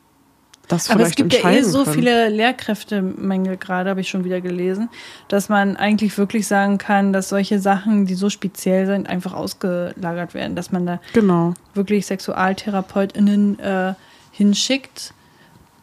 das 0.71 0.89
Aber 0.89 1.03
es 1.03 1.15
gibt 1.15 1.33
ja 1.33 1.49
eh 1.51 1.61
so 1.61 1.83
können. 1.83 1.95
viele 1.95 2.29
Lehrkräftemängel 2.29 3.57
gerade, 3.57 3.89
habe 3.89 4.01
ich 4.01 4.09
schon 4.09 4.23
wieder 4.23 4.41
gelesen, 4.41 4.89
dass 5.27 5.49
man 5.49 5.75
eigentlich 5.77 6.17
wirklich 6.17 6.47
sagen 6.47 6.77
kann, 6.77 7.13
dass 7.13 7.29
solche 7.29 7.59
Sachen, 7.59 8.05
die 8.05 8.15
so 8.15 8.29
speziell 8.29 8.85
sind, 8.85 9.07
einfach 9.07 9.33
ausgelagert 9.33 10.33
werden, 10.33 10.55
dass 10.55 10.71
man 10.71 10.85
da 10.85 10.99
genau. 11.13 11.53
wirklich 11.73 12.05
SexualtherapeutInnen 12.05 13.59
äh, 13.59 13.93
hinschickt. 14.31 15.13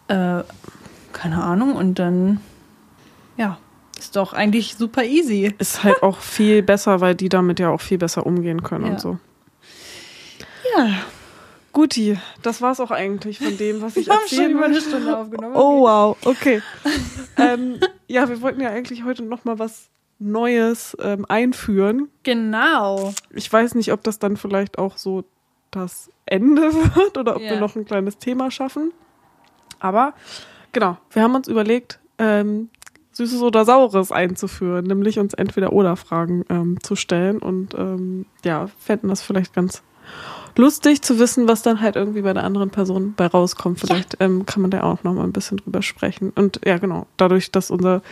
Äh, 0.09 0.43
keine 1.13 1.43
Ahnung, 1.43 1.75
und 1.75 1.99
dann 1.99 2.41
ja, 3.37 3.59
ist 3.99 4.17
doch 4.17 4.33
eigentlich 4.33 4.77
super 4.77 5.05
easy. 5.05 5.55
Ist 5.59 5.83
halt 5.85 6.03
auch 6.03 6.19
viel 6.19 6.63
besser, 6.63 7.01
weil 7.01 7.15
die 7.15 7.29
damit 7.29 7.61
ja 7.61 7.71
auch 7.71 7.81
viel 7.81 7.99
besser 7.99 8.27
umgehen 8.27 8.63
können 8.63 8.87
Ja. 8.87 8.91
und 8.93 9.01
so. 9.01 9.19
Ja, 10.77 10.91
Guti, 11.79 12.19
das 12.43 12.61
war's 12.61 12.81
auch 12.81 12.91
eigentlich 12.91 13.39
von 13.39 13.57
dem, 13.57 13.81
was 13.81 13.97
ich 13.97 14.09
wir 14.09 14.15
haben 14.15 14.27
schon 14.27 14.39
erzählen 14.39 14.51
über 14.51 14.65
eine. 14.65 14.81
Stunde 14.81 15.17
aufgenommen. 15.17 15.55
Oh 15.55 15.83
wow, 15.83 16.17
okay. 16.25 16.61
ähm, 17.37 17.79
ja, 18.09 18.29
wir 18.29 18.43
wollten 18.43 18.61
ja 18.61 18.71
eigentlich 18.71 19.05
heute 19.05 19.23
noch 19.23 19.45
mal 19.45 19.61
was 19.61 19.89
Neues 20.19 20.97
ähm, 21.01 21.25
einführen. 21.29 22.09
Genau. 22.25 23.15
Ich 23.31 23.53
weiß 23.53 23.77
nicht, 23.77 23.93
ob 23.93 24.03
das 24.03 24.19
dann 24.19 24.37
vielleicht 24.37 24.77
auch 24.77 24.97
so 24.97 25.23
das 25.71 26.11
Ende 26.27 26.63
wird 26.97 27.17
oder 27.17 27.37
ob 27.37 27.43
Ja. 27.43 27.51
wir 27.51 27.61
noch 27.61 27.77
ein 27.77 27.85
kleines 27.85 28.19
Thema 28.19 28.51
schaffen. 28.51 28.91
Aber 29.79 30.15
genau, 30.73 30.97
wir 31.13 31.23
haben 31.23 31.37
uns 31.37 31.47
überlegt, 31.47 32.01
ähm, 32.19 32.71
Süßes 33.13 33.41
oder 33.41 33.65
Saures 33.65 34.11
einzuführen, 34.11 34.85
nämlich 34.85 35.21
uns 35.21 35.33
entweder 35.33 35.73
oder 35.73 35.95
Fragen 35.95 36.45
ähm, 36.49 36.83
zu 36.83 36.97
stellen 36.97 37.39
und 37.39 37.75
ähm, 37.75 38.27
ja, 38.45 38.67
fänden 38.81 39.11
das 39.11 39.23
vielleicht 39.23 39.55
ganz 39.55 39.85
lustig 40.59 41.03
zu 41.03 41.19
wissen, 41.19 41.49
was 41.49 41.63
dann 41.63 41.81
halt 41.81 41.97
irgendwie 41.97 42.21
bei 42.21 42.35
der 42.35 42.45
anderen 42.45 42.71
Person 42.71 43.15
bei 43.17 43.27
rauskommt. 43.27 43.81
Vielleicht 43.81 44.17
ähm, 44.21 44.45
kann 44.45 44.61
man 44.61 44.71
da 44.71 44.83
auch 44.83 45.05
noch 45.05 45.15
mal 45.15 45.23
ein 45.23 45.33
bisschen 45.33 45.57
drüber 45.57 45.83
sprechen. 45.83 46.33
Und 46.35 46.61
ja, 46.67 46.79
genau, 46.79 47.07
dadurch, 47.17 47.51
dass 47.51 47.71
unser 47.71 48.03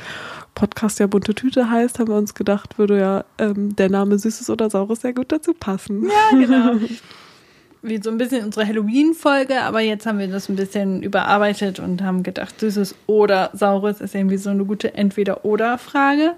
Podcast 0.54 1.00
ja 1.00 1.08
bunte 1.08 1.34
Tüte 1.34 1.68
heißt, 1.68 1.98
haben 1.98 2.08
wir 2.08 2.16
uns 2.16 2.34
gedacht, 2.34 2.78
würde 2.78 2.98
ja 2.98 3.24
ähm, 3.38 3.74
der 3.76 3.90
Name 3.90 4.18
Süßes 4.18 4.48
oder 4.48 4.70
Saures 4.70 5.00
sehr 5.00 5.12
gut 5.12 5.32
dazu 5.32 5.52
passen. 5.52 6.08
Ja, 6.08 6.38
genau. 6.38 6.80
Wie 7.82 8.00
so 8.02 8.10
ein 8.10 8.18
bisschen 8.18 8.44
unsere 8.44 8.66
Halloween-Folge, 8.66 9.60
aber 9.62 9.80
jetzt 9.80 10.06
haben 10.06 10.18
wir 10.18 10.26
das 10.28 10.48
ein 10.48 10.56
bisschen 10.56 11.02
überarbeitet 11.02 11.78
und 11.78 12.02
haben 12.02 12.22
gedacht, 12.22 12.58
Süßes 12.58 12.94
oder 13.06 13.50
Saures 13.52 14.00
ist 14.00 14.14
irgendwie 14.14 14.38
so 14.38 14.50
eine 14.50 14.64
gute 14.64 14.94
Entweder-Oder-Frage. 14.94 16.34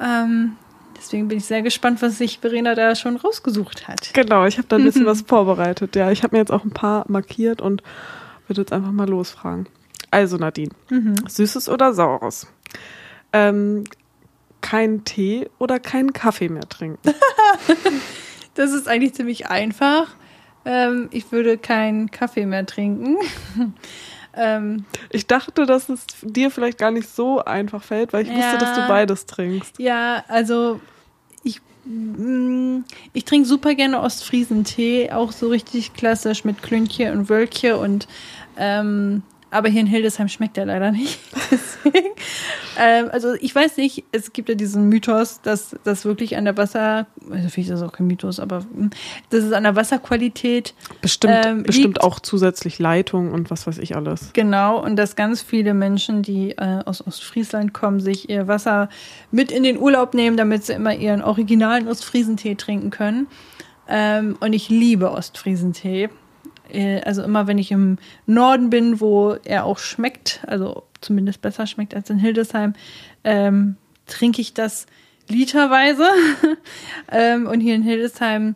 Ähm, 0.00 0.56
deswegen 1.00 1.28
bin 1.28 1.38
ich 1.38 1.46
sehr 1.46 1.62
gespannt, 1.62 2.02
was 2.02 2.18
sich 2.18 2.38
Verena 2.38 2.74
da 2.74 2.94
schon 2.94 3.16
rausgesucht 3.16 3.88
hat. 3.88 4.12
Genau, 4.14 4.44
ich 4.44 4.58
habe 4.58 4.68
da 4.68 4.76
ein 4.76 4.84
bisschen 4.84 5.06
was 5.06 5.22
vorbereitet. 5.22 5.96
Ja, 5.96 6.10
ich 6.10 6.22
habe 6.22 6.36
mir 6.36 6.40
jetzt 6.40 6.52
auch 6.52 6.64
ein 6.64 6.70
paar 6.70 7.04
markiert 7.08 7.60
und 7.60 7.82
würde 8.46 8.62
jetzt 8.62 8.72
einfach 8.72 8.92
mal 8.92 9.08
losfragen. 9.08 9.66
Also 10.10 10.36
Nadine, 10.36 10.70
Süßes 11.28 11.68
oder 11.68 11.92
Saures? 11.94 12.46
Ähm, 13.32 13.84
kein 14.60 15.04
Tee 15.04 15.48
oder 15.58 15.78
keinen 15.78 16.12
Kaffee 16.12 16.48
mehr 16.48 16.68
trinken? 16.68 17.10
Das 18.54 18.72
ist 18.72 18.88
eigentlich 18.88 19.14
ziemlich 19.14 19.46
einfach. 19.46 20.08
Ähm, 20.64 21.08
ich 21.12 21.32
würde 21.32 21.56
keinen 21.56 22.10
Kaffee 22.10 22.46
mehr 22.46 22.66
trinken. 22.66 23.16
Ähm, 24.34 24.84
Ich 25.10 25.26
dachte, 25.26 25.66
dass 25.66 25.88
es 25.88 26.06
dir 26.22 26.50
vielleicht 26.50 26.78
gar 26.78 26.90
nicht 26.90 27.08
so 27.08 27.44
einfach 27.44 27.82
fällt, 27.82 28.12
weil 28.12 28.22
ich 28.24 28.28
wusste, 28.30 28.52
Ja. 28.52 28.58
dass 28.58 28.74
du 28.74 28.86
beides 28.86 29.26
trinkst. 29.26 29.78
Ja, 29.78 30.24
also 30.28 30.80
ich, 31.42 31.60
mm, 31.84 32.80
ich 33.12 33.24
trinke 33.24 33.48
super 33.48 33.74
gerne 33.74 34.00
Ostfriesentee, 34.00 35.10
auch 35.12 35.32
so 35.32 35.48
richtig 35.48 35.94
klassisch 35.94 36.44
mit 36.44 36.62
Klünche 36.62 37.12
und 37.12 37.28
Wölkche 37.28 37.76
und 37.78 38.06
ähm, 38.56 39.22
aber 39.50 39.68
hier 39.68 39.80
in 39.80 39.86
Hildesheim 39.86 40.28
schmeckt 40.28 40.56
der 40.56 40.66
leider 40.66 40.92
nicht. 40.92 41.18
Deswegen, 41.50 42.08
ähm, 42.78 43.08
also 43.12 43.34
ich 43.34 43.54
weiß 43.54 43.76
nicht, 43.76 44.04
es 44.12 44.32
gibt 44.32 44.48
ja 44.48 44.54
diesen 44.54 44.88
Mythos, 44.88 45.40
dass 45.42 45.76
das 45.84 46.04
wirklich 46.04 46.36
an 46.36 46.44
der 46.44 46.56
Wasser, 46.56 47.06
also 47.30 47.48
vielleicht 47.48 47.70
ist 47.70 47.80
das 47.80 47.82
auch 47.82 47.92
kein 47.92 48.06
Mythos, 48.06 48.38
aber 48.40 48.60
mm, 48.60 48.90
dass 49.30 49.44
es 49.44 49.52
an 49.52 49.64
der 49.64 49.76
Wasserqualität 49.76 50.74
Bestimmt, 51.00 51.34
Ähm, 51.44 51.62
bestimmt 51.62 52.02
auch 52.02 52.20
zusätzlich 52.20 52.78
Leitung 52.78 53.32
und 53.32 53.50
was 53.50 53.66
weiß 53.66 53.78
ich 53.78 53.96
alles. 53.96 54.32
Genau, 54.32 54.82
und 54.82 54.96
dass 54.96 55.16
ganz 55.16 55.42
viele 55.42 55.74
Menschen, 55.74 56.22
die 56.22 56.52
äh, 56.52 56.82
aus 56.84 57.06
Ostfriesland 57.06 57.72
kommen, 57.72 58.00
sich 58.00 58.28
ihr 58.28 58.48
Wasser 58.48 58.88
mit 59.30 59.50
in 59.50 59.62
den 59.62 59.78
Urlaub 59.78 60.14
nehmen, 60.14 60.36
damit 60.36 60.64
sie 60.64 60.74
immer 60.74 60.94
ihren 60.94 61.22
originalen 61.22 61.88
Ostfriesentee 61.88 62.54
trinken 62.54 62.90
können. 62.90 63.26
Ähm, 63.88 64.36
und 64.40 64.52
ich 64.52 64.68
liebe 64.68 65.10
Ostfriesentee. 65.10 66.10
Äh, 66.72 67.00
also 67.02 67.22
immer, 67.22 67.46
wenn 67.46 67.58
ich 67.58 67.70
im 67.70 67.98
Norden 68.26 68.70
bin, 68.70 69.00
wo 69.00 69.36
er 69.44 69.64
auch 69.64 69.78
schmeckt, 69.78 70.40
also 70.46 70.84
zumindest 71.00 71.42
besser 71.42 71.66
schmeckt 71.66 71.94
als 71.94 72.10
in 72.10 72.18
Hildesheim, 72.18 72.74
ähm, 73.24 73.76
trinke 74.06 74.40
ich 74.40 74.54
das 74.54 74.86
literweise. 75.28 76.06
ähm, 77.12 77.46
und 77.46 77.60
hier 77.60 77.74
in 77.74 77.82
Hildesheim 77.82 78.54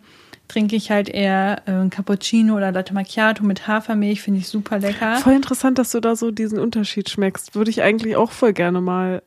trinke 0.49 0.77
ich 0.77 0.91
halt 0.91 1.09
eher 1.09 1.63
äh, 1.67 1.89
Cappuccino 1.89 2.57
oder 2.57 2.71
Latte 2.71 2.95
Macchiato 2.95 3.45
mit 3.45 3.67
Hafermilch, 3.67 4.23
finde 4.23 4.41
ich 4.41 4.49
super 4.49 4.79
lecker. 4.79 5.17
Voll 5.17 5.35
interessant, 5.35 5.79
dass 5.79 5.91
du 5.91 6.01
da 6.01 6.17
so 6.17 6.31
diesen 6.31 6.59
Unterschied 6.59 7.09
schmeckst. 7.09 7.55
Würde 7.55 7.71
ich 7.71 7.83
eigentlich 7.83 8.17
auch 8.17 8.31
voll 8.31 8.53
gerne 8.53 8.81
mal 8.81 9.23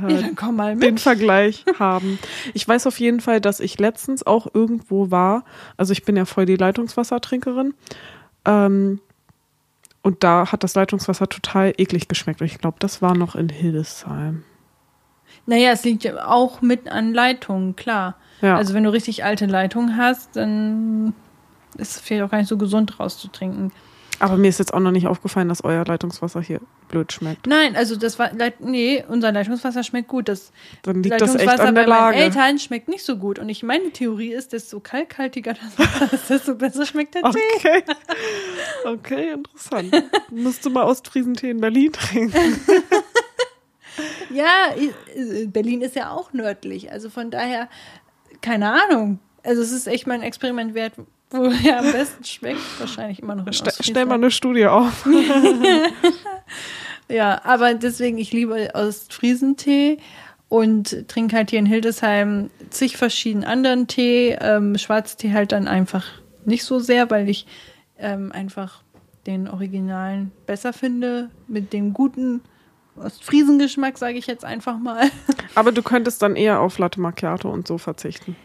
Ja, 0.00 0.08
äh, 0.08 0.52
mal 0.52 0.76
den. 0.76 0.98
Vergleich 0.98 1.64
haben. 1.78 2.18
Ich 2.54 2.66
weiß 2.66 2.86
auf 2.86 2.98
jeden 2.98 3.20
Fall, 3.20 3.40
dass 3.40 3.60
ich 3.60 3.78
letztens 3.78 4.26
auch 4.26 4.46
irgendwo 4.52 5.10
war. 5.10 5.44
Also 5.76 5.92
ich 5.92 6.04
bin 6.04 6.16
ja 6.16 6.24
voll 6.24 6.46
die 6.46 6.56
Leitungswassertrinkerin. 6.56 7.74
Ähm, 8.44 9.00
und 10.02 10.22
da 10.22 10.52
hat 10.52 10.62
das 10.62 10.74
Leitungswasser 10.74 11.28
total 11.28 11.72
eklig 11.78 12.08
geschmeckt. 12.08 12.40
Und 12.40 12.46
ich 12.46 12.58
glaube, 12.58 12.76
das 12.78 13.00
war 13.00 13.16
noch 13.16 13.34
in 13.34 13.48
Hildesheim. 13.48 14.44
Naja, 15.46 15.72
es 15.72 15.84
liegt 15.84 16.04
ja 16.04 16.26
auch 16.26 16.60
mit 16.60 16.88
an 16.88 17.14
Leitungen, 17.14 17.76
klar. 17.76 18.16
Ja. 18.40 18.56
Also 18.56 18.74
wenn 18.74 18.84
du 18.84 18.92
richtig 18.92 19.24
alte 19.24 19.46
Leitungen 19.46 19.96
hast, 19.96 20.36
dann 20.36 21.14
ist 21.76 21.96
es 21.96 22.00
vielleicht 22.00 22.22
auch 22.22 22.30
gar 22.30 22.38
nicht 22.38 22.48
so 22.48 22.58
gesund 22.58 23.00
rauszutrinken. 23.00 23.72
Aber 24.20 24.36
mir 24.36 24.48
ist 24.48 24.58
jetzt 24.58 24.72
auch 24.72 24.80
noch 24.80 24.90
nicht 24.92 25.06
aufgefallen, 25.06 25.48
dass 25.48 25.64
euer 25.64 25.84
Leitungswasser 25.84 26.40
hier 26.40 26.60
blöd 26.88 27.12
schmeckt. 27.12 27.46
Nein, 27.46 27.74
also 27.76 27.96
das 27.96 28.18
war, 28.18 28.32
Leit 28.32 28.60
nee, 28.60 29.04
unser 29.08 29.32
Leitungswasser 29.32 29.82
schmeckt 29.82 30.08
gut. 30.08 30.28
Das 30.28 30.52
Dann 30.82 31.02
liegt 31.02 31.20
das 31.20 31.34
Leitungswasser 31.34 31.52
echt 31.52 31.60
an 31.68 31.74
der 31.74 31.82
bei 31.84 31.88
meinen. 31.88 32.14
Eltern 32.14 32.58
schmeckt 32.58 32.88
nicht 32.88 33.04
so 33.04 33.16
gut. 33.16 33.38
Und 33.38 33.48
ich 33.48 33.62
meine 33.62 33.90
Theorie 33.90 34.32
ist, 34.32 34.52
desto 34.52 34.80
kalkhaltiger 34.80 35.54
das 35.54 35.78
Wasser 36.00 36.12
ist, 36.12 36.30
desto 36.30 36.54
besser 36.54 36.86
schmeckt 36.86 37.14
der 37.16 37.22
Tee. 37.22 37.38
Okay. 37.56 37.82
Okay, 38.84 39.32
interessant. 39.32 39.94
Musst 40.30 40.64
du 40.64 40.70
mal 40.70 40.84
Ostfriesentee 40.84 41.50
in 41.50 41.60
Berlin 41.60 41.92
trinken. 41.92 42.34
Ja, 44.30 44.74
i- 44.76 45.46
Berlin 45.46 45.80
ist 45.82 45.94
ja 45.94 46.10
auch 46.10 46.32
nördlich. 46.32 46.90
Also 46.90 47.10
von 47.10 47.30
daher, 47.30 47.68
keine 48.40 48.72
Ahnung. 48.72 49.20
Also 49.44 49.62
es 49.62 49.70
ist 49.70 49.86
echt 49.86 50.06
mal 50.06 50.14
ein 50.14 50.22
Experiment 50.22 50.74
wert, 50.74 50.94
wo 51.30 51.44
er 51.66 51.80
am 51.80 51.92
besten 51.92 52.24
schmeckt. 52.24 52.60
Wahrscheinlich 52.78 53.20
immer 53.20 53.34
noch 53.34 53.46
Ostfriesland. 53.46 53.84
stell 53.86 54.06
mal 54.06 54.14
eine 54.14 54.30
Studie 54.30 54.66
auf. 54.66 55.06
Ja, 57.08 57.42
aber 57.44 57.74
deswegen, 57.74 58.18
ich 58.18 58.32
liebe 58.32 58.70
Ostfriesentee 58.74 59.98
und 60.48 61.06
trinke 61.08 61.36
halt 61.36 61.50
hier 61.50 61.58
in 61.58 61.66
Hildesheim 61.66 62.50
zig 62.70 62.96
verschiedenen 62.96 63.44
anderen 63.44 63.86
Tee. 63.86 64.36
Ähm, 64.40 64.78
Schwarztee 64.78 65.32
halt 65.32 65.52
dann 65.52 65.68
einfach 65.68 66.06
nicht 66.44 66.64
so 66.64 66.78
sehr, 66.78 67.10
weil 67.10 67.28
ich 67.28 67.46
ähm, 67.98 68.32
einfach 68.32 68.82
den 69.26 69.48
Originalen 69.48 70.32
besser 70.46 70.72
finde. 70.72 71.30
Mit 71.46 71.72
dem 71.72 71.92
guten 71.92 72.40
Ostfriesengeschmack, 72.96 73.98
sage 73.98 74.16
ich 74.16 74.26
jetzt 74.26 74.44
einfach 74.44 74.78
mal. 74.78 75.10
Aber 75.54 75.72
du 75.72 75.82
könntest 75.82 76.22
dann 76.22 76.36
eher 76.36 76.60
auf 76.60 76.78
Latte 76.78 77.00
Macchiato 77.00 77.50
und 77.50 77.66
so 77.66 77.76
verzichten. 77.76 78.36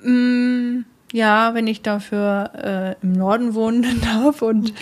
Mm, 0.00 0.80
ja, 1.14 1.54
wenn 1.54 1.68
ich 1.68 1.80
dafür 1.80 2.50
äh, 3.00 3.04
im 3.04 3.12
Norden 3.12 3.54
wohnen 3.54 4.00
darf 4.04 4.42
und 4.42 4.74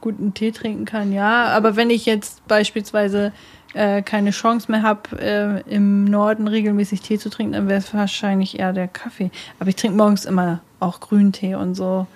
guten 0.00 0.32
Tee 0.32 0.52
trinken 0.52 0.84
kann, 0.84 1.12
ja. 1.12 1.46
Aber 1.46 1.74
wenn 1.74 1.90
ich 1.90 2.06
jetzt 2.06 2.46
beispielsweise 2.46 3.32
äh, 3.74 4.00
keine 4.02 4.30
Chance 4.30 4.70
mehr 4.70 4.82
habe, 4.82 5.18
äh, 5.20 5.60
im 5.74 6.04
Norden 6.04 6.46
regelmäßig 6.46 7.00
Tee 7.00 7.18
zu 7.18 7.30
trinken, 7.30 7.54
dann 7.54 7.68
wäre 7.68 7.80
es 7.80 7.92
wahrscheinlich 7.92 8.60
eher 8.60 8.72
der 8.72 8.86
Kaffee. 8.86 9.32
Aber 9.58 9.70
ich 9.70 9.76
trinke 9.76 9.96
morgens 9.96 10.24
immer 10.24 10.60
auch 10.78 11.00
Grüntee 11.00 11.56
und 11.56 11.74
so. 11.74 12.06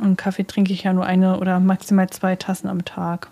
Und 0.00 0.16
Kaffee 0.16 0.44
trinke 0.44 0.72
ich 0.72 0.82
ja 0.82 0.92
nur 0.92 1.06
eine 1.06 1.38
oder 1.38 1.60
maximal 1.60 2.10
zwei 2.10 2.34
Tassen 2.34 2.66
am 2.66 2.84
Tag. 2.84 3.28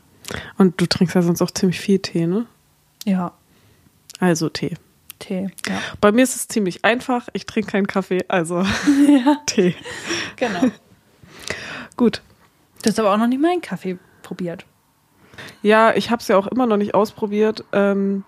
Und 0.59 0.81
du 0.81 0.87
trinkst 0.87 1.17
ja 1.17 1.23
sonst 1.23 1.43
auch 1.43 1.51
ziemlich 1.51 1.81
viel 1.81 1.99
Tee, 1.99 2.29
ne? 2.29 2.47
Ja, 3.05 3.33
Also 4.21 4.49
Tee. 4.49 4.77
Tee. 5.19 5.49
Ja, 5.67 5.79
Bei 6.01 6.13
mir 6.13 6.23
ist 6.23 6.37
es 6.37 6.49
ziemlich 6.49 6.85
einfach. 6.85 7.29
Ich 7.33 7.47
trinke 7.47 7.71
keinen 7.71 7.87
Kaffee, 7.87 8.25
also 8.29 8.65
Tee. 9.47 9.75
genau. 10.37 10.71
Gut. 11.97 12.23
Du 12.83 12.91
hast 12.91 12.99
aber 13.01 13.13
auch 13.13 13.19
noch 13.19 13.27
nicht 13.27 13.41
meinen 13.41 13.63
Kaffee 13.63 13.99
probiert. 14.23 14.67
Ja, 15.63 15.95
ich 15.95 16.11
habe 16.11 16.21
es 16.21 16.29
ja 16.29 16.37
auch 16.37 16.47
immer 16.47 16.67
noch 16.67 16.77
nicht 16.77 16.95
ausprobiert. 16.95 17.65
Ähm, 17.73 18.25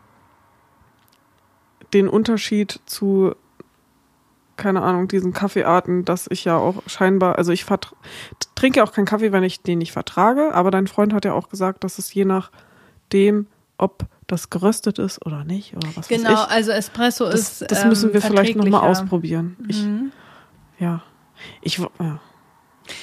den 1.92 2.08
Unterschied 2.08 2.80
zu, 2.86 3.34
keine 4.56 4.82
Ahnung, 4.82 5.08
diesen 5.08 5.32
Kaffeearten, 5.32 6.04
dass 6.04 6.26
ich 6.30 6.44
ja 6.44 6.56
auch 6.56 6.82
scheinbar, 6.86 7.36
also 7.38 7.52
ich 7.52 7.64
trinke 8.54 8.82
auch 8.82 8.92
keinen 8.92 9.06
Kaffee, 9.06 9.32
wenn 9.32 9.44
ich 9.44 9.62
den 9.62 9.78
nicht 9.78 9.92
vertrage, 9.92 10.54
aber 10.54 10.70
dein 10.70 10.86
Freund 10.86 11.12
hat 11.12 11.24
ja 11.24 11.32
auch 11.32 11.48
gesagt, 11.48 11.84
dass 11.84 11.98
es 11.98 12.12
je 12.12 12.24
nachdem, 12.24 13.46
ob 13.78 14.04
das 14.26 14.50
geröstet 14.50 14.98
ist 14.98 15.24
oder 15.24 15.44
nicht 15.44 15.74
oder 15.76 15.88
was 15.94 16.08
Genau, 16.08 16.30
weiß 16.30 16.46
ich. 16.48 16.50
also 16.54 16.70
Espresso 16.72 17.24
Das, 17.26 17.62
ist. 17.62 17.70
das 17.70 17.82
ähm, 17.82 17.88
müssen 17.88 18.12
wir 18.12 18.20
vielleicht 18.20 18.56
nochmal 18.56 18.82
ausprobieren. 18.88 19.56
Ich, 19.68 19.82
Mhm. 19.82 20.12
ja. 20.78 21.02
Ich, 21.62 21.78
ja. 21.78 22.20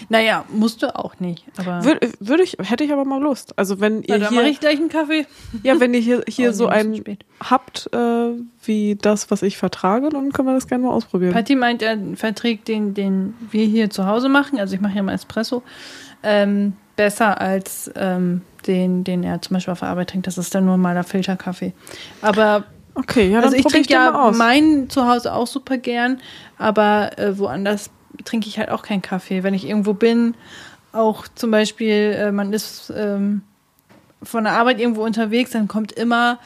Naja, 0.10 0.46
musst 0.52 0.82
du 0.82 0.96
auch 0.96 1.20
nicht. 1.20 1.46
Aber 1.58 1.84
Würde 1.86 2.10
würd 2.20 2.40
ich, 2.42 2.58
hätte 2.60 2.84
ich 2.84 2.92
aber 2.92 3.06
mal 3.06 3.22
Lust. 3.22 3.58
Also 3.58 3.80
wenn 3.80 3.98
Na, 4.08 4.16
ihr 4.16 4.20
dann 4.20 4.34
mache 4.34 4.44
hier, 4.46 4.52
ich 4.52 4.60
gleich 4.60 4.78
einen 4.80 4.90
Kaffee. 4.90 5.28
ja, 5.62 5.80
wenn 5.80 5.94
ihr 5.94 6.00
hier, 6.00 6.24
hier 6.28 6.50
Oh, 6.54 6.54
so 6.54 6.68
einen 6.68 6.96
spät. 6.96 7.24
habt, 7.40 7.88
äh, 7.94 8.32
wie 8.64 8.96
das, 9.00 9.30
was 9.30 9.44
ich 9.44 9.58
vertrage, 9.58 10.10
dann 10.10 10.32
können 10.32 10.48
wir 10.48 10.56
das 10.56 10.68
gerne 10.68 10.86
mal 10.86 10.92
ausprobieren. 10.92 11.34
Patti 11.34 11.56
meint, 11.56 11.84
er 11.84 11.98
verträgt 12.16 12.68
den, 12.68 12.94
den 12.96 13.36
wir 13.52 13.66
hier 13.66 13.90
zu 13.92 14.08
Hause 14.08 14.28
machen. 14.28 14.60
Also 14.60 14.74
ich 14.76 14.82
mache 14.82 14.96
ja 14.96 15.04
mal 15.04 15.14
Espresso. 15.14 15.62
Ähm, 16.24 16.74
besser 16.96 17.40
als 17.42 17.92
ähm, 17.96 18.42
den, 18.68 19.04
den 19.04 19.24
er 19.24 19.42
zum 19.42 19.56
Beispiel 19.56 19.72
auf 19.72 19.80
der 19.80 19.90
Arbeit 19.90 20.10
trinkt. 20.12 20.28
Das 20.28 20.38
ist 20.38 20.54
dann 20.56 20.66
nur 20.66 20.78
mal 20.78 20.94
der 20.94 21.04
Filterkaffee. 21.04 21.74
Aber 22.22 22.64
Okay, 22.98 23.30
ja, 23.30 23.42
also 23.42 23.56
ich 23.56 23.66
trinke 23.66 23.92
ja 23.92 24.12
mal 24.12 24.30
aus. 24.30 24.38
meinen 24.38 24.90
zu 24.90 25.06
Hause 25.06 25.34
auch 25.34 25.48
super 25.48 25.78
gern, 25.78 26.22
aber 26.58 27.20
äh, 27.20 27.38
woanders 27.38 27.90
trinke 28.24 28.48
ich 28.48 28.58
halt 28.58 28.70
auch 28.70 28.84
keinen 28.84 29.02
Kaffee. 29.02 29.44
Wenn 29.44 29.54
ich 29.54 29.68
irgendwo 29.68 29.94
bin, 29.94 30.34
auch 30.94 31.28
zum 31.36 31.52
Beispiel, 31.52 32.16
äh, 32.18 32.32
man 32.32 32.54
ist 32.54 32.94
ähm, 32.96 33.42
von 34.24 34.46
der 34.46 34.54
Arbeit 34.54 34.80
irgendwo 34.80 35.04
unterwegs, 35.04 35.52
dann 35.52 35.68
kommt 35.68 35.92
immer, 35.92 36.40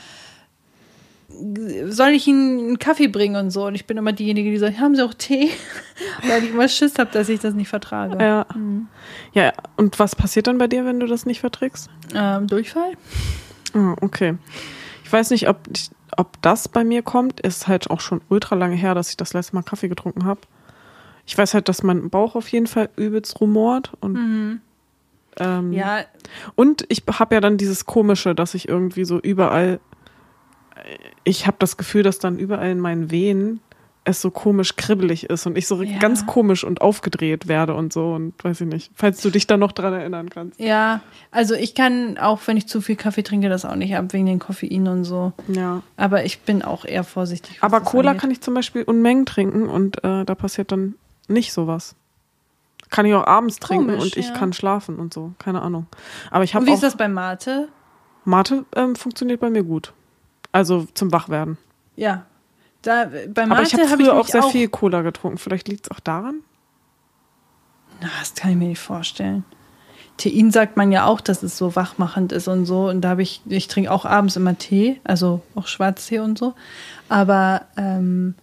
soll 1.87 2.09
ich 2.09 2.27
Ihnen 2.27 2.59
einen 2.59 2.79
Kaffee 2.79 3.07
bringen 3.07 3.35
und 3.35 3.51
so. 3.51 3.65
Und 3.65 3.75
ich 3.75 3.85
bin 3.85 3.97
immer 3.97 4.13
diejenige, 4.13 4.49
die 4.49 4.57
sagt, 4.57 4.79
haben 4.79 4.95
Sie 4.95 5.03
auch 5.03 5.13
Tee? 5.13 5.51
Weil 6.27 6.43
ich 6.43 6.51
immer 6.51 6.67
Schiss 6.67 6.97
habe, 6.97 7.11
dass 7.11 7.29
ich 7.29 7.39
das 7.39 7.53
nicht 7.53 7.69
vertrage. 7.69 8.23
Ja. 8.23 8.45
Mhm. 8.55 8.87
ja, 9.33 9.53
und 9.77 9.99
was 9.99 10.15
passiert 10.15 10.47
dann 10.47 10.57
bei 10.57 10.67
dir, 10.67 10.85
wenn 10.85 10.99
du 10.99 11.07
das 11.07 11.25
nicht 11.25 11.39
verträgst? 11.39 11.89
Ähm, 12.13 12.47
Durchfall? 12.47 12.93
Ah, 13.73 13.95
okay. 14.01 14.37
Ich 15.03 15.11
weiß 15.11 15.31
nicht, 15.31 15.47
ob, 15.47 15.57
ob 16.17 16.41
das 16.41 16.67
bei 16.67 16.83
mir 16.83 17.01
kommt. 17.01 17.39
Ist 17.39 17.67
halt 17.67 17.89
auch 17.89 17.99
schon 18.01 18.21
ultra 18.29 18.55
lange 18.55 18.75
her, 18.75 18.95
dass 18.95 19.09
ich 19.09 19.17
das 19.17 19.33
letzte 19.33 19.55
Mal 19.55 19.63
Kaffee 19.63 19.89
getrunken 19.89 20.25
habe. 20.25 20.41
Ich 21.25 21.37
weiß 21.37 21.53
halt, 21.53 21.69
dass 21.69 21.83
mein 21.83 22.09
Bauch 22.09 22.35
auf 22.35 22.47
jeden 22.49 22.67
Fall 22.67 22.89
übelst 22.95 23.39
rumort 23.39 23.91
und 23.99 24.15
ähm, 24.15 24.61
Mhm. 25.67 25.73
Ja, 25.73 25.99
und 26.55 26.85
ich 26.89 27.03
habe 27.11 27.35
ja 27.35 27.41
dann 27.41 27.57
dieses 27.57 27.85
komische, 27.85 28.35
dass 28.35 28.53
ich 28.53 28.67
irgendwie 28.67 29.05
so 29.05 29.19
überall 29.19 29.79
ich 31.23 31.47
habe 31.47 31.57
das 31.59 31.77
Gefühl, 31.77 32.03
dass 32.03 32.19
dann 32.19 32.37
überall 32.39 32.69
in 32.69 32.79
meinen 32.79 33.11
Venen 33.11 33.59
es 34.05 34.21
so 34.21 34.31
komisch 34.31 34.75
kribbelig 34.75 35.29
ist 35.29 35.45
und 35.45 35.57
ich 35.57 35.67
so 35.67 35.83
Ja. 35.83 35.99
ganz 35.99 36.25
komisch 36.25 36.63
und 36.63 36.81
aufgedreht 36.81 37.47
werde 37.47 37.75
und 37.75 37.93
so 37.93 38.13
und 38.13 38.33
weiß 38.43 38.61
ich 38.61 38.67
nicht, 38.67 38.91
falls 38.95 39.21
du 39.21 39.29
dich 39.29 39.45
da 39.45 39.57
noch 39.57 39.71
dran 39.71 39.93
erinnern 39.93 40.29
kannst. 40.29 40.59
ja, 40.59 41.01
also 41.31 41.53
ich 41.53 41.75
kann 41.75 42.17
auch, 42.17 42.39
wenn 42.45 42.57
ich 42.57 42.65
zu 42.67 42.81
viel 42.81 42.95
Kaffee 42.95 43.21
trinke, 43.23 43.49
das 43.49 43.65
auch 43.65 43.75
nicht 43.75 43.95
ab 43.95 44.11
wegen 44.13 44.25
den 44.25 44.39
Koffein 44.39 44.87
und 44.87 45.03
so. 45.03 45.33
Ja. 45.49 45.83
Aber 45.97 46.23
ich 46.25 46.39
bin 46.41 46.61
auch 46.63 46.85
eher 46.85 47.03
vorsichtig. 47.03 47.57
Aber 47.61 47.81
Cola 47.81 48.11
angeht. 48.11 48.21
kann 48.21 48.31
ich 48.31 48.41
zum 48.41 48.53
Beispiel 48.55 48.83
Unmengen 48.83 49.25
trinken 49.25 49.67
und 49.67 50.03
äh, 50.03 50.23
da 50.25 50.33
passiert 50.33 50.71
dann 50.71 50.95
nicht 51.27 51.53
sowas. 51.53 51.95
Kann 52.89 53.05
ich 53.05 53.13
auch 53.13 53.27
abends 53.27 53.57
trinken 53.59 53.87
Komisch, 53.89 54.03
und 54.03 54.17
ich 54.17 54.29
ja. 54.29 54.33
kann 54.33 54.53
schlafen 54.53 54.97
und 54.97 55.13
so. 55.13 55.33
Keine 55.37 55.61
Ahnung. 55.61 55.85
Aber 56.31 56.43
ich 56.43 56.51
Und 56.55 56.61
habe 56.61 56.65
wie 56.67 56.73
ist 56.73 56.81
das 56.81 56.95
bei 56.97 57.07
Mate? 57.09 57.67
Mate 58.25 58.65
ähm, 58.75 58.95
funktioniert 58.95 59.39
bei 59.41 59.49
mir 59.51 59.61
gut. 59.63 59.93
Also 60.51 60.87
zum 60.93 61.11
Wachwerden. 61.11 61.57
Ja. 61.95 62.25
Da, 62.81 63.05
bei 63.27 63.45
Mate 63.45 63.51
Aber 63.51 63.61
ich 63.63 63.73
habe 63.73 63.89
hab 63.89 63.99
früher 63.99 64.15
auch 64.15 64.27
sehr 64.27 64.43
viel 64.43 64.69
Cola 64.69 65.01
getrunken. 65.01 65.37
Vielleicht 65.37 65.67
liegt 65.67 65.85
es 65.85 65.91
auch 65.91 65.99
daran. 65.99 66.41
Na, 68.01 68.07
das 68.19 68.33
kann 68.35 68.51
ich 68.51 68.57
mir 68.57 68.69
nicht 68.69 68.79
vorstellen. 68.79 69.43
Tein 70.17 70.51
sagt 70.51 70.75
man 70.75 70.91
ja 70.91 71.05
auch, 71.05 71.21
dass 71.21 71.43
es 71.43 71.57
so 71.57 71.75
wachmachend 71.75 72.31
ist 72.31 72.47
und 72.47 72.65
so. 72.65 72.89
Und 72.89 73.01
da 73.01 73.09
habe 73.09 73.21
ich, 73.21 73.41
ich 73.47 73.67
trinke 73.67 73.91
auch 73.91 74.05
abends 74.05 74.35
immer 74.35 74.57
Tee, 74.57 74.99
also 75.03 75.41
auch 75.55 75.67
Schwarztee 75.67 76.19
und 76.19 76.37
so. 76.37 76.53
Aber 77.07 77.63
ähm, 77.77 78.35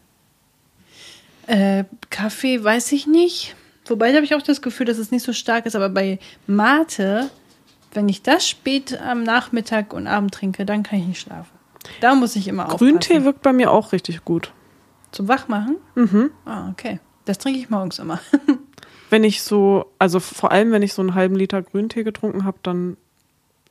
äh, 1.46 1.84
Kaffee 2.10 2.62
weiß 2.62 2.92
ich 2.92 3.06
nicht. 3.06 3.54
Wobei 3.86 4.14
habe 4.14 4.24
ich 4.24 4.34
auch 4.34 4.42
das 4.42 4.62
Gefühl, 4.62 4.86
dass 4.86 4.98
es 4.98 5.10
nicht 5.10 5.22
so 5.22 5.32
stark 5.32 5.66
ist. 5.66 5.76
Aber 5.76 5.88
bei 5.88 6.18
Mate, 6.46 7.30
wenn 7.92 8.08
ich 8.08 8.22
das 8.22 8.48
spät 8.48 8.98
am 9.00 9.22
Nachmittag 9.22 9.92
und 9.92 10.06
Abend 10.06 10.32
trinke, 10.32 10.64
dann 10.64 10.82
kann 10.82 10.98
ich 10.98 11.06
nicht 11.06 11.20
schlafen. 11.20 11.55
Da 12.00 12.14
muss 12.14 12.36
ich 12.36 12.48
immer 12.48 12.64
Grüntee 12.66 13.14
aufpassen. 13.14 13.24
wirkt 13.24 13.42
bei 13.42 13.52
mir 13.52 13.70
auch 13.70 13.92
richtig 13.92 14.24
gut. 14.24 14.52
Zum 15.12 15.28
Wachmachen? 15.28 15.76
Mhm. 15.94 16.30
Ah, 16.44 16.68
okay. 16.70 17.00
Das 17.24 17.38
trinke 17.38 17.58
ich 17.58 17.70
morgens 17.70 17.98
immer. 17.98 18.20
Wenn 19.10 19.24
ich 19.24 19.42
so, 19.42 19.92
also 20.00 20.18
vor 20.18 20.50
allem, 20.50 20.72
wenn 20.72 20.82
ich 20.82 20.92
so 20.92 21.00
einen 21.00 21.14
halben 21.14 21.36
Liter 21.36 21.62
Grüntee 21.62 22.02
getrunken 22.02 22.44
habe, 22.44 22.58
dann 22.64 22.96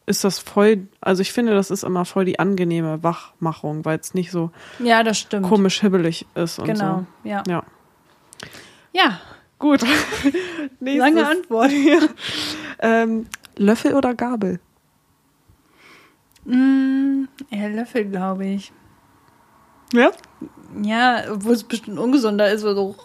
ist 0.06 0.24
das 0.24 0.40
voll, 0.40 0.88
also 1.02 1.22
ich 1.22 1.34
finde, 1.34 1.54
das 1.54 1.72
ist 1.72 1.84
immer 1.84 2.06
voll 2.06 2.24
die 2.24 2.40
angenehme 2.40 3.04
Wachmachung, 3.04 3.84
weil 3.84 4.00
es 4.00 4.14
nicht 4.14 4.32
so 4.32 4.52
ja, 4.80 5.04
das 5.04 5.18
stimmt. 5.20 5.46
komisch 5.46 5.82
hibbelig 5.82 6.26
ist 6.36 6.58
und 6.60 6.68
Genau, 6.68 7.06
ja. 7.26 7.44
so. 7.46 7.52
Ja. 7.52 7.64
Ja, 8.94 9.20
Gut. 9.60 9.82
Nächstes. 10.80 10.98
lange 11.00 11.28
Antwort. 11.28 11.72
Ähm, 12.80 13.28
Löffel 13.56 13.94
oder 13.94 14.14
Gabel? 14.14 14.60
Mm, 16.46 17.26
eher 17.50 17.70
Löffel, 17.70 18.06
glaube 18.06 18.46
ich. 18.46 18.72
Ja. 19.94 20.12
Ja, 20.82 21.24
obwohl 21.32 21.54
es 21.54 21.64
bestimmt 21.64 22.00
ungesunder 22.00 22.52
ist, 22.52 22.64
weil 22.64 22.76
so 22.76 22.96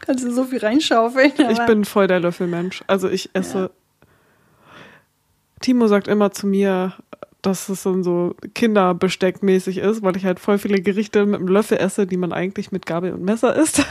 kannst 0.00 0.24
du 0.24 0.30
so 0.32 0.44
viel 0.44 0.58
reinschaufeln. 0.58 1.32
Ich 1.50 1.66
bin 1.66 1.84
voll 1.84 2.06
der 2.06 2.20
Löffelmensch. 2.20 2.82
Also 2.86 3.08
ich 3.08 3.30
esse. 3.34 3.70
Timo 5.60 5.86
sagt 5.88 6.08
immer 6.08 6.30
zu 6.30 6.46
mir, 6.46 6.94
dass 7.42 7.68
es 7.68 7.82
dann 7.82 8.02
so 8.02 8.34
Kinderbesteckmäßig 8.54 9.78
ist, 9.78 10.02
weil 10.02 10.16
ich 10.16 10.24
halt 10.24 10.40
voll 10.40 10.58
viele 10.58 10.80
Gerichte 10.80 11.26
mit 11.26 11.40
einem 11.40 11.48
Löffel 11.48 11.78
esse, 11.78 12.06
die 12.06 12.16
man 12.16 12.32
eigentlich 12.32 12.72
mit 12.72 12.86
Gabel 12.86 13.12
und 13.12 13.22
Messer 13.22 13.54
isst. 13.54 13.84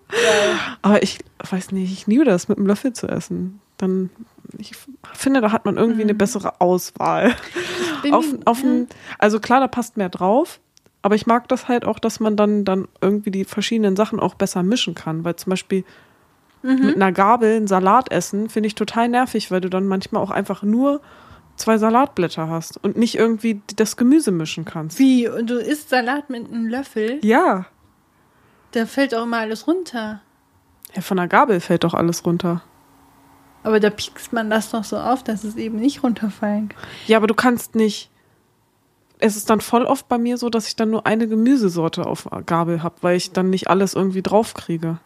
Aber 0.82 1.02
ich 1.02 1.18
weiß 1.38 1.72
nicht, 1.72 1.92
ich 1.92 2.06
liebe 2.06 2.24
das, 2.24 2.48
mit 2.48 2.58
einem 2.58 2.66
Löffel 2.66 2.92
zu 2.92 3.08
essen. 3.08 3.60
Dann, 3.76 4.10
ich 4.58 4.72
finde, 5.12 5.40
da 5.40 5.52
hat 5.52 5.64
man 5.64 5.76
irgendwie 5.76 6.02
eine 6.02 6.14
bessere 6.14 6.60
Auswahl. 6.60 7.34
auf, 8.10 8.26
auf 8.44 8.62
ein, 8.62 8.88
also 9.18 9.40
klar, 9.40 9.60
da 9.60 9.68
passt 9.68 9.96
mehr 9.96 10.08
drauf. 10.08 10.60
Aber 11.02 11.14
ich 11.14 11.26
mag 11.26 11.48
das 11.48 11.68
halt 11.68 11.84
auch, 11.84 11.98
dass 11.98 12.18
man 12.18 12.36
dann, 12.36 12.64
dann 12.64 12.88
irgendwie 13.00 13.30
die 13.30 13.44
verschiedenen 13.44 13.94
Sachen 13.94 14.20
auch 14.20 14.34
besser 14.34 14.62
mischen 14.62 14.94
kann. 14.94 15.24
Weil 15.24 15.36
zum 15.36 15.50
Beispiel 15.50 15.84
mit 16.62 16.96
einer 16.96 17.12
Gabel 17.12 17.56
einen 17.56 17.66
Salat 17.66 18.10
essen, 18.10 18.48
finde 18.48 18.68
ich 18.68 18.74
total 18.74 19.10
nervig, 19.10 19.50
weil 19.50 19.60
du 19.60 19.68
dann 19.68 19.86
manchmal 19.86 20.22
auch 20.22 20.30
einfach 20.30 20.62
nur 20.62 21.02
zwei 21.56 21.76
Salatblätter 21.76 22.48
hast 22.48 22.82
und 22.82 22.96
nicht 22.96 23.16
irgendwie 23.16 23.60
das 23.76 23.98
Gemüse 23.98 24.30
mischen 24.30 24.64
kannst. 24.64 24.98
Wie? 24.98 25.28
Und 25.28 25.50
du 25.50 25.58
isst 25.58 25.90
Salat 25.90 26.30
mit 26.30 26.46
einem 26.46 26.66
Löffel? 26.66 27.20
Ja. 27.22 27.66
Da 28.72 28.86
fällt 28.86 29.14
auch 29.14 29.24
immer 29.24 29.38
alles 29.38 29.66
runter. 29.66 30.22
Ja, 30.94 31.02
von 31.02 31.18
der 31.18 31.28
Gabel 31.28 31.60
fällt 31.60 31.84
doch 31.84 31.92
alles 31.94 32.24
runter. 32.24 32.62
Aber 33.64 33.80
da 33.80 33.90
piekst 33.90 34.32
man 34.32 34.48
das 34.50 34.70
doch 34.70 34.84
so 34.84 34.96
auf, 34.98 35.24
dass 35.24 35.42
es 35.42 35.56
eben 35.56 35.76
nicht 35.78 36.02
runterfallen 36.04 36.68
kann. 36.68 36.78
Ja, 37.06 37.16
aber 37.16 37.26
du 37.26 37.34
kannst 37.34 37.74
nicht. 37.74 38.10
Es 39.18 39.36
ist 39.36 39.48
dann 39.50 39.60
voll 39.60 39.84
oft 39.84 40.06
bei 40.08 40.18
mir 40.18 40.36
so, 40.36 40.50
dass 40.50 40.68
ich 40.68 40.76
dann 40.76 40.90
nur 40.90 41.06
eine 41.06 41.26
Gemüsesorte 41.26 42.04
auf 42.06 42.28
Gabel 42.46 42.82
habe, 42.82 42.96
weil 43.00 43.16
ich 43.16 43.32
dann 43.32 43.48
nicht 43.50 43.68
alles 43.68 43.94
irgendwie 43.94 44.22
draufkriege. 44.22 44.98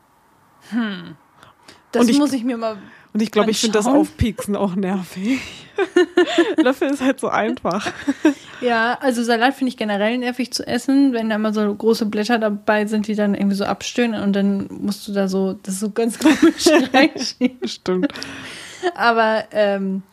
Das 1.92 2.02
Und 2.02 2.10
ich- 2.10 2.18
muss 2.18 2.32
ich 2.32 2.44
mir 2.44 2.56
mal. 2.56 2.76
Und 3.18 3.22
ich 3.22 3.32
glaube, 3.32 3.50
ich 3.50 3.58
finde 3.58 3.78
das. 3.78 3.86
Aufpieksen 3.86 4.54
auch 4.54 4.76
nervig. 4.76 5.40
Löffel 6.56 6.88
ist 6.88 7.02
halt 7.02 7.18
so 7.18 7.26
einfach. 7.26 7.90
Ja, 8.60 8.96
also 9.00 9.24
Salat 9.24 9.54
finde 9.54 9.70
ich 9.70 9.76
generell 9.76 10.18
nervig 10.18 10.52
zu 10.52 10.64
essen, 10.64 11.12
wenn 11.12 11.28
da 11.28 11.36
mal 11.36 11.52
so 11.52 11.74
große 11.74 12.06
Blätter 12.06 12.38
dabei 12.38 12.86
sind, 12.86 13.08
die 13.08 13.16
dann 13.16 13.34
irgendwie 13.34 13.56
so 13.56 13.64
abstöhnen 13.64 14.22
und 14.22 14.34
dann 14.34 14.68
musst 14.70 15.08
du 15.08 15.12
da 15.12 15.26
so, 15.26 15.54
das 15.54 15.74
ist 15.74 15.80
so 15.80 15.90
ganz 15.90 16.20
komisch 16.20 16.68
reinschieben. 16.94 17.66
Stimmt. 17.66 18.12
Aber 18.94 19.46
ähm, 19.50 20.04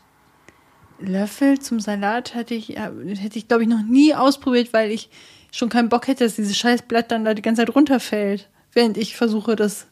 Löffel 0.97 1.59
zum 1.59 1.79
Salat 1.79 2.33
hatte 2.33 2.55
ich, 2.55 2.69
hätte 2.69 3.37
ich 3.37 3.47
glaube 3.47 3.61
ich 3.61 3.69
noch 3.69 3.83
nie 3.83 4.15
ausprobiert, 4.15 4.73
weil 4.73 4.89
ich 4.89 5.11
schon 5.51 5.69
keinen 5.69 5.89
Bock 5.89 6.07
hätte, 6.07 6.23
dass 6.23 6.37
dieses 6.37 6.57
scheiß 6.57 6.81
Blatt 6.81 7.11
dann 7.11 7.23
da 7.23 7.35
die 7.35 7.43
ganze 7.43 7.61
Zeit 7.61 7.75
runterfällt, 7.75 8.49
während 8.73 8.97
ich 8.97 9.15
versuche, 9.15 9.55
das 9.55 9.85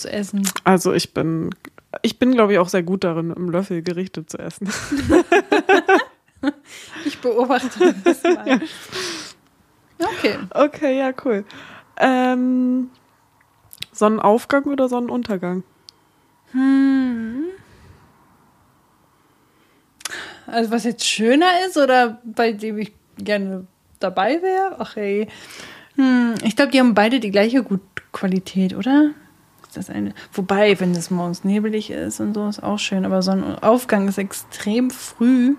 zu 0.00 0.12
essen. 0.12 0.48
Also 0.64 0.92
ich 0.92 1.14
bin, 1.14 1.50
ich 2.02 2.18
bin, 2.18 2.32
glaube 2.32 2.52
ich, 2.52 2.58
auch 2.58 2.68
sehr 2.68 2.82
gut 2.82 3.04
darin, 3.04 3.32
einem 3.32 3.50
Löffel 3.50 3.82
Gerichte 3.82 4.26
zu 4.26 4.38
essen. 4.38 4.68
Ich 7.04 7.18
beobachte 7.20 7.94
das 8.02 8.22
mal. 8.22 8.60
Okay. 9.98 10.38
Okay, 10.50 10.98
ja, 10.98 11.12
cool. 11.24 11.44
Ähm, 11.98 12.90
Sonnenaufgang 13.92 14.64
oder 14.64 14.88
Sonnenuntergang? 14.88 15.62
Hm. 16.52 17.44
Also 20.46 20.70
was 20.70 20.84
jetzt 20.84 21.04
schöner 21.04 21.66
ist 21.66 21.76
oder 21.76 22.20
bei 22.24 22.52
dem 22.52 22.78
ich 22.78 22.92
gerne 23.18 23.66
dabei 23.98 24.40
wäre? 24.42 24.76
Ach 24.78 24.96
ey. 24.96 25.28
Hm, 25.96 26.34
ich 26.42 26.56
glaube, 26.56 26.72
die 26.72 26.80
haben 26.80 26.94
beide 26.94 27.20
die 27.20 27.30
gleiche 27.30 27.62
gut 27.62 27.82
Qualität, 28.12 28.74
oder? 28.74 29.10
Das 29.72 29.90
eine? 29.90 30.14
Wobei, 30.32 30.78
wenn 30.80 30.92
es 30.92 31.10
morgens 31.10 31.44
nebelig 31.44 31.90
ist 31.90 32.20
und 32.20 32.34
so, 32.34 32.48
ist 32.48 32.62
auch 32.62 32.78
schön. 32.78 33.04
Aber 33.04 33.22
Sonnenaufgang 33.22 34.08
ist 34.08 34.18
extrem 34.18 34.90
früh. 34.90 35.56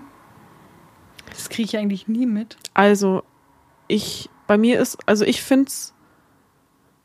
Das 1.30 1.48
kriege 1.48 1.64
ich 1.64 1.76
eigentlich 1.78 2.08
nie 2.08 2.26
mit. 2.26 2.56
Also, 2.74 3.22
ich, 3.88 4.28
bei 4.46 4.58
mir 4.58 4.80
ist, 4.80 4.98
also 5.06 5.24
ich 5.24 5.42
finde 5.42 5.68
es, 5.68 5.94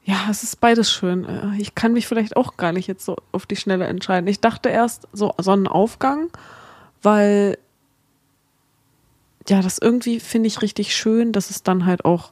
Ja, 0.03 0.27
es 0.29 0.43
ist 0.43 0.59
beides 0.61 0.91
schön. 0.91 1.25
Äh, 1.25 1.59
Ich 1.59 1.75
kann 1.75 1.93
mich 1.93 2.07
vielleicht 2.07 2.35
auch 2.37 2.57
gar 2.57 2.71
nicht 2.73 2.87
jetzt 2.87 3.05
so 3.05 3.15
auf 3.31 3.45
die 3.45 3.55
Schnelle 3.55 3.85
entscheiden. 3.87 4.27
Ich 4.27 4.39
dachte 4.41 4.69
erst 4.69 5.07
so 5.13 5.33
Sonnenaufgang, 5.37 6.29
weil 7.01 7.57
ja, 9.49 9.61
das 9.61 9.77
irgendwie 9.77 10.19
finde 10.19 10.47
ich 10.47 10.61
richtig 10.61 10.93
schön, 10.95 11.31
dass 11.31 11.49
es 11.49 11.63
dann 11.63 11.85
halt 11.85 12.03
auch 12.03 12.31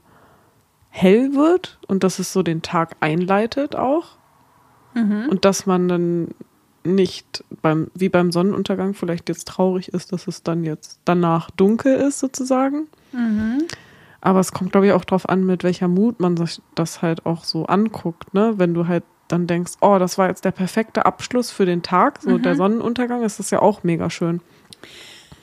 hell 0.89 1.33
wird 1.33 1.79
und 1.87 2.03
dass 2.03 2.19
es 2.19 2.33
so 2.33 2.43
den 2.43 2.61
Tag 2.61 2.95
einleitet 2.99 3.75
auch. 3.75 4.17
Und 5.29 5.45
dass 5.45 5.65
man 5.65 5.87
dann 5.87 6.27
nicht 6.83 7.43
beim, 7.61 7.89
wie 7.95 8.09
beim 8.09 8.31
Sonnenuntergang 8.31 8.93
vielleicht 8.93 9.27
jetzt 9.29 9.47
traurig 9.47 9.89
ist, 9.89 10.11
dass 10.13 10.27
es 10.27 10.43
dann 10.43 10.63
jetzt 10.63 10.99
danach 11.03 11.49
dunkel 11.51 11.95
ist 11.95 12.19
sozusagen. 12.19 12.87
Aber 14.21 14.39
es 14.39 14.51
kommt, 14.51 14.71
glaube 14.71 14.87
ich, 14.87 14.93
auch 14.93 15.05
drauf 15.05 15.27
an, 15.29 15.45
mit 15.45 15.63
welcher 15.63 15.87
Mut 15.87 16.19
man 16.19 16.37
sich 16.37 16.61
das 16.75 17.01
halt 17.01 17.25
auch 17.25 17.43
so 17.43 17.65
anguckt, 17.65 18.33
ne? 18.33 18.53
Wenn 18.57 18.73
du 18.73 18.87
halt 18.87 19.03
dann 19.27 19.47
denkst, 19.47 19.73
oh, 19.81 19.97
das 19.99 20.17
war 20.17 20.27
jetzt 20.29 20.45
der 20.45 20.51
perfekte 20.51 21.05
Abschluss 21.05 21.51
für 21.51 21.65
den 21.65 21.81
Tag, 21.81 22.21
so 22.21 22.37
der 22.37 22.55
Sonnenuntergang, 22.55 23.23
ist 23.23 23.39
das 23.39 23.49
ja 23.49 23.61
auch 23.61 23.83
mega 23.83 24.09
schön. 24.09 24.41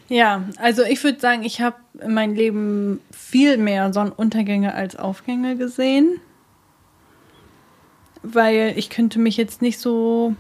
Ja, 0.09 0.43
also 0.59 0.83
ich 0.83 1.03
würde 1.03 1.19
sagen, 1.21 1.43
ich 1.43 1.61
habe 1.61 1.77
in 2.01 2.15
meinem 2.15 2.35
Leben 2.35 3.01
viel 3.11 3.57
mehr 3.57 3.93
Sonnenuntergänge 3.93 4.75
als 4.75 4.95
Aufgänge 4.95 5.57
gesehen. 5.57 6.21
Weil 8.23 8.75
ich 8.77 8.91
könnte 8.91 9.19
mich 9.19 9.37
jetzt 9.37 9.63
nicht 9.63 9.79
so 9.79 10.35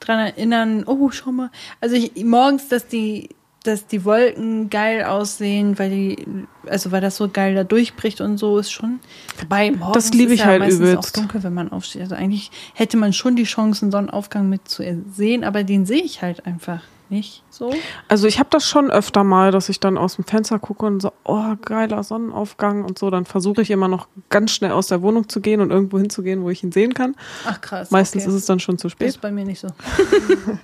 dran 0.00 0.18
erinnern, 0.18 0.84
oh, 0.86 1.10
schau 1.10 1.32
mal. 1.32 1.50
Also 1.80 1.96
ich, 1.96 2.24
morgens, 2.24 2.68
dass 2.68 2.86
die, 2.88 3.30
dass 3.62 3.86
die 3.86 4.04
Wolken 4.04 4.68
geil 4.70 5.04
aussehen, 5.04 5.78
weil 5.78 5.90
die, 5.90 6.26
also 6.66 6.90
weil 6.90 7.00
das 7.00 7.16
so 7.16 7.28
geil 7.28 7.54
da 7.54 7.64
durchbricht 7.64 8.20
und 8.20 8.36
so 8.38 8.58
ist 8.58 8.72
schon. 8.72 8.98
Wobei 9.40 9.70
morgens 9.70 10.10
Das 10.10 10.12
liebe 10.14 10.32
ist 10.32 10.40
ich 10.40 10.40
ja 10.40 10.46
halt 10.46 10.60
meistens 10.60 10.80
übelst. 10.90 11.16
auch 11.16 11.20
dunkel, 11.20 11.42
wenn 11.42 11.54
man 11.54 11.70
aufsteht. 11.70 12.02
Also 12.02 12.14
eigentlich 12.16 12.50
hätte 12.74 12.96
man 12.96 13.12
schon 13.12 13.36
die 13.36 13.44
Chance, 13.44 13.84
einen 13.84 13.92
Sonnenaufgang 13.92 14.48
mit 14.48 14.68
zu 14.68 14.82
sehen, 15.14 15.44
aber 15.44 15.62
den 15.64 15.86
sehe 15.86 16.02
ich 16.02 16.22
halt 16.22 16.44
einfach 16.44 16.82
nicht 17.12 17.44
so. 17.50 17.72
Also 18.08 18.26
ich 18.26 18.38
habe 18.38 18.48
das 18.50 18.66
schon 18.68 18.90
öfter 18.90 19.22
mal, 19.22 19.52
dass 19.52 19.68
ich 19.68 19.78
dann 19.78 19.96
aus 19.98 20.16
dem 20.16 20.24
Fenster 20.24 20.58
gucke 20.58 20.86
und 20.86 21.00
so, 21.00 21.12
oh, 21.24 21.54
geiler 21.64 22.02
Sonnenaufgang 22.02 22.84
und 22.84 22.98
so. 22.98 23.10
Dann 23.10 23.24
versuche 23.26 23.62
ich 23.62 23.70
immer 23.70 23.86
noch 23.88 24.08
ganz 24.30 24.50
schnell 24.52 24.72
aus 24.72 24.88
der 24.88 25.02
Wohnung 25.02 25.28
zu 25.28 25.40
gehen 25.40 25.60
und 25.60 25.70
irgendwo 25.70 25.98
hinzugehen, 25.98 26.42
wo 26.42 26.50
ich 26.50 26.62
ihn 26.64 26.72
sehen 26.72 26.94
kann. 26.94 27.14
Ach 27.46 27.60
krass. 27.60 27.90
Meistens 27.90 28.22
okay. 28.24 28.30
ist 28.30 28.36
es 28.40 28.46
dann 28.46 28.58
schon 28.60 28.78
zu 28.78 28.88
Das 28.88 28.92
spät. 28.92 29.08
ist 29.08 29.20
bei 29.20 29.30
mir 29.30 29.44
nicht 29.44 29.60
so. 29.60 29.68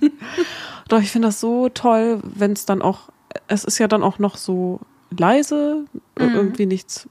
Doch, 0.89 0.99
ich 1.01 1.11
finde 1.11 1.27
das 1.27 1.39
so 1.39 1.69
toll, 1.69 2.19
wenn 2.23 2.53
es 2.53 2.65
dann 2.65 2.81
auch, 2.81 3.09
es 3.47 3.63
ist 3.63 3.77
ja 3.77 3.87
dann 3.87 4.03
auch 4.03 4.19
noch 4.19 4.37
so 4.37 4.79
leise, 5.17 5.85
ir- 6.17 6.33
irgendwie 6.33 6.65
nichts, 6.65 7.07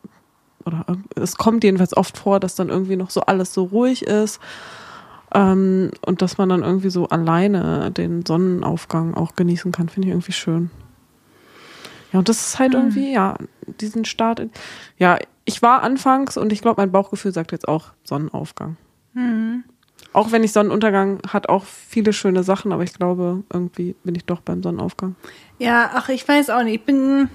oder 0.65 0.85
irg- 0.89 1.21
es 1.21 1.37
kommt 1.37 1.63
jedenfalls 1.65 1.97
oft 1.97 2.19
vor, 2.19 2.41
dass 2.41 2.55
dann 2.57 2.69
irgendwie 2.71 2.97
noch 2.97 3.11
so 3.11 3.21
alles 3.23 3.55
so 3.55 3.65
ruhig 3.65 4.03
ist. 4.03 4.41
Ähm, 5.35 5.91
und 6.05 6.23
dass 6.23 6.39
man 6.39 6.49
dann 6.49 6.63
irgendwie 6.63 6.91
so 6.91 7.09
alleine 7.09 7.91
den 7.91 8.25
Sonnenaufgang 8.25 9.15
auch 9.15 9.35
genießen 9.35 9.73
kann, 9.73 9.89
finde 9.89 10.09
ich 10.09 10.13
irgendwie 10.13 10.33
schön. 10.33 10.71
Ja, 12.13 12.21
und 12.21 12.29
das 12.29 12.49
ist 12.49 12.59
halt 12.59 12.75
irgendwie, 12.75 13.13
ja, 13.13 13.37
diesen 13.67 14.05
Start. 14.07 14.41
In, 14.41 14.51
ja, 14.97 15.19
ich 15.45 15.61
war 15.61 15.83
anfangs 15.83 16.37
und 16.37 16.53
ich 16.53 16.63
glaube, 16.63 16.81
mein 16.81 16.91
Bauchgefühl 16.91 17.33
sagt 17.33 17.53
jetzt 17.53 17.69
auch 17.69 17.93
Sonnenaufgang. 18.05 18.77
Auch 20.13 20.33
wenn 20.33 20.43
ich 20.43 20.53
Sonnenuntergang 20.53 21.21
hat 21.29 21.49
auch 21.49 21.65
viele 21.65 22.13
schöne 22.13 22.43
Sachen, 22.43 22.73
aber 22.73 22.83
ich 22.83 22.95
glaube, 22.95 23.43
irgendwie 23.53 23.95
bin 24.05 24.15
ich 24.15 24.25
doch 24.25 24.41
beim 24.41 24.63
Sonnenaufgang. 24.63 25.17
Ja, 25.59 25.91
ach, 25.95 26.09
ich 26.09 26.27
weiß 26.27 26.51
auch 26.51 26.63
nicht. 26.63 26.77
Ich 26.77 26.85
bin, 26.85 27.29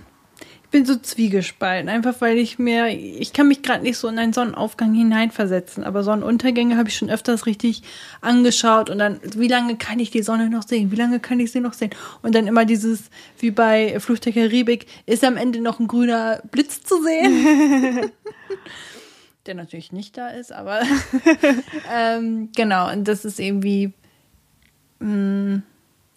bin 0.73 0.85
so 0.85 0.97
zwiegespalten. 0.97 1.87
Einfach 1.87 2.19
weil 2.19 2.37
ich 2.37 2.59
mir, 2.59 2.87
ich 2.87 3.31
kann 3.31 3.47
mich 3.47 3.61
gerade 3.61 3.83
nicht 3.83 3.97
so 3.97 4.09
in 4.09 4.17
einen 4.19 4.33
Sonnenaufgang 4.33 4.93
hineinversetzen. 4.93 5.83
Aber 5.83 6.03
Sonnenuntergänge 6.03 6.75
habe 6.75 6.89
ich 6.89 6.97
schon 6.97 7.11
öfters 7.11 7.45
richtig 7.45 7.83
angeschaut. 8.19 8.89
Und 8.89 8.97
dann, 8.97 9.21
wie 9.37 9.47
lange 9.47 9.77
kann 9.77 9.99
ich 9.99 10.09
die 10.11 10.23
Sonne 10.23 10.49
noch 10.49 10.67
sehen? 10.67 10.91
Wie 10.91 10.97
lange 10.97 11.19
kann 11.21 11.39
ich 11.39 11.51
sie 11.51 11.61
noch 11.61 11.73
sehen? 11.73 11.91
Und 12.23 12.35
dann 12.35 12.47
immer 12.47 12.65
dieses, 12.65 13.03
wie 13.37 13.51
bei 13.51 13.99
Fluch 13.99 14.19
der 14.19 14.33
Karibik, 14.33 14.87
ist 15.05 15.23
am 15.23 15.37
Ende 15.37 15.61
noch 15.61 15.79
ein 15.79 15.87
grüner 15.87 16.41
Blitz 16.51 16.83
zu 16.83 17.01
sehen. 17.01 18.11
Der 19.45 19.55
natürlich 19.55 19.91
nicht 19.91 20.17
da 20.17 20.29
ist, 20.29 20.53
aber 20.53 20.81
ähm, 21.93 22.49
genau, 22.55 22.89
und 22.89 23.05
das 23.09 23.25
ist 23.25 23.41
irgendwie, 23.41 23.91
mh, 24.99 25.61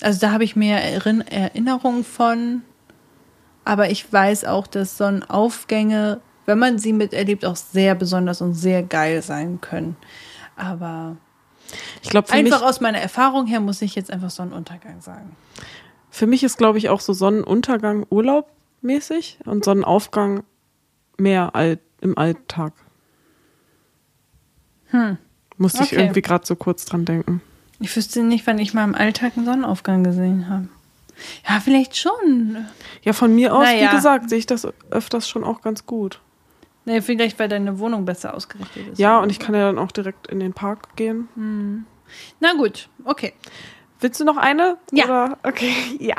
also 0.00 0.20
da 0.20 0.30
habe 0.30 0.44
ich 0.44 0.54
mehr 0.54 0.80
Erin 0.80 1.22
Erinnerungen 1.22 2.04
von, 2.04 2.62
aber 3.66 3.90
ich 3.90 4.10
weiß 4.10 4.44
auch, 4.46 4.66
dass 4.66 4.96
Sonnenaufgänge, 4.96 6.20
wenn 6.46 6.58
man 6.58 6.78
sie 6.78 6.92
miterlebt, 6.94 7.44
auch 7.44 7.56
sehr 7.56 7.94
besonders 7.94 8.40
und 8.40 8.54
sehr 8.54 8.82
geil 8.82 9.20
sein 9.20 9.60
können. 9.60 9.96
Aber 10.56 11.16
Ich 12.02 12.08
glaube, 12.08 12.30
einfach 12.32 12.62
aus 12.62 12.80
meiner 12.80 12.98
Erfahrung 13.00 13.46
her 13.46 13.60
muss 13.60 13.82
ich 13.82 13.94
jetzt 13.94 14.10
einfach 14.10 14.30
Sonnenuntergang 14.30 15.00
sagen. 15.02 15.36
für 16.10 16.26
mich 16.26 16.42
ist, 16.44 16.56
glaube 16.56 16.78
ich, 16.78 16.88
auch 16.88 17.00
so 17.00 17.12
Sonnenuntergang 17.12 18.06
urlaubmäßig 18.08 19.40
und 19.44 19.64
Sonnenaufgang 19.64 20.44
mehr 21.18 21.54
all, 21.54 21.78
im 22.00 22.16
Alltag. 22.16 22.72
Musste 25.58 25.82
ich 25.82 25.92
Okay. 25.92 26.00
irgendwie 26.00 26.22
gerade 26.22 26.46
so 26.46 26.54
kurz 26.56 26.84
dran 26.86 27.04
denken. 27.04 27.42
Ich 27.80 27.94
wüsste 27.94 28.22
nicht, 28.22 28.46
wann 28.46 28.58
ich 28.58 28.72
mal 28.72 28.84
im 28.84 28.94
Alltag 28.94 29.32
einen 29.36 29.44
Sonnenaufgang 29.44 30.04
gesehen 30.04 30.48
habe. 30.48 30.68
Ja, 31.48 31.60
vielleicht 31.60 31.96
schon. 31.96 32.66
Ja, 33.02 33.12
von 33.12 33.34
mir 33.34 33.54
aus, 33.54 33.64
Naja. 33.64 33.90
wie 33.90 33.96
gesagt, 33.96 34.28
sehe 34.28 34.38
ich 34.38 34.46
das 34.46 34.68
öfters 34.90 35.28
schon 35.28 35.44
auch 35.44 35.62
ganz 35.62 35.86
gut. 35.86 36.20
Nee, 36.84 37.00
vielleicht, 37.00 37.38
weil 37.38 37.48
deine 37.48 37.78
Wohnung 37.78 38.04
besser 38.04 38.34
ausgerichtet 38.34 38.88
ist. 38.92 38.98
Ja, 38.98 39.18
und 39.18 39.30
ich 39.30 39.38
kann 39.38 39.54
ja 39.54 39.62
dann 39.62 39.78
auch 39.78 39.90
direkt 39.90 40.28
in 40.28 40.38
den 40.38 40.52
Park 40.52 40.94
gehen. 40.96 41.86
Na 42.38 42.52
gut, 42.54 42.88
okay. 43.04 43.32
Willst 44.00 44.20
du 44.20 44.24
noch 44.24 44.36
eine? 44.36 44.76
Ja. 44.92 45.04
Oder? 45.06 45.38
Okay, 45.42 45.72
ja. 45.98 46.16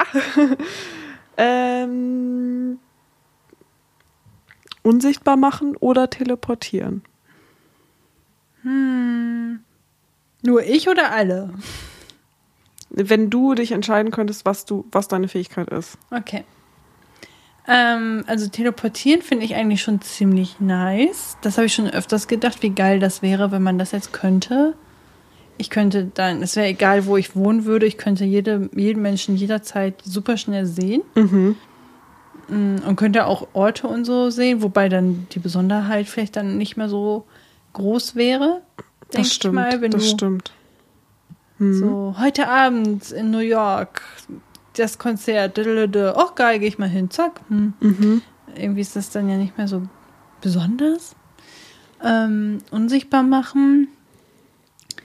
ähm, 1.37 2.79
unsichtbar 4.83 5.37
machen 5.37 5.77
oder 5.77 6.09
teleportieren? 6.09 7.03
Nur 10.43 10.63
ich 10.63 10.89
oder 10.89 11.11
alle? 11.11 11.53
Wenn 12.89 13.29
du 13.29 13.53
dich 13.53 13.71
entscheiden 13.71 14.11
könntest, 14.11 14.45
was 14.45 14.65
du, 14.65 14.85
was 14.91 15.07
deine 15.07 15.27
Fähigkeit 15.27 15.69
ist. 15.69 15.97
Okay. 16.11 16.43
Ähm, 17.67 18.23
also 18.27 18.47
teleportieren 18.47 19.21
finde 19.21 19.43
ich 19.43 19.55
eigentlich 19.55 19.81
schon 19.81 20.01
ziemlich 20.01 20.59
nice. 20.59 21.37
Das 21.41 21.57
habe 21.57 21.65
ich 21.67 21.73
schon 21.73 21.89
öfters 21.89 22.27
gedacht, 22.27 22.63
wie 22.63 22.69
geil 22.69 22.99
das 22.99 23.21
wäre, 23.21 23.51
wenn 23.51 23.61
man 23.61 23.77
das 23.77 23.91
jetzt 23.91 24.13
könnte. 24.13 24.75
Ich 25.57 25.69
könnte 25.69 26.09
dann, 26.13 26.41
es 26.41 26.55
wäre 26.55 26.67
egal, 26.67 27.07
wo 27.07 27.17
ich 27.17 27.35
wohnen 27.35 27.65
würde, 27.65 27.85
ich 27.85 27.97
könnte 27.97 28.23
jede, 28.23 28.69
jeden 28.75 29.01
Menschen 29.01 29.35
jederzeit 29.35 29.95
super 30.03 30.37
schnell 30.37 30.65
sehen. 30.65 31.01
Mm, 32.47 32.77
Und 32.87 32.95
könnte 32.95 33.25
auch 33.25 33.47
Orte 33.53 33.87
und 33.87 34.05
so 34.05 34.29
sehen, 34.29 34.61
wobei 34.61 34.87
dann 34.87 35.27
die 35.31 35.39
Besonderheit 35.39 36.07
vielleicht 36.07 36.35
dann 36.37 36.57
nicht 36.57 36.77
mehr 36.77 36.87
so 36.87 37.25
groß 37.73 38.15
wäre. 38.15 38.61
Das 39.11 39.33
stimmt. 39.33 39.55
mal, 39.55 39.81
wenn 39.81 39.91
das 39.91 40.15
du 40.15 40.37
stimmt. 41.57 41.75
so 41.75 42.15
heute 42.17 42.47
Abend 42.47 43.11
in 43.11 43.31
New 43.31 43.39
York 43.39 44.01
das 44.77 44.97
Konzert, 44.97 45.59
oh 45.59 46.29
geil, 46.35 46.59
gehe 46.59 46.67
ich 46.67 46.77
mal 46.77 46.89
hin, 46.89 47.09
zack. 47.09 47.41
Hm. 47.49 47.73
Irgendwie 48.55 48.81
ist 48.81 48.95
das 48.95 49.09
dann 49.09 49.29
ja 49.29 49.37
nicht 49.37 49.57
mehr 49.57 49.67
so 49.67 49.83
besonders. 50.41 51.15
Ähm, 52.03 52.59
unsichtbar 52.71 53.23
machen. 53.23 53.87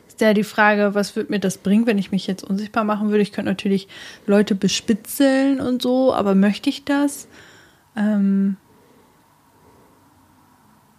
Ist 0.06 0.20
ja 0.20 0.34
die 0.34 0.44
Frage, 0.44 0.94
was 0.94 1.16
würde 1.16 1.32
mir 1.32 1.38
das 1.38 1.58
bringen, 1.58 1.86
wenn 1.86 1.98
ich 1.98 2.12
mich 2.12 2.26
jetzt 2.26 2.44
unsichtbar 2.44 2.84
machen 2.84 3.08
würde? 3.08 3.22
Ich 3.22 3.32
könnte 3.32 3.50
natürlich 3.50 3.88
Leute 4.26 4.54
bespitzeln 4.54 5.60
und 5.60 5.80
so, 5.80 6.12
aber 6.12 6.34
möchte 6.34 6.68
ich 6.68 6.84
das? 6.84 7.28
Ähm, 7.96 8.56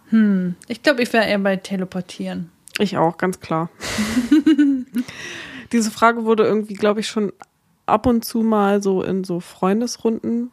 hm, 0.08 0.56
ich 0.68 0.82
glaube, 0.82 1.02
ich 1.02 1.12
wäre 1.12 1.26
eher 1.26 1.38
bei 1.38 1.56
Teleportieren. 1.56 2.50
Ich 2.78 2.96
auch, 2.96 3.18
ganz 3.18 3.40
klar. 3.40 3.70
Diese 5.72 5.90
Frage 5.90 6.24
wurde 6.24 6.44
irgendwie, 6.44 6.74
glaube 6.74 7.00
ich, 7.00 7.08
schon 7.08 7.32
ab 7.86 8.06
und 8.06 8.24
zu 8.24 8.42
mal 8.42 8.82
so 8.82 9.02
in 9.02 9.24
so 9.24 9.40
Freundesrunden 9.40 10.50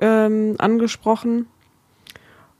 ähm, 0.00 0.54
angesprochen. 0.58 1.46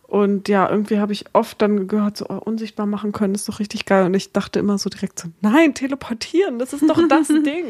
Und 0.09 0.49
ja, 0.49 0.71
irgendwie 0.71 0.99
habe 0.99 1.13
ich 1.13 1.27
oft 1.35 1.61
dann 1.61 1.87
gehört, 1.87 2.17
so 2.17 2.27
oh, 2.31 2.39
unsichtbar 2.43 2.87
machen 2.87 3.13
können, 3.13 3.35
ist 3.35 3.47
doch 3.47 3.61
richtig 3.61 3.85
geil. 3.85 4.07
Und 4.07 4.15
ich 4.15 4.33
dachte 4.33 4.59
immer 4.59 4.79
so 4.79 4.89
direkt 4.89 5.19
so, 5.19 5.29
nein, 5.43 5.75
teleportieren, 5.75 6.59
das 6.59 6.73
ist 6.73 6.89
doch 6.89 7.01
das 7.09 7.29
Ding. 7.29 7.67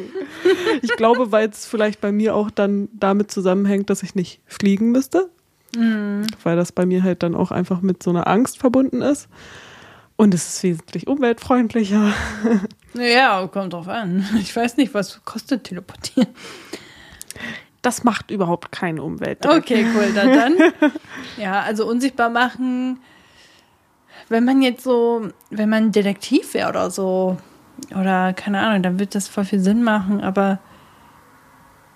Ich 0.81 0.93
glaube, 0.97 1.33
weil 1.33 1.49
es 1.49 1.67
vielleicht 1.67 2.01
bei 2.01 2.13
mir 2.13 2.37
auch 2.37 2.53
dann 2.53 2.89
damit 2.93 3.33
zusammenhängt, 3.33 3.91
dass 3.91 4.05
ich 4.05 4.15
nicht 4.15 4.41
fliegen 4.47 4.93
müsste. 4.93 5.31
Weil 6.45 6.57
das 6.57 6.71
bei 6.71 6.87
mir 6.87 7.03
halt 7.03 7.25
dann 7.25 7.35
auch 7.35 7.51
einfach 7.51 7.83
mit 7.83 8.05
so 8.05 8.11
einer 8.11 8.29
Angst 8.29 8.59
verbunden 8.59 9.03
ist. 9.03 9.29
Und 10.21 10.35
es 10.35 10.49
ist 10.49 10.63
wesentlich 10.65 11.07
umweltfreundlicher. 11.07 12.13
Ja, 12.95 13.47
kommt 13.47 13.73
drauf 13.73 13.87
an. 13.87 14.27
Ich 14.41 14.55
weiß 14.57 14.77
nicht, 14.77 14.93
was 14.93 15.25
kostet 15.25 15.65
teleportieren. 15.65 16.29
Das 17.83 18.03
macht 18.03 18.33
überhaupt 18.33 18.73
keine 18.73 19.03
Umwelt. 19.03 19.47
Okay, 19.47 19.87
cool, 19.95 20.13
dann, 20.13 20.33
dann. 20.33 20.93
Ja, 21.37 21.61
also 21.61 21.87
unsichtbar 21.87 22.29
machen. 22.31 22.99
wenn 24.29 24.45
man 24.45 24.63
jetzt 24.63 24.83
so, 24.85 25.29
wenn 25.51 25.69
man 25.69 25.93
Detektiv 25.93 26.55
wäre 26.55 26.69
oder 26.71 26.91
so, 26.91 27.37
oder 27.99 28.33
keine 28.33 28.61
Ahnung, 28.61 28.83
dann 28.83 28.99
wird 28.99 29.15
das 29.15 29.29
voll 29.29 29.45
viel 29.45 29.61
Sinn 29.61 29.83
machen, 29.83 30.21
aber 30.21 30.59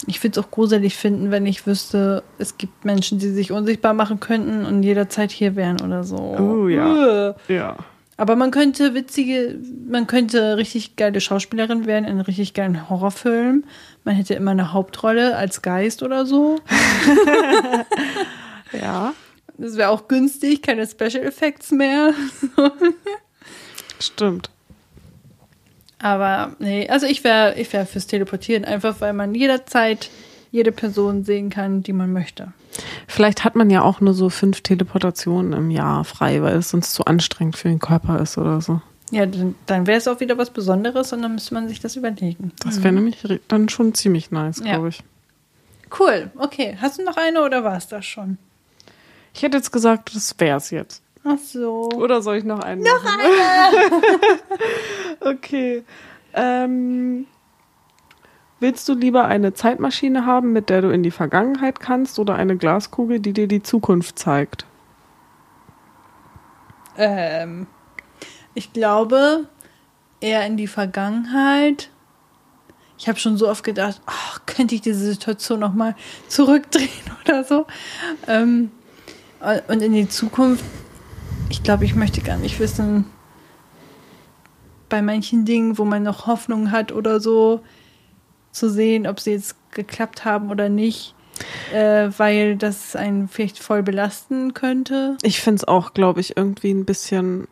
ich 0.06 0.22
würde 0.22 0.38
es 0.38 0.44
auch 0.44 0.50
gruselig 0.50 0.96
finden, 0.96 1.30
wenn 1.30 1.46
ich 1.46 1.66
wüsste, 1.66 2.22
es 2.38 2.58
gibt 2.58 2.84
Menschen, 2.84 3.18
die 3.18 3.28
sich 3.28 3.52
unsichtbar 3.52 3.94
machen 3.94 4.20
könnten 4.20 4.64
und 4.64 4.82
jederzeit 4.82 5.30
hier 5.30 5.54
wären 5.56 5.80
oder 5.80 6.04
so. 6.04 6.16
Oh 6.16 6.68
ja. 6.68 7.30
Uh. 7.30 7.34
Ja. 7.52 7.76
Aber 8.16 8.36
man 8.36 8.50
könnte 8.50 8.94
witzige, 8.94 9.58
man 9.88 10.06
könnte 10.06 10.56
richtig 10.56 10.96
geile 10.96 11.20
Schauspielerin 11.20 11.86
werden 11.86 12.04
in 12.04 12.12
einem 12.12 12.20
richtig 12.20 12.54
geilen 12.54 12.88
Horrorfilm. 12.88 13.64
Man 14.04 14.14
hätte 14.14 14.34
immer 14.34 14.50
eine 14.50 14.72
Hauptrolle 14.72 15.36
als 15.36 15.62
Geist 15.62 16.02
oder 16.02 16.26
so. 16.26 16.60
ja. 18.72 19.14
Das 19.58 19.76
wäre 19.76 19.90
auch 19.90 20.08
günstig, 20.08 20.62
keine 20.62 20.86
Special 20.86 21.24
Effects 21.24 21.70
mehr. 21.70 22.14
Stimmt. 24.00 24.50
Aber 25.98 26.56
nee, 26.58 26.88
also 26.88 27.06
ich 27.06 27.22
wäre 27.22 27.54
ich 27.56 27.72
wär 27.72 27.86
fürs 27.86 28.08
Teleportieren, 28.08 28.64
einfach 28.64 29.00
weil 29.00 29.12
man 29.12 29.34
jederzeit 29.34 30.10
jede 30.52 30.70
Person 30.70 31.24
sehen 31.24 31.50
kann, 31.50 31.82
die 31.82 31.92
man 31.92 32.12
möchte. 32.12 32.52
Vielleicht 33.08 33.44
hat 33.44 33.56
man 33.56 33.70
ja 33.70 33.82
auch 33.82 34.00
nur 34.00 34.14
so 34.14 34.28
fünf 34.28 34.60
Teleportationen 34.60 35.52
im 35.54 35.70
Jahr 35.70 36.04
frei, 36.04 36.42
weil 36.42 36.56
es 36.56 36.70
sonst 36.70 36.92
zu 36.94 37.04
anstrengend 37.06 37.56
für 37.56 37.68
den 37.68 37.80
Körper 37.80 38.20
ist 38.20 38.38
oder 38.38 38.60
so. 38.60 38.80
Ja, 39.10 39.26
dann, 39.26 39.54
dann 39.66 39.86
wäre 39.86 39.98
es 39.98 40.08
auch 40.08 40.20
wieder 40.20 40.38
was 40.38 40.50
Besonderes 40.50 41.12
und 41.12 41.22
dann 41.22 41.34
müsste 41.34 41.54
man 41.54 41.68
sich 41.68 41.80
das 41.80 41.96
überlegen. 41.96 42.52
Das 42.64 42.82
wäre 42.82 42.92
mhm. 42.92 42.98
nämlich 42.98 43.40
dann 43.48 43.68
schon 43.68 43.94
ziemlich 43.94 44.30
nice, 44.30 44.62
glaube 44.62 44.84
ja. 44.84 44.88
ich. 44.88 45.02
Cool, 45.98 46.30
okay. 46.38 46.78
Hast 46.80 46.98
du 46.98 47.04
noch 47.04 47.16
eine 47.16 47.42
oder 47.42 47.64
war 47.64 47.76
es 47.76 47.88
das 47.88 48.06
schon? 48.06 48.38
Ich 49.34 49.42
hätte 49.42 49.56
jetzt 49.56 49.72
gesagt, 49.72 50.14
das 50.14 50.34
wäre 50.38 50.58
es 50.58 50.70
jetzt. 50.70 51.02
Ach 51.24 51.38
so. 51.38 51.90
Oder 51.94 52.22
soll 52.22 52.36
ich 52.36 52.44
noch 52.44 52.60
einen 52.60 52.82
Noch 52.82 53.02
machen? 53.02 53.20
eine! 55.20 55.30
okay. 55.34 55.84
Ähm, 56.34 57.26
willst 58.62 58.88
du 58.88 58.94
lieber 58.94 59.26
eine 59.26 59.52
Zeitmaschine 59.52 60.24
haben, 60.24 60.52
mit 60.52 60.70
der 60.70 60.80
du 60.80 60.90
in 60.90 61.02
die 61.02 61.10
Vergangenheit 61.10 61.80
kannst, 61.80 62.18
oder 62.18 62.36
eine 62.36 62.56
Glaskugel, 62.56 63.20
die 63.20 63.32
dir 63.32 63.48
die 63.48 63.62
Zukunft 63.62 64.18
zeigt? 64.18 64.64
Ähm, 66.96 67.66
ich 68.54 68.72
glaube 68.72 69.46
eher 70.20 70.46
in 70.46 70.56
die 70.56 70.68
Vergangenheit. 70.68 71.90
Ich 72.96 73.08
habe 73.08 73.18
schon 73.18 73.36
so 73.36 73.48
oft 73.48 73.64
gedacht, 73.64 74.00
ach, 74.06 74.40
könnte 74.46 74.74
ich 74.74 74.80
diese 74.80 75.04
Situation 75.04 75.60
noch 75.60 75.74
mal 75.74 75.96
zurückdrehen 76.28 76.88
oder 77.24 77.44
so. 77.44 77.66
Ähm, 78.26 78.70
und 79.68 79.82
in 79.82 79.92
die 79.92 80.08
Zukunft 80.08 80.64
ich 81.52 81.62
glaube, 81.62 81.84
ich 81.84 81.94
möchte 81.94 82.22
gar 82.22 82.38
nicht 82.38 82.58
wissen, 82.60 83.04
bei 84.88 85.02
manchen 85.02 85.44
Dingen, 85.44 85.76
wo 85.76 85.84
man 85.84 86.02
noch 86.02 86.26
Hoffnung 86.26 86.70
hat 86.70 86.92
oder 86.92 87.20
so, 87.20 87.60
zu 88.52 88.70
sehen, 88.70 89.06
ob 89.06 89.18
sie 89.18 89.32
jetzt 89.32 89.56
geklappt 89.72 90.24
haben 90.24 90.50
oder 90.50 90.68
nicht, 90.68 91.14
äh, 91.72 92.10
weil 92.16 92.56
das 92.56 92.94
einen 92.94 93.28
vielleicht 93.28 93.58
voll 93.58 93.82
belasten 93.82 94.54
könnte. 94.54 95.16
Ich 95.22 95.40
finde 95.40 95.56
es 95.56 95.68
auch, 95.68 95.94
glaube 95.94 96.20
ich, 96.20 96.36
irgendwie 96.36 96.70
ein 96.70 96.84
bisschen. 96.84 97.48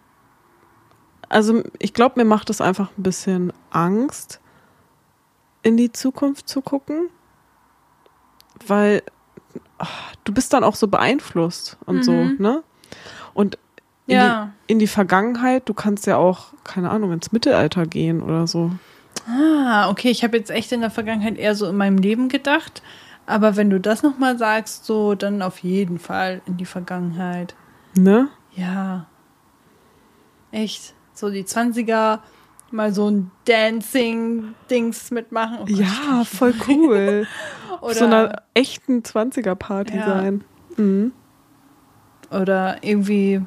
Also, 1.28 1.62
ich 1.78 1.94
glaube, 1.94 2.20
mir 2.20 2.24
macht 2.24 2.50
es 2.50 2.60
einfach 2.60 2.90
ein 2.96 3.02
bisschen 3.02 3.52
Angst, 3.70 4.40
in 5.62 5.76
die 5.76 5.92
Zukunft 5.92 6.48
zu 6.48 6.60
gucken, 6.60 7.08
weil 8.66 9.02
ach, 9.78 10.14
du 10.24 10.32
bist 10.32 10.52
dann 10.52 10.64
auch 10.64 10.74
so 10.74 10.88
beeinflusst 10.88 11.76
und 11.86 11.96
mhm. 11.96 12.02
so, 12.02 12.12
ne? 12.12 12.62
Und 13.32 13.58
in, 14.06 14.16
ja. 14.16 14.52
die, 14.68 14.72
in 14.72 14.78
die 14.78 14.86
Vergangenheit. 14.86 15.68
Du 15.68 15.74
kannst 15.74 16.06
ja 16.06 16.16
auch, 16.16 16.46
keine 16.64 16.90
Ahnung, 16.90 17.12
ins 17.12 17.32
Mittelalter 17.32 17.86
gehen 17.86 18.22
oder 18.22 18.46
so. 18.46 18.72
Ah, 19.30 19.90
okay. 19.90 20.10
Ich 20.10 20.24
habe 20.24 20.36
jetzt 20.36 20.50
echt 20.50 20.72
in 20.72 20.80
der 20.80 20.90
Vergangenheit 20.90 21.38
eher 21.38 21.54
so 21.54 21.68
in 21.68 21.76
meinem 21.76 21.98
Leben 21.98 22.28
gedacht. 22.28 22.82
Aber 23.26 23.56
wenn 23.56 23.70
du 23.70 23.78
das 23.78 24.02
nochmal 24.02 24.38
sagst, 24.38 24.84
so, 24.84 25.14
dann 25.14 25.42
auf 25.42 25.58
jeden 25.58 25.98
Fall 25.98 26.42
in 26.46 26.56
die 26.56 26.64
Vergangenheit. 26.64 27.54
Ne? 27.94 28.28
Ja. 28.56 29.06
Echt. 30.50 30.94
So 31.14 31.30
die 31.30 31.44
20er, 31.44 32.20
mal 32.72 32.92
so 32.92 33.08
ein 33.08 33.30
Dancing-Dings 33.44 35.10
mitmachen. 35.10 35.58
Oh 35.60 35.64
Gott, 35.66 35.76
ja, 35.76 36.24
voll 36.24 36.54
cool. 36.66 37.26
Oder 37.80 37.94
so 37.94 38.04
einer 38.04 38.42
echten 38.54 39.00
20er-Party 39.02 39.96
ja. 39.96 40.06
sein. 40.06 40.44
Mhm. 40.76 41.12
Oder 42.30 42.82
irgendwie 42.82 43.42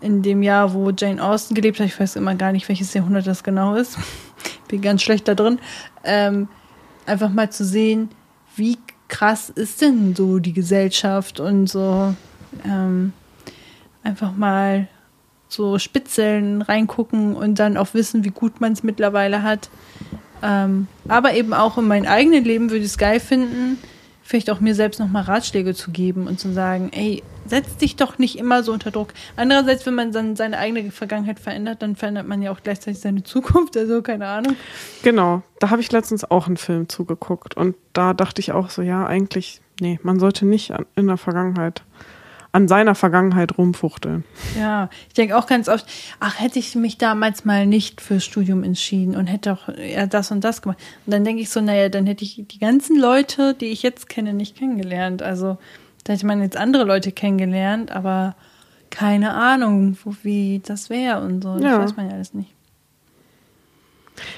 in 0.00 0.22
dem 0.22 0.42
Jahr, 0.42 0.74
wo 0.74 0.90
Jane 0.90 1.22
Austen 1.22 1.54
gelebt 1.54 1.80
hat, 1.80 1.86
ich 1.86 1.98
weiß 1.98 2.16
immer 2.16 2.34
gar 2.34 2.52
nicht, 2.52 2.68
welches 2.68 2.92
Jahrhundert 2.94 3.26
das 3.26 3.42
genau 3.42 3.74
ist, 3.74 3.98
bin 4.74 4.82
ganz 4.82 5.02
schlecht 5.02 5.28
da 5.28 5.36
drin, 5.36 5.60
ähm, 6.02 6.48
einfach 7.06 7.30
mal 7.30 7.48
zu 7.48 7.64
sehen, 7.64 8.08
wie 8.56 8.76
krass 9.06 9.48
ist 9.50 9.80
denn 9.80 10.16
so 10.16 10.40
die 10.40 10.52
Gesellschaft 10.52 11.38
und 11.38 11.68
so 11.68 12.12
ähm, 12.64 13.12
einfach 14.02 14.34
mal 14.34 14.88
so 15.46 15.78
Spitzeln 15.78 16.60
reingucken 16.60 17.36
und 17.36 17.60
dann 17.60 17.76
auch 17.76 17.94
wissen, 17.94 18.24
wie 18.24 18.30
gut 18.30 18.60
man 18.60 18.72
es 18.72 18.82
mittlerweile 18.82 19.44
hat. 19.44 19.70
Ähm, 20.42 20.88
aber 21.06 21.34
eben 21.34 21.54
auch 21.54 21.78
in 21.78 21.86
meinem 21.86 22.06
eigenen 22.06 22.42
Leben 22.42 22.70
würde 22.70 22.84
ich 22.84 22.90
es 22.90 22.98
geil 22.98 23.20
finden, 23.20 23.78
vielleicht 24.24 24.50
auch 24.50 24.58
mir 24.58 24.74
selbst 24.74 24.98
nochmal 24.98 25.22
Ratschläge 25.22 25.74
zu 25.74 25.90
geben 25.90 26.26
und 26.26 26.40
zu 26.40 26.52
sagen, 26.52 26.90
ey, 26.92 27.22
setz 27.46 27.76
dich 27.76 27.96
doch 27.96 28.18
nicht 28.18 28.38
immer 28.38 28.62
so 28.62 28.72
unter 28.72 28.90
Druck. 28.90 29.12
Andererseits, 29.36 29.84
wenn 29.84 29.94
man 29.94 30.12
dann 30.12 30.34
seine 30.34 30.58
eigene 30.58 30.90
Vergangenheit 30.90 31.38
verändert, 31.38 31.82
dann 31.82 31.94
verändert 31.94 32.26
man 32.26 32.40
ja 32.40 32.50
auch 32.50 32.60
gleichzeitig 32.62 33.00
seine 33.00 33.22
Zukunft, 33.22 33.76
also 33.76 34.00
keine 34.00 34.26
Ahnung. 34.26 34.56
Genau, 35.02 35.42
da 35.60 35.68
habe 35.68 35.82
ich 35.82 35.92
letztens 35.92 36.28
auch 36.28 36.46
einen 36.46 36.56
Film 36.56 36.88
zugeguckt 36.88 37.54
und 37.54 37.76
da 37.92 38.14
dachte 38.14 38.40
ich 38.40 38.52
auch 38.52 38.70
so, 38.70 38.80
ja, 38.80 39.06
eigentlich, 39.06 39.60
nee, 39.80 40.00
man 40.02 40.18
sollte 40.18 40.46
nicht 40.46 40.72
in 40.96 41.06
der 41.06 41.18
Vergangenheit 41.18 41.82
an 42.54 42.68
seiner 42.68 42.94
Vergangenheit 42.94 43.58
rumfuchteln. 43.58 44.22
Ja, 44.56 44.88
ich 45.08 45.14
denke 45.14 45.36
auch 45.36 45.48
ganz 45.48 45.68
oft, 45.68 45.86
ach, 46.20 46.38
hätte 46.38 46.60
ich 46.60 46.76
mich 46.76 46.98
damals 46.98 47.44
mal 47.44 47.66
nicht 47.66 48.00
fürs 48.00 48.24
Studium 48.24 48.62
entschieden 48.62 49.16
und 49.16 49.26
hätte 49.26 49.52
auch 49.52 49.68
eher 49.68 50.06
das 50.06 50.30
und 50.30 50.44
das 50.44 50.62
gemacht. 50.62 50.78
Und 51.04 51.12
dann 51.12 51.24
denke 51.24 51.42
ich 51.42 51.50
so, 51.50 51.60
naja, 51.60 51.88
dann 51.88 52.06
hätte 52.06 52.22
ich 52.22 52.44
die 52.46 52.58
ganzen 52.60 52.96
Leute, 52.96 53.54
die 53.54 53.66
ich 53.66 53.82
jetzt 53.82 54.08
kenne, 54.08 54.32
nicht 54.32 54.56
kennengelernt. 54.56 55.20
Also 55.20 55.58
da 56.04 56.12
hätte 56.12 56.26
man 56.26 56.40
jetzt 56.42 56.56
andere 56.56 56.84
Leute 56.84 57.10
kennengelernt, 57.10 57.90
aber 57.90 58.36
keine 58.88 59.34
Ahnung, 59.34 59.98
wie 60.22 60.62
das 60.64 60.90
wäre 60.90 61.22
und 61.22 61.42
so. 61.42 61.58
Das 61.58 61.76
weiß 61.80 61.96
man 61.96 62.08
ja 62.08 62.14
alles 62.14 62.34
nicht. 62.34 62.52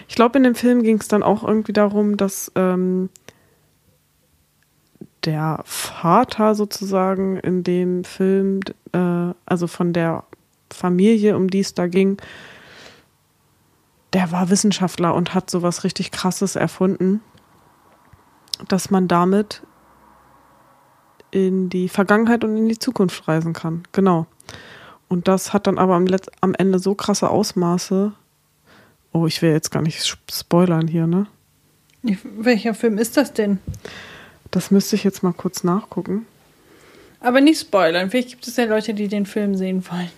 Ich 0.09 0.15
glaube, 0.15 0.39
in 0.39 0.45
dem 0.45 0.55
Film 0.55 0.83
ging 0.83 0.99
es 0.99 1.09
dann 1.09 1.23
auch 1.23 1.45
irgendwie 1.45 1.75
darum, 1.75 2.17
dass 2.17 2.51
ähm, 2.55 3.11
der 5.27 5.61
Vater 5.65 6.55
sozusagen 6.55 7.37
in 7.39 7.65
dem 7.65 8.05
Film, 8.05 8.61
äh, 8.93 9.35
also 9.45 9.67
von 9.67 9.93
der 9.93 10.25
Familie, 10.73 11.37
um 11.37 11.49
die 11.49 11.61
es 11.61 11.75
da 11.75 11.87
ging, 11.87 12.17
der 14.13 14.33
war 14.33 14.49
Wissenschaftler 14.49 15.15
und 15.15 15.35
hat 15.35 15.51
sowas 15.51 15.85
richtig 15.85 16.11
Krasses 16.11 16.57
erfunden, 16.57 17.21
dass 18.69 18.91
man 18.91 19.09
damit 19.09 19.63
in 21.31 21.69
die 21.69 21.89
Vergangenheit 21.89 22.45
und 22.45 22.57
in 22.57 22.69
die 22.69 22.79
Zukunft 22.79 23.29
reisen 23.29 23.53
kann. 23.53 23.83
Genau. 23.93 24.27
Und 25.09 25.29
das 25.29 25.53
hat 25.53 25.67
dann 25.67 25.79
aber 25.79 25.95
am, 25.95 26.07
Letz 26.07 26.29
am 26.41 26.55
Ende 26.55 26.79
so 26.79 26.95
krasse 26.95 27.29
Ausmaße. 27.29 28.13
Oh, 29.13 29.27
ich 29.27 29.43
will 29.43 29.51
jetzt 29.51 29.71
gar 29.71 29.83
nicht 29.83 30.19
spoilern 30.31 30.89
hier, 30.89 31.07
ne? 31.07 31.27
Welcher 32.39 32.75
Film 32.75 32.99
ist 32.99 33.17
das 33.17 33.33
denn? 33.33 33.59
Das 34.51 34.71
müsste 34.71 34.97
ich 34.97 35.05
jetzt 35.05 35.23
mal 35.23 35.33
kurz 35.33 35.65
nachgucken. 35.65 36.27
Aber 37.21 37.41
nicht 37.41 37.61
spoilern. 37.61 38.11
Vielleicht 38.11 38.31
gibt 38.31 38.47
es 38.47 38.57
ja 38.57 38.65
Leute, 38.65 38.95
die 38.95 39.09
den 39.09 39.27
Film 39.27 39.57
sehen 39.57 39.85
wollen. 39.91 40.11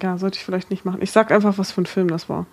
Ja, 0.00 0.18
sollte 0.18 0.38
ich 0.38 0.44
vielleicht 0.44 0.70
nicht 0.70 0.84
machen. 0.84 1.02
Ich 1.02 1.10
sag 1.10 1.30
einfach, 1.30 1.58
was 1.58 1.72
für 1.72 1.82
ein 1.82 1.86
Film 1.86 2.08
das 2.08 2.28
war. 2.28 2.46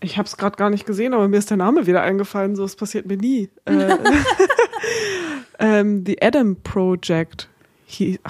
Ich 0.00 0.18
habe 0.18 0.26
es 0.26 0.36
gerade 0.36 0.56
gar 0.56 0.70
nicht 0.70 0.86
gesehen, 0.86 1.14
aber 1.14 1.26
mir 1.28 1.38
ist 1.38 1.50
der 1.50 1.56
Name 1.56 1.86
wieder 1.86 2.02
eingefallen. 2.02 2.54
So, 2.54 2.64
es 2.64 2.76
passiert 2.76 3.06
mir 3.06 3.16
nie. 3.16 3.48
Äh, 3.64 3.96
ähm, 5.58 6.04
The 6.04 6.20
Adam 6.22 6.56
Project 6.56 7.48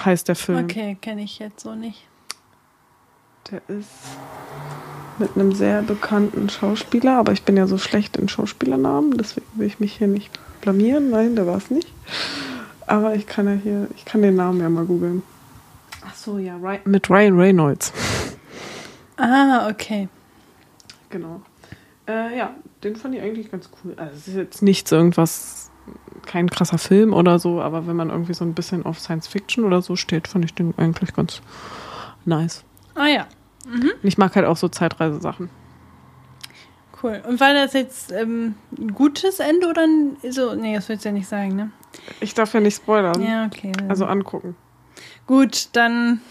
heißt 0.03 0.27
der 0.27 0.35
Film. 0.35 0.63
Okay, 0.63 0.97
kenne 1.01 1.23
ich 1.23 1.39
jetzt 1.39 1.61
so 1.61 1.75
nicht. 1.75 2.07
Der 3.51 3.61
ist 3.67 3.89
mit 5.19 5.35
einem 5.35 5.53
sehr 5.53 5.81
bekannten 5.81 6.49
Schauspieler, 6.49 7.17
aber 7.17 7.31
ich 7.31 7.43
bin 7.43 7.57
ja 7.57 7.67
so 7.67 7.77
schlecht 7.77 8.17
in 8.17 8.29
Schauspielernamen, 8.29 9.17
deswegen 9.17 9.47
will 9.55 9.67
ich 9.67 9.79
mich 9.79 9.93
hier 9.93 10.07
nicht 10.07 10.31
blamieren. 10.67 11.09
Nein, 11.11 11.35
der 11.35 11.47
war 11.47 11.57
es 11.57 11.69
nicht. 11.69 11.87
Aber 12.87 13.15
ich 13.15 13.25
kann 13.25 13.47
ja 13.47 13.53
hier, 13.53 13.87
ich 13.95 14.03
kann 14.03 14.21
den 14.21 14.35
Namen 14.35 14.59
ja 14.59 14.69
mal 14.69 14.85
googeln. 14.85 15.23
Ach 16.05 16.13
so, 16.13 16.37
ja. 16.37 16.57
Mit 16.83 17.09
Ryan 17.09 17.39
Reynolds. 17.39 17.93
Ah, 19.15 19.69
okay. 19.69 20.09
Genau. 21.09 21.41
Äh, 22.07 22.37
ja, 22.37 22.53
den 22.83 22.95
fand 22.95 23.15
ich 23.15 23.21
eigentlich 23.21 23.49
ganz 23.49 23.69
cool. 23.83 23.93
Also 23.97 24.13
es 24.15 24.27
ist 24.27 24.35
jetzt 24.35 24.61
nichts 24.61 24.91
irgendwas, 24.91 25.71
kein 26.25 26.49
krasser 26.49 26.77
Film 26.77 27.13
oder 27.13 27.39
so, 27.39 27.61
aber 27.61 27.87
wenn 27.87 27.95
man 27.95 28.09
irgendwie 28.09 28.33
so 28.33 28.43
ein 28.45 28.53
bisschen 28.53 28.85
auf 28.85 28.99
Science 28.99 29.27
Fiction 29.27 29.63
oder 29.63 29.81
so 29.81 29.95
steht, 29.95 30.27
fand 30.27 30.45
ich 30.45 30.53
den 30.53 30.73
eigentlich 30.77 31.13
ganz, 31.13 31.41
nice. 32.25 32.63
Ah 32.95 33.07
ja, 33.07 33.27
Und 33.65 33.95
ich 34.03 34.17
mag 34.17 34.35
halt 34.35 34.45
auch 34.45 34.57
so 34.57 34.67
Zeitreisesachen. 34.67 35.49
Cool. 37.03 37.21
Und 37.27 37.39
war 37.39 37.53
das 37.53 37.73
jetzt 37.73 38.11
ähm, 38.11 38.55
ein 38.77 38.93
gutes 38.93 39.39
Ende 39.39 39.67
oder 39.67 39.83
ein, 39.83 40.17
so? 40.29 40.55
Nee, 40.55 40.75
das 40.75 40.89
willst 40.89 41.05
du 41.05 41.09
ja 41.09 41.13
nicht 41.13 41.27
sagen, 41.27 41.55
ne? 41.55 41.71
Ich 42.19 42.33
darf 42.33 42.53
ja 42.53 42.59
nicht 42.59 42.75
spoilern. 42.75 43.21
Ja, 43.21 43.45
okay. 43.45 43.71
Also 43.87 44.05
angucken. 44.05 44.55
Gut, 45.25 45.69
dann 45.73 46.21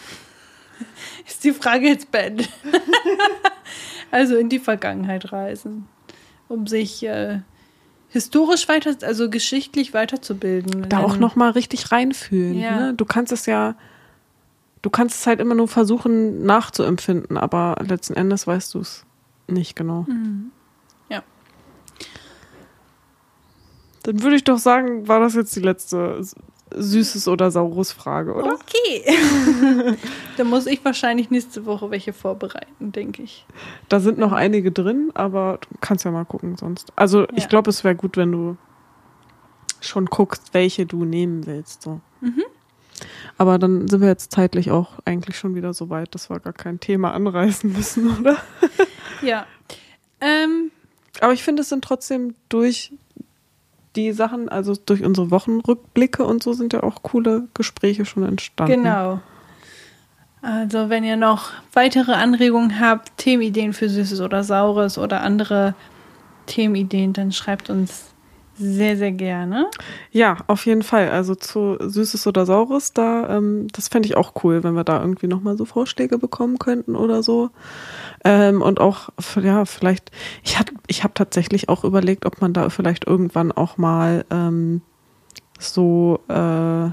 ist 1.27 1.45
die 1.45 1.53
Frage 1.53 1.89
jetzt 1.89 2.11
beendet. 2.11 2.49
also 4.11 4.37
in 4.37 4.49
die 4.49 4.59
Vergangenheit 4.59 5.33
reisen, 5.33 5.87
um 6.49 6.67
sich 6.67 7.05
äh, 7.05 7.41
historisch 8.09 8.69
weiter, 8.69 8.97
also 9.03 9.29
geschichtlich 9.31 9.93
weiterzubilden. 9.95 10.89
Da 10.89 11.01
auch 11.01 11.15
Wenn- 11.15 11.21
noch 11.21 11.37
mal 11.37 11.51
richtig 11.51 11.93
reinfühlen. 11.93 12.59
Ja. 12.59 12.77
Ne? 12.81 12.95
Du 12.95 13.05
kannst 13.05 13.33
es 13.33 13.47
ja, 13.47 13.75
du 14.83 14.91
kannst 14.91 15.17
es 15.17 15.27
halt 15.27 15.41
immer 15.41 15.55
nur 15.55 15.69
versuchen 15.69 16.45
nachzuempfinden, 16.45 17.37
aber 17.37 17.77
letzten 17.87 18.15
Endes 18.15 18.47
weißt 18.47 18.75
du 18.75 18.81
es 18.81 19.05
nicht 19.49 19.77
genau. 19.77 20.07
Ja. 20.09 20.15
Dann 24.07 24.23
würde 24.23 24.37
ich 24.37 24.45
doch 24.45 24.59
sagen, 24.59 25.09
war 25.09 25.19
das 25.19 25.35
jetzt 25.35 25.57
die 25.57 25.61
letzte 25.61 26.21
Süßes 26.73 27.27
oder 27.27 27.51
Saures 27.51 27.91
Frage, 27.91 28.35
oder? 28.35 28.53
Okay. 28.55 29.05
da 30.37 30.45
muss 30.45 30.67
ich 30.67 30.85
wahrscheinlich 30.85 31.29
nächste 31.31 31.67
Woche 31.67 31.91
welche 31.91 32.13
vorbereiten, 32.13 32.93
denke 32.93 33.23
ich. 33.25 33.45
Da 33.89 33.99
sind 33.99 34.17
noch 34.19 34.31
einige 34.31 34.71
drin, 34.71 35.11
aber 35.15 35.59
du 35.61 35.69
kannst 35.81 36.05
ja 36.05 36.13
mal 36.13 36.25
gucken 36.25 36.57
sonst. 36.57 36.93
Also 36.95 37.27
ich 37.35 37.43
Ja. 37.45 37.49
glaube, 37.49 37.71
es 37.71 37.83
wäre 37.83 37.97
gut, 37.97 38.17
wenn 38.17 38.31
du 38.31 38.57
schon 39.81 40.07
guckst, 40.07 40.55
welche 40.55 40.87
du 40.87 41.05
nehmen 41.05 41.45
willst. 41.47 41.83
So. 41.83 42.01
Mhm. 42.21 42.45
Aber 43.39 43.59
dann 43.59 43.89
sind 43.89 44.01
wir 44.01 44.09
jetzt 44.09 44.31
zeitlich 44.33 44.71
auch 44.71 44.93
eigentlich 45.05 45.37
schon 45.39 45.55
wieder 45.57 45.75
so 45.75 45.91
weit, 45.91 46.15
dass 46.15 46.31
wir 46.31 46.39
gar 46.41 46.53
kein 46.53 46.79
Thema 46.79 47.13
anreißen 47.13 47.73
müssen, 47.73 48.17
oder? 48.21 48.37
Ja. 49.21 49.47
Ähm, 50.21 50.71
Aber 51.21 51.33
ich 51.33 51.43
finde, 51.43 51.63
es 51.63 51.69
sind 51.71 51.83
trotzdem 51.85 52.35
durch 52.49 52.93
die 53.97 54.13
Sachen, 54.13 54.49
also 54.49 54.75
durch 54.75 55.05
unsere 55.05 55.31
Wochenrückblicke 55.31 56.25
und 56.25 56.43
so 56.43 56.53
sind 56.53 56.73
ja 56.73 56.83
auch 56.83 57.03
coole 57.03 57.49
Gespräche 57.55 58.05
schon 58.05 58.25
entstanden. 58.25 58.83
genau. 58.83 59.21
Also, 60.43 60.91
wenn 60.91 61.03
ihr 61.03 61.17
noch 61.17 61.51
weitere 61.73 62.13
Anregungen 62.13 62.79
habt, 62.79 63.17
Themenideen 63.17 63.73
für 63.73 63.89
Süßes 63.89 64.21
oder 64.21 64.45
Saures 64.45 64.97
oder 64.97 65.23
andere 65.23 65.75
Themenideen, 66.47 67.13
dann 67.13 67.33
schreibt 67.33 67.69
uns 67.69 68.15
sehr, 68.59 68.97
sehr 68.97 69.13
gerne. 69.13 69.69
Ja, 70.11 70.39
auf 70.47 70.67
jeden 70.67 70.83
Fall. 70.83 71.11
Also 71.11 71.35
zu 71.35 71.77
Süßes 71.81 72.27
oder 72.27 72.47
Saures, 72.47 72.93
da, 72.93 73.37
ähm, 73.37 73.69
das 73.73 73.89
fände 73.89 74.07
ich 74.07 74.17
auch 74.17 74.33
cool, 74.43 74.65
wenn 74.65 74.75
wir 74.75 74.85
da 74.85 75.01
irgendwie 75.01 75.27
nochmal 75.27 75.57
so 75.57 75.65
Vorschläge 75.65 76.19
bekommen 76.19 76.59
könnten 76.59 76.97
oder 76.97 77.23
so. 77.23 77.51
Ähm, 78.25 78.63
und 78.63 78.81
auch, 78.81 79.11
ja, 79.43 79.65
vielleicht, 79.65 80.11
ich 80.43 80.59
hab, 80.59 80.71
ich 80.87 81.05
habe 81.05 81.15
tatsächlich 81.15 81.69
auch 81.69 81.85
überlegt, 81.85 82.25
ob 82.25 82.41
man 82.41 82.53
da 82.53 82.71
vielleicht 82.71 83.07
irgendwann 83.07 83.53
auch 83.53 83.77
mal 83.77 84.25
ähm, 84.31 84.81
so, 85.59 86.21
äh, 86.29 86.91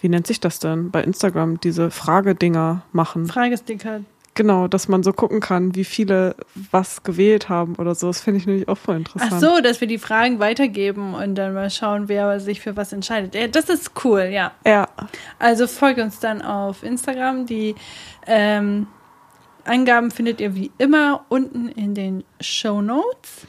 wie 0.00 0.08
nennt 0.08 0.26
sich 0.26 0.40
das 0.40 0.58
denn 0.58 0.90
bei 0.90 1.02
Instagram, 1.04 1.60
diese 1.60 1.90
Fragedinger 1.90 2.82
machen. 2.92 3.26
Fragesticker. 3.26 4.00
Genau, 4.34 4.66
dass 4.66 4.88
man 4.88 5.02
so 5.02 5.12
gucken 5.12 5.40
kann, 5.40 5.74
wie 5.74 5.84
viele 5.84 6.34
was 6.70 7.02
gewählt 7.02 7.50
haben 7.50 7.74
oder 7.76 7.94
so. 7.94 8.06
Das 8.06 8.22
finde 8.22 8.40
ich 8.40 8.46
nämlich 8.46 8.66
auch 8.66 8.78
voll 8.78 8.96
interessant. 8.96 9.32
Ach 9.34 9.40
so, 9.40 9.60
dass 9.60 9.80
wir 9.82 9.88
die 9.88 9.98
Fragen 9.98 10.38
weitergeben 10.38 11.14
und 11.14 11.34
dann 11.34 11.52
mal 11.52 11.68
schauen, 11.68 12.08
wer 12.08 12.40
sich 12.40 12.60
für 12.62 12.74
was 12.74 12.94
entscheidet. 12.94 13.34
Ja, 13.34 13.46
das 13.46 13.68
ist 13.68 13.92
cool, 14.04 14.30
ja. 14.32 14.52
Ja, 14.66 14.88
Also 15.38 15.66
folgt 15.66 16.00
uns 16.00 16.18
dann 16.18 16.40
auf 16.40 16.82
Instagram. 16.82 17.44
Die 17.44 17.74
ähm, 18.26 18.86
Angaben 19.64 20.10
findet 20.10 20.40
ihr 20.40 20.54
wie 20.54 20.70
immer 20.78 21.26
unten 21.28 21.68
in 21.68 21.94
den 21.94 22.24
Show 22.40 22.80
Notes. 22.80 23.46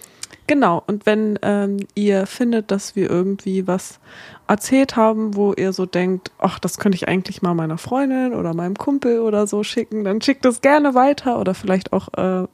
Genau, 0.47 0.84
und 0.88 1.05
wenn 1.05 1.39
ähm, 1.41 1.77
ihr 1.95 2.26
findet, 2.27 2.72
dass 2.72 2.97
wir 2.97 3.10
irgendwie 3.10 3.65
was 3.65 3.99
erzählt 4.48 4.95
haben, 4.95 5.36
wo 5.36 5.53
ihr 5.53 5.74
so 5.74 5.86
denkt, 5.86 6.32
ach, 6.38 6.60
das 6.60 6.78
könnte 6.78 6.95
ich 6.95 7.07
eigentlich 7.07 7.41
mal 7.41 7.53
meiner 7.53 7.78
Freundin 7.78 8.34
oder 8.34 8.53
meinem 8.53 8.76
Kumpel 8.76 9.20
oder 9.20 9.48
so 9.48 9.64
schicken, 9.64 10.03
dann 10.03 10.22
schickt 10.22 10.45
es 10.45 10.61
gerne 10.61 10.94
weiter 10.94 11.40
oder 11.40 11.53
vielleicht 11.53 11.94
auch 11.94 12.10
äh, 12.18 12.48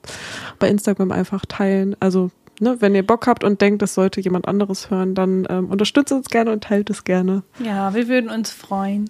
bei 0.60 0.70
Instagram 0.70 1.12
einfach 1.12 1.46
teilen. 1.46 1.96
Also, 2.00 2.30
ne, 2.60 2.78
wenn 2.80 2.96
ihr 2.96 3.06
Bock 3.06 3.28
habt 3.28 3.44
und 3.44 3.62
denkt, 3.62 3.82
das 3.82 3.96
sollte 3.96 4.22
jemand 4.22 4.48
anderes 4.48 4.90
hören, 4.90 5.16
dann 5.16 5.48
ähm, 5.50 5.70
unterstützt 5.70 6.12
uns 6.12 6.30
gerne 6.30 6.52
und 6.52 6.64
teilt 6.64 6.90
es 6.90 7.04
gerne. 7.04 7.44
Ja, 7.60 7.94
wir 7.94 8.08
würden 8.08 8.30
uns 8.30 8.52
freuen. 8.52 9.10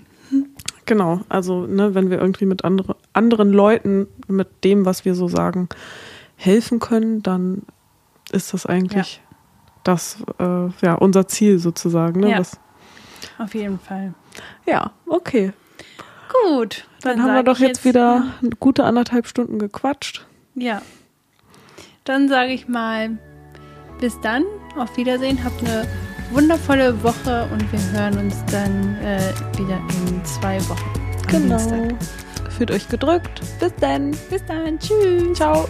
Genau, 0.86 1.22
also 1.30 1.66
ne, 1.66 1.94
wenn 1.96 2.10
wir 2.10 2.20
irgendwie 2.20 2.46
mit 2.46 2.64
andere, 2.64 2.96
anderen 3.14 3.52
Leuten 3.52 4.08
mit 4.28 4.64
dem, 4.64 4.86
was 4.86 5.06
wir 5.06 5.16
so 5.16 5.28
sagen, 5.28 5.70
helfen 6.36 6.80
können, 6.80 7.22
dann 7.22 7.64
ist 8.32 8.54
das 8.54 8.66
eigentlich 8.66 9.22
das, 9.84 10.24
äh, 10.40 10.68
ja, 10.82 10.96
unser 10.96 11.28
Ziel 11.28 11.60
sozusagen. 11.60 12.22
Ne? 12.22 12.32
Ja. 12.32 12.40
Was, 12.40 12.60
Auf 13.38 13.56
jeden 13.56 13.80
Fall. 13.80 14.14
ja, 14.66 14.92
okay. 15.06 15.54
Gut. 16.46 16.86
Dann, 17.02 17.22
haben 17.24 17.34
wir 17.34 17.44
doch 17.44 17.60
ich 17.60 17.68
jetzt 17.68 17.86
wieder 17.86 18.24
eine 18.42 18.52
gute 18.60 18.84
anderthalb 18.84 19.28
Stunden 19.28 19.60
gequatscht. 19.60 20.26
Ja. 20.56 20.82
Dann 22.04 22.28
sage 22.30 22.52
ich 22.52 22.68
mal, 22.68 23.18
bis 24.00 24.20
dann, 24.22 24.44
auf 24.78 24.96
Wiedersehen, 24.98 25.44
habt 25.44 25.62
eine 25.62 25.88
wundervolle 26.32 27.02
Woche 27.04 27.48
und 27.52 27.72
wir 27.72 28.00
hören 28.00 28.18
uns 28.18 28.44
dann 28.52 28.96
äh, 28.98 29.34
wieder 29.58 29.80
in 30.08 30.24
zwei 30.26 30.60
Wochen. 30.70 30.92
Dienstag. 31.32 31.96
Fühlt 32.58 32.72
euch 32.72 32.88
gedrückt. 32.90 33.42
Bis 33.60 33.74
dann. 33.80 34.12
Bis 34.30 34.44
dann. 34.46 34.80
Tschüss. 34.80 35.38
Ciao. 35.38 35.68